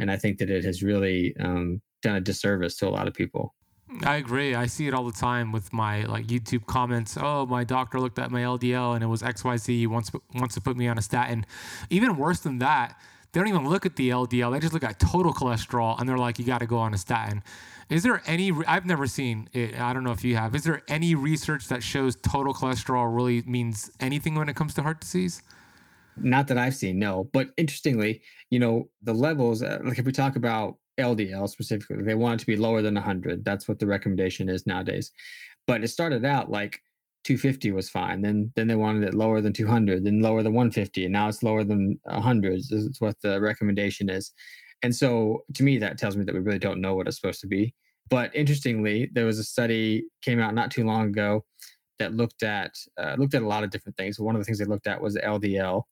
and 0.00 0.10
i 0.10 0.16
think 0.16 0.38
that 0.38 0.50
it 0.50 0.64
has 0.64 0.82
really 0.82 1.34
um, 1.40 1.80
done 2.02 2.16
a 2.16 2.20
disservice 2.20 2.76
to 2.76 2.86
a 2.86 2.90
lot 2.90 3.06
of 3.06 3.14
people 3.14 3.54
I 4.02 4.16
agree. 4.16 4.54
I 4.54 4.66
see 4.66 4.86
it 4.86 4.92
all 4.92 5.04
the 5.04 5.12
time 5.18 5.50
with 5.50 5.72
my 5.72 6.02
like 6.04 6.26
YouTube 6.26 6.66
comments. 6.66 7.16
Oh, 7.18 7.46
my 7.46 7.64
doctor 7.64 7.98
looked 7.98 8.18
at 8.18 8.30
my 8.30 8.42
LDL 8.42 8.94
and 8.94 9.02
it 9.02 9.06
was 9.06 9.22
XYZ. 9.22 9.86
wants 9.86 10.10
wants 10.34 10.54
to 10.56 10.60
put 10.60 10.76
me 10.76 10.88
on 10.88 10.98
a 10.98 11.02
statin. 11.02 11.46
Even 11.88 12.16
worse 12.16 12.40
than 12.40 12.58
that, 12.58 13.00
they 13.32 13.40
don't 13.40 13.48
even 13.48 13.68
look 13.68 13.86
at 13.86 13.96
the 13.96 14.10
LDL. 14.10 14.52
They 14.52 14.60
just 14.60 14.74
look 14.74 14.84
at 14.84 14.98
total 15.00 15.32
cholesterol 15.32 15.98
and 15.98 16.08
they're 16.08 16.18
like, 16.18 16.38
you 16.38 16.44
got 16.44 16.58
to 16.58 16.66
go 16.66 16.78
on 16.78 16.92
a 16.92 16.98
statin. 16.98 17.42
Is 17.88 18.02
there 18.02 18.22
any? 18.26 18.52
I've 18.66 18.84
never 18.84 19.06
seen 19.06 19.48
it. 19.54 19.80
I 19.80 19.94
don't 19.94 20.04
know 20.04 20.12
if 20.12 20.22
you 20.22 20.36
have. 20.36 20.54
Is 20.54 20.64
there 20.64 20.82
any 20.88 21.14
research 21.14 21.68
that 21.68 21.82
shows 21.82 22.16
total 22.16 22.52
cholesterol 22.52 23.14
really 23.14 23.42
means 23.42 23.90
anything 24.00 24.34
when 24.34 24.50
it 24.50 24.56
comes 24.56 24.74
to 24.74 24.82
heart 24.82 25.00
disease? 25.00 25.42
Not 26.20 26.48
that 26.48 26.58
I've 26.58 26.74
seen, 26.74 26.98
no. 26.98 27.30
But 27.32 27.50
interestingly, 27.56 28.22
you 28.50 28.58
know, 28.58 28.88
the 29.02 29.14
levels, 29.14 29.62
uh, 29.62 29.78
like 29.84 29.98
if 29.98 30.06
we 30.06 30.12
talk 30.12 30.36
about 30.36 30.76
LDL 30.98 31.48
specifically. 31.48 32.02
They 32.02 32.14
want 32.14 32.40
it 32.40 32.40
to 32.40 32.46
be 32.46 32.56
lower 32.56 32.82
than 32.82 32.94
100. 32.94 33.44
That's 33.44 33.68
what 33.68 33.78
the 33.78 33.86
recommendation 33.86 34.48
is 34.48 34.66
nowadays. 34.66 35.12
But 35.66 35.82
it 35.82 35.88
started 35.88 36.24
out 36.24 36.50
like 36.50 36.80
250 37.24 37.72
was 37.72 37.88
fine. 37.88 38.20
Then 38.20 38.52
then 38.56 38.68
they 38.68 38.74
wanted 38.74 39.04
it 39.04 39.14
lower 39.14 39.40
than 39.40 39.52
200, 39.52 40.04
then 40.04 40.20
lower 40.20 40.42
than 40.42 40.54
150, 40.54 41.04
and 41.04 41.12
now 41.12 41.28
it's 41.28 41.42
lower 41.42 41.64
than 41.64 41.98
100. 42.04 42.58
This 42.58 42.72
is 42.72 43.00
what 43.00 43.20
the 43.22 43.40
recommendation 43.40 44.10
is. 44.10 44.32
And 44.82 44.94
so 44.94 45.44
to 45.54 45.62
me, 45.62 45.78
that 45.78 45.98
tells 45.98 46.16
me 46.16 46.24
that 46.24 46.34
we 46.34 46.40
really 46.40 46.58
don't 46.58 46.80
know 46.80 46.94
what 46.94 47.06
it's 47.06 47.16
supposed 47.16 47.40
to 47.40 47.46
be. 47.46 47.74
But 48.08 48.34
interestingly, 48.34 49.10
there 49.12 49.26
was 49.26 49.38
a 49.38 49.44
study 49.44 50.04
came 50.22 50.40
out 50.40 50.54
not 50.54 50.70
too 50.70 50.84
long 50.84 51.08
ago 51.08 51.44
that 51.98 52.14
looked 52.14 52.42
at 52.42 52.72
uh, 52.96 53.16
looked 53.18 53.34
at 53.34 53.42
a 53.42 53.48
lot 53.48 53.64
of 53.64 53.70
different 53.70 53.96
things. 53.96 54.18
One 54.18 54.34
of 54.34 54.40
the 54.40 54.44
things 54.44 54.58
they 54.58 54.64
looked 54.64 54.86
at 54.86 55.00
was 55.00 55.16
LDL, 55.16 55.82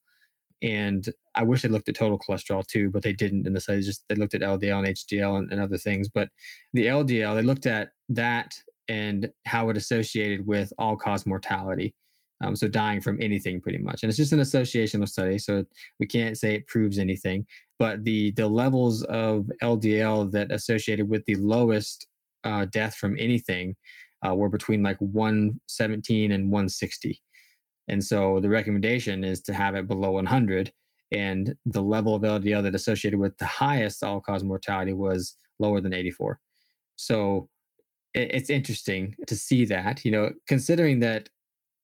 and 0.61 1.07
I 1.35 1.43
wish 1.43 1.61
they 1.61 1.69
looked 1.69 1.89
at 1.89 1.95
total 1.95 2.19
cholesterol 2.19 2.65
too, 2.65 2.89
but 2.89 3.03
they 3.03 3.13
didn't 3.13 3.45
in 3.45 3.53
the 3.53 3.61
study. 3.61 3.81
Just 3.81 4.03
they 4.09 4.15
looked 4.15 4.33
at 4.33 4.41
LDL 4.41 4.79
and 4.79 4.87
HDL 4.87 5.37
and, 5.37 5.51
and 5.51 5.61
other 5.61 5.77
things. 5.77 6.09
But 6.09 6.29
the 6.73 6.87
LDL, 6.87 7.35
they 7.35 7.43
looked 7.43 7.65
at 7.65 7.89
that 8.09 8.55
and 8.87 9.29
how 9.45 9.69
it 9.69 9.77
associated 9.77 10.47
with 10.47 10.71
all 10.77 10.95
cause 10.95 11.25
mortality. 11.25 11.93
Um, 12.41 12.55
so 12.55 12.67
dying 12.67 13.01
from 13.01 13.21
anything 13.21 13.61
pretty 13.61 13.79
much. 13.79 14.03
And 14.03 14.09
it's 14.09 14.17
just 14.17 14.31
an 14.31 14.39
associational 14.39 15.07
study. 15.07 15.39
So 15.39 15.65
we 15.99 16.05
can't 16.05 16.37
say 16.37 16.55
it 16.55 16.67
proves 16.67 16.99
anything. 16.99 17.45
But 17.79 18.03
the 18.03 18.31
the 18.31 18.47
levels 18.47 19.03
of 19.03 19.49
LDL 19.61 20.31
that 20.31 20.51
associated 20.51 21.09
with 21.09 21.25
the 21.25 21.35
lowest 21.35 22.07
uh, 22.43 22.65
death 22.65 22.95
from 22.95 23.15
anything 23.19 23.75
uh, 24.27 24.35
were 24.35 24.49
between 24.49 24.83
like 24.83 24.97
117 24.99 26.31
and 26.31 26.51
160. 26.51 27.21
And 27.87 28.03
so 28.03 28.39
the 28.39 28.49
recommendation 28.49 29.23
is 29.23 29.41
to 29.43 29.53
have 29.53 29.75
it 29.75 29.87
below 29.87 30.11
100. 30.11 30.71
And 31.11 31.55
the 31.65 31.81
level 31.81 32.15
of 32.15 32.23
LDL 32.23 32.63
that 32.63 32.75
associated 32.75 33.19
with 33.19 33.37
the 33.37 33.45
highest 33.45 34.03
all 34.03 34.19
cause 34.19 34.43
mortality 34.43 34.93
was 34.93 35.35
lower 35.59 35.79
than 35.79 35.93
84. 35.93 36.39
So 36.97 37.49
it's 38.13 38.49
interesting 38.49 39.15
to 39.27 39.35
see 39.35 39.65
that, 39.65 40.03
you 40.03 40.11
know, 40.11 40.31
considering 40.47 40.99
that 41.01 41.29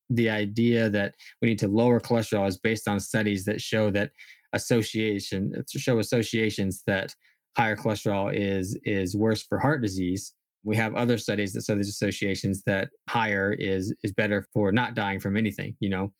the 0.10 0.30
idea 0.30 0.90
that 0.90 1.16
we 1.42 1.50
need 1.50 1.60
to 1.60 1.68
lower 1.68 2.00
cholesterol 2.00 2.48
is 2.48 2.58
based 2.58 2.88
on 2.88 3.00
studies 3.00 3.46
that 3.46 3.62
show 3.62 3.90
that 3.92 4.12
association 4.54 5.52
show 5.68 6.00
associations 6.00 6.84
that 6.86 7.16
higher 7.58 7.76
cholesterol 7.76 8.32
is 8.34 8.78
is 8.84 9.16
worse 9.16 9.42
for 9.42 9.58
heart 9.58 9.82
disease 9.82 10.34
we 10.64 10.76
have 10.76 10.96
other 10.96 11.18
studies 11.18 11.54
that 11.54 11.64
show 11.64 11.76
these 11.76 11.90
associations 11.90 12.64
that 12.66 12.90
higher 13.10 13.54
is 13.54 13.94
is 14.04 14.12
better 14.14 14.48
for 14.54 14.72
not 14.72 14.96
dying 14.96 15.20
from 15.20 15.38
anything 15.38 15.76
you 15.80 15.90
know? 15.90 16.12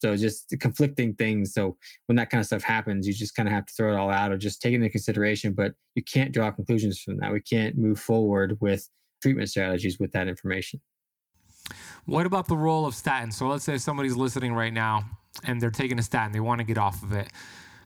So 0.00 0.16
just 0.16 0.54
conflicting 0.60 1.14
things. 1.14 1.52
So 1.54 1.76
when 2.06 2.16
that 2.16 2.30
kind 2.30 2.40
of 2.40 2.46
stuff 2.46 2.62
happens 2.62 3.06
you 3.06 3.12
just 3.12 3.34
kind 3.34 3.48
of 3.48 3.52
have 3.52 3.66
to 3.66 3.74
throw 3.74 3.92
it 3.92 3.96
all 3.96 4.10
out 4.10 4.32
or 4.32 4.38
just 4.38 4.62
take 4.62 4.72
it 4.72 4.76
into 4.76 4.90
consideration 4.90 5.52
but 5.52 5.72
you 5.94 6.02
can't 6.02 6.32
draw 6.32 6.50
conclusions 6.50 7.00
from 7.00 7.16
that. 7.18 7.32
We 7.32 7.40
can't 7.40 7.76
move 7.76 7.98
forward 7.98 8.56
with 8.60 8.88
treatment 9.22 9.50
strategies 9.50 9.98
with 9.98 10.12
that 10.12 10.28
information. 10.28 10.80
What 12.06 12.24
about 12.24 12.46
the 12.46 12.56
role 12.56 12.86
of 12.86 12.94
statins 12.94 13.34
so 13.34 13.48
let's 13.48 13.64
say 13.64 13.78
somebody's 13.78 14.16
listening 14.16 14.54
right 14.54 14.72
now 14.72 15.04
and 15.44 15.60
they're 15.60 15.70
taking 15.70 15.98
a 15.98 16.02
statin 16.02 16.32
they 16.32 16.40
want 16.40 16.60
to 16.60 16.64
get 16.64 16.78
off 16.78 17.02
of 17.02 17.12
it 17.12 17.28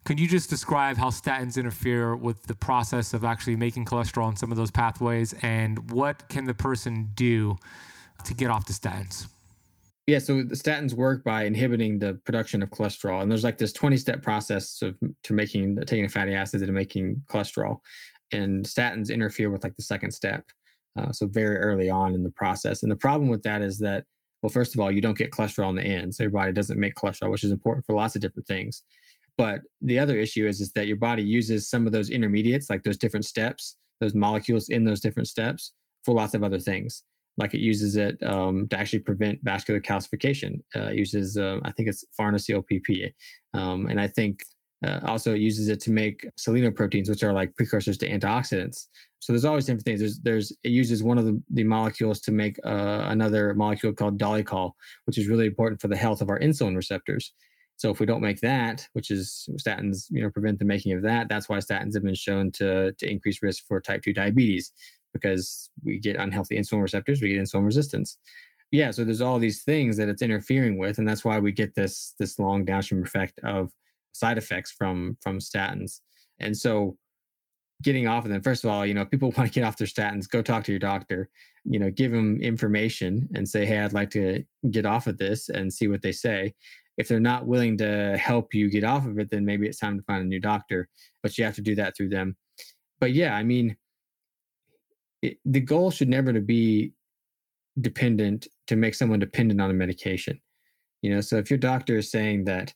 can 0.04 0.18
you 0.18 0.26
just 0.26 0.50
describe 0.50 0.96
how 0.96 1.10
statins 1.10 1.56
interfere 1.56 2.16
with 2.16 2.42
the 2.44 2.54
process 2.54 3.14
of 3.14 3.24
actually 3.24 3.56
making 3.56 3.84
cholesterol 3.84 4.28
in 4.28 4.36
some 4.36 4.50
of 4.50 4.56
those 4.56 4.70
pathways 4.70 5.32
and 5.42 5.90
what 5.90 6.28
can 6.28 6.44
the 6.44 6.54
person 6.54 7.10
do 7.14 7.56
to 8.24 8.34
get 8.34 8.50
off 8.50 8.66
the 8.66 8.72
statins? 8.72 9.28
Yeah, 10.08 10.18
so 10.18 10.42
the 10.42 10.56
statins 10.56 10.94
work 10.94 11.22
by 11.22 11.44
inhibiting 11.44 12.00
the 12.00 12.14
production 12.24 12.60
of 12.60 12.70
cholesterol, 12.70 13.22
and 13.22 13.30
there's 13.30 13.44
like 13.44 13.56
this 13.56 13.72
20 13.72 13.96
step 13.96 14.20
process 14.20 14.82
of 14.82 14.96
to 15.22 15.32
making 15.32 15.76
taking 15.86 16.08
fatty 16.08 16.34
acid 16.34 16.62
and 16.62 16.74
making 16.74 17.22
cholesterol, 17.30 17.78
and 18.32 18.64
statins 18.64 19.10
interfere 19.10 19.48
with 19.48 19.62
like 19.62 19.76
the 19.76 19.82
second 19.84 20.10
step, 20.10 20.44
uh, 20.98 21.12
so 21.12 21.28
very 21.28 21.56
early 21.56 21.88
on 21.88 22.14
in 22.14 22.24
the 22.24 22.32
process. 22.32 22.82
And 22.82 22.90
the 22.90 22.96
problem 22.96 23.28
with 23.28 23.44
that 23.44 23.62
is 23.62 23.78
that, 23.78 24.04
well, 24.42 24.50
first 24.50 24.74
of 24.74 24.80
all, 24.80 24.90
you 24.90 25.00
don't 25.00 25.16
get 25.16 25.30
cholesterol 25.30 25.70
in 25.70 25.76
the 25.76 25.84
end, 25.84 26.12
so 26.12 26.24
your 26.24 26.30
body 26.30 26.52
doesn't 26.52 26.80
make 26.80 26.96
cholesterol, 26.96 27.30
which 27.30 27.44
is 27.44 27.52
important 27.52 27.86
for 27.86 27.94
lots 27.94 28.16
of 28.16 28.22
different 28.22 28.48
things. 28.48 28.82
But 29.38 29.60
the 29.80 29.98
other 29.98 30.18
issue 30.18 30.46
is, 30.46 30.60
is 30.60 30.72
that 30.72 30.86
your 30.86 30.96
body 30.96 31.22
uses 31.22 31.68
some 31.68 31.86
of 31.86 31.92
those 31.92 32.10
intermediates, 32.10 32.68
like 32.68 32.82
those 32.82 32.98
different 32.98 33.24
steps, 33.24 33.76
those 34.00 34.14
molecules 34.14 34.68
in 34.68 34.84
those 34.84 35.00
different 35.00 35.28
steps, 35.28 35.72
for 36.04 36.14
lots 36.14 36.34
of 36.34 36.42
other 36.42 36.58
things. 36.58 37.04
Like 37.38 37.54
it 37.54 37.60
uses 37.60 37.96
it 37.96 38.22
um, 38.22 38.68
to 38.68 38.78
actually 38.78 38.98
prevent 38.98 39.38
vascular 39.42 39.80
calcification. 39.80 40.60
Uh, 40.76 40.90
uses, 40.90 41.38
uh, 41.38 41.60
I 41.64 41.72
think 41.72 41.88
it's 41.88 42.04
farnesylpp, 42.18 43.12
um, 43.54 43.86
and 43.86 43.98
I 43.98 44.06
think 44.06 44.42
uh, 44.84 45.00
also 45.04 45.32
it 45.32 45.40
uses 45.40 45.68
it 45.68 45.80
to 45.80 45.92
make 45.92 46.26
selenoproteins, 46.38 47.08
which 47.08 47.22
are 47.22 47.32
like 47.32 47.54
precursors 47.56 47.96
to 47.98 48.10
antioxidants. 48.10 48.88
So 49.20 49.32
there's 49.32 49.44
always 49.44 49.66
different 49.66 49.84
things. 49.84 50.00
There's, 50.00 50.18
there's 50.20 50.52
it 50.64 50.70
uses 50.70 51.02
one 51.02 51.16
of 51.16 51.24
the, 51.24 51.40
the 51.50 51.64
molecules 51.64 52.20
to 52.22 52.32
make 52.32 52.58
uh, 52.66 53.04
another 53.06 53.54
molecule 53.54 53.92
called 53.92 54.18
dolichol, 54.18 54.72
which 55.06 55.16
is 55.16 55.28
really 55.28 55.46
important 55.46 55.80
for 55.80 55.88
the 55.88 55.96
health 55.96 56.20
of 56.20 56.28
our 56.28 56.40
insulin 56.40 56.74
receptors. 56.74 57.32
So 57.82 57.90
if 57.90 57.98
we 57.98 58.06
don't 58.06 58.20
make 58.20 58.40
that, 58.42 58.86
which 58.92 59.10
is 59.10 59.48
statins, 59.54 60.06
you 60.08 60.22
know, 60.22 60.30
prevent 60.30 60.60
the 60.60 60.64
making 60.64 60.92
of 60.92 61.02
that, 61.02 61.28
that's 61.28 61.48
why 61.48 61.58
statins 61.58 61.94
have 61.94 62.04
been 62.04 62.14
shown 62.14 62.52
to 62.52 62.92
to 62.92 63.10
increase 63.10 63.42
risk 63.42 63.66
for 63.66 63.80
type 63.80 64.04
2 64.04 64.12
diabetes 64.12 64.70
because 65.12 65.68
we 65.82 65.98
get 65.98 66.14
unhealthy 66.14 66.56
insulin 66.56 66.80
receptors, 66.80 67.20
we 67.20 67.30
get 67.34 67.42
insulin 67.42 67.64
resistance. 67.64 68.18
Yeah, 68.70 68.92
so 68.92 69.02
there's 69.02 69.20
all 69.20 69.40
these 69.40 69.64
things 69.64 69.96
that 69.96 70.08
it's 70.08 70.22
interfering 70.22 70.78
with 70.78 70.98
and 70.98 71.08
that's 71.08 71.24
why 71.24 71.40
we 71.40 71.50
get 71.50 71.74
this 71.74 72.14
this 72.20 72.38
long 72.38 72.64
downstream 72.64 73.02
effect 73.02 73.40
of 73.42 73.72
side 74.12 74.38
effects 74.38 74.70
from 74.70 75.18
from 75.20 75.40
statins. 75.40 76.02
And 76.38 76.56
so 76.56 76.96
getting 77.82 78.06
off 78.06 78.24
of 78.24 78.30
them 78.30 78.42
first 78.42 78.62
of 78.62 78.70
all 78.70 78.86
you 78.86 78.94
know 78.94 79.04
people 79.04 79.32
want 79.36 79.52
to 79.52 79.60
get 79.60 79.66
off 79.66 79.76
their 79.76 79.88
statins 79.88 80.30
go 80.30 80.40
talk 80.40 80.62
to 80.62 80.70
your 80.70 80.78
doctor 80.78 81.28
you 81.64 81.80
know 81.80 81.90
give 81.90 82.12
them 82.12 82.40
information 82.40 83.28
and 83.34 83.48
say 83.48 83.66
hey 83.66 83.80
i'd 83.80 83.92
like 83.92 84.10
to 84.10 84.44
get 84.70 84.86
off 84.86 85.08
of 85.08 85.18
this 85.18 85.48
and 85.48 85.72
see 85.72 85.88
what 85.88 86.00
they 86.00 86.12
say 86.12 86.54
if 86.98 87.08
they're 87.08 87.20
not 87.20 87.46
willing 87.46 87.76
to 87.78 88.16
help 88.18 88.54
you 88.54 88.70
get 88.70 88.84
off 88.84 89.06
of 89.06 89.18
it, 89.18 89.30
then 89.30 89.44
maybe 89.44 89.66
it's 89.66 89.78
time 89.78 89.96
to 89.96 90.04
find 90.04 90.22
a 90.22 90.26
new 90.26 90.40
doctor. 90.40 90.88
But 91.22 91.36
you 91.38 91.44
have 91.44 91.54
to 91.56 91.62
do 91.62 91.74
that 91.76 91.96
through 91.96 92.10
them. 92.10 92.36
But 93.00 93.12
yeah, 93.12 93.34
I 93.34 93.42
mean, 93.42 93.76
it, 95.22 95.38
the 95.44 95.60
goal 95.60 95.90
should 95.90 96.08
never 96.08 96.32
to 96.32 96.40
be 96.40 96.92
dependent 97.80 98.48
to 98.66 98.76
make 98.76 98.94
someone 98.94 99.18
dependent 99.18 99.60
on 99.60 99.70
a 99.70 99.74
medication. 99.74 100.40
You 101.00 101.14
know, 101.14 101.20
so 101.20 101.36
if 101.36 101.50
your 101.50 101.58
doctor 101.58 101.96
is 101.96 102.10
saying 102.10 102.44
that, 102.44 102.72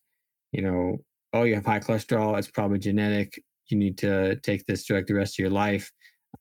you 0.53 0.63
know, 0.63 0.99
oh, 1.33 1.43
you 1.45 1.55
have 1.55 1.67
high 1.67 1.81
cholesterol, 1.81 2.39
it's 2.39 2.51
probably 2.51 2.79
genetic, 2.79 3.41
you 3.69 3.77
need 3.77 3.99
to 3.99 4.37
take 4.37 4.65
this 4.67 4.85
drug 4.85 5.07
the 5.07 5.15
rest 5.15 5.35
of 5.35 5.43
your 5.43 5.51
life, 5.51 5.93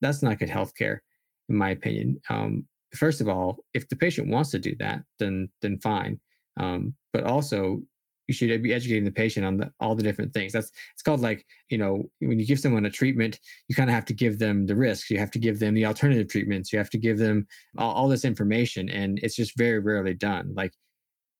that's 0.02 0.24
not 0.24 0.40
good 0.40 0.50
health 0.50 0.74
care, 0.76 1.04
in 1.50 1.56
my 1.58 1.72
opinion. 1.72 2.22
Um, 2.30 2.66
first 2.96 3.22
of 3.22 3.28
all, 3.28 3.58
if 3.74 3.88
the 3.90 3.96
patient 3.96 4.30
wants 4.30 4.52
to 4.52 4.60
do 4.60 4.76
that, 4.80 5.02
then 5.20 5.50
then 5.62 5.80
fine. 5.80 6.20
Um, 6.58 6.94
but 7.14 7.24
also 7.24 7.82
you 8.28 8.34
should 8.34 8.64
be 8.64 8.74
educating 8.74 9.04
the 9.04 9.12
patient 9.12 9.46
on 9.46 9.58
the, 9.58 9.72
all 9.80 9.96
the 9.96 10.04
different 10.04 10.34
things. 10.34 10.54
That's 10.54 10.72
it's 10.94 11.02
called 11.04 11.22
like 11.22 11.46
you 11.70 11.78
know 11.78 12.10
when 12.20 12.40
you 12.40 12.46
give 12.46 12.60
someone 12.60 12.86
a 12.86 12.90
treatment, 12.90 13.40
you 13.68 13.76
kind 13.76 13.90
of 13.90 13.94
have 13.94 14.06
to 14.06 14.14
give 14.14 14.40
them 14.40 14.66
the 14.66 14.76
risks. 14.76 15.10
You 15.10 15.20
have 15.20 15.32
to 15.32 15.40
give 15.40 15.60
them 15.60 15.74
the 15.74 15.86
alternative 15.86 16.30
treatments. 16.30 16.74
You 16.74 16.80
have 16.80 16.90
to 16.92 16.98
give 16.98 17.18
them 17.18 17.48
all, 17.78 17.94
all 17.94 18.08
this 18.08 18.26
information, 18.26 18.90
and 18.90 19.20
it's 19.22 19.36
just 19.36 19.58
very 19.58 19.80
rarely 19.80 20.14
done. 20.14 20.54
Like 20.56 20.74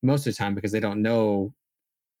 most 0.02 0.26
of 0.26 0.32
the 0.32 0.38
time 0.38 0.54
because 0.54 0.72
they 0.72 0.80
don't 0.80 1.02
know 1.02 1.52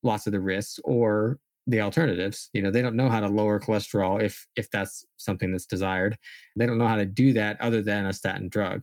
lots 0.02 0.26
of 0.26 0.32
the 0.32 0.40
risks 0.40 0.80
or 0.84 1.38
the 1.68 1.80
alternatives. 1.80 2.50
You 2.52 2.62
know 2.62 2.70
they 2.70 2.82
don't 2.82 2.96
know 2.96 3.08
how 3.08 3.20
to 3.20 3.28
lower 3.28 3.60
cholesterol 3.60 4.22
if 4.22 4.46
if 4.56 4.70
that's 4.70 5.04
something 5.16 5.52
that's 5.52 5.66
desired. 5.66 6.16
They 6.56 6.66
don't 6.66 6.78
know 6.78 6.88
how 6.88 6.96
to 6.96 7.06
do 7.06 7.32
that 7.34 7.60
other 7.60 7.82
than 7.82 8.06
a 8.06 8.12
statin 8.12 8.48
drug 8.48 8.82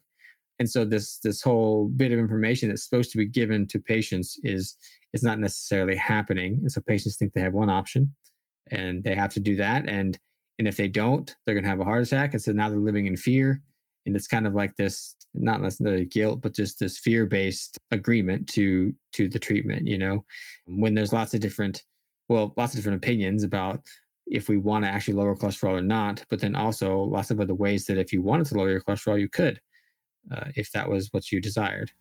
and 0.59 0.69
so 0.69 0.85
this 0.85 1.17
this 1.19 1.41
whole 1.41 1.87
bit 1.87 2.11
of 2.11 2.19
information 2.19 2.69
that's 2.69 2.83
supposed 2.83 3.11
to 3.11 3.17
be 3.17 3.25
given 3.25 3.67
to 3.67 3.79
patients 3.79 4.39
is 4.43 4.77
is 5.13 5.23
not 5.23 5.39
necessarily 5.39 5.95
happening. 5.95 6.59
And 6.61 6.71
so 6.71 6.81
patients 6.81 7.17
think 7.17 7.33
they 7.33 7.41
have 7.41 7.53
one 7.53 7.69
option 7.69 8.13
and 8.71 9.03
they 9.03 9.15
have 9.15 9.33
to 9.33 9.39
do 9.39 9.55
that. 9.57 9.87
And 9.87 10.17
and 10.59 10.67
if 10.67 10.77
they 10.77 10.87
don't 10.87 11.35
they're 11.45 11.55
going 11.55 11.63
to 11.63 11.69
have 11.69 11.79
a 11.79 11.85
heart 11.85 12.03
attack. 12.03 12.33
And 12.33 12.41
so 12.41 12.51
now 12.51 12.69
they're 12.69 12.79
living 12.79 13.07
in 13.07 13.17
fear. 13.17 13.61
And 14.05 14.15
it's 14.15 14.27
kind 14.27 14.45
of 14.45 14.53
like 14.53 14.75
this 14.75 15.15
not 15.33 15.61
necessarily 15.61 16.05
guilt 16.05 16.41
but 16.41 16.53
just 16.53 16.79
this 16.79 16.99
fear 16.99 17.25
based 17.25 17.79
agreement 17.89 18.47
to 18.47 18.93
to 19.13 19.27
the 19.27 19.39
treatment 19.39 19.87
you 19.87 19.97
know? 19.97 20.23
When 20.65 20.93
there's 20.93 21.13
lots 21.13 21.33
of 21.33 21.39
different 21.39 21.83
well 22.29 22.53
lots 22.57 22.73
of 22.73 22.77
different 22.77 23.03
opinions 23.03 23.43
about 23.43 23.81
if 24.27 24.47
we 24.47 24.57
want 24.57 24.85
to 24.85 24.89
actually 24.89 25.15
lower 25.15 25.35
cholesterol 25.35 25.79
or 25.79 25.81
not 25.81 26.23
but 26.29 26.39
then 26.39 26.55
also 26.55 26.99
lots 26.99 27.31
of 27.31 27.41
other 27.41 27.55
ways 27.55 27.85
that 27.85 27.97
if 27.97 28.13
you 28.13 28.21
wanted 28.21 28.45
to 28.45 28.55
lower 28.55 28.69
your 28.69 28.81
cholesterol 28.81 29.19
you 29.19 29.27
could 29.27 29.59
uh, 30.31 30.49
if 30.55 30.71
that 30.71 30.89
was 30.89 31.09
what 31.11 31.31
you 31.31 31.41
desired. 31.41 31.91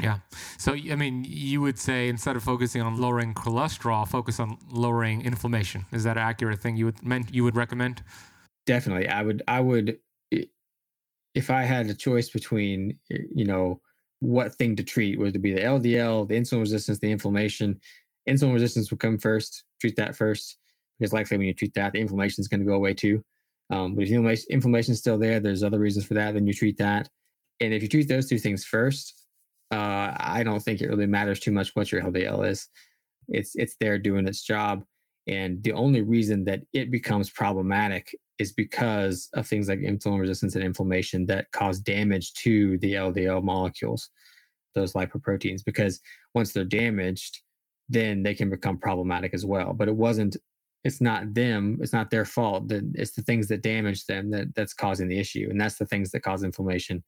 Yeah. 0.00 0.18
So, 0.58 0.72
I 0.72 0.94
mean, 0.96 1.24
you 1.28 1.60
would 1.60 1.78
say 1.78 2.08
instead 2.08 2.36
of 2.36 2.42
focusing 2.42 2.80
on 2.80 2.98
lowering 2.98 3.34
cholesterol, 3.34 4.08
focus 4.08 4.40
on 4.40 4.56
lowering 4.70 5.22
inflammation. 5.22 5.84
Is 5.92 6.04
that 6.04 6.16
an 6.16 6.22
accurate 6.22 6.60
thing 6.60 6.76
you 6.76 6.86
would 6.86 7.02
meant 7.02 7.34
you 7.34 7.44
would 7.44 7.56
recommend? 7.56 8.02
Definitely. 8.66 9.08
I 9.08 9.22
would, 9.22 9.42
I 9.48 9.60
would, 9.60 9.98
if 11.34 11.50
I 11.50 11.62
had 11.62 11.86
a 11.86 11.94
choice 11.94 12.30
between, 12.30 12.98
you 13.08 13.44
know, 13.44 13.80
what 14.20 14.54
thing 14.54 14.76
to 14.76 14.84
treat, 14.84 15.18
would 15.18 15.34
it 15.34 15.40
be 15.40 15.52
the 15.52 15.60
LDL, 15.60 16.28
the 16.28 16.34
insulin 16.34 16.60
resistance, 16.60 16.98
the 16.98 17.10
inflammation? 17.10 17.80
Insulin 18.28 18.52
resistance 18.52 18.90
would 18.90 19.00
come 19.00 19.18
first, 19.18 19.64
treat 19.80 19.96
that 19.96 20.14
first, 20.14 20.58
because 20.98 21.12
likely 21.12 21.38
when 21.38 21.46
you 21.46 21.54
treat 21.54 21.74
that, 21.74 21.92
the 21.92 22.00
inflammation 22.00 22.42
is 22.42 22.48
going 22.48 22.60
to 22.60 22.66
go 22.66 22.74
away 22.74 22.94
too. 22.94 23.22
Um, 23.70 23.94
but 23.94 24.04
if 24.04 24.44
inflammation 24.50 24.92
is 24.92 24.98
still 24.98 25.18
there, 25.18 25.40
there's 25.40 25.62
other 25.62 25.78
reasons 25.78 26.04
for 26.04 26.14
that. 26.14 26.34
Then 26.34 26.46
you 26.46 26.52
treat 26.52 26.76
that, 26.78 27.08
and 27.60 27.74
if 27.74 27.82
you 27.82 27.88
treat 27.88 28.08
those 28.08 28.28
two 28.28 28.38
things 28.38 28.64
first, 28.64 29.26
uh, 29.70 30.14
I 30.16 30.42
don't 30.44 30.60
think 30.60 30.80
it 30.80 30.88
really 30.88 31.06
matters 31.06 31.40
too 31.40 31.52
much 31.52 31.74
what 31.74 31.92
your 31.92 32.02
LDL 32.02 32.48
is. 32.48 32.68
It's 33.28 33.54
it's 33.54 33.76
there 33.80 33.98
doing 33.98 34.26
its 34.26 34.42
job, 34.42 34.84
and 35.26 35.62
the 35.62 35.72
only 35.72 36.02
reason 36.02 36.44
that 36.44 36.62
it 36.72 36.90
becomes 36.90 37.30
problematic 37.30 38.14
is 38.38 38.52
because 38.52 39.28
of 39.34 39.46
things 39.46 39.68
like 39.68 39.80
insulin 39.80 40.18
resistance 40.18 40.54
and 40.54 40.64
inflammation 40.64 41.26
that 41.26 41.52
cause 41.52 41.78
damage 41.78 42.32
to 42.32 42.78
the 42.78 42.94
LDL 42.94 43.44
molecules, 43.44 44.08
those 44.74 44.94
lipoproteins. 44.94 45.62
Because 45.64 46.00
once 46.34 46.52
they're 46.52 46.64
damaged, 46.64 47.42
then 47.88 48.22
they 48.22 48.34
can 48.34 48.48
become 48.48 48.78
problematic 48.78 49.34
as 49.34 49.44
well. 49.44 49.74
But 49.74 49.88
it 49.88 49.94
wasn't 49.94 50.36
it's 50.84 51.00
not 51.00 51.34
them 51.34 51.78
it's 51.80 51.92
not 51.92 52.10
their 52.10 52.24
fault 52.24 52.68
that 52.68 52.82
it's 52.94 53.12
the 53.12 53.22
things 53.22 53.48
that 53.48 53.62
damage 53.62 54.06
them 54.06 54.30
that 54.30 54.54
that's 54.54 54.72
causing 54.72 55.08
the 55.08 55.18
issue 55.18 55.48
and 55.50 55.60
that's 55.60 55.76
the 55.76 55.86
things 55.86 56.10
that 56.10 56.20
cause 56.20 56.42
inflammation. 56.42 57.02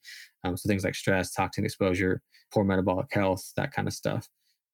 Um, 0.44 0.56
so 0.56 0.68
things 0.68 0.84
like 0.84 0.94
stress 0.94 1.32
toxin 1.32 1.64
exposure 1.64 2.20
poor 2.52 2.64
metabolic 2.64 3.06
health 3.12 3.52
that 3.56 3.72
kind 3.72 3.88
of 3.88 3.94
stuff. 3.94 4.28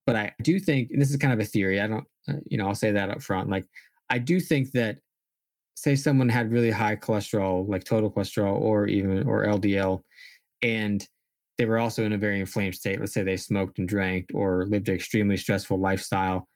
But 0.07 0.17
i 0.17 0.33
do 0.43 0.59
think 0.59 0.91
and 0.91 1.01
this 1.01 1.11
is 1.11 1.17
kind 1.17 1.33
of 1.33 1.41
a 1.41 1.45
theory 1.45 1.81
i 1.81 1.87
don't 1.87 2.07
uh, 2.29 2.41
you 2.47 2.59
know 2.59 2.67
i'll 2.67 2.75
say 2.75 2.93
that 2.93 3.11
up 3.11 3.23
front 3.23 3.51
like 3.51 3.67
i 4.09 4.19
do 4.19 4.41
think 4.41 4.73
that 4.73 4.97
say 5.77 5.95
someone 5.95 6.29
had 6.29 6.51
really 6.51 6.71
high 6.71 6.97
cholesterol 6.97 7.69
like 7.69 7.85
total 7.85 8.11
cholesterol 8.11 8.59
or 8.59 8.87
even 8.87 9.29
or 9.29 9.45
ldl 9.45 10.01
and 10.63 11.07
they 11.59 11.67
were 11.67 11.79
also 11.79 12.05
in 12.05 12.13
a 12.13 12.19
very 12.19 12.41
inflamed 12.41 12.75
state 12.75 13.01
let's 13.01 13.13
say 13.13 13.23
they 13.23 13.37
smoked 13.37 13.79
and 13.79 13.89
drank 13.89 14.31
or 14.33 14.65
lived 14.67 14.89
an 14.89 14.95
extremely 14.95 15.37
stressful 15.37 15.79
lifestyle. 15.79 16.49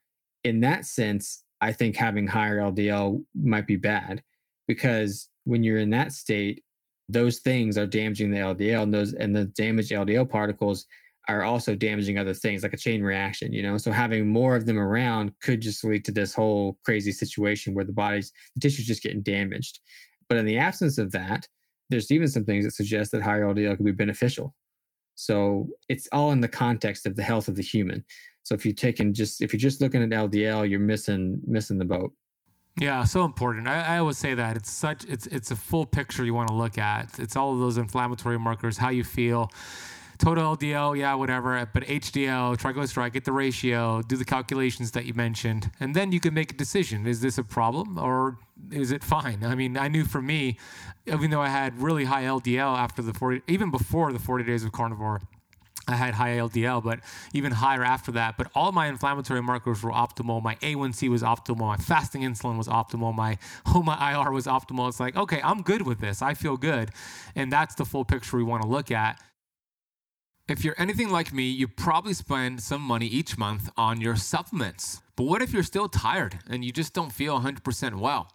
In 0.44 0.60
that 0.60 0.86
sense 0.86 1.41
I 1.62 1.72
think 1.72 1.96
having 1.96 2.26
higher 2.26 2.58
LDL 2.58 3.24
might 3.34 3.66
be 3.66 3.76
bad 3.76 4.22
because 4.66 5.28
when 5.44 5.62
you're 5.62 5.78
in 5.78 5.90
that 5.90 6.12
state, 6.12 6.62
those 7.08 7.38
things 7.38 7.78
are 7.78 7.86
damaging 7.86 8.30
the 8.30 8.38
LDL 8.38 8.82
and 8.82 8.92
those 8.92 9.14
and 9.14 9.34
the 9.34 9.44
damaged 9.44 9.92
LDL 9.92 10.28
particles 10.28 10.86
are 11.28 11.44
also 11.44 11.76
damaging 11.76 12.18
other 12.18 12.34
things 12.34 12.64
like 12.64 12.72
a 12.72 12.76
chain 12.76 13.00
reaction, 13.00 13.52
you 13.52 13.62
know. 13.62 13.78
So 13.78 13.92
having 13.92 14.28
more 14.28 14.56
of 14.56 14.66
them 14.66 14.78
around 14.78 15.32
could 15.40 15.60
just 15.60 15.84
lead 15.84 16.04
to 16.06 16.12
this 16.12 16.34
whole 16.34 16.78
crazy 16.84 17.12
situation 17.12 17.74
where 17.74 17.84
the 17.84 17.92
body's 17.92 18.32
the 18.56 18.60
tissue's 18.60 18.86
just 18.86 19.02
getting 19.02 19.22
damaged. 19.22 19.78
But 20.28 20.38
in 20.38 20.46
the 20.46 20.58
absence 20.58 20.98
of 20.98 21.12
that, 21.12 21.46
there's 21.90 22.10
even 22.10 22.26
some 22.26 22.44
things 22.44 22.64
that 22.64 22.72
suggest 22.72 23.12
that 23.12 23.22
higher 23.22 23.44
LDL 23.44 23.76
could 23.76 23.86
be 23.86 23.92
beneficial. 23.92 24.52
So 25.14 25.68
it's 25.88 26.08
all 26.10 26.32
in 26.32 26.40
the 26.40 26.48
context 26.48 27.06
of 27.06 27.14
the 27.14 27.22
health 27.22 27.46
of 27.46 27.54
the 27.54 27.62
human. 27.62 28.04
So 28.44 28.54
if 28.54 28.64
you're 28.64 28.74
taking 28.74 29.14
just 29.14 29.40
if 29.40 29.52
you're 29.52 29.60
just 29.60 29.80
looking 29.80 30.02
at 30.02 30.10
LDL, 30.10 30.68
you're 30.68 30.80
missing 30.80 31.40
missing 31.46 31.78
the 31.78 31.84
boat. 31.84 32.12
Yeah, 32.80 33.04
so 33.04 33.24
important. 33.24 33.68
I, 33.68 33.96
I, 33.96 33.98
always 33.98 34.16
say 34.16 34.32
that 34.32 34.56
it's 34.56 34.70
such 34.70 35.04
it's 35.04 35.26
it's 35.26 35.50
a 35.50 35.56
full 35.56 35.84
picture 35.84 36.24
you 36.24 36.32
want 36.32 36.48
to 36.48 36.54
look 36.54 36.78
at. 36.78 37.18
It's 37.18 37.36
all 37.36 37.52
of 37.52 37.60
those 37.60 37.76
inflammatory 37.76 38.38
markers, 38.38 38.78
how 38.78 38.88
you 38.88 39.04
feel, 39.04 39.50
total 40.18 40.56
LDL, 40.56 40.98
yeah, 40.98 41.14
whatever. 41.14 41.68
But 41.72 41.84
HDL, 41.84 42.56
triglyceride, 42.56 43.12
get 43.12 43.26
the 43.26 43.32
ratio, 43.32 44.00
do 44.00 44.16
the 44.16 44.24
calculations 44.24 44.92
that 44.92 45.04
you 45.04 45.12
mentioned, 45.12 45.70
and 45.80 45.94
then 45.94 46.12
you 46.12 46.20
can 46.20 46.32
make 46.32 46.52
a 46.52 46.56
decision: 46.56 47.06
is 47.06 47.20
this 47.20 47.36
a 47.36 47.44
problem 47.44 47.98
or 47.98 48.38
is 48.70 48.90
it 48.90 49.04
fine? 49.04 49.44
I 49.44 49.54
mean, 49.54 49.76
I 49.76 49.88
knew 49.88 50.04
for 50.04 50.22
me, 50.22 50.56
even 51.06 51.30
though 51.30 51.42
I 51.42 51.48
had 51.48 51.78
really 51.78 52.04
high 52.04 52.22
LDL 52.22 52.74
after 52.74 53.02
the 53.02 53.12
forty, 53.12 53.42
even 53.48 53.70
before 53.70 54.14
the 54.14 54.18
forty 54.18 54.44
days 54.44 54.64
of 54.64 54.72
carnivore 54.72 55.20
I 55.92 55.96
had 55.96 56.14
high 56.14 56.36
LDL, 56.36 56.82
but 56.82 57.00
even 57.32 57.52
higher 57.52 57.84
after 57.84 58.12
that. 58.12 58.36
But 58.36 58.50
all 58.54 58.72
my 58.72 58.86
inflammatory 58.86 59.42
markers 59.42 59.82
were 59.82 59.92
optimal. 59.92 60.42
My 60.42 60.56
A1C 60.56 61.08
was 61.08 61.22
optimal. 61.22 61.58
My 61.58 61.76
fasting 61.76 62.22
insulin 62.22 62.56
was 62.56 62.68
optimal. 62.68 63.14
My 63.14 63.38
HOMA 63.66 63.98
IR 64.00 64.32
was 64.32 64.46
optimal. 64.46 64.88
It's 64.88 65.00
like, 65.00 65.16
okay, 65.16 65.40
I'm 65.42 65.62
good 65.62 65.82
with 65.82 66.00
this. 66.00 66.22
I 66.22 66.34
feel 66.34 66.56
good. 66.56 66.90
And 67.36 67.52
that's 67.52 67.74
the 67.74 67.84
full 67.84 68.04
picture 68.04 68.36
we 68.36 68.42
want 68.42 68.62
to 68.62 68.68
look 68.68 68.90
at. 68.90 69.20
If 70.48 70.64
you're 70.64 70.74
anything 70.76 71.10
like 71.10 71.32
me, 71.32 71.48
you 71.48 71.68
probably 71.68 72.14
spend 72.14 72.60
some 72.62 72.82
money 72.82 73.06
each 73.06 73.38
month 73.38 73.70
on 73.76 74.00
your 74.00 74.16
supplements. 74.16 75.00
But 75.16 75.24
what 75.24 75.40
if 75.40 75.52
you're 75.52 75.62
still 75.62 75.88
tired 75.88 76.40
and 76.48 76.64
you 76.64 76.72
just 76.72 76.92
don't 76.92 77.12
feel 77.12 77.40
100% 77.40 77.94
well? 77.94 78.28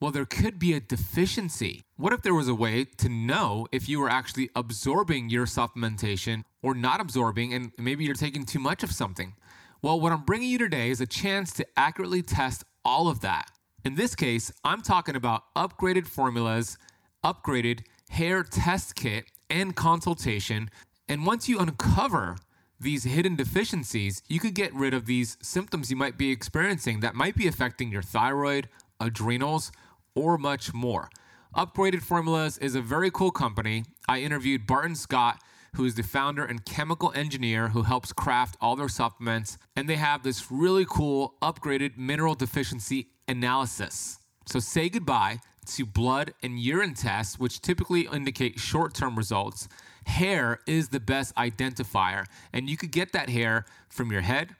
Well, 0.00 0.10
there 0.10 0.26
could 0.26 0.58
be 0.58 0.74
a 0.74 0.80
deficiency. 0.80 1.84
What 1.96 2.12
if 2.12 2.22
there 2.22 2.34
was 2.34 2.48
a 2.48 2.54
way 2.54 2.84
to 2.84 3.08
know 3.08 3.68
if 3.70 3.88
you 3.88 4.00
were 4.00 4.10
actually 4.10 4.50
absorbing 4.54 5.30
your 5.30 5.46
supplementation 5.46 6.42
or 6.64 6.74
not 6.74 6.98
absorbing, 6.98 7.52
and 7.52 7.72
maybe 7.78 8.04
you're 8.04 8.14
taking 8.14 8.46
too 8.46 8.58
much 8.58 8.82
of 8.82 8.90
something? 8.90 9.34
Well, 9.82 10.00
what 10.00 10.12
I'm 10.12 10.24
bringing 10.24 10.48
you 10.48 10.56
today 10.56 10.88
is 10.88 11.02
a 11.02 11.06
chance 11.06 11.52
to 11.52 11.66
accurately 11.76 12.22
test 12.22 12.64
all 12.86 13.06
of 13.06 13.20
that. 13.20 13.50
In 13.84 13.96
this 13.96 14.14
case, 14.14 14.50
I'm 14.64 14.80
talking 14.80 15.14
about 15.14 15.42
upgraded 15.54 16.06
formulas, 16.06 16.78
upgraded 17.22 17.80
hair 18.08 18.42
test 18.42 18.94
kit, 18.94 19.26
and 19.50 19.76
consultation. 19.76 20.70
And 21.06 21.26
once 21.26 21.50
you 21.50 21.58
uncover 21.58 22.36
these 22.80 23.04
hidden 23.04 23.36
deficiencies, 23.36 24.22
you 24.26 24.40
could 24.40 24.54
get 24.54 24.72
rid 24.74 24.94
of 24.94 25.04
these 25.04 25.36
symptoms 25.42 25.90
you 25.90 25.96
might 25.96 26.16
be 26.16 26.30
experiencing 26.30 27.00
that 27.00 27.14
might 27.14 27.36
be 27.36 27.46
affecting 27.46 27.92
your 27.92 28.02
thyroid, 28.02 28.70
adrenals, 28.98 29.70
or 30.14 30.38
much 30.38 30.72
more. 30.72 31.10
Upgraded 31.54 32.02
Formulas 32.02 32.56
is 32.56 32.74
a 32.74 32.80
very 32.80 33.10
cool 33.10 33.30
company. 33.30 33.84
I 34.08 34.20
interviewed 34.20 34.66
Barton 34.66 34.94
Scott, 34.94 35.42
who 35.74 35.84
is 35.84 35.94
the 35.94 36.02
founder 36.02 36.44
and 36.44 36.64
chemical 36.64 37.12
engineer 37.14 37.68
who 37.68 37.82
helps 37.82 38.12
craft 38.12 38.56
all 38.60 38.76
their 38.76 38.88
supplements, 38.88 39.58
and 39.76 39.88
they 39.88 39.96
have 39.96 40.22
this 40.22 40.50
really 40.50 40.86
cool 40.88 41.34
upgraded 41.42 41.96
mineral 41.96 42.34
deficiency 42.34 43.08
analysis. 43.28 44.18
So 44.46 44.58
say 44.58 44.88
goodbye 44.88 45.38
to 45.66 45.86
blood 45.86 46.34
and 46.42 46.58
urine 46.58 46.94
tests, 46.94 47.38
which 47.38 47.60
typically 47.60 48.08
indicate 48.12 48.58
short 48.58 48.94
term 48.94 49.16
results. 49.16 49.68
Hair 50.06 50.60
is 50.66 50.88
the 50.88 51.00
best 51.00 51.34
identifier, 51.36 52.26
and 52.52 52.68
you 52.68 52.76
could 52.76 52.90
get 52.90 53.12
that 53.12 53.30
hair 53.30 53.64
from 53.88 54.12
your 54.12 54.20
head, 54.20 54.54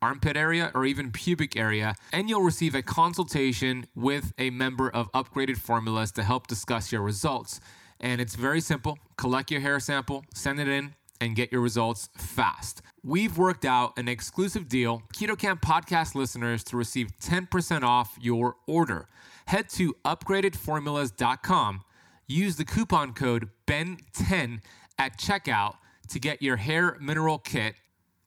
armpit 0.00 0.36
area, 0.36 0.70
or 0.74 0.86
even 0.86 1.12
pubic 1.12 1.56
area, 1.56 1.94
and 2.12 2.28
you'll 2.28 2.42
receive 2.42 2.74
a 2.74 2.82
consultation 2.82 3.86
with 3.94 4.32
a 4.38 4.50
member 4.50 4.88
of 4.88 5.12
Upgraded 5.12 5.58
Formulas 5.58 6.12
to 6.12 6.22
help 6.22 6.46
discuss 6.46 6.90
your 6.92 7.02
results. 7.02 7.60
And 8.00 8.20
it's 8.20 8.34
very 8.34 8.60
simple 8.60 8.98
collect 9.16 9.50
your 9.50 9.60
hair 9.60 9.80
sample, 9.80 10.24
send 10.34 10.60
it 10.60 10.68
in, 10.68 10.94
and 11.20 11.34
get 11.34 11.50
your 11.52 11.60
results 11.60 12.08
fast. 12.16 12.82
We've 13.02 13.38
worked 13.38 13.64
out 13.64 13.98
an 13.98 14.08
exclusive 14.08 14.68
deal, 14.68 15.02
Keto 15.14 15.38
Camp 15.38 15.62
podcast 15.62 16.14
listeners, 16.14 16.62
to 16.64 16.76
receive 16.76 17.12
10% 17.20 17.82
off 17.82 18.16
your 18.20 18.56
order. 18.66 19.08
Head 19.46 19.68
to 19.70 19.94
upgradedformulas.com, 20.04 21.84
use 22.26 22.56
the 22.56 22.64
coupon 22.64 23.12
code 23.12 23.48
BEN10 23.66 24.60
at 24.98 25.18
checkout 25.18 25.76
to 26.08 26.18
get 26.18 26.42
your 26.42 26.56
hair 26.56 26.96
mineral 27.00 27.38
kit 27.38 27.74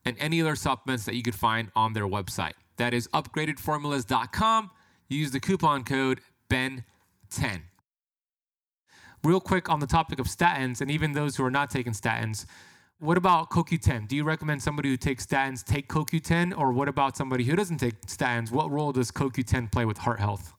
and 0.04 0.16
any 0.18 0.40
other 0.40 0.56
supplements 0.56 1.04
that 1.04 1.14
you 1.14 1.22
could 1.22 1.34
find 1.34 1.70
on 1.76 1.92
their 1.92 2.06
website. 2.06 2.52
That 2.76 2.94
is 2.94 3.08
upgradedformulas.com. 3.08 4.70
Use 5.08 5.30
the 5.32 5.40
coupon 5.40 5.84
code 5.84 6.20
BEN10. 6.48 7.62
Real 9.22 9.40
quick 9.40 9.68
on 9.68 9.80
the 9.80 9.86
topic 9.86 10.18
of 10.18 10.26
statins, 10.26 10.80
and 10.80 10.90
even 10.90 11.12
those 11.12 11.36
who 11.36 11.44
are 11.44 11.50
not 11.50 11.68
taking 11.68 11.92
statins, 11.92 12.46
what 13.00 13.18
about 13.18 13.50
CoQ10? 13.50 14.08
Do 14.08 14.16
you 14.16 14.24
recommend 14.24 14.62
somebody 14.62 14.88
who 14.88 14.96
takes 14.96 15.26
statins 15.26 15.62
take 15.62 15.88
CoQ10, 15.88 16.56
or 16.56 16.72
what 16.72 16.88
about 16.88 17.16
somebody 17.16 17.44
who 17.44 17.54
doesn't 17.54 17.78
take 17.78 18.00
statins? 18.02 18.50
What 18.50 18.70
role 18.70 18.92
does 18.92 19.10
CoQ10 19.10 19.70
play 19.72 19.84
with 19.84 19.98
heart 19.98 20.20
health? 20.20 20.54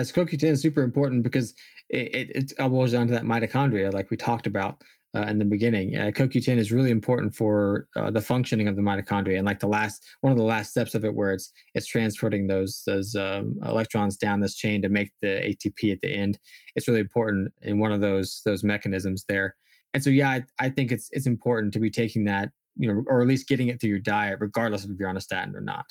It's 0.00 0.12
CoQ10 0.12 0.44
is 0.44 0.62
super 0.62 0.82
important 0.82 1.22
because 1.22 1.54
it, 1.88 2.14
it, 2.14 2.52
it 2.52 2.58
boils 2.58 2.92
down 2.92 3.08
to 3.08 3.12
that 3.12 3.24
mitochondria, 3.24 3.92
like 3.92 4.10
we 4.10 4.16
talked 4.16 4.46
about 4.46 4.82
uh, 5.16 5.22
in 5.22 5.38
the 5.38 5.44
beginning. 5.44 5.96
Uh, 5.96 6.10
CoQ10 6.10 6.58
is 6.58 6.72
really 6.72 6.90
important 6.90 7.34
for 7.34 7.88
uh, 7.96 8.10
the 8.10 8.20
functioning 8.20 8.68
of 8.68 8.76
the 8.76 8.82
mitochondria, 8.82 9.38
and 9.38 9.46
like 9.46 9.60
the 9.60 9.66
last 9.66 10.04
one 10.20 10.30
of 10.30 10.38
the 10.38 10.44
last 10.44 10.70
steps 10.70 10.94
of 10.94 11.04
it, 11.04 11.14
where 11.14 11.32
it's 11.32 11.52
it's 11.74 11.86
transporting 11.86 12.46
those 12.46 12.82
those 12.86 13.14
um, 13.14 13.58
electrons 13.64 14.16
down 14.16 14.40
this 14.40 14.54
chain 14.54 14.82
to 14.82 14.88
make 14.88 15.12
the 15.20 15.26
ATP 15.26 15.92
at 15.92 16.00
the 16.00 16.12
end. 16.12 16.38
It's 16.76 16.88
really 16.88 17.00
important 17.00 17.52
in 17.62 17.78
one 17.78 17.92
of 17.92 18.00
those 18.00 18.42
those 18.44 18.62
mechanisms 18.62 19.24
there. 19.28 19.56
And 19.92 20.02
so, 20.02 20.10
yeah, 20.10 20.30
I, 20.30 20.44
I 20.58 20.68
think 20.68 20.92
it's 20.92 21.08
it's 21.12 21.26
important 21.26 21.72
to 21.72 21.80
be 21.80 21.90
taking 21.90 22.24
that, 22.24 22.50
you 22.76 22.92
know, 22.92 23.02
or 23.06 23.20
at 23.20 23.26
least 23.26 23.48
getting 23.48 23.68
it 23.68 23.80
through 23.80 23.90
your 23.90 23.98
diet, 23.98 24.38
regardless 24.40 24.84
of 24.84 24.90
if 24.90 24.98
you're 24.98 25.08
on 25.08 25.16
a 25.16 25.20
statin 25.20 25.56
or 25.56 25.60
not. 25.60 25.86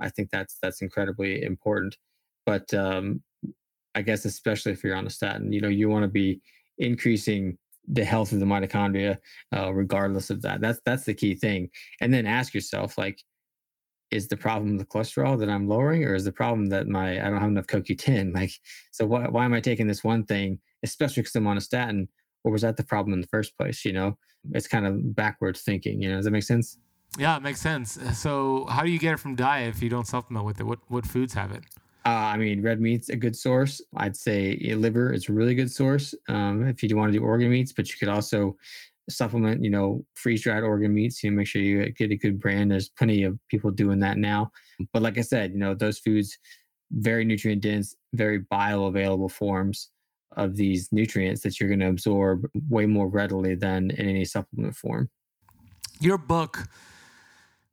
I 0.00 0.08
think 0.08 0.30
that's 0.30 0.58
that's 0.60 0.82
incredibly 0.82 1.42
important. 1.42 1.96
But 2.44 2.72
um, 2.74 3.22
I 3.94 4.02
guess 4.02 4.24
especially 4.24 4.72
if 4.72 4.82
you're 4.82 4.96
on 4.96 5.06
a 5.06 5.10
statin, 5.10 5.52
you 5.52 5.60
know, 5.60 5.68
you 5.68 5.88
want 5.88 6.04
to 6.04 6.08
be 6.08 6.40
increasing 6.78 7.58
the 7.90 8.04
health 8.04 8.32
of 8.32 8.40
the 8.40 8.46
mitochondria, 8.46 9.18
uh, 9.56 9.72
regardless 9.72 10.30
of 10.30 10.42
that. 10.42 10.60
That's 10.60 10.80
that's 10.84 11.04
the 11.04 11.14
key 11.14 11.34
thing. 11.34 11.70
And 12.00 12.12
then 12.12 12.26
ask 12.26 12.54
yourself, 12.54 12.98
like, 12.98 13.22
is 14.10 14.28
the 14.28 14.36
problem 14.36 14.76
the 14.76 14.84
cholesterol 14.84 15.38
that 15.38 15.48
I'm 15.48 15.68
lowering, 15.68 16.04
or 16.04 16.14
is 16.14 16.24
the 16.24 16.32
problem 16.32 16.66
that 16.66 16.86
my 16.86 17.12
I 17.12 17.30
don't 17.30 17.40
have 17.40 17.50
enough 17.50 17.66
CoQ10? 17.66 18.34
Like, 18.38 18.52
so 18.90 19.06
why 19.06 19.28
why 19.28 19.44
am 19.44 19.54
I 19.54 19.60
taking 19.60 19.86
this 19.86 20.04
one 20.04 20.24
thing, 20.24 20.58
especially 20.82 21.22
because 21.22 21.34
I'm 21.36 21.46
on 21.46 21.56
a 21.56 21.62
statin, 21.62 22.08
or 22.44 22.52
was 22.52 22.62
that 22.62 22.76
the 22.76 22.84
problem 22.84 23.14
in 23.14 23.20
the 23.20 23.28
first 23.28 23.56
place? 23.56 23.84
You 23.84 23.92
know, 23.92 24.18
it's 24.52 24.68
kind 24.68 24.86
of 24.86 25.14
backwards 25.14 25.62
thinking. 25.62 26.02
You 26.02 26.10
know, 26.10 26.16
does 26.16 26.24
that 26.26 26.30
make 26.30 26.42
sense? 26.42 26.78
Yeah, 27.18 27.36
it 27.36 27.42
makes 27.42 27.60
sense. 27.60 27.98
So, 28.12 28.66
how 28.66 28.82
do 28.82 28.90
you 28.90 28.98
get 28.98 29.14
it 29.14 29.20
from 29.20 29.34
diet 29.34 29.74
if 29.74 29.82
you 29.82 29.88
don't 29.88 30.06
supplement 30.06 30.44
with 30.44 30.60
it? 30.60 30.64
What 30.64 30.80
what 30.88 31.06
foods 31.06 31.34
have 31.34 31.52
it? 31.52 31.64
Uh, 32.08 32.32
I 32.32 32.38
mean, 32.38 32.62
red 32.62 32.80
meat's 32.80 33.10
a 33.10 33.16
good 33.16 33.36
source. 33.36 33.82
I'd 33.94 34.16
say 34.16 34.56
liver 34.74 35.12
is 35.12 35.28
a 35.28 35.32
really 35.34 35.54
good 35.54 35.70
source 35.70 36.14
um, 36.30 36.66
if 36.66 36.82
you 36.82 36.88
do 36.88 36.96
want 36.96 37.12
to 37.12 37.18
do 37.18 37.22
organ 37.22 37.50
meats, 37.50 37.74
but 37.74 37.86
you 37.90 37.96
could 37.98 38.08
also 38.08 38.56
supplement, 39.10 39.62
you 39.62 39.68
know, 39.68 40.02
freeze 40.14 40.40
dried 40.40 40.62
organ 40.62 40.94
meats. 40.94 41.22
You 41.22 41.30
know, 41.30 41.36
make 41.36 41.48
sure 41.48 41.60
you 41.60 41.90
get 41.90 42.10
a 42.10 42.16
good 42.16 42.40
brand. 42.40 42.70
There's 42.70 42.88
plenty 42.88 43.24
of 43.24 43.38
people 43.50 43.70
doing 43.70 43.98
that 43.98 44.16
now. 44.16 44.50
But 44.94 45.02
like 45.02 45.18
I 45.18 45.20
said, 45.20 45.52
you 45.52 45.58
know, 45.58 45.74
those 45.74 45.98
foods, 45.98 46.38
very 46.92 47.26
nutrient 47.26 47.60
dense, 47.60 47.94
very 48.14 48.40
bioavailable 48.40 49.30
forms 49.30 49.90
of 50.34 50.56
these 50.56 50.88
nutrients 50.90 51.42
that 51.42 51.60
you're 51.60 51.68
going 51.68 51.80
to 51.80 51.90
absorb 51.90 52.46
way 52.70 52.86
more 52.86 53.08
readily 53.08 53.54
than 53.54 53.90
in 53.90 54.08
any 54.08 54.24
supplement 54.24 54.74
form. 54.74 55.10
Your 56.00 56.16
book, 56.16 56.68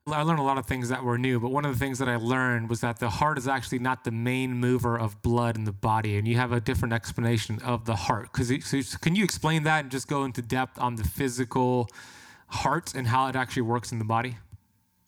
I 0.07 0.21
learned 0.21 0.39
a 0.39 0.43
lot 0.43 0.59
of 0.59 0.67
things 0.67 0.89
that 0.89 1.03
were 1.03 1.17
new, 1.17 1.39
but 1.39 1.49
one 1.49 1.65
of 1.65 1.73
the 1.73 1.79
things 1.79 1.97
that 1.97 2.07
I 2.07 2.17
learned 2.17 2.69
was 2.69 2.81
that 2.81 2.99
the 2.99 3.09
heart 3.09 3.39
is 3.39 3.47
actually 3.47 3.79
not 3.79 4.03
the 4.03 4.11
main 4.11 4.53
mover 4.53 4.99
of 4.99 5.19
blood 5.23 5.57
in 5.57 5.63
the 5.63 5.71
body, 5.71 6.15
and 6.15 6.27
you 6.27 6.35
have 6.35 6.51
a 6.51 6.59
different 6.59 6.93
explanation 6.93 7.59
of 7.63 7.85
the 7.85 7.95
heart. 7.95 8.29
Because 8.31 8.49
so 8.67 8.97
can 8.99 9.15
you 9.15 9.23
explain 9.23 9.63
that 9.63 9.79
and 9.85 9.91
just 9.91 10.07
go 10.07 10.23
into 10.23 10.43
depth 10.43 10.77
on 10.77 10.95
the 10.95 11.03
physical 11.03 11.89
heart 12.49 12.93
and 12.93 13.07
how 13.07 13.27
it 13.29 13.35
actually 13.35 13.63
works 13.63 13.91
in 13.91 13.97
the 13.97 14.05
body? 14.05 14.37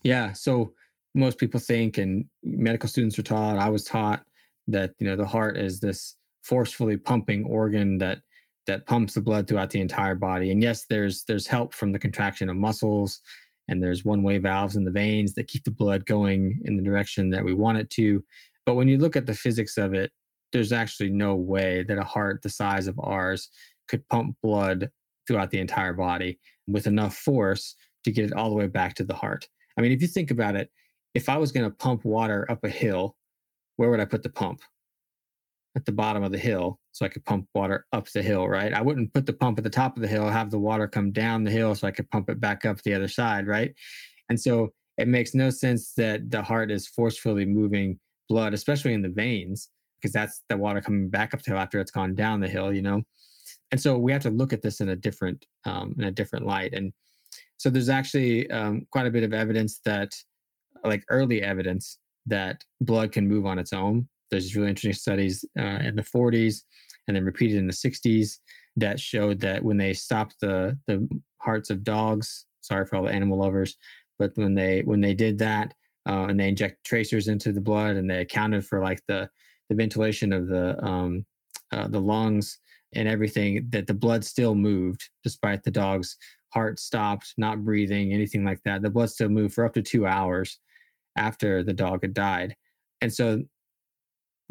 Yeah. 0.01 0.33
So 0.33 0.73
most 1.13 1.37
people 1.37 1.59
think, 1.59 1.99
and 1.99 2.25
medical 2.41 2.89
students 2.89 3.19
are 3.19 3.23
taught, 3.23 3.59
I 3.59 3.69
was 3.69 3.83
taught 3.83 4.23
that 4.67 4.95
you 4.97 5.05
know 5.05 5.15
the 5.15 5.27
heart 5.27 5.57
is 5.57 5.79
this 5.79 6.15
forcefully 6.41 6.97
pumping 6.97 7.45
organ 7.45 7.99
that 7.99 8.17
that 8.65 8.87
pumps 8.87 9.13
the 9.13 9.21
blood 9.21 9.47
throughout 9.47 9.69
the 9.69 9.79
entire 9.79 10.15
body. 10.15 10.49
And 10.49 10.63
yes, 10.63 10.85
there's 10.89 11.23
there's 11.25 11.45
help 11.45 11.75
from 11.75 11.91
the 11.91 11.99
contraction 11.99 12.49
of 12.49 12.55
muscles, 12.55 13.21
and 13.67 13.81
there's 13.81 14.05
one-way 14.05 14.37
valves 14.37 14.75
in 14.75 14.85
the 14.85 14.91
veins 14.91 15.33
that 15.33 15.47
keep 15.47 15.63
the 15.63 15.71
blood 15.71 16.05
going 16.05 16.61
in 16.65 16.77
the 16.77 16.83
direction 16.83 17.29
that 17.31 17.43
we 17.43 17.53
want 17.53 17.77
it 17.77 17.89
to. 17.91 18.23
But 18.65 18.75
when 18.75 18.87
you 18.87 18.97
look 18.97 19.15
at 19.15 19.25
the 19.25 19.33
physics 19.33 19.77
of 19.77 19.93
it, 19.93 20.11
there's 20.53 20.71
actually 20.71 21.09
no 21.09 21.35
way 21.35 21.83
that 21.83 21.97
a 21.97 22.03
heart 22.03 22.41
the 22.41 22.49
size 22.49 22.87
of 22.87 22.99
ours 22.99 23.49
could 23.87 24.07
pump 24.09 24.35
blood 24.41 24.89
throughout 25.27 25.51
the 25.51 25.59
entire 25.59 25.93
body 25.93 26.39
with 26.67 26.87
enough 26.87 27.15
force 27.15 27.75
to 28.03 28.11
get 28.11 28.25
it 28.25 28.33
all 28.33 28.49
the 28.49 28.55
way 28.55 28.67
back 28.67 28.95
to 28.95 29.03
the 29.03 29.15
heart. 29.15 29.47
I 29.77 29.81
mean, 29.81 29.91
if 29.91 30.01
you 30.01 30.07
think 30.07 30.31
about 30.31 30.55
it, 30.55 30.69
if 31.13 31.29
I 31.29 31.37
was 31.37 31.51
going 31.51 31.69
to 31.69 31.75
pump 31.75 32.05
water 32.05 32.45
up 32.49 32.63
a 32.63 32.69
hill, 32.69 33.15
where 33.75 33.89
would 33.89 33.99
I 33.99 34.05
put 34.05 34.23
the 34.23 34.29
pump? 34.29 34.61
At 35.77 35.85
the 35.85 35.91
bottom 35.91 36.23
of 36.23 36.31
the 36.31 36.39
hill, 36.39 36.79
so 36.91 37.05
I 37.05 37.09
could 37.09 37.23
pump 37.23 37.47
water 37.53 37.85
up 37.93 38.09
the 38.09 38.23
hill, 38.23 38.47
right? 38.47 38.73
I 38.73 38.81
wouldn't 38.81 39.13
put 39.13 39.27
the 39.27 39.33
pump 39.33 39.59
at 39.59 39.63
the 39.63 39.69
top 39.69 39.95
of 39.95 40.01
the 40.01 40.07
hill, 40.07 40.27
have 40.27 40.49
the 40.49 40.57
water 40.57 40.87
come 40.87 41.11
down 41.11 41.43
the 41.43 41.51
hill 41.51 41.75
so 41.75 41.87
I 41.87 41.91
could 41.91 42.09
pump 42.09 42.31
it 42.31 42.39
back 42.39 42.65
up 42.65 42.81
the 42.81 42.95
other 42.95 43.07
side, 43.07 43.45
right? 43.45 43.75
And 44.27 44.41
so 44.41 44.73
it 44.97 45.07
makes 45.07 45.35
no 45.35 45.51
sense 45.51 45.93
that 45.93 46.31
the 46.31 46.41
heart 46.41 46.71
is 46.71 46.87
forcefully 46.87 47.45
moving 47.45 47.99
blood, 48.27 48.55
especially 48.55 48.93
in 48.93 49.03
the 49.03 49.09
veins, 49.09 49.69
because 49.97 50.11
that's 50.11 50.41
the 50.49 50.57
water 50.57 50.81
coming 50.81 51.09
back 51.09 51.35
up 51.35 51.43
the 51.43 51.51
hill 51.51 51.59
after 51.59 51.79
it's 51.79 51.91
gone 51.91 52.15
down 52.15 52.39
the 52.39 52.47
hill, 52.47 52.73
you 52.73 52.81
know? 52.81 53.03
And 53.71 53.79
so 53.79 53.99
we 53.99 54.11
have 54.11 54.23
to 54.23 54.31
look 54.31 54.51
at 54.51 54.63
this 54.63 54.81
in 54.81 54.89
a 54.89 54.95
different 54.95 55.45
um, 55.65 55.93
in 55.99 56.05
a 56.05 56.11
different 56.11 56.47
light. 56.47 56.73
And 56.73 56.91
so 57.57 57.69
there's 57.69 57.89
actually 57.89 58.49
um, 58.49 58.87
quite 58.91 59.05
a 59.05 59.11
bit 59.11 59.23
of 59.23 59.33
evidence 59.33 59.79
that, 59.85 60.11
like 60.83 61.03
early 61.09 61.43
evidence, 61.43 61.99
that 62.25 62.63
blood 62.81 63.11
can 63.11 63.27
move 63.27 63.45
on 63.45 63.59
its 63.59 63.73
own. 63.73 64.07
There's 64.29 64.55
really 64.55 64.69
interesting 64.69 64.93
studies 64.93 65.45
uh, 65.57 65.79
in 65.83 65.95
the 65.95 66.03
40s 66.03 66.63
and 67.07 67.15
then 67.15 67.23
repeated 67.23 67.57
in 67.57 67.67
the 67.67 67.73
60s 67.73 68.39
that 68.75 68.99
showed 68.99 69.39
that 69.39 69.63
when 69.63 69.77
they 69.77 69.93
stopped 69.93 70.35
the 70.39 70.77
the 70.87 71.07
hearts 71.39 71.69
of 71.69 71.83
dogs, 71.83 72.45
sorry 72.61 72.85
for 72.85 72.97
all 72.97 73.03
the 73.03 73.11
animal 73.11 73.39
lovers, 73.39 73.77
but 74.19 74.31
when 74.35 74.53
they 74.53 74.81
when 74.81 75.01
they 75.01 75.13
did 75.13 75.37
that 75.39 75.73
uh, 76.07 76.25
and 76.25 76.39
they 76.39 76.47
inject 76.47 76.83
tracers 76.83 77.27
into 77.27 77.51
the 77.51 77.61
blood 77.61 77.95
and 77.95 78.09
they 78.09 78.21
accounted 78.21 78.65
for 78.65 78.81
like 78.81 79.01
the 79.07 79.29
the 79.69 79.75
ventilation 79.75 80.31
of 80.31 80.47
the 80.47 80.81
um, 80.83 81.25
uh, 81.71 81.87
the 81.87 81.99
lungs 81.99 82.59
and 82.93 83.07
everything, 83.07 83.67
that 83.69 83.87
the 83.87 83.93
blood 83.93 84.23
still 84.23 84.55
moved 84.55 85.09
despite 85.23 85.63
the 85.63 85.71
dog's 85.71 86.15
heart 86.49 86.79
stopped, 86.79 87.33
not 87.37 87.65
breathing, 87.65 88.13
anything 88.13 88.45
like 88.45 88.61
that. 88.63 88.81
The 88.81 88.89
blood 88.89 89.09
still 89.09 89.29
moved 89.29 89.53
for 89.53 89.65
up 89.65 89.73
to 89.73 89.81
two 89.81 90.07
hours 90.07 90.59
after 91.17 91.63
the 91.63 91.73
dog 91.73 91.99
had 92.03 92.13
died. 92.13 92.55
And 93.01 93.13
so 93.13 93.43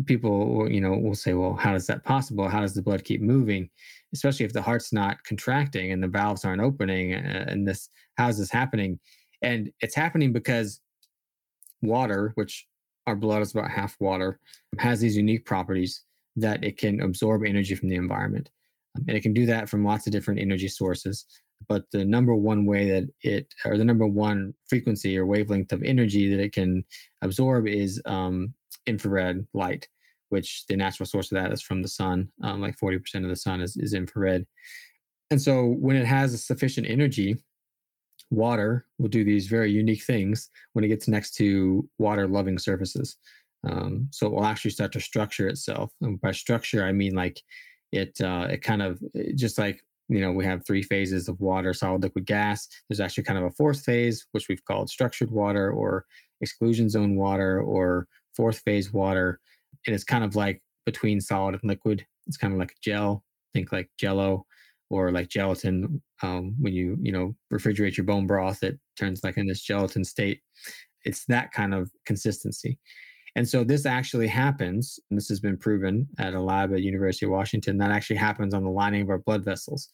people 0.04 0.70
you 0.70 0.80
know 0.80 0.92
will 0.92 1.14
say 1.14 1.32
well 1.32 1.54
how 1.54 1.74
is 1.74 1.86
that 1.86 2.04
possible? 2.04 2.48
How 2.48 2.60
does 2.60 2.74
the 2.74 2.82
blood 2.82 3.04
keep 3.04 3.20
moving? 3.20 3.70
Especially 4.12 4.44
if 4.44 4.52
the 4.52 4.62
heart's 4.62 4.92
not 4.92 5.22
contracting 5.24 5.92
and 5.92 6.02
the 6.02 6.08
valves 6.08 6.44
aren't 6.44 6.62
opening 6.62 7.14
and 7.14 7.66
this 7.66 7.88
how 8.16 8.28
is 8.28 8.38
this 8.38 8.50
happening? 8.50 8.98
And 9.42 9.70
it's 9.80 9.94
happening 9.94 10.32
because 10.32 10.80
water 11.82 12.32
which 12.34 12.66
our 13.06 13.16
blood 13.16 13.42
is 13.42 13.52
about 13.52 13.70
half 13.70 13.96
water 14.00 14.40
has 14.78 15.00
these 15.00 15.16
unique 15.16 15.44
properties 15.44 16.02
that 16.36 16.62
it 16.64 16.76
can 16.76 17.00
absorb 17.00 17.44
energy 17.44 17.74
from 17.74 17.88
the 17.88 17.96
environment. 17.96 18.50
And 19.06 19.16
it 19.16 19.22
can 19.22 19.32
do 19.32 19.46
that 19.46 19.68
from 19.68 19.84
lots 19.84 20.06
of 20.06 20.12
different 20.12 20.40
energy 20.40 20.68
sources. 20.68 21.24
But 21.68 21.84
the 21.90 22.04
number 22.04 22.34
one 22.34 22.66
way 22.66 22.90
that 22.90 23.08
it 23.22 23.52
or 23.64 23.78
the 23.78 23.84
number 23.84 24.06
one 24.06 24.52
frequency 24.68 25.16
or 25.16 25.26
wavelength 25.26 25.72
of 25.72 25.82
energy 25.82 26.28
that 26.30 26.42
it 26.42 26.52
can 26.52 26.84
absorb 27.22 27.66
is 27.66 28.00
um, 28.04 28.52
infrared 28.86 29.46
light, 29.54 29.88
which 30.28 30.64
the 30.68 30.76
natural 30.76 31.06
source 31.06 31.30
of 31.32 31.36
that 31.36 31.52
is 31.52 31.62
from 31.62 31.82
the 31.82 31.88
sun. 31.88 32.28
Um, 32.42 32.60
like 32.60 32.78
40% 32.78 33.22
of 33.22 33.28
the 33.28 33.36
sun 33.36 33.60
is, 33.60 33.76
is 33.76 33.94
infrared. 33.94 34.46
And 35.30 35.40
so 35.40 35.64
when 35.64 35.96
it 35.96 36.06
has 36.06 36.34
a 36.34 36.38
sufficient 36.38 36.88
energy, 36.88 37.36
water 38.30 38.86
will 38.98 39.08
do 39.08 39.24
these 39.24 39.46
very 39.46 39.70
unique 39.70 40.02
things 40.02 40.50
when 40.72 40.84
it 40.84 40.88
gets 40.88 41.08
next 41.08 41.34
to 41.36 41.88
water 41.98 42.26
loving 42.26 42.58
surfaces. 42.58 43.16
Um, 43.68 44.08
so 44.10 44.26
it 44.26 44.32
will 44.32 44.44
actually 44.44 44.70
start 44.70 44.92
to 44.92 45.00
structure 45.00 45.48
itself. 45.48 45.90
And 46.00 46.20
by 46.20 46.32
structure, 46.32 46.84
I 46.84 46.92
mean 46.92 47.14
like 47.14 47.40
it, 47.92 48.20
uh, 48.20 48.48
it 48.50 48.62
kind 48.62 48.82
of 48.82 49.00
just 49.34 49.58
like, 49.58 49.82
you 50.08 50.20
know, 50.20 50.30
we 50.30 50.44
have 50.44 50.64
three 50.64 50.82
phases 50.82 51.28
of 51.28 51.40
water, 51.40 51.74
solid, 51.74 52.02
liquid, 52.02 52.26
gas. 52.26 52.68
There's 52.88 53.00
actually 53.00 53.24
kind 53.24 53.38
of 53.38 53.44
a 53.44 53.50
fourth 53.50 53.84
phase, 53.84 54.26
which 54.32 54.48
we've 54.48 54.64
called 54.64 54.88
structured 54.88 55.30
water 55.32 55.72
or 55.72 56.04
exclusion 56.40 56.88
zone 56.88 57.16
water 57.16 57.60
or 57.60 58.06
fourth 58.36 58.58
phase 58.60 58.92
water. 58.92 59.40
And 59.86 59.94
it's 59.94 60.04
kind 60.04 60.24
of 60.24 60.36
like 60.36 60.62
between 60.84 61.20
solid 61.20 61.54
and 61.54 61.64
liquid. 61.64 62.06
It's 62.26 62.36
kind 62.36 62.52
of 62.52 62.58
like 62.58 62.74
gel. 62.82 63.24
Think 63.54 63.72
like 63.72 63.88
jello 63.98 64.46
or 64.90 65.10
like 65.10 65.28
gelatin. 65.28 66.02
Um, 66.22 66.54
when 66.60 66.72
you, 66.72 66.96
you 67.00 67.12
know, 67.12 67.34
refrigerate 67.52 67.96
your 67.96 68.06
bone 68.06 68.26
broth, 68.26 68.62
it 68.62 68.78
turns 68.98 69.22
like 69.24 69.36
in 69.36 69.46
this 69.46 69.62
gelatin 69.62 70.04
state. 70.04 70.40
It's 71.04 71.24
that 71.26 71.52
kind 71.52 71.74
of 71.74 71.90
consistency. 72.04 72.78
And 73.36 73.46
so 73.46 73.64
this 73.64 73.84
actually 73.84 74.28
happens, 74.28 74.98
and 75.10 75.16
this 75.18 75.28
has 75.28 75.40
been 75.40 75.58
proven 75.58 76.08
at 76.18 76.32
a 76.32 76.40
lab 76.40 76.72
at 76.72 76.80
University 76.80 77.26
of 77.26 77.32
Washington, 77.32 77.76
that 77.78 77.90
actually 77.90 78.16
happens 78.16 78.54
on 78.54 78.64
the 78.64 78.70
lining 78.70 79.02
of 79.02 79.10
our 79.10 79.18
blood 79.18 79.44
vessels. 79.44 79.90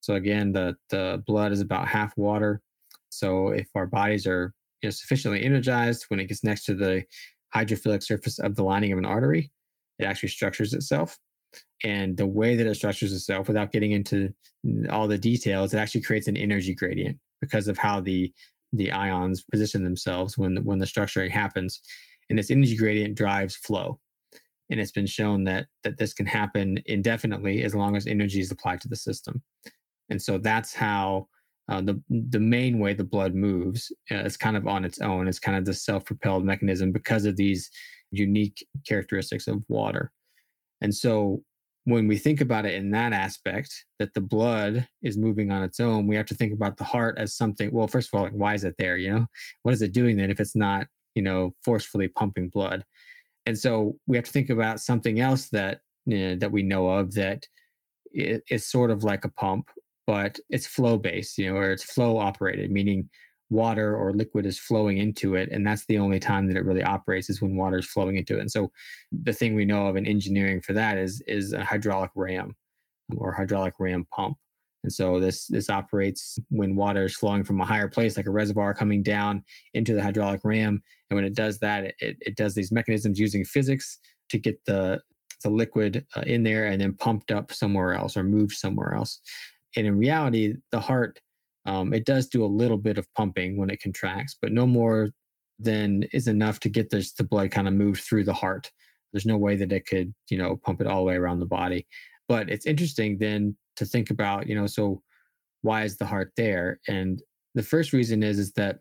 So 0.00 0.14
again, 0.14 0.52
the, 0.52 0.74
the 0.88 1.22
blood 1.26 1.52
is 1.52 1.60
about 1.60 1.86
half 1.86 2.16
water. 2.16 2.62
So 3.10 3.48
if 3.48 3.68
our 3.74 3.86
bodies 3.86 4.26
are 4.26 4.54
you 4.82 4.86
know, 4.86 4.90
sufficiently 4.90 5.44
energized 5.44 6.06
when 6.08 6.18
it 6.18 6.28
gets 6.28 6.42
next 6.42 6.64
to 6.64 6.74
the 6.74 7.04
hydrophilic 7.54 8.02
surface 8.02 8.38
of 8.38 8.54
the 8.56 8.62
lining 8.62 8.92
of 8.92 8.98
an 8.98 9.04
artery. 9.04 9.50
It 9.98 10.04
actually 10.04 10.28
structures 10.30 10.74
itself. 10.74 11.18
And 11.82 12.16
the 12.16 12.26
way 12.26 12.56
that 12.56 12.66
it 12.66 12.74
structures 12.74 13.12
itself, 13.12 13.48
without 13.48 13.72
getting 13.72 13.92
into 13.92 14.32
all 14.90 15.08
the 15.08 15.18
details, 15.18 15.72
it 15.72 15.78
actually 15.78 16.02
creates 16.02 16.28
an 16.28 16.36
energy 16.36 16.74
gradient 16.74 17.18
because 17.40 17.68
of 17.68 17.78
how 17.78 18.00
the 18.00 18.32
the 18.74 18.92
ions 18.92 19.42
position 19.50 19.82
themselves 19.82 20.36
when 20.36 20.62
when 20.64 20.78
the 20.78 20.86
structuring 20.86 21.30
happens. 21.30 21.80
And 22.28 22.38
this 22.38 22.50
energy 22.50 22.76
gradient 22.76 23.16
drives 23.16 23.56
flow. 23.56 23.98
And 24.70 24.78
it's 24.78 24.92
been 24.92 25.06
shown 25.06 25.44
that 25.44 25.68
that 25.84 25.98
this 25.98 26.12
can 26.12 26.26
happen 26.26 26.82
indefinitely 26.86 27.62
as 27.62 27.74
long 27.74 27.96
as 27.96 28.06
energy 28.06 28.40
is 28.40 28.50
applied 28.50 28.80
to 28.82 28.88
the 28.88 28.96
system. 28.96 29.42
And 30.10 30.20
so 30.20 30.38
that's 30.38 30.74
how 30.74 31.28
uh, 31.68 31.80
the 31.80 32.02
the 32.08 32.40
main 32.40 32.78
way 32.78 32.94
the 32.94 33.04
blood 33.04 33.34
moves 33.34 33.92
uh, 34.10 34.16
is 34.16 34.36
kind 34.36 34.56
of 34.56 34.66
on 34.66 34.84
its 34.84 35.00
own. 35.00 35.28
It's 35.28 35.38
kind 35.38 35.56
of 35.56 35.64
the 35.64 35.74
self 35.74 36.04
propelled 36.04 36.44
mechanism 36.44 36.92
because 36.92 37.24
of 37.24 37.36
these 37.36 37.70
unique 38.10 38.66
characteristics 38.86 39.46
of 39.46 39.64
water. 39.68 40.10
And 40.80 40.94
so 40.94 41.42
when 41.84 42.06
we 42.06 42.18
think 42.18 42.40
about 42.40 42.66
it 42.66 42.74
in 42.74 42.90
that 42.90 43.12
aspect, 43.12 43.84
that 43.98 44.14
the 44.14 44.20
blood 44.20 44.86
is 45.02 45.16
moving 45.16 45.50
on 45.50 45.62
its 45.62 45.80
own, 45.80 46.06
we 46.06 46.16
have 46.16 46.26
to 46.26 46.34
think 46.34 46.52
about 46.52 46.76
the 46.76 46.84
heart 46.84 47.16
as 47.18 47.34
something. 47.34 47.70
Well, 47.72 47.88
first 47.88 48.10
of 48.12 48.18
all, 48.18 48.24
like, 48.24 48.32
why 48.32 48.54
is 48.54 48.64
it 48.64 48.74
there? 48.78 48.96
You 48.96 49.10
know, 49.12 49.26
what 49.62 49.74
is 49.74 49.82
it 49.82 49.92
doing 49.92 50.16
then 50.16 50.30
if 50.30 50.40
it's 50.40 50.56
not, 50.56 50.86
you 51.14 51.22
know, 51.22 51.54
forcefully 51.64 52.08
pumping 52.08 52.48
blood? 52.48 52.84
And 53.46 53.58
so 53.58 53.96
we 54.06 54.16
have 54.16 54.26
to 54.26 54.32
think 54.32 54.50
about 54.50 54.80
something 54.80 55.20
else 55.20 55.48
that 55.50 55.80
you 56.04 56.18
know, 56.18 56.36
that 56.36 56.52
we 56.52 56.62
know 56.62 56.88
of 56.88 57.14
that 57.14 57.46
is 58.12 58.66
sort 58.66 58.90
of 58.90 59.04
like 59.04 59.24
a 59.24 59.30
pump 59.30 59.68
but 60.08 60.40
it's 60.48 60.66
flow 60.66 60.96
based, 60.96 61.36
you 61.36 61.52
know, 61.52 61.58
or 61.58 61.70
it's 61.70 61.84
flow 61.84 62.16
operated, 62.16 62.70
meaning 62.70 63.06
water 63.50 63.94
or 63.94 64.14
liquid 64.14 64.46
is 64.46 64.58
flowing 64.58 64.96
into 64.96 65.34
it. 65.34 65.50
And 65.52 65.66
that's 65.66 65.84
the 65.84 65.98
only 65.98 66.18
time 66.18 66.46
that 66.46 66.56
it 66.56 66.64
really 66.64 66.82
operates 66.82 67.28
is 67.28 67.42
when 67.42 67.56
water 67.56 67.76
is 67.76 67.86
flowing 67.86 68.16
into 68.16 68.38
it. 68.38 68.40
And 68.40 68.50
so 68.50 68.72
the 69.12 69.34
thing 69.34 69.54
we 69.54 69.66
know 69.66 69.86
of 69.86 69.96
in 69.96 70.06
engineering 70.06 70.62
for 70.62 70.72
that 70.72 70.96
is 70.96 71.20
is 71.26 71.52
a 71.52 71.62
hydraulic 71.62 72.10
ram 72.14 72.56
or 73.18 73.32
hydraulic 73.32 73.74
ram 73.78 74.06
pump. 74.10 74.38
And 74.82 74.90
so 74.90 75.20
this 75.20 75.46
this 75.46 75.68
operates 75.68 76.38
when 76.48 76.74
water 76.74 77.04
is 77.04 77.14
flowing 77.14 77.44
from 77.44 77.60
a 77.60 77.66
higher 77.66 77.88
place, 77.88 78.16
like 78.16 78.26
a 78.26 78.30
reservoir 78.30 78.72
coming 78.72 79.02
down 79.02 79.44
into 79.74 79.92
the 79.92 80.02
hydraulic 80.02 80.40
ram. 80.42 80.82
And 81.10 81.16
when 81.16 81.26
it 81.26 81.34
does 81.34 81.58
that, 81.58 81.84
it, 81.84 82.16
it 82.20 82.34
does 82.34 82.54
these 82.54 82.72
mechanisms 82.72 83.18
using 83.18 83.44
physics 83.44 83.98
to 84.30 84.38
get 84.38 84.64
the 84.64 85.02
the 85.42 85.50
liquid 85.50 86.06
uh, 86.16 86.22
in 86.26 86.42
there 86.42 86.66
and 86.66 86.80
then 86.80 86.94
pumped 86.94 87.30
up 87.30 87.52
somewhere 87.52 87.92
else 87.92 88.16
or 88.16 88.24
moved 88.24 88.54
somewhere 88.54 88.94
else. 88.94 89.20
And 89.76 89.86
in 89.86 89.98
reality, 89.98 90.54
the 90.72 90.80
heart 90.80 91.20
um, 91.66 91.92
it 91.92 92.06
does 92.06 92.28
do 92.28 92.44
a 92.44 92.46
little 92.46 92.78
bit 92.78 92.96
of 92.96 93.12
pumping 93.14 93.58
when 93.58 93.68
it 93.68 93.82
contracts, 93.82 94.36
but 94.40 94.52
no 94.52 94.66
more 94.66 95.10
than 95.58 96.04
is 96.12 96.26
enough 96.26 96.60
to 96.60 96.68
get 96.68 96.88
this 96.88 97.12
the 97.12 97.24
blood 97.24 97.50
kind 97.50 97.68
of 97.68 97.74
moved 97.74 98.02
through 98.02 98.24
the 98.24 98.32
heart. 98.32 98.70
There's 99.12 99.26
no 99.26 99.36
way 99.36 99.56
that 99.56 99.72
it 99.72 99.86
could 99.86 100.14
you 100.30 100.38
know 100.38 100.56
pump 100.56 100.80
it 100.80 100.86
all 100.86 100.98
the 100.98 101.04
way 101.04 101.16
around 101.16 101.40
the 101.40 101.46
body. 101.46 101.86
But 102.28 102.50
it's 102.50 102.66
interesting 102.66 103.18
then 103.18 103.56
to 103.76 103.84
think 103.84 104.10
about 104.10 104.46
you 104.46 104.54
know 104.54 104.66
so 104.66 105.02
why 105.62 105.82
is 105.82 105.96
the 105.96 106.06
heart 106.06 106.32
there? 106.36 106.80
And 106.88 107.20
the 107.54 107.62
first 107.62 107.92
reason 107.92 108.22
is 108.22 108.38
is 108.38 108.52
that 108.52 108.78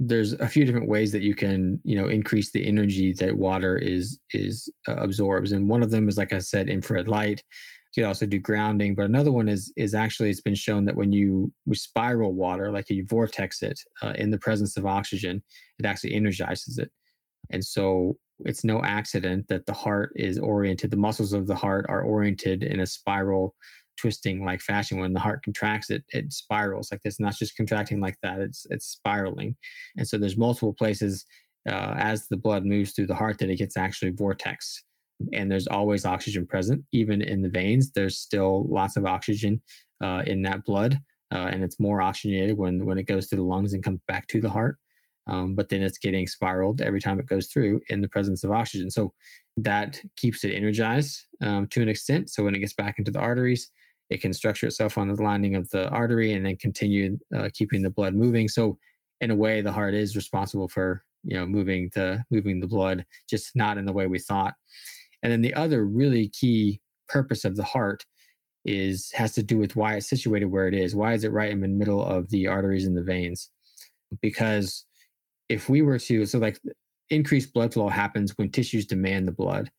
there's 0.00 0.32
a 0.34 0.48
few 0.48 0.64
different 0.64 0.88
ways 0.88 1.10
that 1.12 1.22
you 1.22 1.34
can 1.34 1.80
you 1.84 1.96
know 2.00 2.08
increase 2.08 2.50
the 2.50 2.66
energy 2.66 3.12
that 3.14 3.36
water 3.36 3.76
is 3.76 4.20
is 4.32 4.70
uh, 4.86 4.94
absorbs 4.96 5.52
and 5.52 5.68
one 5.68 5.82
of 5.82 5.90
them 5.90 6.08
is 6.08 6.16
like 6.16 6.32
i 6.32 6.38
said 6.38 6.68
infrared 6.68 7.08
light 7.08 7.42
you 7.96 8.02
can 8.02 8.08
also 8.08 8.26
do 8.26 8.38
grounding 8.38 8.94
but 8.94 9.06
another 9.06 9.32
one 9.32 9.48
is 9.48 9.72
is 9.76 9.94
actually 9.94 10.30
it's 10.30 10.40
been 10.40 10.54
shown 10.54 10.84
that 10.84 10.96
when 10.96 11.12
you 11.12 11.52
spiral 11.72 12.34
water 12.34 12.70
like 12.70 12.88
you 12.90 13.04
vortex 13.06 13.62
it 13.62 13.80
uh, 14.02 14.12
in 14.16 14.30
the 14.30 14.38
presence 14.38 14.76
of 14.76 14.86
oxygen 14.86 15.42
it 15.78 15.86
actually 15.86 16.14
energizes 16.14 16.78
it. 16.78 16.90
And 17.50 17.64
so 17.64 18.18
it's 18.40 18.64
no 18.64 18.82
accident 18.82 19.48
that 19.48 19.66
the 19.66 19.72
heart 19.72 20.12
is 20.14 20.38
oriented 20.38 20.90
the 20.90 20.96
muscles 20.96 21.32
of 21.32 21.46
the 21.46 21.54
heart 21.54 21.86
are 21.88 22.02
oriented 22.02 22.62
in 22.62 22.80
a 22.80 22.86
spiral 22.86 23.54
twisting 24.00 24.44
like 24.44 24.60
fashion. 24.60 24.98
When 24.98 25.12
the 25.12 25.20
heart 25.20 25.42
contracts 25.42 25.90
it 25.90 26.04
it 26.10 26.32
spirals 26.32 26.90
like 26.92 27.02
this 27.02 27.18
not 27.18 27.36
just 27.36 27.56
contracting 27.56 28.00
like 28.00 28.16
that 28.22 28.40
it's 28.40 28.66
it's 28.70 28.86
spiraling. 28.86 29.56
And 29.96 30.06
so 30.06 30.18
there's 30.18 30.36
multiple 30.36 30.74
places 30.74 31.26
uh, 31.68 31.94
as 31.96 32.28
the 32.28 32.36
blood 32.36 32.64
moves 32.64 32.92
through 32.92 33.08
the 33.08 33.14
heart 33.14 33.38
that 33.38 33.50
it 33.50 33.56
gets 33.56 33.76
actually 33.76 34.12
vortex 34.12 34.84
and 35.32 35.50
there's 35.50 35.66
always 35.66 36.04
oxygen 36.04 36.46
present 36.46 36.84
even 36.92 37.22
in 37.22 37.42
the 37.42 37.48
veins 37.48 37.90
there's 37.92 38.18
still 38.18 38.66
lots 38.68 38.96
of 38.96 39.04
oxygen 39.04 39.60
uh, 40.02 40.22
in 40.26 40.42
that 40.42 40.64
blood 40.64 40.98
uh, 41.34 41.48
and 41.52 41.62
it's 41.62 41.80
more 41.80 42.00
oxygenated 42.00 42.56
when 42.56 42.84
when 42.84 42.98
it 42.98 43.06
goes 43.06 43.26
through 43.26 43.38
the 43.38 43.42
lungs 43.42 43.72
and 43.72 43.82
comes 43.84 44.00
back 44.06 44.26
to 44.28 44.40
the 44.40 44.50
heart 44.50 44.76
um, 45.26 45.54
but 45.54 45.68
then 45.68 45.82
it's 45.82 45.98
getting 45.98 46.26
spiraled 46.26 46.80
every 46.80 47.00
time 47.00 47.18
it 47.18 47.26
goes 47.26 47.48
through 47.48 47.80
in 47.88 48.00
the 48.00 48.08
presence 48.08 48.44
of 48.44 48.50
oxygen 48.50 48.90
so 48.90 49.12
that 49.56 50.00
keeps 50.16 50.44
it 50.44 50.54
energized 50.54 51.26
um, 51.42 51.66
to 51.66 51.82
an 51.82 51.88
extent 51.88 52.30
so 52.30 52.44
when 52.44 52.54
it 52.54 52.60
gets 52.60 52.74
back 52.74 52.98
into 52.98 53.10
the 53.10 53.18
arteries 53.18 53.70
it 54.10 54.20
can 54.20 54.32
structure 54.32 54.66
itself 54.66 54.96
on 54.96 55.08
the 55.08 55.22
lining 55.22 55.54
of 55.54 55.68
the 55.70 55.88
artery 55.90 56.32
and 56.32 56.46
then 56.46 56.56
continue 56.56 57.18
uh, 57.36 57.48
keeping 57.52 57.82
the 57.82 57.90
blood 57.90 58.14
moving. 58.14 58.48
So 58.48 58.78
in 59.20 59.30
a 59.30 59.36
way, 59.36 59.60
the 59.60 59.72
heart 59.72 59.94
is 59.94 60.16
responsible 60.16 60.68
for 60.68 61.04
you 61.24 61.36
know 61.36 61.46
moving 61.46 61.90
the 61.94 62.24
moving 62.30 62.60
the 62.60 62.66
blood, 62.66 63.04
just 63.28 63.54
not 63.54 63.78
in 63.78 63.84
the 63.84 63.92
way 63.92 64.06
we 64.06 64.18
thought. 64.18 64.54
And 65.22 65.32
then 65.32 65.42
the 65.42 65.54
other 65.54 65.84
really 65.84 66.28
key 66.28 66.80
purpose 67.08 67.44
of 67.44 67.56
the 67.56 67.64
heart 67.64 68.04
is 68.64 69.10
has 69.12 69.32
to 69.34 69.42
do 69.42 69.58
with 69.58 69.76
why 69.76 69.94
it's 69.94 70.08
situated 70.08 70.46
where 70.46 70.68
it 70.68 70.74
is. 70.74 70.94
Why 70.94 71.14
is 71.14 71.24
it 71.24 71.32
right 71.32 71.50
in 71.50 71.60
the 71.60 71.68
middle 71.68 72.04
of 72.04 72.28
the 72.30 72.46
arteries 72.46 72.86
and 72.86 72.96
the 72.96 73.02
veins? 73.02 73.50
Because 74.20 74.84
if 75.48 75.68
we 75.68 75.82
were 75.82 75.98
to 75.98 76.26
so 76.26 76.38
like 76.38 76.60
increased 77.10 77.54
blood 77.54 77.72
flow 77.72 77.88
happens 77.88 78.32
when 78.36 78.50
tissues 78.50 78.86
demand 78.86 79.26
the 79.26 79.32
blood. 79.32 79.70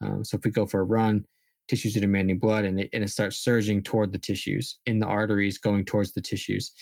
Um, 0.00 0.24
so 0.24 0.36
if 0.36 0.44
we 0.44 0.50
go 0.50 0.64
for 0.64 0.80
a 0.80 0.84
run, 0.84 1.24
tissues 1.68 1.96
are 1.96 2.00
demanding 2.00 2.38
blood 2.38 2.64
and 2.64 2.80
it, 2.80 2.90
and 2.92 3.04
it 3.04 3.10
starts 3.10 3.38
surging 3.38 3.82
toward 3.82 4.12
the 4.12 4.18
tissues 4.18 4.78
in 4.86 4.98
the 4.98 5.06
arteries 5.06 5.58
going 5.58 5.84
towards 5.84 6.12
the 6.12 6.20
tissues 6.20 6.72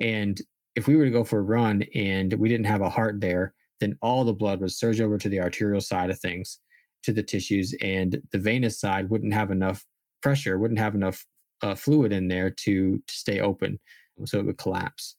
and 0.00 0.40
if 0.76 0.86
we 0.86 0.96
were 0.96 1.04
to 1.04 1.10
go 1.10 1.24
for 1.24 1.40
a 1.40 1.42
run 1.42 1.82
and 1.94 2.32
we 2.34 2.48
didn't 2.48 2.66
have 2.66 2.80
a 2.80 2.88
heart 2.88 3.20
there 3.20 3.52
then 3.80 3.98
all 4.00 4.24
the 4.24 4.32
blood 4.32 4.60
would 4.60 4.72
surge 4.72 5.00
over 5.00 5.18
to 5.18 5.28
the 5.28 5.40
arterial 5.40 5.80
side 5.80 6.10
of 6.10 6.18
things 6.18 6.60
to 7.06 7.12
the 7.12 7.22
tissues 7.22 7.74
and 7.80 8.20
the 8.32 8.38
venous 8.38 8.78
side 8.78 9.08
wouldn't 9.10 9.32
have 9.32 9.50
enough 9.50 9.84
pressure 10.22 10.58
wouldn't 10.58 10.80
have 10.80 10.94
enough 10.94 11.24
uh, 11.62 11.74
fluid 11.74 12.12
in 12.12 12.28
there 12.28 12.50
to, 12.50 13.02
to 13.06 13.14
stay 13.14 13.40
open 13.40 13.78
so 14.24 14.38
it 14.38 14.46
would 14.46 14.58
collapse 14.58 15.16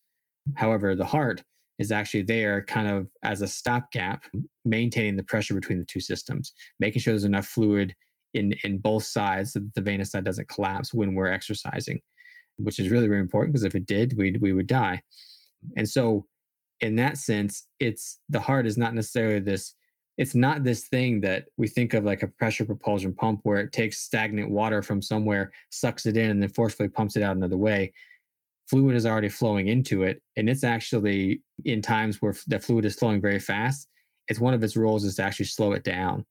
however 0.55 0.95
the 0.95 1.05
heart 1.05 1.43
is 1.79 1.91
actually 1.91 2.23
there 2.23 2.63
kind 2.63 2.87
of 2.87 3.07
as 3.23 3.41
a 3.41 3.47
stopgap 3.47 4.23
maintaining 4.65 5.15
the 5.15 5.23
pressure 5.23 5.53
between 5.53 5.79
the 5.79 5.85
two 5.85 5.99
systems 5.99 6.53
making 6.79 7.01
sure 7.01 7.13
there's 7.13 7.23
enough 7.23 7.47
fluid 7.47 7.95
in 8.33 8.53
in 8.63 8.77
both 8.77 9.03
sides 9.03 9.53
so 9.53 9.59
that 9.59 9.73
the 9.73 9.81
venous 9.81 10.11
side 10.11 10.23
doesn't 10.23 10.49
collapse 10.49 10.93
when 10.93 11.15
we're 11.15 11.31
exercising, 11.31 11.99
which 12.57 12.79
is 12.79 12.89
really, 12.89 13.07
really 13.07 13.21
important 13.21 13.53
because 13.53 13.65
if 13.65 13.75
it 13.75 13.85
did, 13.85 14.15
we 14.17 14.35
we 14.39 14.53
would 14.53 14.67
die. 14.67 15.01
And 15.75 15.89
so 15.89 16.25
in 16.79 16.95
that 16.97 17.17
sense, 17.17 17.67
it's 17.79 18.19
the 18.29 18.39
heart 18.39 18.67
is 18.67 18.77
not 18.77 18.93
necessarily 18.93 19.39
this 19.39 19.73
it's 20.17 20.35
not 20.35 20.63
this 20.63 20.87
thing 20.87 21.21
that 21.21 21.45
we 21.57 21.67
think 21.67 21.93
of 21.93 22.03
like 22.03 22.23
a 22.23 22.27
pressure 22.27 22.65
propulsion 22.65 23.13
pump 23.13 23.41
where 23.43 23.59
it 23.59 23.71
takes 23.71 23.99
stagnant 23.99 24.49
water 24.49 24.81
from 24.81 25.01
somewhere, 25.01 25.51
sucks 25.69 26.05
it 26.05 26.17
in, 26.17 26.31
and 26.31 26.41
then 26.41 26.49
forcefully 26.49 26.89
pumps 26.89 27.15
it 27.15 27.23
out 27.23 27.35
another 27.35 27.57
way. 27.57 27.93
Fluid 28.69 28.95
is 28.95 29.05
already 29.05 29.29
flowing 29.29 29.67
into 29.67 30.03
it, 30.03 30.21
and 30.35 30.49
it's 30.49 30.63
actually 30.63 31.41
in 31.65 31.81
times 31.81 32.21
where 32.21 32.35
the 32.47 32.59
fluid 32.59 32.85
is 32.85 32.95
flowing 32.95 33.21
very 33.21 33.39
fast. 33.39 33.87
It's 34.27 34.39
one 34.39 34.53
of 34.53 34.63
its 34.63 34.75
roles 34.75 35.05
is 35.05 35.15
to 35.15 35.23
actually 35.23 35.45
slow 35.45 35.71
it 35.73 35.83
down 35.83 36.25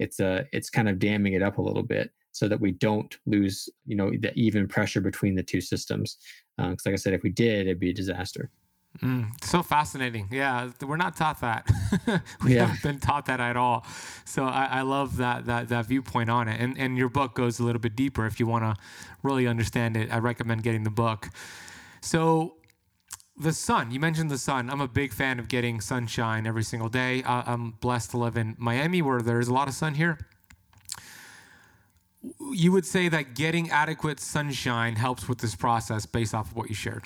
it's 0.00 0.18
a 0.18 0.40
uh, 0.40 0.44
it's 0.50 0.70
kind 0.70 0.88
of 0.88 0.98
damming 0.98 1.34
it 1.34 1.42
up 1.42 1.58
a 1.58 1.62
little 1.62 1.84
bit 1.84 2.10
so 2.32 2.48
that 2.48 2.60
we 2.60 2.72
don't 2.72 3.18
lose 3.26 3.68
you 3.86 3.94
know 3.94 4.10
the 4.10 4.32
even 4.34 4.66
pressure 4.66 5.00
between 5.00 5.36
the 5.36 5.42
two 5.42 5.60
systems 5.60 6.16
because 6.56 6.86
uh, 6.86 6.90
like 6.90 6.94
i 6.94 6.96
said 6.96 7.12
if 7.12 7.22
we 7.22 7.30
did 7.30 7.66
it'd 7.66 7.78
be 7.78 7.90
a 7.90 7.94
disaster 7.94 8.50
Mm, 8.98 9.32
so 9.42 9.62
fascinating. 9.62 10.28
Yeah, 10.30 10.70
we're 10.84 10.96
not 10.96 11.16
taught 11.16 11.40
that. 11.40 11.70
we 12.44 12.54
yeah. 12.54 12.66
haven't 12.66 12.82
been 12.82 12.98
taught 12.98 13.26
that 13.26 13.40
at 13.40 13.56
all. 13.56 13.86
So 14.26 14.44
I, 14.44 14.64
I, 14.64 14.82
love 14.82 15.16
that 15.18 15.46
that 15.46 15.68
that 15.68 15.86
viewpoint 15.86 16.28
on 16.28 16.48
it. 16.48 16.60
And 16.60 16.76
and 16.76 16.98
your 16.98 17.08
book 17.08 17.34
goes 17.34 17.60
a 17.60 17.64
little 17.64 17.80
bit 17.80 17.96
deeper. 17.96 18.26
If 18.26 18.38
you 18.40 18.46
want 18.46 18.64
to 18.64 18.74
really 19.22 19.46
understand 19.46 19.96
it, 19.96 20.12
I 20.12 20.18
recommend 20.18 20.64
getting 20.64 20.82
the 20.82 20.90
book. 20.90 21.30
So 22.02 22.56
the 23.38 23.52
sun. 23.52 23.90
You 23.90 24.00
mentioned 24.00 24.30
the 24.30 24.38
sun. 24.38 24.68
I'm 24.68 24.82
a 24.82 24.88
big 24.88 25.14
fan 25.14 25.38
of 25.38 25.48
getting 25.48 25.80
sunshine 25.80 26.46
every 26.46 26.62
single 26.62 26.90
day. 26.90 27.22
Uh, 27.22 27.42
I'm 27.46 27.70
blessed 27.80 28.10
to 28.10 28.18
live 28.18 28.36
in 28.36 28.54
Miami 28.58 29.00
where 29.00 29.22
there's 29.22 29.48
a 29.48 29.54
lot 29.54 29.66
of 29.66 29.74
sun 29.74 29.94
here. 29.94 30.18
You 32.52 32.70
would 32.72 32.84
say 32.84 33.08
that 33.08 33.34
getting 33.34 33.70
adequate 33.70 34.20
sunshine 34.20 34.96
helps 34.96 35.26
with 35.26 35.38
this 35.38 35.54
process 35.54 36.04
based 36.04 36.34
off 36.34 36.50
of 36.50 36.56
what 36.56 36.68
you 36.68 36.74
shared. 36.74 37.04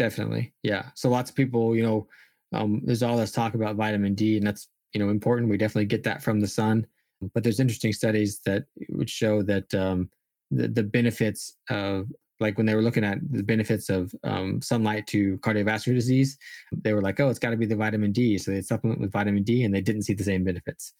Definitely. 0.00 0.54
Yeah. 0.62 0.86
So 0.94 1.10
lots 1.10 1.28
of 1.28 1.36
people, 1.36 1.76
you 1.76 1.82
know, 1.82 2.08
um, 2.54 2.80
there's 2.82 3.02
all 3.02 3.18
this 3.18 3.32
talk 3.32 3.52
about 3.52 3.76
vitamin 3.76 4.14
D, 4.14 4.38
and 4.38 4.46
that's, 4.46 4.66
you 4.94 4.98
know, 4.98 5.10
important. 5.10 5.50
We 5.50 5.58
definitely 5.58 5.84
get 5.84 6.04
that 6.04 6.22
from 6.22 6.40
the 6.40 6.48
sun. 6.48 6.86
But 7.34 7.42
there's 7.42 7.60
interesting 7.60 7.92
studies 7.92 8.40
that 8.46 8.64
would 8.88 9.10
show 9.10 9.42
that 9.42 9.74
um, 9.74 10.08
the, 10.50 10.68
the 10.68 10.82
benefits 10.82 11.58
of 11.68 12.10
like 12.40 12.56
when 12.56 12.64
they 12.64 12.74
were 12.74 12.80
looking 12.80 13.04
at 13.04 13.18
the 13.30 13.42
benefits 13.42 13.90
of 13.90 14.14
um, 14.24 14.62
sunlight 14.62 15.06
to 15.08 15.36
cardiovascular 15.40 15.96
disease, 15.96 16.38
they 16.72 16.94
were 16.94 17.02
like, 17.02 17.20
oh, 17.20 17.28
it's 17.28 17.38
got 17.38 17.50
to 17.50 17.58
be 17.58 17.66
the 17.66 17.76
vitamin 17.76 18.10
D. 18.10 18.38
So 18.38 18.52
they 18.52 18.62
supplement 18.62 19.02
with 19.02 19.12
vitamin 19.12 19.42
D 19.42 19.64
and 19.64 19.74
they 19.74 19.82
didn't 19.82 20.04
see 20.04 20.14
the 20.14 20.24
same 20.24 20.44
benefits. 20.44 20.94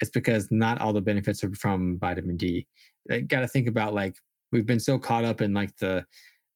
It's 0.00 0.10
because 0.10 0.48
not 0.50 0.80
all 0.80 0.92
the 0.92 1.00
benefits 1.00 1.44
are 1.44 1.54
from 1.54 2.00
vitamin 2.00 2.36
D. 2.36 2.66
They 3.08 3.20
got 3.20 3.42
to 3.42 3.48
think 3.48 3.68
about 3.68 3.94
like 3.94 4.16
we've 4.50 4.66
been 4.66 4.80
so 4.80 4.98
caught 4.98 5.24
up 5.24 5.40
in 5.40 5.54
like 5.54 5.76
the 5.76 6.04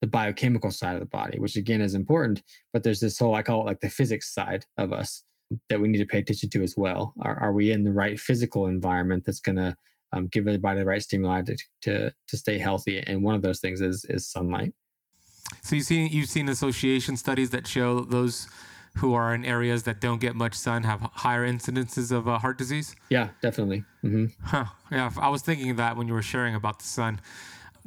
the 0.01 0.07
biochemical 0.07 0.71
side 0.71 0.93
of 0.93 1.01
the 1.01 1.05
body, 1.05 1.39
which 1.39 1.55
again 1.55 1.81
is 1.81 1.95
important, 1.95 2.41
but 2.73 2.83
there's 2.83 2.99
this 2.99 3.19
whole 3.19 3.35
I 3.35 3.43
call 3.43 3.61
it 3.61 3.65
like 3.65 3.81
the 3.81 3.89
physics 3.89 4.33
side 4.33 4.65
of 4.77 4.93
us 4.93 5.23
that 5.69 5.79
we 5.79 5.87
need 5.87 5.97
to 5.97 6.05
pay 6.05 6.19
attention 6.19 6.49
to 6.51 6.63
as 6.63 6.75
well. 6.77 7.13
Are, 7.21 7.37
are 7.39 7.53
we 7.53 7.71
in 7.71 7.83
the 7.83 7.91
right 7.91 8.19
physical 8.19 8.67
environment 8.67 9.23
that's 9.25 9.39
going 9.39 9.57
to 9.57 9.75
um, 10.13 10.27
give 10.27 10.47
everybody 10.47 10.79
the 10.79 10.85
right 10.85 11.01
stimuli 11.01 11.41
to, 11.43 11.57
to 11.81 12.11
to 12.27 12.37
stay 12.37 12.57
healthy. 12.57 13.03
And 13.05 13.23
one 13.23 13.35
of 13.35 13.41
those 13.41 13.59
things 13.59 13.81
is 13.81 14.05
is 14.05 14.27
sunlight. 14.27 14.73
So 15.61 15.75
you 15.75 15.81
see, 15.81 16.07
you've 16.07 16.29
seen 16.29 16.47
association 16.49 17.17
studies 17.17 17.49
that 17.51 17.67
show 17.67 18.01
those 18.01 18.47
who 18.97 19.13
are 19.13 19.33
in 19.33 19.45
areas 19.45 19.83
that 19.83 20.01
don't 20.01 20.19
get 20.19 20.35
much 20.35 20.53
sun 20.53 20.83
have 20.83 21.01
higher 21.13 21.47
incidences 21.47 22.11
of 22.11 22.27
uh, 22.27 22.37
heart 22.39 22.57
disease. 22.57 22.95
Yeah, 23.09 23.29
definitely. 23.41 23.83
Mm-hmm. 24.03 24.25
Huh. 24.43 24.65
Yeah, 24.91 25.11
I 25.19 25.29
was 25.29 25.41
thinking 25.41 25.69
of 25.69 25.77
that 25.77 25.95
when 25.95 26.07
you 26.07 26.13
were 26.13 26.21
sharing 26.21 26.55
about 26.55 26.79
the 26.79 26.85
sun. 26.85 27.21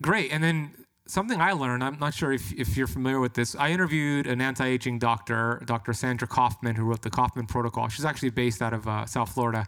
Great. 0.00 0.32
And 0.32 0.42
then 0.42 0.70
something 1.06 1.40
I 1.40 1.52
learned, 1.52 1.82
I'm 1.84 1.98
not 1.98 2.14
sure 2.14 2.32
if, 2.32 2.52
if 2.52 2.76
you're 2.76 2.86
familiar 2.86 3.20
with 3.20 3.34
this. 3.34 3.54
I 3.54 3.70
interviewed 3.70 4.26
an 4.26 4.40
anti 4.40 4.66
aging 4.66 4.98
doctor, 4.98 5.62
Dr. 5.64 5.92
Sandra 5.92 6.28
Kaufman, 6.28 6.76
who 6.76 6.84
wrote 6.84 7.02
the 7.02 7.10
Kaufman 7.10 7.46
Protocol. 7.46 7.88
She's 7.88 8.04
actually 8.04 8.30
based 8.30 8.62
out 8.62 8.72
of 8.72 8.86
uh, 8.86 9.06
South 9.06 9.32
Florida 9.32 9.66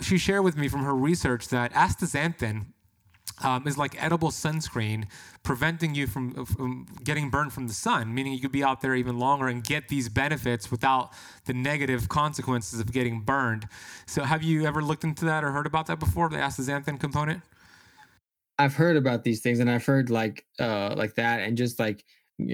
she 0.00 0.18
shared 0.18 0.44
with 0.44 0.56
me 0.56 0.68
from 0.68 0.84
her 0.84 0.94
research 0.94 1.48
that 1.48 1.72
astaxanthin 1.72 2.66
um, 3.42 3.66
is 3.66 3.76
like 3.76 4.02
edible 4.02 4.30
sunscreen, 4.30 5.06
preventing 5.42 5.94
you 5.94 6.06
from, 6.06 6.46
from, 6.46 6.86
getting 7.04 7.28
burned 7.28 7.52
from 7.52 7.66
the 7.66 7.74
sun, 7.74 8.14
meaning 8.14 8.32
you 8.32 8.40
could 8.40 8.52
be 8.52 8.64
out 8.64 8.80
there 8.80 8.94
even 8.94 9.18
longer 9.18 9.48
and 9.48 9.62
get 9.62 9.88
these 9.88 10.08
benefits 10.08 10.70
without 10.70 11.12
the 11.44 11.52
negative 11.52 12.08
consequences 12.08 12.80
of 12.80 12.92
getting 12.92 13.20
burned. 13.20 13.68
So, 14.06 14.22
have 14.22 14.42
you 14.42 14.64
ever 14.64 14.82
looked 14.82 15.04
into 15.04 15.24
that 15.26 15.44
or 15.44 15.50
heard 15.50 15.66
about 15.66 15.86
that 15.86 15.98
before, 15.98 16.28
the 16.28 16.36
astaxanthin 16.36 16.98
component? 16.98 17.42
I've 18.58 18.74
heard 18.74 18.96
about 18.96 19.24
these 19.24 19.40
things, 19.42 19.60
and 19.60 19.70
I've 19.70 19.84
heard 19.84 20.10
like 20.10 20.44
uh, 20.58 20.94
like 20.96 21.14
that, 21.16 21.40
and 21.40 21.56
just 21.56 21.78
like 21.78 22.04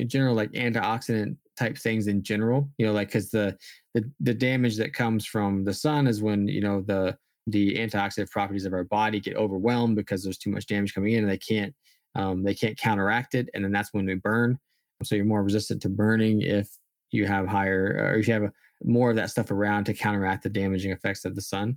general 0.07 0.34
like 0.34 0.53
antioxidant 0.53 1.36
type 1.59 1.76
things 1.78 2.07
in 2.07 2.22
general. 2.22 2.68
You 2.78 2.86
know, 2.86 2.92
like 2.92 3.09
because 3.09 3.30
the, 3.30 3.57
the 3.94 4.11
the 4.20 4.34
damage 4.34 4.76
that 4.78 4.94
comes 4.94 5.26
from 5.26 5.64
the 5.64 5.74
sun 5.74 6.07
is 6.07 6.22
when 6.22 6.48
you 6.48 6.61
know 6.61 6.82
the 6.82 7.16
the 7.46 7.76
antioxidant 7.76 8.30
properties 8.30 8.64
of 8.64 8.72
our 8.72 8.84
body 8.84 9.20
get 9.20 9.36
overwhelmed 9.36 9.96
because 9.96 10.22
there's 10.22 10.38
too 10.38 10.50
much 10.50 10.66
damage 10.66 10.94
coming 10.94 11.14
in 11.14 11.24
and 11.24 11.30
they 11.30 11.38
can't 11.38 11.74
um, 12.14 12.42
they 12.42 12.55
can't 12.55 12.78
counteract 12.78 13.34
it 13.34 13.48
and 13.55 13.64
then 13.64 13.72
that's 13.72 13.92
when 13.92 14.07
we 14.07 14.14
burn 14.14 14.59
so 15.03 15.16
you're 15.16 15.24
more 15.24 15.42
resistant 15.42 15.82
to 15.82 15.88
burning 15.88 16.42
if 16.42 16.68
you 17.11 17.26
have 17.26 17.48
higher 17.48 17.96
or 17.98 18.14
if 18.14 18.28
you 18.28 18.34
have 18.34 18.44
a, 18.44 18.53
more 18.84 19.11
of 19.11 19.16
that 19.16 19.30
stuff 19.30 19.50
around 19.50 19.84
to 19.84 19.94
counteract 19.94 20.42
the 20.42 20.48
damaging 20.48 20.92
effects 20.92 21.24
of 21.24 21.34
the 21.34 21.42
sun 21.42 21.76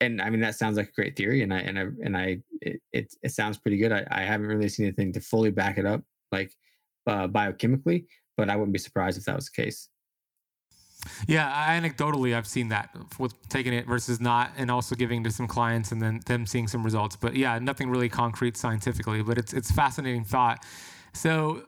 and 0.00 0.20
i 0.20 0.30
mean 0.30 0.40
that 0.40 0.54
sounds 0.54 0.76
like 0.76 0.88
a 0.88 0.92
great 0.92 1.16
theory 1.16 1.42
and 1.42 1.52
i 1.52 1.58
and 1.58 1.78
i 1.78 1.82
and 2.04 2.16
i 2.16 2.38
it, 2.60 2.80
it, 2.92 3.14
it 3.22 3.30
sounds 3.30 3.58
pretty 3.58 3.76
good 3.76 3.92
I, 3.92 4.06
I 4.10 4.22
haven't 4.22 4.46
really 4.46 4.68
seen 4.68 4.86
anything 4.86 5.12
to 5.12 5.20
fully 5.20 5.50
back 5.50 5.78
it 5.78 5.86
up 5.86 6.02
like 6.32 6.52
uh, 7.06 7.28
biochemically 7.28 8.06
but 8.36 8.48
i 8.48 8.56
wouldn't 8.56 8.72
be 8.72 8.78
surprised 8.78 9.18
if 9.18 9.24
that 9.24 9.36
was 9.36 9.50
the 9.50 9.62
case 9.62 9.88
yeah, 11.26 11.80
anecdotally, 11.80 12.34
I've 12.36 12.46
seen 12.46 12.68
that 12.68 12.94
with 13.18 13.34
taking 13.48 13.72
it 13.72 13.86
versus 13.86 14.20
not, 14.20 14.52
and 14.56 14.70
also 14.70 14.94
giving 14.94 15.24
to 15.24 15.30
some 15.30 15.46
clients 15.46 15.92
and 15.92 16.02
then 16.02 16.20
them 16.26 16.46
seeing 16.46 16.68
some 16.68 16.84
results. 16.84 17.16
But 17.16 17.34
yeah, 17.36 17.58
nothing 17.58 17.88
really 17.88 18.08
concrete 18.08 18.56
scientifically, 18.56 19.22
but 19.22 19.38
it's 19.38 19.52
it's 19.52 19.70
fascinating 19.70 20.24
thought. 20.24 20.64
So 21.14 21.64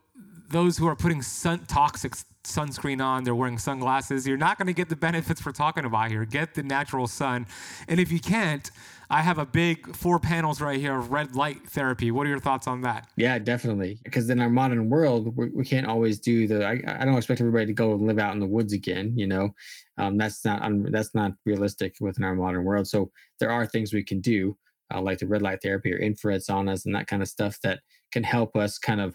those 0.51 0.79
who 0.79 0.87
are 0.87 0.97
putting 0.97 1.23
sun, 1.23 1.65
toxic 1.67 2.15
sunscreen 2.45 3.03
on, 3.03 3.25
they're 3.25 3.35
wearing 3.35 3.59
sunglasses. 3.59 4.27
You're 4.27 4.37
not 4.37 4.59
going 4.59 4.67
to 4.67 4.73
get 4.73 4.89
the 4.89 4.97
benefits 4.97 5.45
we're 5.45 5.53
talking 5.53 5.85
about 5.85 6.11
here. 6.11 6.25
Get 6.25 6.55
the 6.55 6.63
natural 6.63 7.07
sun, 7.07 7.47
and 7.89 8.01
if 8.01 8.11
you 8.11 8.21
can't, 8.21 8.71
I 9.13 9.21
have 9.21 9.37
a 9.37 9.45
big 9.45 9.95
four 9.95 10.19
panels 10.19 10.63
right 10.63 10.81
here 10.81 10.97
of 10.97 11.13
red 11.13 11.37
light 11.37 11.69
therapy. 11.69 12.11
What 12.11 12.27
are 12.27 12.31
your 12.31 12.39
thoughts 12.39 12.67
on 12.67 12.81
that? 12.81 13.09
Yeah, 13.17 13.39
definitely. 13.39 13.99
Because 14.05 14.31
in 14.31 14.41
our 14.41 14.49
modern 14.49 14.89
world, 14.89 15.37
we, 15.37 15.51
we 15.51 15.65
can't 15.67 15.87
always 15.87 16.19
do 16.19 16.47
the. 16.47 16.65
I, 16.67 16.81
I, 16.87 17.05
don't 17.05 17.19
expect 17.19 17.43
everybody 17.43 17.67
to 17.67 17.75
go 17.75 17.93
and 17.93 18.07
live 18.07 18.19
out 18.19 18.33
in 18.33 18.41
the 18.41 18.47
woods 18.47 18.73
again. 18.73 19.13
You 19.15 19.27
know, 19.27 19.55
um, 19.99 20.17
that's 20.17 20.45
not 20.47 20.63
um, 20.63 20.85
that's 20.91 21.15
not 21.15 21.33
realistic 21.45 21.97
within 22.01 22.25
our 22.25 22.35
modern 22.35 22.65
world. 22.65 22.89
So 22.89 23.11
there 23.39 23.51
are 23.51 23.67
things 23.67 23.93
we 23.93 24.03
can 24.03 24.23
do, 24.23 24.57
uh, 24.95 25.03
like 25.03 25.19
the 25.19 25.27
red 25.27 25.43
light 25.43 25.61
therapy 25.63 25.93
or 25.93 25.99
infrared 25.99 26.41
saunas 26.41 26.87
and 26.87 26.95
that 26.95 27.07
kind 27.07 27.21
of 27.21 27.29
stuff 27.29 27.59
that 27.63 27.81
can 28.13 28.23
help 28.23 28.57
us 28.57 28.79
kind 28.79 29.03
of 29.03 29.15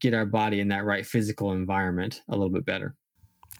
get 0.00 0.14
our 0.14 0.26
body 0.26 0.60
in 0.60 0.68
that 0.68 0.84
right 0.84 1.06
physical 1.06 1.52
environment 1.52 2.22
a 2.28 2.32
little 2.32 2.50
bit 2.50 2.64
better. 2.64 2.94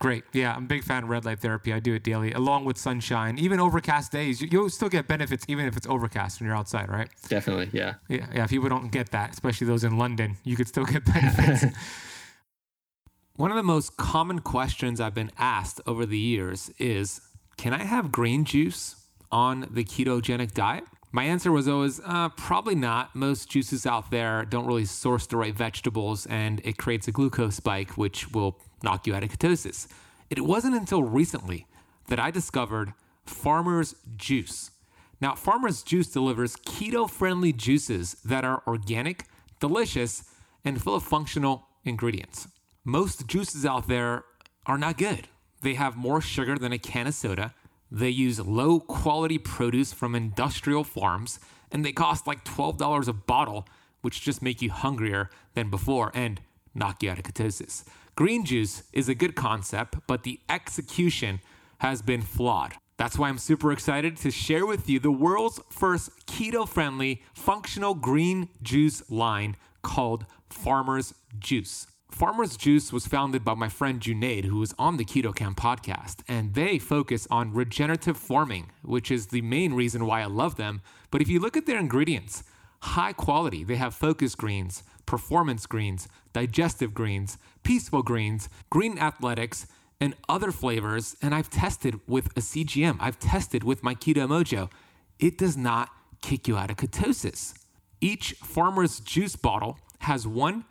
Great. 0.01 0.25
Yeah, 0.33 0.55
I'm 0.55 0.65
a 0.65 0.67
big 0.67 0.83
fan 0.83 1.05
of 1.05 1.09
red 1.09 1.25
light 1.25 1.41
therapy. 1.41 1.73
I 1.73 1.79
do 1.79 1.95
it 1.95 2.03
daily, 2.03 2.33
along 2.33 2.65
with 2.65 2.77
sunshine. 2.77 3.39
Even 3.39 3.61
overcast 3.61 4.11
days, 4.11 4.43
you'll 4.43 4.69
still 4.69 4.89
get 4.89 5.07
benefits 5.07 5.45
even 5.49 5.67
if 5.67 5.77
it's 5.77 5.87
overcast 5.87 6.41
when 6.41 6.49
you're 6.49 6.57
outside, 6.57 6.89
right? 6.89 7.09
Definitely. 7.29 7.71
Yeah. 7.73 7.95
Yeah. 8.09 8.27
Yeah. 8.35 8.45
If 8.45 8.51
people 8.51 8.69
don't 8.69 8.91
get 8.91 9.13
that, 9.13 9.31
especially 9.33 9.67
those 9.67 9.85
in 9.85 9.97
London. 9.97 10.37
You 10.43 10.57
could 10.57 10.69
still 10.69 10.85
get 10.85 11.05
benefits. 11.13 11.77
One 13.37 13.51
of 13.51 13.57
the 13.57 13.63
most 13.63 13.97
common 13.97 14.41
questions 14.41 15.01
I've 15.01 15.15
been 15.15 15.33
asked 15.39 15.81
over 15.87 16.07
the 16.07 16.19
years 16.19 16.71
is 16.79 17.21
Can 17.57 17.73
I 17.73 17.85
have 17.85 18.11
green 18.11 18.45
juice 18.45 18.97
on 19.31 19.69
the 19.71 19.85
ketogenic 19.85 20.55
diet? 20.55 20.85
My 21.15 21.23
answer 21.23 21.53
was 21.53 21.69
always 21.69 22.01
uh, 22.05 22.31
probably 22.31 22.75
not. 22.75 23.15
Most 23.15 23.49
juices 23.49 23.87
out 23.87 24.11
there 24.11 24.45
don't 24.45 24.67
really 24.67 24.85
source 24.85 25.29
the 25.29 25.37
right 25.37 25.55
vegetables, 25.55 26.27
and 26.27 26.61
it 26.65 26.77
creates 26.77 27.07
a 27.07 27.13
glucose 27.13 27.55
spike, 27.55 27.93
which 27.93 28.33
will 28.33 28.59
knock 28.83 29.07
you 29.07 29.15
out 29.15 29.23
of 29.23 29.31
ketosis. 29.31 29.87
It 30.29 30.41
wasn't 30.41 30.75
until 30.75 31.05
recently 31.05 31.69
that 32.09 32.19
I 32.19 32.33
discovered 32.33 32.95
Farmer's 33.27 33.95
Juice. 34.17 34.73
Now, 35.21 35.37
Farmer's 35.37 35.85
Juice 35.85 36.09
delivers 36.09 36.57
keto 36.57 37.09
friendly 37.09 37.53
juices 37.53 38.17
that 38.25 38.45
are 38.45 38.65
organic, 38.67 39.27
delicious, 39.61 40.25
and 40.65 40.83
full 40.83 40.97
of 40.97 41.05
functional 41.05 41.69
ingredients. 41.85 42.49
Most 42.85 43.29
juices 43.29 43.65
out 43.65 43.87
there 43.87 44.25
are 44.67 44.79
not 44.79 44.99
good. 44.99 45.29
They 45.63 45.75
have 45.75 45.97
more 45.97 46.21
sugar 46.21 46.59
than 46.59 46.73
a 46.73 46.79
can 46.79 47.07
of 47.07 47.15
soda 47.15 47.55
they 47.91 48.09
use 48.09 48.41
low 48.41 48.81
quality 48.81 49.39
produce 49.39 49.93
from 49.93 50.15
industrial 50.15 50.85
farms, 50.85 51.39
and 51.71 51.85
they 51.85 51.93
cost 51.93 52.27
like 52.27 52.45
$12 52.45 53.09
a 53.09 53.13
bottle, 53.13 53.67
which 54.03 54.23
just 54.23 54.43
make 54.43 54.63
you 54.63 54.71
hungrier 54.71 55.31
than 55.55 55.71
before 55.71 56.11
and 56.15 56.41
knock 56.75 57.03
you 57.03 57.11
out 57.11 57.19
of 57.19 57.25
ketosis. 57.25 57.85
Green 58.17 58.45
juice 58.45 58.85
is 58.93 59.09
a 59.09 59.15
good 59.15 59.35
concept, 59.35 59.97
but 60.07 60.23
the 60.23 60.41
execution 60.49 61.41
has 61.79 62.03
been 62.03 62.23
flawed. 62.23 62.75
That's 62.97 63.19
why 63.19 63.29
I'm 63.29 63.39
super 63.39 63.73
excited 63.73 64.17
to 64.19 64.31
share 64.31 64.67
with 64.67 64.89
you 64.89 65.01
the 65.01 65.11
world's 65.11 65.61
first 65.69 66.27
keto 66.27 66.69
friendly 66.69 67.23
functional 67.35 67.95
green 67.95 68.49
juice 68.63 69.11
line 69.11 69.57
called 69.83 70.27
Farmer's 70.49 71.15
Juice. 71.39 71.89
Farmer's 72.15 72.57
Juice 72.57 72.93
was 72.93 73.09
founded 73.09 73.45
by 73.45 73.55
my 73.55 73.69
friend 73.69 73.99
Junaid, 73.99 74.45
who 74.45 74.59
was 74.61 74.73
on 74.79 74.99
the 74.99 75.05
Keto 75.05 75.35
Camp 75.35 75.59
podcast, 75.59 76.19
and 76.29 76.55
they 76.55 76.79
focus 76.79 77.27
on 77.29 77.53
regenerative 77.53 78.17
farming, 78.17 78.71
which 78.83 79.11
is 79.11 79.27
the 79.27 79.43
main 79.43 79.75
reason 79.75 80.07
why 80.07 80.23
I 80.23 80.27
love 80.27 80.55
them. 80.55 80.81
But 81.11 81.23
if 81.23 81.29
you 81.29 81.41
look 81.41 81.57
at 81.57 81.67
their 81.67 81.77
ingredients, 81.77 82.45
high 82.83 83.15
quality, 83.15 83.65
they 83.65 83.75
have 83.75 83.97
focus 83.97 84.37
greens, 84.37 84.85
performance 85.07 85.67
greens, 85.67 86.07
digestive 86.33 86.95
greens, 86.95 87.37
peaceful 87.65 88.05
greens, 88.05 88.49
green 88.71 88.97
athletics, 88.97 89.67
and 90.01 90.15
other 90.29 90.53
flavors. 90.53 91.17
And 91.21 91.35
I've 91.35 91.51
tested 91.51 91.99
with 92.07 92.27
a 92.37 92.41
CGM, 92.41 92.97
I've 93.01 93.19
tested 93.19 93.65
with 93.65 93.83
my 93.83 93.97
Keto 93.97 94.29
Mojo. 94.29 94.71
It 95.19 95.37
does 95.37 95.57
not 95.57 95.89
kick 96.23 96.47
you 96.47 96.57
out 96.57 96.71
of 96.71 96.77
ketosis. 96.77 97.55
Each 98.01 98.35
Farmer's 98.35 99.01
Juice 99.01 99.35
bottle 99.35 99.81
has 99.99 100.29
one 100.29 100.65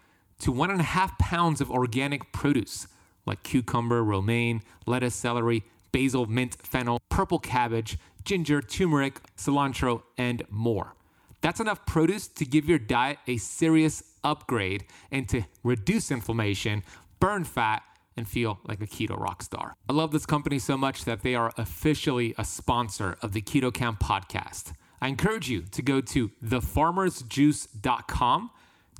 to 0.43 0.51
one 0.51 0.69
and 0.69 0.81
a 0.81 0.83
half 0.83 1.17
pounds 1.17 1.61
of 1.61 1.71
organic 1.71 2.33
produce 2.33 2.85
like 3.25 3.41
cucumber, 3.43 4.03
romaine, 4.03 4.61
lettuce, 4.85 5.15
celery, 5.15 5.63
basil, 5.93 6.25
mint, 6.25 6.57
fennel, 6.61 6.99
purple 7.07 7.39
cabbage, 7.39 7.97
ginger, 8.25 8.61
turmeric, 8.61 9.21
cilantro, 9.37 10.03
and 10.17 10.43
more. 10.49 10.95
That's 11.39 11.61
enough 11.61 11.85
produce 11.85 12.27
to 12.27 12.43
give 12.43 12.67
your 12.67 12.79
diet 12.79 13.19
a 13.25 13.37
serious 13.37 14.03
upgrade 14.21 14.83
and 15.11 15.29
to 15.29 15.43
reduce 15.63 16.11
inflammation, 16.11 16.83
burn 17.21 17.45
fat, 17.45 17.83
and 18.17 18.27
feel 18.27 18.59
like 18.65 18.81
a 18.81 18.87
keto 18.87 19.17
rock 19.17 19.43
star. 19.43 19.75
I 19.89 19.93
love 19.93 20.11
this 20.11 20.25
company 20.25 20.59
so 20.59 20.75
much 20.75 21.05
that 21.05 21.21
they 21.21 21.35
are 21.35 21.53
officially 21.57 22.35
a 22.37 22.43
sponsor 22.43 23.15
of 23.21 23.31
the 23.31 23.41
Keto 23.41 23.73
Camp 23.73 24.01
podcast. 24.01 24.73
I 25.01 25.07
encourage 25.07 25.49
you 25.49 25.61
to 25.71 25.81
go 25.81 26.01
to 26.01 26.31
thefarmersjuice.com 26.43 28.49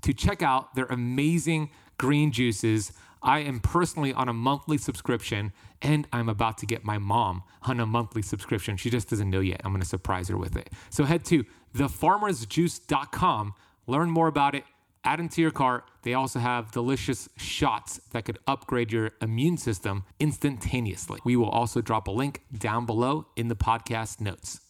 to 0.03 0.13
check 0.13 0.41
out 0.41 0.75
their 0.75 0.85
amazing 0.85 1.69
green 1.97 2.31
juices. 2.31 2.93
I 3.21 3.39
am 3.39 3.59
personally 3.59 4.13
on 4.13 4.29
a 4.29 4.33
monthly 4.33 4.77
subscription 4.77 5.53
and 5.81 6.07
I'm 6.13 6.29
about 6.29 6.57
to 6.59 6.65
get 6.65 6.83
my 6.83 6.97
mom 6.97 7.43
on 7.63 7.79
a 7.79 7.85
monthly 7.85 8.21
subscription. 8.21 8.77
She 8.77 8.89
just 8.89 9.09
doesn't 9.09 9.29
know 9.29 9.39
yet. 9.39 9.61
I'm 9.63 9.71
going 9.71 9.81
to 9.81 9.87
surprise 9.87 10.29
her 10.29 10.37
with 10.37 10.55
it. 10.55 10.69
So 10.89 11.05
head 11.05 11.25
to 11.25 11.45
thefarmersjuice.com, 11.75 13.53
learn 13.87 14.09
more 14.09 14.27
about 14.27 14.55
it, 14.55 14.63
add 15.03 15.19
into 15.19 15.41
your 15.41 15.51
cart. 15.51 15.85
They 16.03 16.13
also 16.13 16.39
have 16.39 16.71
delicious 16.71 17.27
shots 17.37 17.99
that 18.11 18.25
could 18.25 18.39
upgrade 18.47 18.91
your 18.91 19.11
immune 19.21 19.57
system 19.57 20.03
instantaneously. 20.19 21.19
We 21.23 21.35
will 21.35 21.49
also 21.49 21.81
drop 21.81 22.07
a 22.07 22.11
link 22.11 22.41
down 22.57 22.85
below 22.85 23.27
in 23.35 23.47
the 23.47 23.55
podcast 23.55 24.21
notes. 24.21 24.61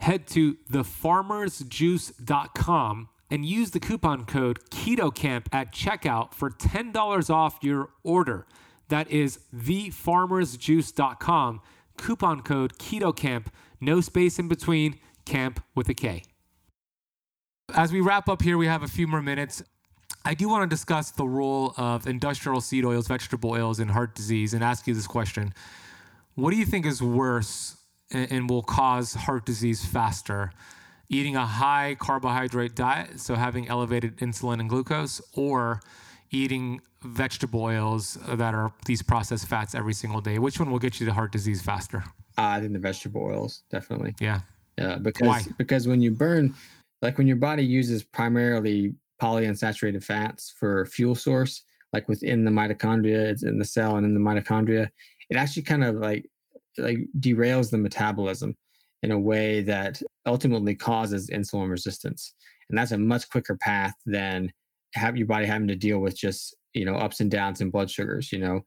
Head 0.00 0.26
to 0.28 0.56
thefarmersjuice.com 0.70 3.08
and 3.30 3.44
use 3.44 3.70
the 3.70 3.80
coupon 3.80 4.24
code 4.24 4.58
KETOCAMP 4.70 5.46
at 5.52 5.72
checkout 5.72 6.32
for 6.34 6.50
$10 6.50 7.30
off 7.30 7.58
your 7.62 7.90
order. 8.02 8.46
That 8.88 9.08
is 9.10 9.38
thefarmersjuice.com. 9.54 11.60
Coupon 11.96 12.42
code 12.42 12.78
KETOCAMP, 12.78 13.46
no 13.80 14.00
space 14.00 14.38
in 14.38 14.48
between, 14.48 14.98
camp 15.24 15.62
with 15.74 15.88
a 15.88 15.94
K. 15.94 16.22
As 17.74 17.92
we 17.92 18.00
wrap 18.00 18.28
up 18.28 18.42
here, 18.42 18.58
we 18.58 18.66
have 18.66 18.82
a 18.82 18.88
few 18.88 19.06
more 19.06 19.22
minutes. 19.22 19.62
I 20.24 20.34
do 20.34 20.48
want 20.48 20.68
to 20.68 20.74
discuss 20.74 21.12
the 21.12 21.26
role 21.26 21.72
of 21.76 22.06
industrial 22.06 22.60
seed 22.60 22.84
oils, 22.84 23.06
vegetable 23.06 23.50
oils 23.50 23.80
in 23.80 23.88
heart 23.88 24.14
disease, 24.14 24.54
and 24.54 24.64
ask 24.64 24.86
you 24.86 24.94
this 24.94 25.06
question 25.06 25.54
What 26.34 26.50
do 26.50 26.56
you 26.56 26.66
think 26.66 26.84
is 26.84 27.00
worse 27.00 27.76
and 28.10 28.50
will 28.50 28.62
cause 28.62 29.14
heart 29.14 29.46
disease 29.46 29.84
faster? 29.84 30.52
Eating 31.10 31.36
a 31.36 31.44
high 31.44 31.96
carbohydrate 31.98 32.74
diet, 32.74 33.20
so 33.20 33.34
having 33.34 33.68
elevated 33.68 34.16
insulin 34.18 34.60
and 34.60 34.70
glucose, 34.70 35.20
or 35.34 35.80
eating 36.30 36.80
vegetable 37.02 37.62
oils 37.62 38.16
that 38.28 38.54
are 38.54 38.72
these 38.86 39.02
processed 39.02 39.46
fats 39.46 39.74
every 39.74 39.92
single 39.92 40.20
day? 40.20 40.38
Which 40.38 40.58
one 40.58 40.70
will 40.70 40.78
get 40.78 41.00
you 41.00 41.06
to 41.06 41.12
heart 41.12 41.32
disease 41.32 41.60
faster? 41.60 42.04
Uh, 42.38 42.42
I 42.42 42.60
think 42.60 42.72
the 42.72 42.78
vegetable 42.78 43.22
oils, 43.22 43.64
definitely. 43.70 44.14
Yeah. 44.20 44.40
Yeah, 44.78 44.96
because 44.96 45.26
Why? 45.26 45.42
because 45.58 45.86
when 45.86 46.00
you 46.00 46.10
burn, 46.10 46.54
like 47.02 47.18
when 47.18 47.26
your 47.26 47.36
body 47.36 47.64
uses 47.64 48.02
primarily 48.02 48.94
polyunsaturated 49.20 50.02
fats 50.02 50.54
for 50.56 50.86
fuel 50.86 51.14
source, 51.14 51.64
like 51.92 52.08
within 52.08 52.44
the 52.44 52.50
mitochondria, 52.50 53.30
it's 53.30 53.42
in 53.42 53.58
the 53.58 53.64
cell 53.64 53.96
and 53.96 54.06
in 54.06 54.14
the 54.14 54.20
mitochondria, 54.20 54.88
it 55.28 55.36
actually 55.36 55.64
kind 55.64 55.84
of 55.84 55.96
like 55.96 56.30
like 56.78 56.98
derails 57.18 57.70
the 57.70 57.76
metabolism 57.76 58.56
in 59.02 59.10
a 59.10 59.18
way 59.18 59.62
that 59.62 60.02
ultimately 60.26 60.74
causes 60.74 61.30
insulin 61.30 61.70
resistance. 61.70 62.34
And 62.68 62.78
that's 62.78 62.92
a 62.92 62.98
much 62.98 63.28
quicker 63.30 63.56
path 63.56 63.94
than 64.06 64.52
have 64.94 65.16
your 65.16 65.26
body 65.26 65.46
having 65.46 65.68
to 65.68 65.76
deal 65.76 65.98
with 65.98 66.16
just, 66.16 66.56
you 66.74 66.84
know, 66.84 66.94
ups 66.94 67.20
and 67.20 67.30
downs 67.30 67.60
in 67.60 67.70
blood 67.70 67.90
sugars, 67.90 68.32
you 68.32 68.38
know. 68.38 68.60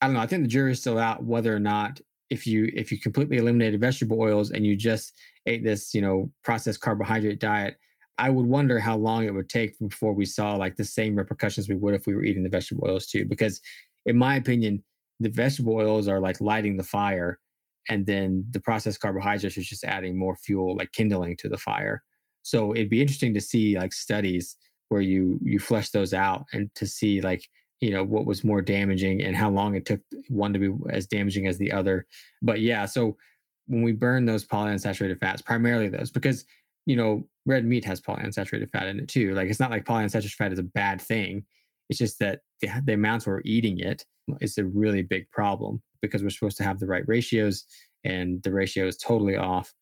I 0.00 0.06
don't 0.06 0.14
know. 0.14 0.20
I 0.20 0.26
think 0.26 0.42
the 0.42 0.48
jury's 0.48 0.80
still 0.80 0.98
out 0.98 1.24
whether 1.24 1.54
or 1.54 1.60
not 1.60 2.00
if 2.30 2.46
you 2.46 2.70
if 2.74 2.90
you 2.90 2.98
completely 2.98 3.36
eliminated 3.36 3.80
vegetable 3.80 4.20
oils 4.20 4.50
and 4.50 4.66
you 4.66 4.76
just 4.76 5.14
ate 5.46 5.64
this 5.64 5.94
you 5.94 6.00
know 6.00 6.30
processed 6.42 6.80
carbohydrate 6.80 7.38
diet 7.38 7.76
i 8.18 8.28
would 8.28 8.46
wonder 8.46 8.78
how 8.78 8.96
long 8.96 9.24
it 9.24 9.34
would 9.34 9.48
take 9.48 9.78
before 9.78 10.12
we 10.12 10.24
saw 10.24 10.54
like 10.56 10.76
the 10.76 10.84
same 10.84 11.14
repercussions 11.14 11.68
we 11.68 11.76
would 11.76 11.94
if 11.94 12.06
we 12.06 12.14
were 12.14 12.24
eating 12.24 12.42
the 12.42 12.48
vegetable 12.48 12.88
oils 12.88 13.06
too 13.06 13.24
because 13.24 13.60
in 14.06 14.16
my 14.16 14.36
opinion 14.36 14.82
the 15.20 15.28
vegetable 15.28 15.74
oils 15.74 16.08
are 16.08 16.20
like 16.20 16.40
lighting 16.40 16.76
the 16.76 16.82
fire 16.82 17.38
and 17.88 18.06
then 18.06 18.44
the 18.50 18.60
processed 18.60 19.00
carbohydrates 19.00 19.56
is 19.56 19.66
just 19.66 19.84
adding 19.84 20.18
more 20.18 20.36
fuel 20.36 20.76
like 20.76 20.92
kindling 20.92 21.36
to 21.38 21.48
the 21.48 21.58
fire. 21.58 22.02
So 22.42 22.72
it'd 22.74 22.90
be 22.90 23.00
interesting 23.00 23.34
to 23.34 23.40
see 23.40 23.78
like 23.78 23.92
studies 23.92 24.56
where 24.88 25.00
you 25.00 25.38
you 25.42 25.58
flesh 25.58 25.90
those 25.90 26.14
out 26.14 26.46
and 26.52 26.72
to 26.76 26.86
see 26.86 27.20
like 27.20 27.48
you 27.80 27.90
know 27.90 28.04
what 28.04 28.26
was 28.26 28.44
more 28.44 28.62
damaging 28.62 29.22
and 29.22 29.36
how 29.36 29.50
long 29.50 29.74
it 29.74 29.84
took 29.84 30.00
one 30.28 30.52
to 30.52 30.58
be 30.58 30.70
as 30.90 31.06
damaging 31.06 31.46
as 31.46 31.58
the 31.58 31.72
other. 31.72 32.06
But 32.42 32.60
yeah 32.60 32.86
so 32.86 33.16
when 33.66 33.82
we 33.82 33.92
burn 33.92 34.26
those 34.26 34.44
polyunsaturated 34.44 35.18
fats 35.18 35.42
primarily 35.42 35.88
those 35.88 36.10
because 36.10 36.44
you 36.86 36.94
know 36.96 37.26
red 37.46 37.64
meat 37.64 37.84
has 37.84 38.00
polyunsaturated 38.00 38.70
fat 38.70 38.86
in 38.86 39.00
it 39.00 39.08
too. 39.08 39.34
Like 39.34 39.48
it's 39.48 39.60
not 39.60 39.70
like 39.70 39.84
polyunsaturated 39.84 40.34
fat 40.34 40.52
is 40.52 40.58
a 40.58 40.64
bad 40.64 41.00
thing. 41.00 41.44
It's 41.88 41.98
just 41.98 42.18
that 42.18 42.40
the, 42.60 42.70
the 42.84 42.94
amounts 42.94 43.26
we're 43.26 43.42
eating 43.44 43.78
it 43.78 44.04
is 44.40 44.58
a 44.58 44.64
really 44.64 45.02
big 45.02 45.30
problem 45.30 45.82
because 46.06 46.22
we're 46.22 46.30
supposed 46.30 46.56
to 46.56 46.64
have 46.64 46.78
the 46.78 46.86
right 46.86 47.04
ratios 47.06 47.64
and 48.04 48.42
the 48.42 48.52
ratio 48.52 48.86
is 48.86 48.96
totally 48.96 49.36
off 49.36 49.72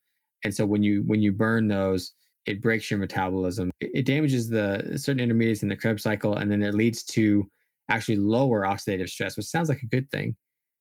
and 0.44 0.54
so 0.54 0.64
when 0.66 0.82
you 0.82 1.02
when 1.06 1.20
you 1.20 1.32
burn 1.32 1.68
those 1.68 2.12
it 2.46 2.60
breaks 2.60 2.90
your 2.90 2.98
metabolism 2.98 3.70
it, 3.80 4.04
damages 4.06 4.48
the 4.48 4.92
certain 4.96 5.20
intermediates 5.20 5.62
in 5.62 5.68
the 5.68 5.76
krebs 5.76 6.02
cycle 6.02 6.36
and 6.36 6.50
then 6.50 6.62
it 6.62 6.74
leads 6.74 7.02
to 7.02 7.48
actually 7.88 8.16
lower 8.16 8.62
oxidative 8.62 9.08
stress, 9.08 9.36
which 9.36 9.46
sounds 9.46 9.68
like 9.68 9.82
a 9.82 9.86
good 9.86 10.10
thing, 10.10 10.36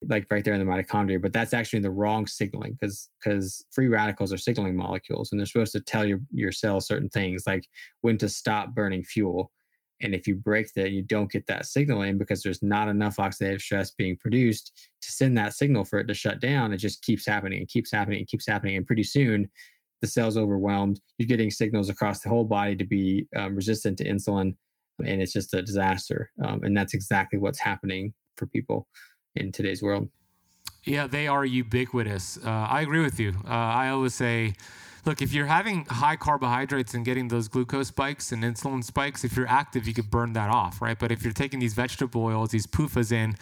like 0.07 0.25
right 0.29 0.43
there 0.43 0.53
in 0.53 0.65
the 0.65 0.71
mitochondria. 0.71 1.21
But 1.21 1.33
that's 1.33 1.53
actually 1.53 1.79
the 1.79 1.91
wrong 1.91 2.27
signaling 2.27 2.77
because 2.79 3.09
because 3.23 3.65
free 3.71 3.87
radicals 3.87 4.31
are 4.31 4.37
signaling 4.37 4.75
molecules 4.75 5.31
and 5.31 5.39
they're 5.39 5.45
supposed 5.45 5.73
to 5.73 5.81
tell 5.81 6.05
your 6.05 6.19
your 6.31 6.51
cell 6.51 6.81
certain 6.81 7.09
things 7.09 7.43
like 7.45 7.65
when 8.01 8.17
to 8.19 8.29
stop 8.29 8.73
burning 8.73 9.03
fuel. 9.03 9.51
And 10.03 10.13
if 10.13 10.27
you 10.27 10.35
break 10.35 10.73
that, 10.73 10.91
you 10.91 11.01
don't 11.01 11.31
get 11.31 11.47
that 11.47 11.65
signaling 11.65 12.17
because 12.17 12.43
there's 12.43 12.61
not 12.61 12.89
enough 12.89 13.17
oxidative 13.17 13.61
stress 13.61 13.91
being 13.91 14.17
produced 14.17 14.89
to 15.01 15.11
send 15.11 15.37
that 15.37 15.53
signal 15.53 15.85
for 15.85 15.99
it 15.99 16.07
to 16.07 16.13
shut 16.13 16.39
down. 16.39 16.73
It 16.73 16.77
just 16.77 17.01
keeps 17.01 17.25
happening 17.25 17.59
and 17.59 17.67
keeps 17.67 17.91
happening 17.91 18.19
and 18.19 18.27
keeps 18.27 18.47
happening. 18.47 18.75
And 18.75 18.85
pretty 18.85 19.03
soon, 19.03 19.49
the 20.01 20.07
cell's 20.07 20.37
overwhelmed. 20.37 20.99
You're 21.17 21.27
getting 21.27 21.49
signals 21.49 21.89
across 21.89 22.19
the 22.19 22.29
whole 22.29 22.43
body 22.43 22.75
to 22.75 22.85
be 22.85 23.27
um, 23.35 23.55
resistant 23.55 23.97
to 23.99 24.05
insulin 24.05 24.55
and 24.99 25.21
it's 25.21 25.33
just 25.33 25.53
a 25.53 25.61
disaster. 25.61 26.31
Um, 26.43 26.63
and 26.63 26.75
that's 26.75 26.93
exactly 26.93 27.39
what's 27.39 27.59
happening 27.59 28.13
for 28.37 28.45
people 28.47 28.87
in 29.35 29.51
today's 29.51 29.81
world. 29.81 30.09
Yeah, 30.85 31.07
they 31.07 31.27
are 31.27 31.45
ubiquitous. 31.45 32.37
Uh, 32.45 32.49
I 32.49 32.81
agree 32.81 33.01
with 33.01 33.19
you. 33.19 33.33
Uh, 33.45 33.51
I 33.51 33.89
always 33.89 34.13
say, 34.13 34.53
look, 35.05 35.21
if 35.21 35.33
you're 35.33 35.47
having 35.47 35.85
high 35.85 36.15
carbohydrates 36.15 36.93
and 36.93 37.03
getting 37.03 37.27
those 37.27 37.47
glucose 37.47 37.89
spikes 37.89 38.31
and 38.31 38.43
insulin 38.43 38.83
spikes, 38.83 39.23
if 39.23 39.35
you're 39.35 39.47
active, 39.47 39.87
you 39.87 39.93
could 39.93 40.09
burn 40.09 40.33
that 40.33 40.49
off, 40.49 40.81
right? 40.81 40.97
But 40.97 41.11
if 41.11 41.23
you're 41.23 41.33
taking 41.33 41.59
these 41.59 41.73
vegetable 41.73 42.23
oils, 42.23 42.51
these 42.51 42.67
PUFAs 42.67 43.11
in, 43.11 43.35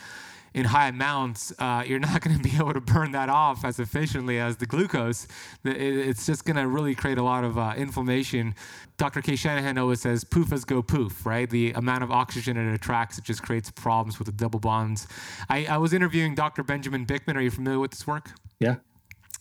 in 0.53 0.65
high 0.65 0.87
amounts, 0.87 1.53
uh, 1.59 1.83
you're 1.85 1.99
not 1.99 2.21
going 2.21 2.35
to 2.35 2.43
be 2.43 2.55
able 2.59 2.73
to 2.73 2.81
burn 2.81 3.11
that 3.11 3.29
off 3.29 3.63
as 3.63 3.79
efficiently 3.79 4.39
as 4.39 4.57
the 4.57 4.65
glucose. 4.65 5.27
It's 5.63 6.25
just 6.25 6.45
going 6.45 6.57
to 6.57 6.67
really 6.67 6.95
create 6.95 7.17
a 7.17 7.23
lot 7.23 7.43
of 7.43 7.57
uh, 7.57 7.73
inflammation. 7.77 8.55
Dr. 8.97 9.21
Cate 9.21 9.39
Shanahan 9.39 9.77
always 9.77 10.01
says, 10.01 10.23
PUFAs 10.23 10.65
go 10.65 10.81
poof, 10.81 11.25
right? 11.25 11.49
The 11.49 11.71
amount 11.73 12.03
of 12.03 12.11
oxygen 12.11 12.57
it 12.57 12.73
attracts, 12.73 13.17
it 13.17 13.23
just 13.23 13.43
creates 13.43 13.69
problems 13.71 14.19
with 14.19 14.25
the 14.25 14.33
double 14.33 14.59
bonds. 14.59 15.07
I, 15.47 15.65
I 15.65 15.77
was 15.77 15.93
interviewing 15.93 16.35
Dr. 16.35 16.63
Benjamin 16.63 17.05
Bikman. 17.05 17.35
Are 17.35 17.41
you 17.41 17.51
familiar 17.51 17.79
with 17.79 17.91
this 17.91 18.07
work? 18.07 18.31
Yeah. 18.59 18.75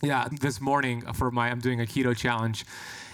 Yeah, 0.03 0.29
this 0.41 0.61
morning 0.61 1.03
for 1.13 1.31
my, 1.31 1.51
I'm 1.51 1.61
doing 1.61 1.81
a 1.81 1.85
keto 1.85 2.17
challenge. 2.17 2.65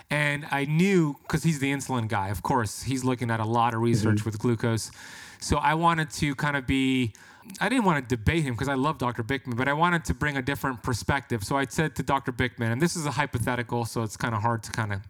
And 0.09 0.47
I 0.53 0.66
knew, 0.66 1.16
because 1.22 1.43
he's 1.43 1.59
the 1.59 1.72
insulin 1.72 2.07
guy, 2.07 2.28
of 2.28 2.43
course, 2.43 2.82
he's 2.84 3.03
looking 3.03 3.30
at 3.30 3.41
a 3.41 3.45
lot 3.45 3.74
of 3.74 3.80
research 3.80 4.18
mm-hmm. 4.18 4.28
with 4.28 4.39
glucose. 4.39 4.93
So 5.41 5.57
I 5.57 5.74
wanted 5.74 6.11
to 6.11 6.34
kind 6.37 6.57
of 6.57 6.66
be 6.66 7.12
I 7.61 7.68
didn't 7.68 7.84
want 7.84 8.09
to 8.09 8.16
debate 8.16 8.43
him 8.43 8.55
because 8.55 8.68
I 8.68 8.74
love 8.74 8.99
Dr. 8.99 9.22
Bikman, 9.22 9.57
but 9.57 9.68
I 9.68 9.72
wanted 9.72 10.05
to 10.07 10.14
bring 10.14 10.37
a 10.37 10.43
different 10.43 10.82
perspective. 10.82 11.45
So 11.45 11.57
I 11.57 11.66
said 11.66 11.95
to 11.97 12.03
Dr. 12.03 12.32
Bikman, 12.32 12.72
and 12.72 12.82
this 12.82 12.97
is 12.97 13.07
a 13.07 13.11
hypothetical, 13.11 13.84
so 13.84 14.03
it's 14.03 14.16
kind 14.16 14.34
of 14.34 14.43
hard 14.43 14.62
to 14.64 14.72
kind 14.72 14.93
of 14.93 15.01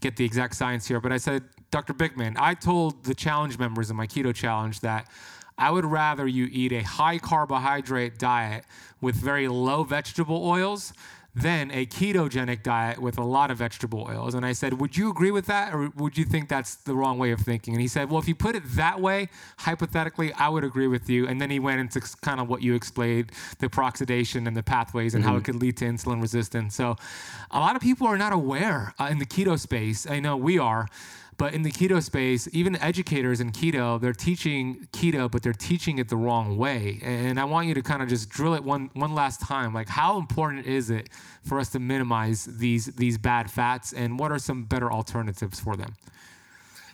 get 0.00 0.16
the 0.16 0.24
exact 0.24 0.56
science 0.56 0.86
here, 0.86 1.00
but 1.00 1.12
I 1.12 1.16
said, 1.16 1.44
Dr. 1.70 1.94
Bikman, 1.94 2.36
I 2.38 2.54
told 2.54 3.04
the 3.04 3.14
challenge 3.14 3.58
members 3.58 3.90
in 3.90 3.96
my 3.96 4.06
keto 4.06 4.34
challenge 4.34 4.80
that 4.80 5.08
I 5.58 5.70
would 5.70 5.84
rather 5.84 6.26
you 6.26 6.48
eat 6.50 6.72
a 6.72 6.82
high 6.82 7.18
carbohydrate 7.18 8.18
diet 8.18 8.64
with 9.00 9.14
very 9.14 9.48
low 9.48 9.84
vegetable 9.84 10.46
oils 10.46 10.92
than 11.36 11.70
a 11.70 11.84
ketogenic 11.84 12.62
diet 12.62 12.98
with 12.98 13.18
a 13.18 13.22
lot 13.22 13.50
of 13.50 13.58
vegetable 13.58 14.08
oils. 14.08 14.34
And 14.34 14.44
I 14.46 14.52
said, 14.52 14.80
Would 14.80 14.96
you 14.96 15.10
agree 15.10 15.30
with 15.30 15.44
that? 15.46 15.74
Or 15.74 15.90
would 15.96 16.16
you 16.16 16.24
think 16.24 16.48
that's 16.48 16.76
the 16.76 16.94
wrong 16.94 17.18
way 17.18 17.30
of 17.30 17.40
thinking? 17.40 17.74
And 17.74 17.80
he 17.82 17.88
said, 17.88 18.10
Well, 18.10 18.18
if 18.18 18.26
you 18.26 18.34
put 18.34 18.56
it 18.56 18.62
that 18.68 19.02
way, 19.02 19.28
hypothetically, 19.58 20.32
I 20.32 20.48
would 20.48 20.64
agree 20.64 20.86
with 20.86 21.10
you. 21.10 21.28
And 21.28 21.38
then 21.38 21.50
he 21.50 21.58
went 21.58 21.78
into 21.78 22.00
kind 22.22 22.40
of 22.40 22.48
what 22.48 22.62
you 22.62 22.74
explained 22.74 23.32
the 23.58 23.68
peroxidation 23.68 24.48
and 24.48 24.56
the 24.56 24.62
pathways 24.62 25.14
and 25.14 25.22
mm-hmm. 25.22 25.32
how 25.32 25.36
it 25.36 25.44
could 25.44 25.56
lead 25.56 25.76
to 25.76 25.84
insulin 25.84 26.22
resistance. 26.22 26.74
So 26.74 26.96
a 27.50 27.60
lot 27.60 27.76
of 27.76 27.82
people 27.82 28.06
are 28.06 28.18
not 28.18 28.32
aware 28.32 28.94
uh, 28.98 29.08
in 29.10 29.18
the 29.18 29.26
keto 29.26 29.60
space. 29.60 30.08
I 30.08 30.20
know 30.20 30.38
we 30.38 30.58
are. 30.58 30.88
But 31.38 31.52
in 31.52 31.62
the 31.62 31.70
keto 31.70 32.02
space, 32.02 32.48
even 32.52 32.76
educators 32.76 33.40
in 33.40 33.52
keto, 33.52 34.00
they're 34.00 34.14
teaching 34.14 34.88
keto, 34.92 35.30
but 35.30 35.42
they're 35.42 35.52
teaching 35.52 35.98
it 35.98 36.08
the 36.08 36.16
wrong 36.16 36.56
way. 36.56 36.98
And 37.02 37.38
I 37.38 37.44
want 37.44 37.68
you 37.68 37.74
to 37.74 37.82
kind 37.82 38.02
of 38.02 38.08
just 38.08 38.30
drill 38.30 38.54
it 38.54 38.64
one 38.64 38.90
one 38.94 39.14
last 39.14 39.40
time. 39.40 39.74
Like, 39.74 39.88
how 39.88 40.18
important 40.18 40.66
is 40.66 40.88
it 40.88 41.10
for 41.42 41.58
us 41.58 41.68
to 41.70 41.78
minimize 41.78 42.46
these 42.46 42.86
these 42.86 43.18
bad 43.18 43.50
fats, 43.50 43.92
and 43.92 44.18
what 44.18 44.32
are 44.32 44.38
some 44.38 44.64
better 44.64 44.90
alternatives 44.90 45.60
for 45.60 45.76
them? 45.76 45.94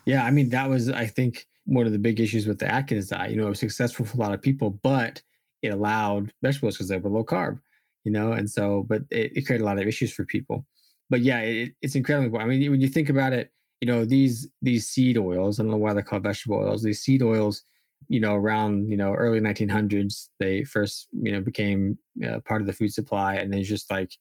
Yeah, 0.07 0.24
I 0.24 0.32
mean, 0.32 0.49
that 0.49 0.68
was 0.68 0.88
I 0.88 1.07
think 1.07 1.47
one 1.64 1.86
of 1.86 1.93
the 1.93 1.99
big 1.99 2.18
issues 2.18 2.47
with 2.47 2.59
the 2.59 2.66
Atkins 2.66 3.09
diet. 3.09 3.30
You 3.30 3.36
know, 3.36 3.47
it 3.47 3.51
was 3.51 3.61
successful 3.61 4.05
for 4.05 4.16
a 4.16 4.20
lot 4.20 4.34
of 4.34 4.43
people, 4.43 4.70
but 4.70 5.22
it 5.62 5.68
allowed 5.68 6.32
vegetables 6.43 6.76
because 6.76 6.88
they 6.88 6.99
were 6.99 7.11
low 7.11 7.24
carb. 7.24 7.61
You 8.03 8.11
know, 8.11 8.32
and 8.32 8.51
so, 8.51 8.84
but 8.88 9.03
it, 9.11 9.36
it 9.36 9.47
created 9.47 9.62
a 9.62 9.66
lot 9.66 9.78
of 9.78 9.86
issues 9.86 10.12
for 10.12 10.24
people. 10.24 10.66
But 11.09 11.20
yeah, 11.20 11.38
it, 11.38 11.74
it's 11.80 11.95
incredibly. 11.95 12.26
important. 12.26 12.51
I 12.51 12.59
mean, 12.59 12.70
when 12.72 12.80
you 12.80 12.88
think 12.88 13.09
about 13.09 13.32
it 13.32 13.53
you 13.82 13.86
know 13.86 14.04
these 14.04 14.48
these 14.62 14.86
seed 14.86 15.18
oils 15.18 15.58
i 15.58 15.62
don't 15.62 15.72
know 15.72 15.76
why 15.76 15.92
they're 15.92 16.02
called 16.02 16.22
vegetable 16.22 16.56
oils 16.56 16.82
these 16.82 17.02
seed 17.02 17.22
oils 17.22 17.64
you 18.08 18.20
know 18.20 18.34
around 18.34 18.88
you 18.90 18.96
know 18.96 19.12
early 19.14 19.40
1900s 19.40 20.28
they 20.38 20.64
first 20.64 21.08
you 21.12 21.32
know 21.32 21.40
became 21.40 21.98
uh, 22.26 22.38
part 22.44 22.60
of 22.60 22.66
the 22.66 22.72
food 22.72 22.92
supply 22.92 23.34
and 23.34 23.52
they 23.52 23.62
just 23.62 23.90
like 23.90 24.12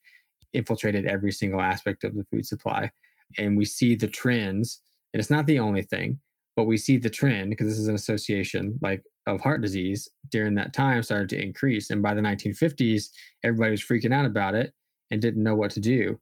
infiltrated 0.54 1.06
every 1.06 1.32
single 1.32 1.62
aspect 1.62 2.04
of 2.04 2.16
the 2.16 2.26
food 2.26 2.46
supply. 2.46 2.92
And 3.38 3.58
we 3.58 3.66
see 3.66 3.96
the 3.96 4.08
trends 4.08 4.82
and 5.14 5.20
it's 5.20 5.30
not 5.30 5.46
the 5.48 5.60
only 5.60 5.84
thing 5.84 6.20
but 6.58 6.66
we 6.66 6.78
see 6.78 6.98
the 6.98 7.10
trend 7.10 7.50
because 7.50 7.68
this 7.68 7.80
is 7.80 7.88
an 7.88 7.96
association 7.96 8.78
like 8.82 9.02
of 9.26 9.40
heart 9.40 9.62
disease 9.62 10.10
during 10.32 10.56
that 10.56 10.74
time 10.74 11.02
started 11.02 11.30
to 11.30 11.42
increase. 11.42 11.90
And 11.90 12.02
by 12.02 12.14
the 12.14 12.22
1950s 12.22 13.10
everybody 13.44 13.72
was 13.72 13.84
freaking 13.84 14.14
out 14.14 14.26
about 14.26 14.56
it 14.56 14.74
and 15.12 15.22
didn't 15.22 15.44
know 15.44 15.56
what 15.56 15.72
to 15.72 15.80
do 15.80 16.20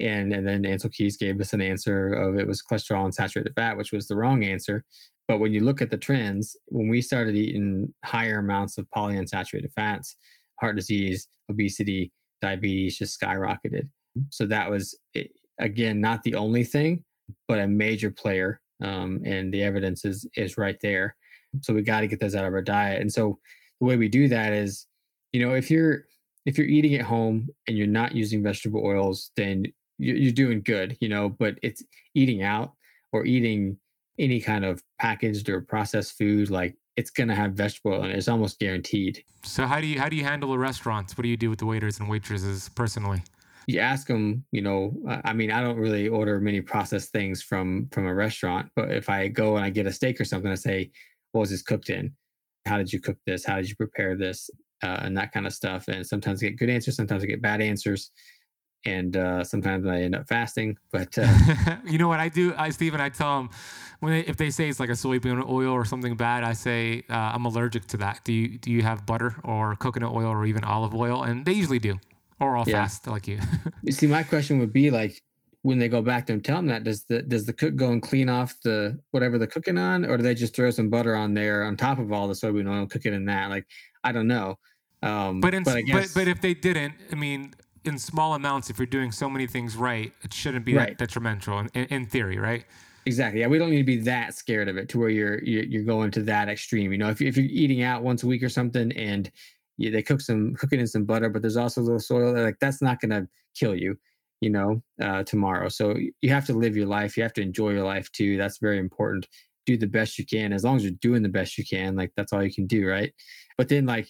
and 0.00 0.32
and 0.32 0.46
then 0.46 0.62
Ancel 0.62 0.92
Keys 0.92 1.16
gave 1.16 1.40
us 1.40 1.52
an 1.52 1.60
answer 1.60 2.12
of 2.12 2.38
it 2.38 2.46
was 2.46 2.62
cholesterol 2.62 3.04
and 3.04 3.14
saturated 3.14 3.54
fat, 3.54 3.76
which 3.76 3.92
was 3.92 4.08
the 4.08 4.16
wrong 4.16 4.44
answer. 4.44 4.84
But 5.28 5.38
when 5.38 5.52
you 5.52 5.60
look 5.60 5.80
at 5.80 5.90
the 5.90 5.96
trends, 5.96 6.56
when 6.66 6.88
we 6.88 7.00
started 7.00 7.34
eating 7.34 7.92
higher 8.04 8.38
amounts 8.38 8.76
of 8.76 8.86
polyunsaturated 8.94 9.72
fats, 9.74 10.16
heart 10.60 10.76
disease, 10.76 11.28
obesity, 11.50 12.12
diabetes 12.42 12.98
just 12.98 13.18
skyrocketed. 13.18 13.88
So 14.30 14.46
that 14.46 14.70
was 14.70 14.98
eh, 15.16 15.24
again 15.58 16.00
not 16.00 16.22
the 16.22 16.34
only 16.34 16.64
thing, 16.64 17.04
but 17.48 17.58
a 17.58 17.66
major 17.66 18.10
player, 18.10 18.60
um, 18.82 19.20
and 19.24 19.52
the 19.52 19.62
evidence 19.62 20.04
is 20.04 20.26
is 20.36 20.58
right 20.58 20.76
there. 20.82 21.16
So 21.62 21.72
we 21.72 21.82
got 21.82 22.00
to 22.00 22.08
get 22.08 22.20
those 22.20 22.34
out 22.34 22.44
of 22.44 22.52
our 22.52 22.62
diet. 22.62 23.00
And 23.00 23.12
so 23.12 23.38
the 23.80 23.86
way 23.86 23.96
we 23.96 24.08
do 24.08 24.28
that 24.28 24.52
is, 24.52 24.86
you 25.32 25.44
know, 25.44 25.54
if 25.54 25.70
you're 25.70 26.04
if 26.46 26.58
you're 26.58 26.66
eating 26.66 26.94
at 26.94 27.02
home 27.02 27.48
and 27.66 27.76
you're 27.76 27.86
not 27.86 28.14
using 28.14 28.42
vegetable 28.42 28.84
oils, 28.84 29.30
then 29.36 29.64
you're 29.98 30.32
doing 30.32 30.62
good, 30.62 30.96
you 31.00 31.08
know, 31.08 31.28
but 31.28 31.58
it's 31.62 31.82
eating 32.14 32.42
out 32.42 32.72
or 33.12 33.24
eating 33.24 33.78
any 34.18 34.40
kind 34.40 34.64
of 34.64 34.82
packaged 34.98 35.48
or 35.48 35.60
processed 35.60 36.16
food, 36.16 36.50
like 36.50 36.76
it's 36.96 37.10
gonna 37.10 37.34
have 37.34 37.52
vegetable 37.52 38.02
and 38.02 38.12
it's 38.12 38.28
almost 38.28 38.58
guaranteed. 38.58 39.22
So 39.42 39.66
how 39.66 39.80
do 39.80 39.86
you 39.86 39.98
how 39.98 40.08
do 40.08 40.16
you 40.16 40.24
handle 40.24 40.50
the 40.50 40.58
restaurants? 40.58 41.16
What 41.16 41.22
do 41.22 41.28
you 41.28 41.36
do 41.36 41.50
with 41.50 41.58
the 41.58 41.66
waiters 41.66 41.98
and 42.00 42.08
waitresses 42.08 42.68
personally? 42.70 43.22
You 43.66 43.80
ask 43.80 44.06
them, 44.06 44.44
you 44.52 44.60
know, 44.60 44.94
I 45.24 45.32
mean, 45.32 45.50
I 45.50 45.62
don't 45.62 45.78
really 45.78 46.06
order 46.06 46.38
many 46.38 46.60
processed 46.60 47.10
things 47.12 47.42
from 47.42 47.88
from 47.92 48.06
a 48.06 48.14
restaurant, 48.14 48.70
but 48.76 48.90
if 48.90 49.08
I 49.08 49.28
go 49.28 49.56
and 49.56 49.64
I 49.64 49.70
get 49.70 49.86
a 49.86 49.92
steak 49.92 50.20
or 50.20 50.24
something, 50.24 50.50
I 50.50 50.56
say, 50.56 50.90
"What 51.32 51.40
was 51.42 51.50
this 51.50 51.62
cooked 51.62 51.90
in? 51.90 52.14
How 52.66 52.78
did 52.78 52.92
you 52.92 53.00
cook 53.00 53.16
this? 53.26 53.44
How 53.44 53.56
did 53.56 53.68
you 53.68 53.76
prepare 53.76 54.16
this?" 54.16 54.50
Uh, 54.82 54.98
and 55.02 55.16
that 55.16 55.32
kind 55.32 55.46
of 55.46 55.54
stuff. 55.54 55.88
And 55.88 56.06
sometimes 56.06 56.42
I 56.42 56.48
get 56.48 56.58
good 56.58 56.68
answers, 56.68 56.96
sometimes 56.96 57.22
I 57.22 57.26
get 57.26 57.40
bad 57.40 57.62
answers 57.62 58.10
and 58.86 59.16
uh, 59.16 59.44
sometimes 59.44 59.86
I 59.86 60.02
end 60.02 60.14
up 60.14 60.28
fasting. 60.28 60.76
But 60.92 61.16
uh, 61.18 61.26
you 61.84 61.98
know 61.98 62.08
what 62.08 62.20
I 62.20 62.28
do, 62.28 62.54
I 62.56 62.70
Stephen, 62.70 63.00
I 63.00 63.08
tell 63.08 63.38
them 63.38 63.50
when 64.00 64.12
they, 64.12 64.20
if 64.20 64.36
they 64.36 64.50
say 64.50 64.68
it's 64.68 64.80
like 64.80 64.90
a 64.90 64.92
soybean 64.92 65.48
oil 65.48 65.70
or 65.70 65.84
something 65.84 66.16
bad, 66.16 66.44
I 66.44 66.52
say 66.52 67.04
uh, 67.08 67.14
I'm 67.14 67.44
allergic 67.44 67.86
to 67.88 67.96
that. 67.98 68.20
Do 68.24 68.32
you 68.32 68.58
do 68.58 68.70
you 68.70 68.82
have 68.82 69.06
butter 69.06 69.36
or 69.44 69.76
coconut 69.76 70.12
oil 70.12 70.28
or 70.28 70.44
even 70.46 70.64
olive 70.64 70.94
oil? 70.94 71.22
And 71.22 71.44
they 71.44 71.52
usually 71.52 71.78
do, 71.78 71.98
or 72.40 72.56
all 72.56 72.64
yeah. 72.66 72.82
fast 72.82 73.06
like 73.06 73.26
you. 73.26 73.38
you 73.82 73.92
see, 73.92 74.06
my 74.06 74.22
question 74.22 74.58
would 74.58 74.72
be 74.72 74.90
like, 74.90 75.22
when 75.62 75.78
they 75.78 75.88
go 75.88 76.02
back 76.02 76.26
to 76.26 76.32
them, 76.34 76.42
tell 76.42 76.56
them 76.56 76.66
that 76.66 76.84
does 76.84 77.04
the 77.04 77.22
does 77.22 77.46
the 77.46 77.52
cook 77.52 77.76
go 77.76 77.90
and 77.90 78.02
clean 78.02 78.28
off 78.28 78.54
the 78.62 78.98
whatever 79.12 79.38
they're 79.38 79.46
cooking 79.46 79.78
on, 79.78 80.04
or 80.04 80.16
do 80.18 80.22
they 80.22 80.34
just 80.34 80.54
throw 80.54 80.70
some 80.70 80.90
butter 80.90 81.16
on 81.16 81.32
there 81.34 81.64
on 81.64 81.76
top 81.76 81.98
of 81.98 82.12
all 82.12 82.28
the 82.28 82.34
soybean 82.34 82.70
oil, 82.70 82.86
cook 82.86 83.06
it 83.06 83.14
in 83.14 83.24
that? 83.24 83.48
Like, 83.48 83.66
I 84.02 84.12
don't 84.12 84.28
know. 84.28 84.58
Um, 85.02 85.40
but, 85.40 85.52
in, 85.52 85.62
but, 85.64 85.84
guess, 85.84 86.12
but 86.14 86.20
but 86.20 86.28
if 86.28 86.40
they 86.40 86.54
didn't, 86.54 86.94
I 87.12 87.14
mean, 87.14 87.54
in 87.84 87.98
small 87.98 88.34
amounts, 88.34 88.70
if 88.70 88.78
you're 88.78 88.86
doing 88.86 89.12
so 89.12 89.28
many 89.28 89.46
things 89.46 89.76
right, 89.76 90.12
it 90.22 90.32
shouldn't 90.32 90.64
be 90.64 90.74
right. 90.74 90.90
that 90.90 90.98
detrimental 90.98 91.58
in, 91.58 91.68
in, 91.86 92.06
theory, 92.06 92.38
right? 92.38 92.64
Exactly. 93.06 93.40
Yeah, 93.40 93.48
we 93.48 93.58
don't 93.58 93.70
need 93.70 93.78
to 93.78 93.84
be 93.84 93.98
that 93.98 94.34
scared 94.34 94.68
of 94.68 94.76
it 94.76 94.88
to 94.90 94.98
where 94.98 95.10
you're 95.10 95.42
you're 95.44 95.84
going 95.84 96.10
to 96.12 96.22
that 96.22 96.48
extreme. 96.48 96.92
You 96.92 96.98
know, 96.98 97.10
if 97.10 97.20
if 97.20 97.36
you're 97.36 97.46
eating 97.46 97.82
out 97.82 98.02
once 98.02 98.22
a 98.22 98.26
week 98.26 98.42
or 98.42 98.48
something, 98.48 98.92
and 98.92 99.30
you, 99.76 99.90
they 99.90 100.02
cook 100.02 100.20
some 100.20 100.54
cooking 100.54 100.80
in 100.80 100.86
some 100.86 101.04
butter, 101.04 101.28
but 101.28 101.42
there's 101.42 101.56
also 101.56 101.80
a 101.80 101.84
little 101.84 102.00
soil, 102.00 102.34
like 102.34 102.58
that's 102.60 102.80
not 102.80 103.00
going 103.00 103.10
to 103.10 103.28
kill 103.54 103.74
you 103.74 103.96
you 104.44 104.50
know, 104.50 104.82
uh, 105.00 105.22
tomorrow. 105.24 105.70
So 105.70 105.96
you 106.20 106.30
have 106.30 106.44
to 106.46 106.52
live 106.52 106.76
your 106.76 106.86
life. 106.86 107.16
You 107.16 107.22
have 107.22 107.32
to 107.32 107.40
enjoy 107.40 107.70
your 107.70 107.84
life 107.84 108.12
too. 108.12 108.36
That's 108.36 108.58
very 108.58 108.78
important. 108.78 109.26
Do 109.64 109.78
the 109.78 109.86
best 109.86 110.18
you 110.18 110.26
can. 110.26 110.52
As 110.52 110.64
long 110.64 110.76
as 110.76 110.82
you're 110.82 110.92
doing 111.00 111.22
the 111.22 111.30
best 111.30 111.56
you 111.56 111.64
can, 111.64 111.96
like 111.96 112.12
that's 112.14 112.30
all 112.30 112.42
you 112.42 112.52
can 112.52 112.66
do, 112.66 112.86
right? 112.86 113.10
But 113.56 113.70
then, 113.70 113.86
like, 113.86 114.06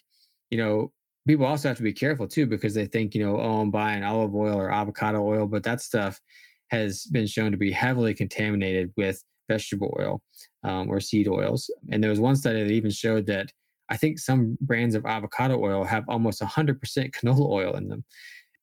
you 0.51 0.59
know, 0.59 0.91
people 1.27 1.47
also 1.47 1.69
have 1.69 1.77
to 1.77 1.83
be 1.83 1.93
careful 1.93 2.27
too 2.27 2.47
because 2.47 2.75
they 2.75 2.87
think, 2.87 3.15
you 3.15 3.25
know, 3.25 3.39
oh, 3.39 3.61
I'm 3.61 3.71
buying 3.71 4.03
olive 4.03 4.35
oil 4.35 4.59
or 4.59 4.71
avocado 4.71 5.23
oil, 5.23 5.47
but 5.47 5.63
that 5.65 5.81
stuff 5.81 6.21
has 6.69 7.05
been 7.07 7.27
shown 7.27 7.53
to 7.53 7.57
be 7.57 7.71
heavily 7.71 8.15
contaminated 8.15 8.93
with 8.97 9.23
vegetable 9.49 9.97
oil 10.01 10.23
um, 10.63 10.89
or 10.89 11.01
seed 11.01 11.29
oils. 11.29 11.71
And 11.91 12.03
there 12.03 12.11
was 12.11 12.21
one 12.21 12.37
study 12.37 12.63
that 12.63 12.73
even 12.73 12.91
showed 12.91 13.27
that 13.27 13.53
I 13.91 13.97
think 13.97 14.19
some 14.19 14.57
brands 14.61 14.95
of 14.95 15.05
avocado 15.05 15.63
oil 15.63 15.85
have 15.85 16.05
almost 16.09 16.41
100% 16.41 16.79
canola 17.13 17.51
oil 17.51 17.77
in 17.77 17.89
them 17.89 18.05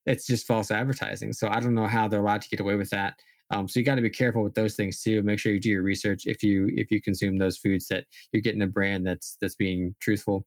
it's 0.06 0.26
just 0.26 0.48
false 0.48 0.72
advertising. 0.72 1.34
So 1.34 1.48
I 1.50 1.60
don't 1.60 1.76
know 1.76 1.88
how 1.88 2.08
they're 2.08 2.22
allowed 2.22 2.42
to 2.42 2.50
get 2.50 2.60
away 2.60 2.76
with 2.76 2.90
that. 2.90 3.16
Um, 3.52 3.68
so 3.68 3.80
you 3.80 3.86
got 3.86 3.96
to 3.96 4.02
be 4.02 4.10
careful 4.10 4.44
with 4.44 4.56
those 4.56 4.76
things 4.76 5.02
too. 5.02 5.22
Make 5.24 5.40
sure 5.40 5.54
you 5.54 5.60
do 5.60 5.70
your 5.70 5.84
research 5.84 6.26
if 6.26 6.42
you 6.42 6.70
if 6.74 6.90
you 6.90 7.02
consume 7.02 7.38
those 7.38 7.58
foods 7.58 7.88
that 7.88 8.06
you're 8.32 8.42
getting 8.42 8.62
a 8.62 8.68
brand 8.68 9.06
that's 9.06 9.38
that's 9.42 9.56
being 9.56 9.94
truthful, 10.00 10.46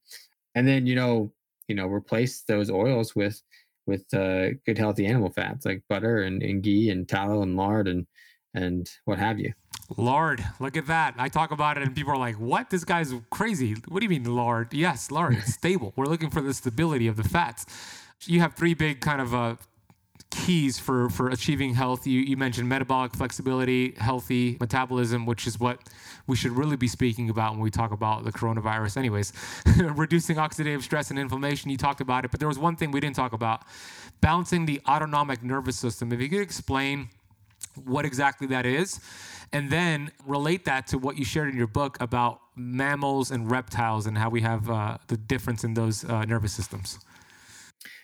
and 0.54 0.66
then 0.66 0.86
you 0.86 0.94
know 0.94 1.32
you 1.68 1.74
know 1.74 1.86
replace 1.86 2.42
those 2.42 2.70
oils 2.70 3.14
with 3.14 3.40
with 3.86 4.02
uh, 4.14 4.50
good 4.66 4.78
healthy 4.78 5.06
animal 5.06 5.30
fats 5.30 5.66
like 5.66 5.82
butter 5.88 6.22
and, 6.22 6.42
and 6.42 6.62
ghee 6.62 6.90
and 6.90 7.08
tallow 7.08 7.42
and 7.42 7.56
lard 7.56 7.88
and 7.88 8.06
and 8.54 8.88
what 9.04 9.18
have 9.18 9.38
you. 9.38 9.52
Lard, 9.98 10.42
look 10.60 10.76
at 10.78 10.86
that. 10.86 11.14
I 11.18 11.28
talk 11.28 11.50
about 11.50 11.76
it 11.76 11.82
and 11.82 11.94
people 11.94 12.12
are 12.12 12.18
like, 12.18 12.36
what? 12.36 12.70
This 12.70 12.84
guy's 12.84 13.12
crazy. 13.30 13.74
What 13.88 14.00
do 14.00 14.04
you 14.04 14.08
mean 14.08 14.24
lard? 14.24 14.72
Yes, 14.72 15.10
lard. 15.10 15.34
It's 15.34 15.54
stable. 15.60 15.92
We're 15.96 16.06
looking 16.06 16.30
for 16.30 16.40
the 16.40 16.54
stability 16.54 17.06
of 17.06 17.16
the 17.16 17.24
fats 17.24 17.66
you 18.26 18.40
have 18.40 18.54
three 18.54 18.74
big 18.74 19.00
kind 19.00 19.20
of 19.20 19.34
uh, 19.34 19.56
keys 20.35 20.78
for 20.78 21.09
for 21.09 21.28
achieving 21.28 21.74
health. 21.74 22.07
You 22.07 22.20
you 22.20 22.37
mentioned 22.37 22.68
metabolic 22.68 23.14
flexibility, 23.14 23.95
healthy 23.97 24.57
metabolism, 24.61 25.26
which 25.26 25.47
is 25.47 25.61
what 25.61 25.78
we 26.26 26.37
should 26.37 26.53
really 26.53 26.76
be 26.76 26.89
speaking 26.89 27.30
about 27.30 27.53
when 27.53 27.61
we 27.61 27.70
talk 27.70 27.93
about 27.93 28.24
the 28.24 28.32
coronavirus. 28.32 28.97
Anyways, 28.97 29.32
reducing 29.95 30.37
oxidative 30.37 30.82
stress 30.82 31.11
and 31.11 31.18
inflammation. 31.18 31.70
You 31.70 31.76
talked 31.76 32.01
about 32.01 32.24
it, 32.24 32.30
but 32.30 32.41
there 32.41 32.49
was 32.49 32.59
one 32.59 32.76
thing 32.76 32.91
we 32.91 33.01
didn't 33.01 33.16
talk 33.16 33.32
about: 33.32 33.62
balancing 34.20 34.66
the 34.66 34.80
autonomic 34.89 35.43
nervous 35.43 35.76
system. 35.76 36.12
If 36.12 36.20
you 36.20 36.28
could 36.28 36.41
explain 36.41 37.09
what 37.85 38.05
exactly 38.05 38.47
that 38.49 38.66
is, 38.66 39.01
and 39.53 39.70
then 39.70 40.11
relate 40.26 40.64
that 40.64 40.87
to 40.89 40.99
what 40.99 41.16
you 41.16 41.24
shared 41.24 41.49
in 41.49 41.57
your 41.57 41.66
book 41.66 41.97
about 42.01 42.41
mammals 42.57 43.30
and 43.30 43.51
reptiles 43.51 44.07
and 44.07 44.18
how 44.18 44.30
we 44.30 44.41
have 44.41 44.68
uh, 44.70 44.99
the 45.09 45.16
difference 45.16 45.64
in 45.64 45.74
those 45.74 46.05
uh, 46.05 46.24
nervous 46.24 46.53
systems. 46.53 46.99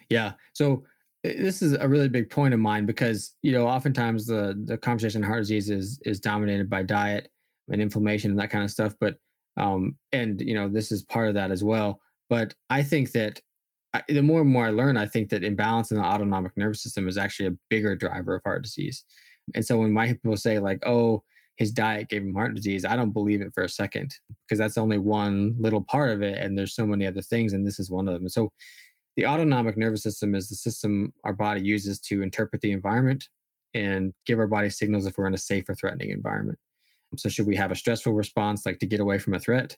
Yeah. 0.09 0.33
So 0.53 0.85
this 1.23 1.61
is 1.61 1.75
a 1.75 1.89
really 1.89 2.09
big 2.09 2.31
point 2.31 2.55
of 2.55 2.61
mine 2.61 2.87
because 2.87 3.35
you 3.43 3.53
know 3.53 3.66
oftentimes 3.66 4.27
the 4.27 4.61
the 4.64 4.79
conversation 4.79 5.23
on 5.23 5.29
heart 5.29 5.43
disease 5.43 5.68
is 5.71 6.01
is 6.05 6.21
dominated 6.21 6.71
by 6.71 6.83
diet 6.83 7.29
and 7.68 7.81
inflammation 7.81 8.31
and 8.31 8.41
that 8.41 8.51
kind 8.51 8.64
of 8.64 8.71
stuff. 8.71 8.95
But 9.01 9.16
um, 9.57 9.97
and 10.12 10.41
you 10.41 10.55
know 10.55 10.68
this 10.68 10.91
is 10.91 11.03
part 11.03 11.29
of 11.29 11.35
that 11.35 11.51
as 11.51 11.62
well. 11.62 12.01
But 12.29 12.55
I 12.71 12.83
think 12.83 13.12
that 13.12 13.41
I, 13.93 14.03
the 14.09 14.23
more 14.23 14.41
and 14.41 14.51
more 14.51 14.66
I 14.66 14.71
learn, 14.71 14.97
I 14.97 15.07
think 15.07 15.31
that 15.31 15.45
imbalance 15.45 15.91
in 15.91 15.99
the 15.99 16.05
autonomic 16.05 16.57
nervous 16.57 16.83
system 16.83 17.09
is 17.09 17.18
actually 17.18 17.49
a 17.49 17.57
bigger 17.68 17.97
driver 17.97 18.37
of 18.37 18.43
heart 18.45 18.62
disease. 18.62 19.05
And 19.55 19.64
so 19.64 19.79
when 19.79 19.93
my 19.93 20.09
people 20.09 20.37
say 20.37 20.59
like, 20.59 20.83
"Oh, 20.87 21.23
his 21.57 21.73
diet 21.73 22.09
gave 22.09 22.23
him 22.23 22.35
heart 22.35 22.55
disease," 22.55 22.85
I 22.87 22.97
don't 22.97 23.12
believe 23.12 23.43
it 23.43 23.53
for 23.55 23.64
a 23.64 23.68
second 23.68 24.14
because 24.47 24.59
that's 24.59 24.79
only 24.79 24.99
one 24.99 25.55
little 25.59 25.83
part 25.83 26.11
of 26.12 26.23
it, 26.23 26.39
and 26.39 26.57
there's 26.57 26.75
so 26.75 26.87
many 26.87 27.07
other 27.07 27.23
things, 27.23 27.53
and 27.53 27.66
this 27.66 27.79
is 27.79 27.91
one 27.91 28.09
of 28.09 28.14
them. 28.14 28.29
So 28.29 28.53
the 29.16 29.26
autonomic 29.26 29.76
nervous 29.76 30.02
system 30.02 30.34
is 30.34 30.48
the 30.48 30.54
system 30.54 31.12
our 31.24 31.32
body 31.32 31.61
uses 31.61 31.98
to 32.00 32.22
interpret 32.22 32.62
the 32.62 32.72
environment 32.72 33.28
and 33.74 34.12
give 34.26 34.38
our 34.38 34.46
body 34.46 34.70
signals 34.70 35.06
if 35.06 35.16
we're 35.16 35.26
in 35.26 35.34
a 35.34 35.38
safe 35.38 35.68
or 35.68 35.74
threatening 35.74 36.11
environment. 36.11 36.58
So, 37.16 37.28
should 37.28 37.46
we 37.46 37.56
have 37.56 37.72
a 37.72 37.76
stressful 37.76 38.12
response, 38.12 38.64
like 38.64 38.78
to 38.78 38.86
get 38.86 39.00
away 39.00 39.18
from 39.18 39.34
a 39.34 39.40
threat, 39.40 39.76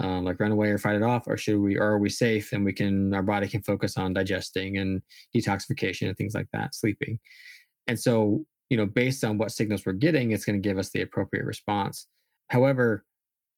um, 0.00 0.24
like 0.24 0.38
run 0.38 0.52
away 0.52 0.68
or 0.68 0.78
fight 0.78 0.96
it 0.96 1.02
off, 1.02 1.26
or 1.26 1.36
should 1.36 1.58
we, 1.58 1.78
or 1.78 1.92
are 1.92 1.98
we 1.98 2.10
safe 2.10 2.52
and 2.52 2.64
we 2.64 2.72
can, 2.72 3.14
our 3.14 3.22
body 3.22 3.48
can 3.48 3.62
focus 3.62 3.96
on 3.96 4.12
digesting 4.12 4.76
and 4.76 5.02
detoxification 5.34 6.08
and 6.08 6.16
things 6.16 6.34
like 6.34 6.48
that, 6.52 6.74
sleeping. 6.74 7.18
And 7.86 7.98
so, 7.98 8.44
you 8.68 8.76
know, 8.76 8.84
based 8.84 9.24
on 9.24 9.38
what 9.38 9.50
signals 9.50 9.86
we're 9.86 9.92
getting, 9.94 10.30
it's 10.30 10.44
going 10.44 10.60
to 10.60 10.68
give 10.68 10.78
us 10.78 10.90
the 10.90 11.00
appropriate 11.00 11.46
response. 11.46 12.06
However, 12.48 13.04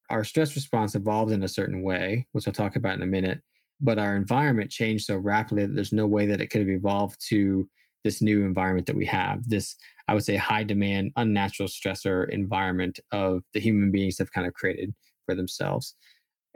our 0.08 0.24
stress 0.24 0.54
response 0.54 0.94
evolves 0.94 1.32
in 1.32 1.42
a 1.42 1.48
certain 1.48 1.82
way, 1.82 2.26
which 2.32 2.46
I'll 2.46 2.54
talk 2.54 2.76
about 2.76 2.94
in 2.94 3.02
a 3.02 3.06
minute 3.06 3.40
but 3.80 3.98
our 3.98 4.16
environment 4.16 4.70
changed 4.70 5.06
so 5.06 5.16
rapidly 5.16 5.66
that 5.66 5.74
there's 5.74 5.92
no 5.92 6.06
way 6.06 6.26
that 6.26 6.40
it 6.40 6.48
could 6.48 6.60
have 6.60 6.68
evolved 6.68 7.20
to 7.28 7.68
this 8.04 8.22
new 8.22 8.44
environment 8.44 8.86
that 8.86 8.96
we 8.96 9.04
have 9.04 9.46
this 9.48 9.76
i 10.08 10.14
would 10.14 10.24
say 10.24 10.36
high 10.36 10.64
demand 10.64 11.12
unnatural 11.16 11.68
stressor 11.68 12.28
environment 12.30 12.98
of 13.12 13.42
the 13.52 13.60
human 13.60 13.90
beings 13.90 14.18
have 14.18 14.32
kind 14.32 14.46
of 14.46 14.54
created 14.54 14.94
for 15.30 15.36
themselves. 15.36 15.94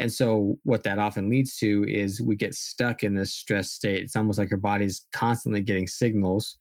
And 0.00 0.12
so 0.12 0.58
what 0.64 0.82
that 0.82 0.98
often 0.98 1.30
leads 1.30 1.56
to 1.58 1.84
is 1.88 2.20
we 2.20 2.34
get 2.34 2.54
stuck 2.54 3.04
in 3.04 3.14
this 3.14 3.32
stress 3.32 3.70
state. 3.70 4.02
It's 4.02 4.16
almost 4.16 4.38
like 4.38 4.50
your 4.50 4.58
body's 4.58 5.06
constantly 5.12 5.60
getting 5.60 5.86
signals 5.86 6.58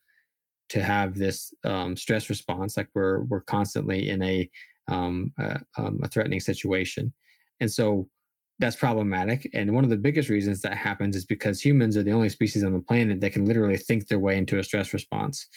to 0.70 0.84
have 0.84 1.16
this 1.16 1.52
um, 1.64 1.98
stress 1.98 2.30
response 2.30 2.78
like 2.78 2.90
we're 2.94 3.24
we're 3.24 3.42
constantly 3.42 4.10
in 4.10 4.22
a 4.22 4.50
um, 4.88 5.34
um, 5.78 6.00
a 6.04 6.08
threatening 6.08 6.40
situation. 6.40 7.12
And 7.60 7.72
so 7.72 8.08
that's 8.60 8.76
problematic. 8.76 9.50
And 9.54 9.74
one 9.74 9.84
of 9.84 9.90
the 9.90 9.98
biggest 9.98 10.30
reasons 10.30 10.62
that 10.62 10.78
happens 10.78 11.16
is 11.16 11.26
because 11.26 11.62
humans 11.62 11.98
are 11.98 12.04
the 12.04 12.12
only 12.12 12.30
species 12.30 12.64
on 12.64 12.74
the 12.74 12.80
planet 12.80 13.20
that 13.22 13.34
can 13.34 13.46
literally 13.46 13.78
think 13.78 14.08
their 14.08 14.20
way 14.20 14.38
into 14.38 14.60
a 14.60 14.64
stress 14.64 14.94
response. 14.94 15.48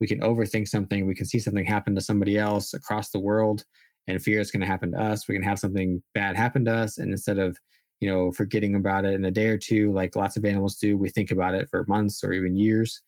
We 0.00 0.06
can 0.06 0.20
overthink 0.20 0.68
something, 0.68 1.06
we 1.06 1.14
can 1.14 1.26
see 1.26 1.38
something 1.38 1.64
happen 1.64 1.94
to 1.94 2.00
somebody 2.00 2.38
else 2.38 2.74
across 2.74 3.10
the 3.10 3.20
world 3.20 3.64
and 4.08 4.22
fear 4.22 4.40
it's 4.40 4.50
going 4.50 4.60
to 4.60 4.66
happen 4.66 4.92
to 4.92 5.00
us. 5.00 5.26
We 5.28 5.34
can 5.34 5.42
have 5.42 5.58
something 5.58 6.02
bad 6.14 6.36
happen 6.36 6.64
to 6.66 6.74
us. 6.74 6.98
And 6.98 7.10
instead 7.10 7.38
of, 7.38 7.58
you 8.00 8.08
know, 8.10 8.30
forgetting 8.32 8.74
about 8.74 9.04
it 9.04 9.14
in 9.14 9.24
a 9.24 9.30
day 9.30 9.48
or 9.48 9.58
two, 9.58 9.92
like 9.92 10.16
lots 10.16 10.36
of 10.36 10.44
animals 10.44 10.76
do, 10.76 10.96
we 10.96 11.08
think 11.08 11.30
about 11.30 11.54
it 11.54 11.68
for 11.70 11.84
months 11.88 12.22
or 12.22 12.32
even 12.32 12.56
years. 12.56 13.02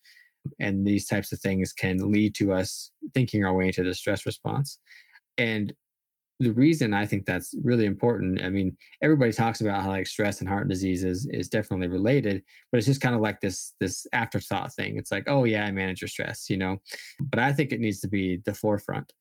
And 0.58 0.86
these 0.86 1.06
types 1.06 1.30
of 1.32 1.40
things 1.40 1.72
can 1.72 2.10
lead 2.10 2.34
to 2.36 2.52
us 2.52 2.90
thinking 3.14 3.44
our 3.44 3.54
way 3.54 3.66
into 3.66 3.84
the 3.84 3.94
stress 3.94 4.24
response. 4.26 4.78
And 5.36 5.72
the 6.40 6.52
reason 6.52 6.94
I 6.94 7.04
think 7.04 7.26
that's 7.26 7.54
really 7.64 7.86
important, 7.86 8.42
I 8.42 8.48
mean, 8.48 8.76
everybody 9.02 9.32
talks 9.32 9.60
about 9.60 9.82
how 9.82 9.88
like 9.88 10.06
stress 10.06 10.40
and 10.40 10.48
heart 10.48 10.68
disease 10.68 11.02
is, 11.02 11.26
is 11.32 11.48
definitely 11.48 11.88
related, 11.88 12.42
but 12.70 12.78
it's 12.78 12.86
just 12.86 13.00
kind 13.00 13.14
of 13.14 13.20
like 13.20 13.40
this 13.40 13.74
this 13.80 14.06
afterthought 14.12 14.72
thing. 14.72 14.96
It's 14.96 15.10
like, 15.10 15.24
oh 15.26 15.44
yeah, 15.44 15.64
I 15.64 15.72
manage 15.72 16.00
your 16.00 16.08
stress, 16.08 16.48
you 16.48 16.56
know. 16.56 16.78
But 17.20 17.40
I 17.40 17.52
think 17.52 17.72
it 17.72 17.80
needs 17.80 18.00
to 18.00 18.08
be 18.08 18.40
the 18.44 18.54
forefront 18.54 19.12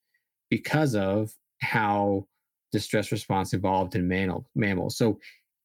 because 0.49 0.93
of 0.95 1.33
how 1.61 2.27
the 2.71 2.79
stress 2.79 3.11
response 3.11 3.53
evolved 3.53 3.95
in 3.95 4.07
mammal, 4.07 4.47
mammals. 4.55 4.97
So 4.97 5.19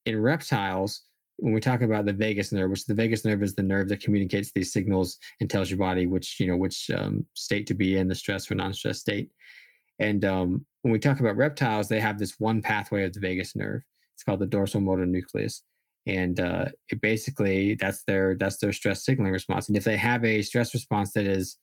in 0.07 0.21
reptiles, 0.21 1.03
when 1.37 1.53
we 1.53 1.61
talk 1.61 1.83
about 1.83 2.07
the 2.07 2.13
vagus 2.13 2.53
nerve, 2.53 2.71
which 2.71 2.87
the 2.87 2.95
vagus 2.95 3.25
nerve 3.25 3.43
is 3.43 3.55
the 3.55 3.63
nerve 3.63 3.89
that 3.89 4.01
communicates 4.01 4.53
these 4.53 4.73
signals 4.73 5.19
and 5.41 5.51
tells 5.51 5.71
your 5.71 5.79
body 5.79 6.07
which, 6.07 6.39
you 6.41 6.47
know, 6.47 6.57
which 6.57 6.91
um, 6.97 7.27
state 7.35 7.67
to 7.67 7.75
be 7.75 7.99
in, 7.99 8.09
the 8.09 8.15
stress 8.15 8.51
or 8.51 8.55
non-stress 8.55 9.01
state. 9.01 9.31
And 9.99 10.25
um, 10.25 10.65
when 10.83 10.93
we 10.93 10.99
talk 10.99 11.21
about 11.21 11.37
reptiles, 11.37 11.89
they 11.89 12.01
have 12.01 12.19
this 12.19 12.39
one 12.39 12.61
pathway 12.61 13.05
of 13.05 13.13
the 13.13 13.21
vagus 13.21 13.57
nerve. 13.57 13.83
It's 14.15 14.25
called 14.25 14.41
the 14.41 14.47
dorsal 14.47 14.81
motor 14.81 15.07
nucleus, 15.07 15.63
and 16.07 16.39
uh, 16.39 16.67
it 16.91 17.01
basically 17.01 17.77
that's 17.77 18.05
their 18.05 18.37
that's 18.37 18.59
their 18.59 18.73
stress 18.73 19.05
signaling 19.05 19.33
response. 19.33 19.69
And 19.69 19.77
if 19.77 19.85
they 19.85 19.97
have 19.97 20.25
a 20.25 20.43
stress 20.43 20.75
response 20.75 21.13
that 21.13 21.27
is, 21.27 21.57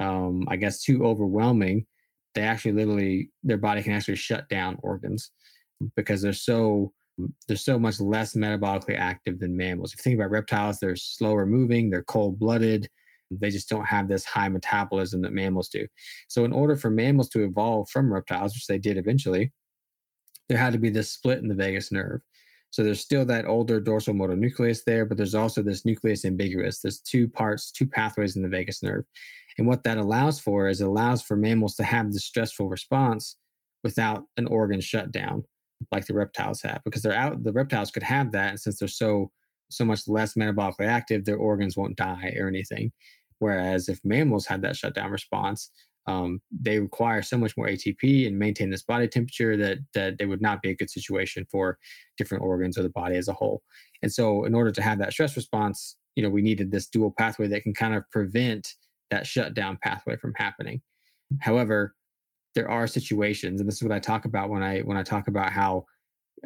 um, 0.00 0.44
I 0.48 0.56
guess, 0.56 0.82
too 0.82 1.04
overwhelming, 1.04 1.86
they 2.34 2.42
actually 2.42 2.72
literally 2.72 3.30
their 3.42 3.58
body 3.58 3.82
can 3.82 3.92
actually 3.92 4.16
shut 4.16 4.48
down 4.48 4.78
organs 4.82 5.30
because 5.96 6.22
they're 6.22 6.32
so 6.32 6.92
they're 7.46 7.56
so 7.56 7.78
much 7.78 8.00
less 8.00 8.34
metabolically 8.34 8.98
active 8.98 9.38
than 9.38 9.56
mammals. 9.56 9.92
If 9.92 10.00
you 10.00 10.02
think 10.02 10.16
about 10.16 10.30
reptiles, 10.30 10.78
they're 10.78 10.96
slower 10.96 11.46
moving, 11.46 11.90
they're 11.90 12.02
cold 12.02 12.38
blooded, 12.38 12.88
They 13.30 13.50
just 13.50 13.68
don't 13.68 13.86
have 13.86 14.08
this 14.08 14.24
high 14.24 14.48
metabolism 14.48 15.22
that 15.22 15.32
mammals 15.32 15.68
do. 15.68 15.86
So, 16.28 16.44
in 16.44 16.52
order 16.52 16.76
for 16.76 16.90
mammals 16.90 17.28
to 17.30 17.44
evolve 17.44 17.88
from 17.90 18.12
reptiles, 18.12 18.54
which 18.54 18.66
they 18.66 18.78
did 18.78 18.96
eventually, 18.96 19.52
there 20.48 20.58
had 20.58 20.72
to 20.72 20.78
be 20.78 20.90
this 20.90 21.10
split 21.10 21.38
in 21.38 21.48
the 21.48 21.54
vagus 21.54 21.90
nerve. 21.90 22.20
So 22.74 22.82
there's 22.82 23.00
still 23.00 23.24
that 23.26 23.46
older 23.46 23.78
dorsal 23.78 24.14
motor 24.14 24.34
nucleus 24.34 24.82
there, 24.82 25.04
but 25.06 25.16
there's 25.16 25.36
also 25.36 25.62
this 25.62 25.84
nucleus 25.84 26.24
ambiguus. 26.24 26.80
There's 26.82 26.98
two 26.98 27.28
parts, 27.28 27.70
two 27.70 27.86
pathways 27.86 28.34
in 28.34 28.42
the 28.42 28.48
vagus 28.48 28.82
nerve. 28.82 29.04
And 29.58 29.68
what 29.68 29.84
that 29.84 29.96
allows 29.96 30.40
for 30.40 30.66
is 30.66 30.80
it 30.80 30.88
allows 30.88 31.22
for 31.22 31.36
mammals 31.36 31.76
to 31.76 31.84
have 31.84 32.12
the 32.12 32.18
stressful 32.18 32.68
response 32.68 33.36
without 33.84 34.24
an 34.38 34.48
organ 34.48 34.80
shutdown 34.80 35.44
like 35.92 36.06
the 36.06 36.14
reptiles 36.14 36.62
have, 36.62 36.80
because 36.84 37.02
they're 37.02 37.14
out, 37.14 37.44
the 37.44 37.52
reptiles 37.52 37.92
could 37.92 38.02
have 38.02 38.32
that. 38.32 38.50
And 38.50 38.60
since 38.60 38.80
they're 38.80 38.88
so 38.88 39.30
so 39.70 39.84
much 39.84 40.06
less 40.06 40.34
metabolically 40.34 40.86
active, 40.86 41.24
their 41.24 41.36
organs 41.36 41.76
won't 41.76 41.96
die 41.96 42.34
or 42.38 42.48
anything. 42.48 42.92
Whereas 43.38 43.88
if 43.88 44.00
mammals 44.04 44.46
had 44.46 44.62
that 44.62 44.76
shutdown 44.76 45.10
response, 45.10 45.70
um, 46.06 46.40
they 46.50 46.78
require 46.78 47.22
so 47.22 47.38
much 47.38 47.56
more 47.56 47.66
ATP 47.66 48.26
and 48.26 48.38
maintain 48.38 48.70
this 48.70 48.82
body 48.82 49.08
temperature 49.08 49.56
that 49.56 49.78
that 49.94 50.18
they 50.18 50.26
would 50.26 50.42
not 50.42 50.60
be 50.60 50.70
a 50.70 50.76
good 50.76 50.90
situation 50.90 51.46
for 51.50 51.78
different 52.18 52.44
organs 52.44 52.76
or 52.76 52.82
the 52.82 52.90
body 52.90 53.16
as 53.16 53.28
a 53.28 53.32
whole. 53.32 53.62
And 54.02 54.12
so, 54.12 54.44
in 54.44 54.54
order 54.54 54.70
to 54.70 54.82
have 54.82 54.98
that 54.98 55.12
stress 55.12 55.34
response, 55.34 55.96
you 56.14 56.22
know, 56.22 56.28
we 56.28 56.42
needed 56.42 56.70
this 56.70 56.88
dual 56.88 57.14
pathway 57.16 57.46
that 57.48 57.62
can 57.62 57.72
kind 57.72 57.94
of 57.94 58.08
prevent 58.10 58.74
that 59.10 59.26
shutdown 59.26 59.78
pathway 59.82 60.16
from 60.16 60.34
happening. 60.36 60.82
However, 61.40 61.94
there 62.54 62.70
are 62.70 62.86
situations, 62.86 63.60
and 63.60 63.68
this 63.68 63.76
is 63.76 63.82
what 63.82 63.92
I 63.92 63.98
talk 63.98 64.26
about 64.26 64.50
when 64.50 64.62
I 64.62 64.80
when 64.80 64.98
I 64.98 65.02
talk 65.02 65.28
about 65.28 65.52
how 65.52 65.86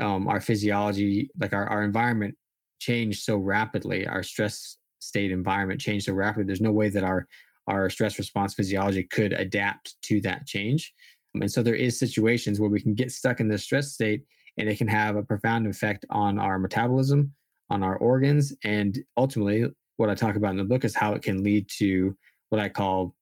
um, 0.01 0.29
our 0.29 0.41
physiology, 0.41 1.31
like 1.41 1.53
our, 1.53 1.67
our 1.67 1.83
environment, 1.83 2.37
changed 2.79 3.23
so 3.23 3.37
rapidly. 3.37 4.07
Our 4.07 4.23
stress 4.23 4.77
state 5.01 5.31
environment 5.31 5.81
changed 5.81 6.07
so 6.07 6.13
rapidly. 6.13 6.45
There's 6.45 6.61
no 6.61 6.73
way 6.73 6.89
that 6.91 7.05
our 7.05 7.27
our 7.67 7.91
stress 7.91 8.19
response 8.19 8.55
physiology 8.55 9.03
could 9.05 9.35
adapt 9.35 9.95
to 10.03 10.21
that 10.23 10.47
change. 10.47 10.93
Um, 11.35 11.43
and 11.43 11.53
so 11.53 11.63
there 11.63 11.75
is 11.75 11.99
situations 11.99 12.59
where 12.59 12.71
we 12.71 12.81
can 12.81 12.95
get 12.95 13.13
stuck 13.13 13.41
in 13.41 13.49
this 13.49 13.65
stress 13.65 13.93
state 13.93 14.23
and 14.57 14.69
it 14.69 14.79
can 14.79 14.89
have 14.89 15.17
a 15.17 15.23
profound 15.23 15.67
effect 15.67 16.07
on 16.09 16.39
our 16.39 16.59
metabolism, 16.59 17.33
on 17.69 17.83
our 17.83 17.97
organs, 17.97 18.55
and 18.65 18.99
ultimately 19.19 19.67
what 19.99 20.09
I 20.09 20.15
talk 20.15 20.37
about 20.37 20.53
in 20.53 20.57
the 20.57 20.65
book 20.65 20.85
is 20.85 20.95
how 20.95 21.13
it 21.13 21.23
can 21.23 21.43
lead 21.43 21.69
to 21.79 22.17
what 22.49 22.61
I 22.61 22.69
call 22.69 23.15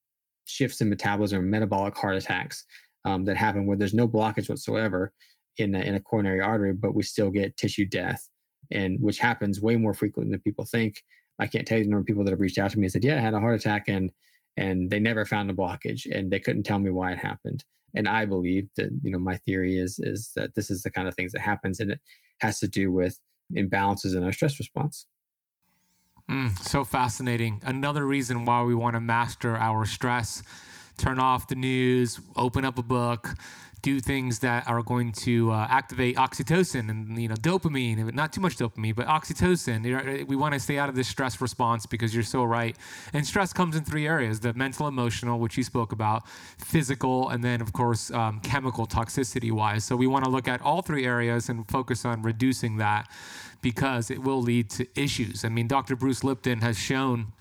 shifts 0.45 0.81
in 0.81 0.89
metabolism, 0.89 1.51
metabolic 1.51 1.97
heart 1.97 2.17
attacks 2.17 2.65
um, 3.05 3.25
that 3.25 3.37
happen 3.37 3.67
where 3.67 3.77
there's 3.77 3.95
no 3.95 4.07
blockage 4.07 4.49
whatsoever 4.49 5.13
in 5.59 5.75
a, 5.75 5.81
in 5.81 5.95
a 5.95 6.01
coronary 6.01 6.41
artery, 6.41 6.73
but 6.73 6.95
we 6.95 7.03
still 7.03 7.31
get 7.31 7.57
tissue 7.57 7.87
death, 7.87 8.29
and 8.71 9.01
which 9.01 9.19
happens 9.19 9.61
way 9.61 9.77
more 9.77 9.95
frequently 9.95 10.33
than 10.33 10.41
people 10.41 10.65
think. 10.65 11.03
I 11.39 11.47
can't 11.47 11.67
tell 11.67 11.79
you 11.79 11.85
the 11.85 11.91
number 11.91 12.01
of 12.01 12.07
people 12.07 12.25
that 12.25 12.31
have 12.31 12.41
reached 12.41 12.59
out 12.59 12.71
to 12.71 12.79
me 12.79 12.87
and 12.87 12.93
said, 12.93 13.05
"Yeah, 13.05 13.17
I 13.17 13.21
had 13.21 13.35
a 13.35 13.41
heart 13.41 13.61
attack," 13.61 13.89
and 13.89 14.11
and 14.57 14.91
they 14.91 14.99
never 14.99 15.25
found 15.25 15.51
a 15.51 15.55
blockage 15.55 16.07
and 16.11 16.31
they 16.31 16.41
couldn't 16.41 16.63
tell 16.63 16.79
me 16.79 16.91
why 16.91 17.13
it 17.13 17.19
happened. 17.19 17.65
And 17.95 18.09
i 18.09 18.25
believe 18.25 18.69
that 18.77 18.91
you 19.03 19.11
know 19.11 19.19
my 19.19 19.37
theory 19.39 19.79
is 19.79 19.99
is 19.99 20.33
that 20.37 20.55
this 20.55 20.71
is 20.71 20.83
the 20.83 20.91
kind 20.91 21.09
of 21.09 21.15
things 21.15 21.33
that 21.33 21.41
happens 21.41 21.81
and 21.81 21.93
it 21.93 22.01
has 22.41 22.59
to 22.61 22.69
do 22.69 22.93
with 22.93 23.19
imbalances 23.55 24.17
in 24.17 24.23
our 24.23 24.33
stress 24.33 24.59
response. 24.59 25.07
Mm, 26.31 26.59
so 26.59 26.85
fascinating. 26.85 27.61
Another 27.65 28.05
reason 28.05 28.45
why 28.45 28.63
we 28.63 28.75
want 28.75 28.95
to 28.95 29.01
master 29.01 29.57
our 29.57 29.87
stress 29.87 30.43
turn 30.99 31.19
off 31.19 31.47
the 31.47 31.55
news 31.55 32.21
open 32.37 32.65
up 32.65 32.79
a 32.79 32.83
book 32.83 33.35
do 33.83 34.01
things 34.01 34.41
that 34.41 34.67
are 34.67 34.83
going 34.83 35.13
to 35.13 35.51
uh, 35.51 35.67
activate 35.69 36.17
oxytocin 36.17 36.91
and 36.91 37.21
you 37.21 37.29
know 37.29 37.35
dopamine 37.37 38.13
not 38.15 38.33
too 38.33 38.41
much 38.41 38.57
dopamine 38.57 38.95
but 38.95 39.07
oxytocin. 39.07 40.27
We 40.27 40.37
want 40.37 40.55
to 40.55 40.61
stay 40.61 40.79
out 40.79 40.89
of 40.89 40.95
this 40.95 41.09
stress 41.09 41.41
response 41.41 41.87
because 41.87 42.15
you're 42.15 42.25
so 42.25 42.45
right. 42.45 42.77
And 43.13 43.27
stress 43.27 43.53
comes 43.53 43.77
in 43.77 43.85
three 43.85 44.07
areas 44.07 44.41
the 44.41 44.55
mental 44.55 44.89
emotional 44.89 45.39
which 45.39 45.57
you 45.57 45.63
spoke 45.63 45.93
about 45.93 46.29
physical 46.59 47.29
and 47.29 47.45
then 47.45 47.61
of 47.61 47.73
course 47.73 48.11
um, 48.11 48.41
chemical 48.41 48.87
toxicity 48.87 49.53
wise 49.53 49.85
so 49.85 49.95
we 49.97 50.07
want 50.07 50.25
to 50.25 50.31
look 50.31 50.49
at 50.49 50.61
all 50.63 50.83
three 50.83 51.05
areas 51.05 51.49
and 51.49 51.69
focus 51.69 52.05
on 52.05 52.23
reducing 52.23 52.79
that 52.79 53.09
because 53.63 54.11
it 54.11 54.23
will 54.23 54.41
lead 54.41 54.71
to 54.71 54.87
issues. 54.95 55.45
I 55.45 55.49
mean 55.49 55.69
dr 55.69 55.95
bruce 55.97 56.25
lipton 56.25 56.61
has 56.61 56.79
shown 56.79 57.33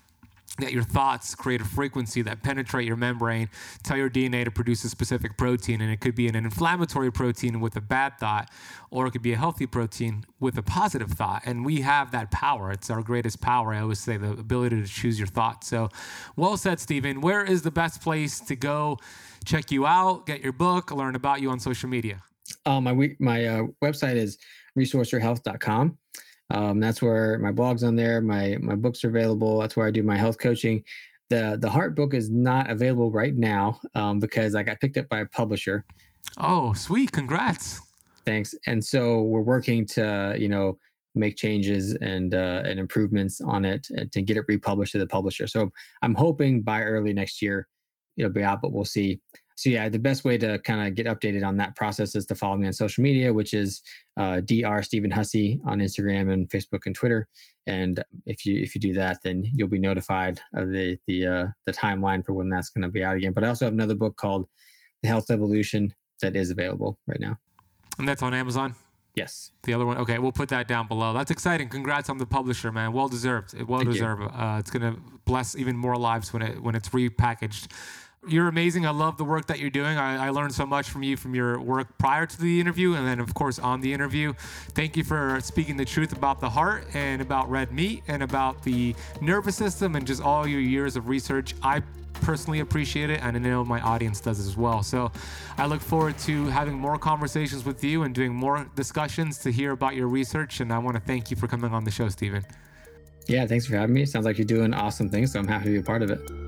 that 0.58 0.72
your 0.72 0.82
thoughts 0.82 1.34
create 1.34 1.60
a 1.60 1.64
frequency 1.64 2.22
that 2.22 2.42
penetrate 2.42 2.86
your 2.86 2.96
membrane, 2.96 3.48
tell 3.82 3.96
your 3.96 4.08
DNA 4.08 4.44
to 4.44 4.50
produce 4.50 4.84
a 4.84 4.88
specific 4.88 5.36
protein. 5.36 5.80
And 5.80 5.92
it 5.92 6.00
could 6.00 6.14
be 6.14 6.28
an 6.28 6.34
inflammatory 6.34 7.12
protein 7.12 7.60
with 7.60 7.76
a 7.76 7.80
bad 7.80 8.18
thought, 8.18 8.50
or 8.90 9.06
it 9.06 9.10
could 9.10 9.22
be 9.22 9.34
a 9.34 9.36
healthy 9.36 9.66
protein 9.66 10.24
with 10.40 10.56
a 10.56 10.62
positive 10.62 11.10
thought. 11.10 11.42
And 11.44 11.64
we 11.64 11.82
have 11.82 12.10
that 12.12 12.30
power. 12.30 12.70
It's 12.70 12.88
our 12.88 13.02
greatest 13.02 13.40
power. 13.40 13.74
I 13.74 13.80
always 13.80 14.00
say 14.00 14.16
the 14.16 14.32
ability 14.32 14.80
to 14.80 14.88
choose 14.88 15.18
your 15.18 15.28
thoughts. 15.28 15.68
So, 15.68 15.90
well 16.36 16.56
said, 16.56 16.80
Stephen. 16.80 17.20
Where 17.20 17.44
is 17.44 17.62
the 17.62 17.70
best 17.70 18.00
place 18.00 18.40
to 18.40 18.56
go 18.56 18.98
check 19.44 19.70
you 19.70 19.86
out, 19.86 20.26
get 20.26 20.40
your 20.40 20.52
book, 20.52 20.90
learn 20.90 21.14
about 21.14 21.40
you 21.40 21.50
on 21.50 21.60
social 21.60 21.88
media? 21.88 22.22
Uh, 22.64 22.80
my 22.80 23.14
my 23.18 23.44
uh, 23.44 23.62
website 23.82 24.16
is 24.16 24.38
resourceyourhealth.com. 24.78 25.98
Um, 26.50 26.80
that's 26.80 27.02
where 27.02 27.38
my 27.38 27.50
blog's 27.50 27.82
on 27.82 27.96
there. 27.96 28.20
My 28.20 28.56
my 28.60 28.74
books 28.74 29.04
are 29.04 29.08
available. 29.08 29.58
That's 29.58 29.76
where 29.76 29.86
I 29.86 29.90
do 29.90 30.02
my 30.02 30.16
health 30.16 30.38
coaching. 30.38 30.84
The 31.28 31.58
the 31.60 31.70
heart 31.70 31.96
book 31.96 32.14
is 32.14 32.30
not 32.30 32.70
available 32.70 33.10
right 33.10 33.34
now 33.34 33.80
um, 33.94 34.20
because 34.20 34.54
I 34.54 34.62
got 34.62 34.80
picked 34.80 34.96
up 34.96 35.08
by 35.08 35.20
a 35.20 35.26
publisher. 35.26 35.84
Oh, 36.38 36.72
sweet! 36.72 37.12
Congrats. 37.12 37.80
Thanks. 38.24 38.54
And 38.66 38.84
so 38.84 39.22
we're 39.22 39.40
working 39.40 39.86
to 39.86 40.36
you 40.38 40.48
know 40.48 40.78
make 41.14 41.36
changes 41.36 41.94
and 41.94 42.34
uh, 42.34 42.62
and 42.64 42.78
improvements 42.78 43.40
on 43.40 43.64
it 43.64 43.88
to 44.12 44.22
get 44.22 44.36
it 44.36 44.44
republished 44.46 44.92
to 44.92 44.98
the 44.98 45.06
publisher. 45.06 45.46
So 45.46 45.70
I'm 46.02 46.14
hoping 46.14 46.62
by 46.62 46.82
early 46.82 47.12
next 47.12 47.42
year 47.42 47.66
it'll 48.16 48.32
be 48.32 48.42
out, 48.42 48.62
but 48.62 48.72
we'll 48.72 48.84
see 48.84 49.20
so 49.56 49.70
yeah, 49.70 49.88
the 49.88 49.98
best 49.98 50.22
way 50.22 50.36
to 50.36 50.58
kind 50.58 50.86
of 50.86 50.94
get 50.94 51.06
updated 51.06 51.44
on 51.44 51.56
that 51.56 51.74
process 51.76 52.14
is 52.14 52.26
to 52.26 52.34
follow 52.34 52.56
me 52.56 52.66
on 52.66 52.74
social 52.74 53.02
media, 53.02 53.32
which 53.32 53.54
is 53.54 53.82
uh, 54.18 54.40
Dr. 54.40 54.82
Stephen 54.82 55.10
Hussey 55.10 55.60
on 55.64 55.78
Instagram 55.78 56.30
and 56.30 56.48
Facebook 56.50 56.80
and 56.84 56.94
Twitter. 56.94 57.26
And 57.66 58.04
if 58.26 58.44
you 58.44 58.60
if 58.60 58.74
you 58.74 58.80
do 58.82 58.92
that, 58.94 59.18
then 59.24 59.50
you'll 59.54 59.68
be 59.68 59.78
notified 59.78 60.40
of 60.54 60.70
the 60.70 60.98
the 61.06 61.26
uh, 61.26 61.46
the 61.64 61.72
timeline 61.72 62.24
for 62.24 62.34
when 62.34 62.50
that's 62.50 62.68
going 62.68 62.82
to 62.82 62.88
be 62.88 63.02
out 63.02 63.16
again. 63.16 63.32
But 63.32 63.44
I 63.44 63.48
also 63.48 63.64
have 63.64 63.72
another 63.72 63.94
book 63.94 64.16
called 64.16 64.46
The 65.02 65.08
Health 65.08 65.30
Evolution 65.30 65.92
that 66.20 66.36
is 66.36 66.50
available 66.50 66.98
right 67.06 67.20
now. 67.20 67.38
And 67.98 68.06
that's 68.06 68.22
on 68.22 68.34
Amazon. 68.34 68.74
Yes. 69.14 69.52
The 69.62 69.72
other 69.72 69.86
one. 69.86 69.96
Okay, 69.96 70.18
we'll 70.18 70.32
put 70.32 70.50
that 70.50 70.68
down 70.68 70.86
below. 70.86 71.14
That's 71.14 71.30
exciting. 71.30 71.70
Congrats 71.70 72.10
on 72.10 72.18
the 72.18 72.26
publisher, 72.26 72.70
man. 72.70 72.92
Well 72.92 73.08
deserved. 73.08 73.54
Well 73.62 73.80
Thank 73.80 73.92
deserved. 73.92 74.22
Uh, 74.22 74.56
it's 74.58 74.70
gonna 74.70 74.96
bless 75.24 75.56
even 75.56 75.78
more 75.78 75.96
lives 75.96 76.34
when 76.34 76.42
it 76.42 76.62
when 76.62 76.74
it's 76.74 76.90
repackaged 76.90 77.68
you're 78.26 78.48
amazing. 78.48 78.86
I 78.86 78.90
love 78.90 79.16
the 79.16 79.24
work 79.24 79.46
that 79.46 79.58
you're 79.58 79.70
doing. 79.70 79.96
I, 79.96 80.26
I, 80.26 80.30
learned 80.30 80.54
so 80.54 80.66
much 80.66 80.90
from 80.90 81.02
you 81.02 81.16
from 81.16 81.34
your 81.34 81.60
work 81.60 81.86
prior 81.98 82.26
to 82.26 82.40
the 82.40 82.60
interview 82.60 82.94
and 82.94 83.06
then, 83.06 83.20
of 83.20 83.34
course, 83.34 83.58
on 83.58 83.80
the 83.80 83.92
interview. 83.92 84.32
Thank 84.70 84.96
you 84.96 85.04
for 85.04 85.38
speaking 85.40 85.76
the 85.76 85.84
truth 85.84 86.12
about 86.12 86.40
the 86.40 86.50
heart 86.50 86.84
and 86.94 87.22
about 87.22 87.48
red 87.50 87.72
meat 87.72 88.02
and 88.08 88.22
about 88.22 88.62
the 88.62 88.94
nervous 89.20 89.56
system 89.56 89.96
and 89.96 90.06
just 90.06 90.22
all 90.22 90.46
your 90.46 90.60
years 90.60 90.96
of 90.96 91.08
research. 91.08 91.54
I 91.62 91.82
personally 92.14 92.60
appreciate 92.60 93.10
it, 93.10 93.20
and 93.22 93.36
I 93.36 93.40
know 93.40 93.64
my 93.64 93.80
audience 93.80 94.20
does 94.20 94.40
as 94.40 94.56
well. 94.56 94.82
So 94.82 95.12
I 95.58 95.66
look 95.66 95.80
forward 95.80 96.18
to 96.20 96.46
having 96.46 96.74
more 96.74 96.98
conversations 96.98 97.64
with 97.64 97.82
you 97.84 98.02
and 98.02 98.14
doing 98.14 98.34
more 98.34 98.68
discussions 98.74 99.38
to 99.40 99.52
hear 99.52 99.72
about 99.72 99.94
your 99.94 100.08
research. 100.08 100.60
And 100.60 100.72
I 100.72 100.78
want 100.78 100.96
to 100.96 101.00
thank 101.00 101.30
you 101.30 101.36
for 101.36 101.46
coming 101.46 101.72
on 101.72 101.84
the 101.84 101.90
show, 101.90 102.08
Stephen. 102.08 102.44
Yeah, 103.26 103.46
thanks 103.46 103.66
for 103.66 103.76
having 103.76 103.94
me. 103.94 104.06
Sounds 104.06 104.24
like 104.24 104.38
you're 104.38 104.46
doing 104.46 104.72
awesome 104.72 105.10
things, 105.10 105.32
so 105.32 105.40
I'm 105.40 105.48
happy 105.48 105.64
to 105.64 105.70
be 105.70 105.76
a 105.78 105.82
part 105.82 106.02
of 106.02 106.10
it. 106.10 106.45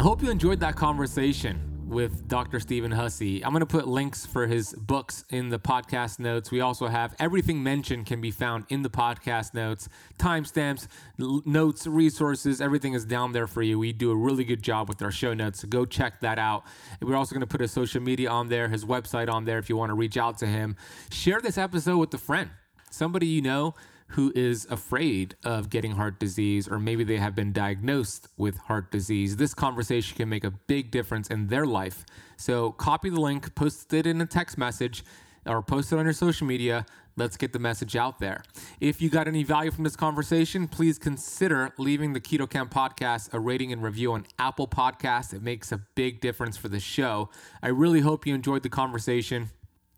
I 0.00 0.02
hope 0.02 0.22
you 0.22 0.30
enjoyed 0.30 0.60
that 0.60 0.76
conversation 0.76 1.86
with 1.86 2.26
Dr. 2.26 2.58
Stephen 2.58 2.90
Hussey. 2.90 3.44
I'm 3.44 3.50
going 3.50 3.60
to 3.60 3.66
put 3.66 3.86
links 3.86 4.24
for 4.24 4.46
his 4.46 4.72
books 4.72 5.26
in 5.28 5.50
the 5.50 5.58
podcast 5.58 6.18
notes. 6.18 6.50
We 6.50 6.62
also 6.62 6.86
have 6.86 7.14
everything 7.18 7.62
mentioned 7.62 8.06
can 8.06 8.18
be 8.18 8.30
found 8.30 8.64
in 8.70 8.80
the 8.80 8.88
podcast 8.88 9.52
notes, 9.52 9.90
timestamps, 10.16 10.88
notes, 11.18 11.86
resources, 11.86 12.62
everything 12.62 12.94
is 12.94 13.04
down 13.04 13.32
there 13.32 13.46
for 13.46 13.60
you. 13.60 13.78
We 13.78 13.92
do 13.92 14.10
a 14.10 14.16
really 14.16 14.44
good 14.44 14.62
job 14.62 14.88
with 14.88 15.02
our 15.02 15.10
show 15.10 15.34
notes, 15.34 15.60
so 15.60 15.68
go 15.68 15.84
check 15.84 16.20
that 16.20 16.38
out. 16.38 16.64
We're 17.02 17.16
also 17.16 17.34
going 17.34 17.42
to 17.42 17.46
put 17.46 17.60
his 17.60 17.70
social 17.70 18.00
media 18.00 18.30
on 18.30 18.48
there, 18.48 18.70
his 18.70 18.86
website 18.86 19.30
on 19.30 19.44
there 19.44 19.58
if 19.58 19.68
you 19.68 19.76
want 19.76 19.90
to 19.90 19.94
reach 19.94 20.16
out 20.16 20.38
to 20.38 20.46
him. 20.46 20.76
Share 21.12 21.42
this 21.42 21.58
episode 21.58 21.98
with 21.98 22.14
a 22.14 22.18
friend, 22.18 22.48
somebody 22.90 23.26
you 23.26 23.42
know 23.42 23.74
who 24.10 24.32
is 24.34 24.66
afraid 24.70 25.36
of 25.44 25.70
getting 25.70 25.92
heart 25.92 26.18
disease, 26.18 26.66
or 26.68 26.78
maybe 26.78 27.04
they 27.04 27.18
have 27.18 27.34
been 27.34 27.52
diagnosed 27.52 28.28
with 28.36 28.56
heart 28.58 28.90
disease, 28.90 29.36
this 29.36 29.54
conversation 29.54 30.16
can 30.16 30.28
make 30.28 30.44
a 30.44 30.50
big 30.50 30.90
difference 30.90 31.28
in 31.28 31.46
their 31.46 31.64
life. 31.64 32.04
So, 32.36 32.72
copy 32.72 33.10
the 33.10 33.20
link, 33.20 33.54
post 33.54 33.92
it 33.92 34.06
in 34.06 34.20
a 34.20 34.26
text 34.26 34.58
message, 34.58 35.04
or 35.46 35.62
post 35.62 35.92
it 35.92 35.98
on 35.98 36.04
your 36.04 36.12
social 36.12 36.46
media. 36.46 36.86
Let's 37.16 37.36
get 37.36 37.52
the 37.52 37.58
message 37.58 37.96
out 37.96 38.18
there. 38.18 38.42
If 38.80 39.02
you 39.02 39.10
got 39.10 39.28
any 39.28 39.42
value 39.42 39.70
from 39.70 39.84
this 39.84 39.96
conversation, 39.96 40.66
please 40.66 40.98
consider 40.98 41.72
leaving 41.76 42.12
the 42.12 42.20
Keto 42.20 42.48
Camp 42.48 42.72
podcast 42.72 43.32
a 43.32 43.38
rating 43.38 43.72
and 43.72 43.82
review 43.82 44.12
on 44.12 44.26
Apple 44.38 44.66
Podcasts. 44.66 45.34
It 45.34 45.42
makes 45.42 45.70
a 45.70 45.78
big 45.94 46.20
difference 46.20 46.56
for 46.56 46.68
the 46.68 46.80
show. 46.80 47.28
I 47.62 47.68
really 47.68 48.00
hope 48.00 48.26
you 48.26 48.34
enjoyed 48.34 48.62
the 48.62 48.70
conversation. 48.70 49.50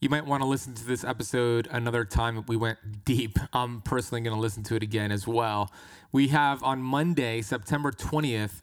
You 0.02 0.08
might 0.08 0.26
want 0.26 0.42
to 0.42 0.48
listen 0.48 0.74
to 0.74 0.84
this 0.84 1.04
episode 1.04 1.68
another 1.70 2.04
time. 2.04 2.44
We 2.48 2.56
went 2.56 3.04
deep. 3.04 3.38
I'm 3.52 3.82
personally 3.82 4.20
going 4.20 4.34
to 4.34 4.40
listen 4.40 4.64
to 4.64 4.74
it 4.74 4.82
again 4.82 5.12
as 5.12 5.28
well. 5.28 5.70
We 6.10 6.26
have 6.26 6.60
on 6.64 6.82
Monday, 6.82 7.40
September 7.40 7.92
20th, 7.92 8.62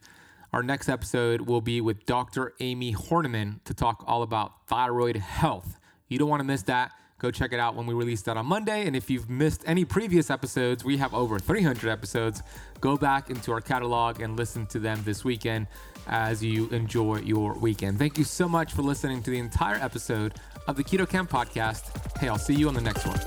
our 0.51 0.61
next 0.61 0.89
episode 0.89 1.39
will 1.39 1.61
be 1.61 1.79
with 1.79 2.05
Dr. 2.05 2.55
Amie 2.59 2.93
Hornaman 2.93 3.63
to 3.63 3.73
talk 3.73 4.03
all 4.05 4.21
about 4.21 4.67
thyroid 4.67 5.15
health. 5.15 5.79
You 6.09 6.19
don't 6.19 6.27
want 6.27 6.41
to 6.41 6.43
miss 6.43 6.63
that. 6.63 6.91
Go 7.19 7.31
check 7.31 7.53
it 7.53 7.59
out 7.59 7.73
when 7.73 7.85
we 7.85 7.93
release 7.93 8.21
that 8.23 8.35
on 8.35 8.45
Monday. 8.45 8.85
And 8.85 8.93
if 8.93 9.09
you've 9.09 9.29
missed 9.29 9.63
any 9.65 9.85
previous 9.85 10.29
episodes, 10.29 10.83
we 10.83 10.97
have 10.97 11.13
over 11.13 11.39
300 11.39 11.89
episodes. 11.89 12.43
Go 12.81 12.97
back 12.97 13.29
into 13.29 13.53
our 13.53 13.61
catalog 13.61 14.19
and 14.19 14.35
listen 14.35 14.65
to 14.67 14.79
them 14.79 15.01
this 15.05 15.23
weekend 15.23 15.67
as 16.07 16.43
you 16.43 16.67
enjoy 16.69 17.19
your 17.19 17.53
weekend. 17.53 17.99
Thank 17.99 18.17
you 18.17 18.23
so 18.23 18.49
much 18.49 18.73
for 18.73 18.81
listening 18.81 19.21
to 19.23 19.31
the 19.31 19.39
entire 19.39 19.75
episode 19.75 20.33
of 20.69 20.75
the 20.75 20.83
Keto 20.83 21.09
Camp 21.09 21.29
podcast. 21.29 22.17
Hey, 22.19 22.27
I'll 22.27 22.37
see 22.37 22.53
you 22.53 22.67
on 22.67 22.75
the 22.75 22.81
next 22.81 23.05
one. 23.05 23.17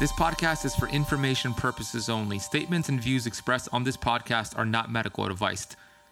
This 0.00 0.12
podcast 0.12 0.64
is 0.64 0.74
for 0.74 0.88
information 0.88 1.52
purposes 1.52 2.08
only. 2.08 2.38
Statements 2.38 2.88
and 2.88 3.00
views 3.00 3.26
expressed 3.26 3.68
on 3.70 3.84
this 3.84 3.98
podcast 3.98 4.58
are 4.58 4.64
not 4.64 4.90
medical 4.90 5.26
advice. 5.26 5.68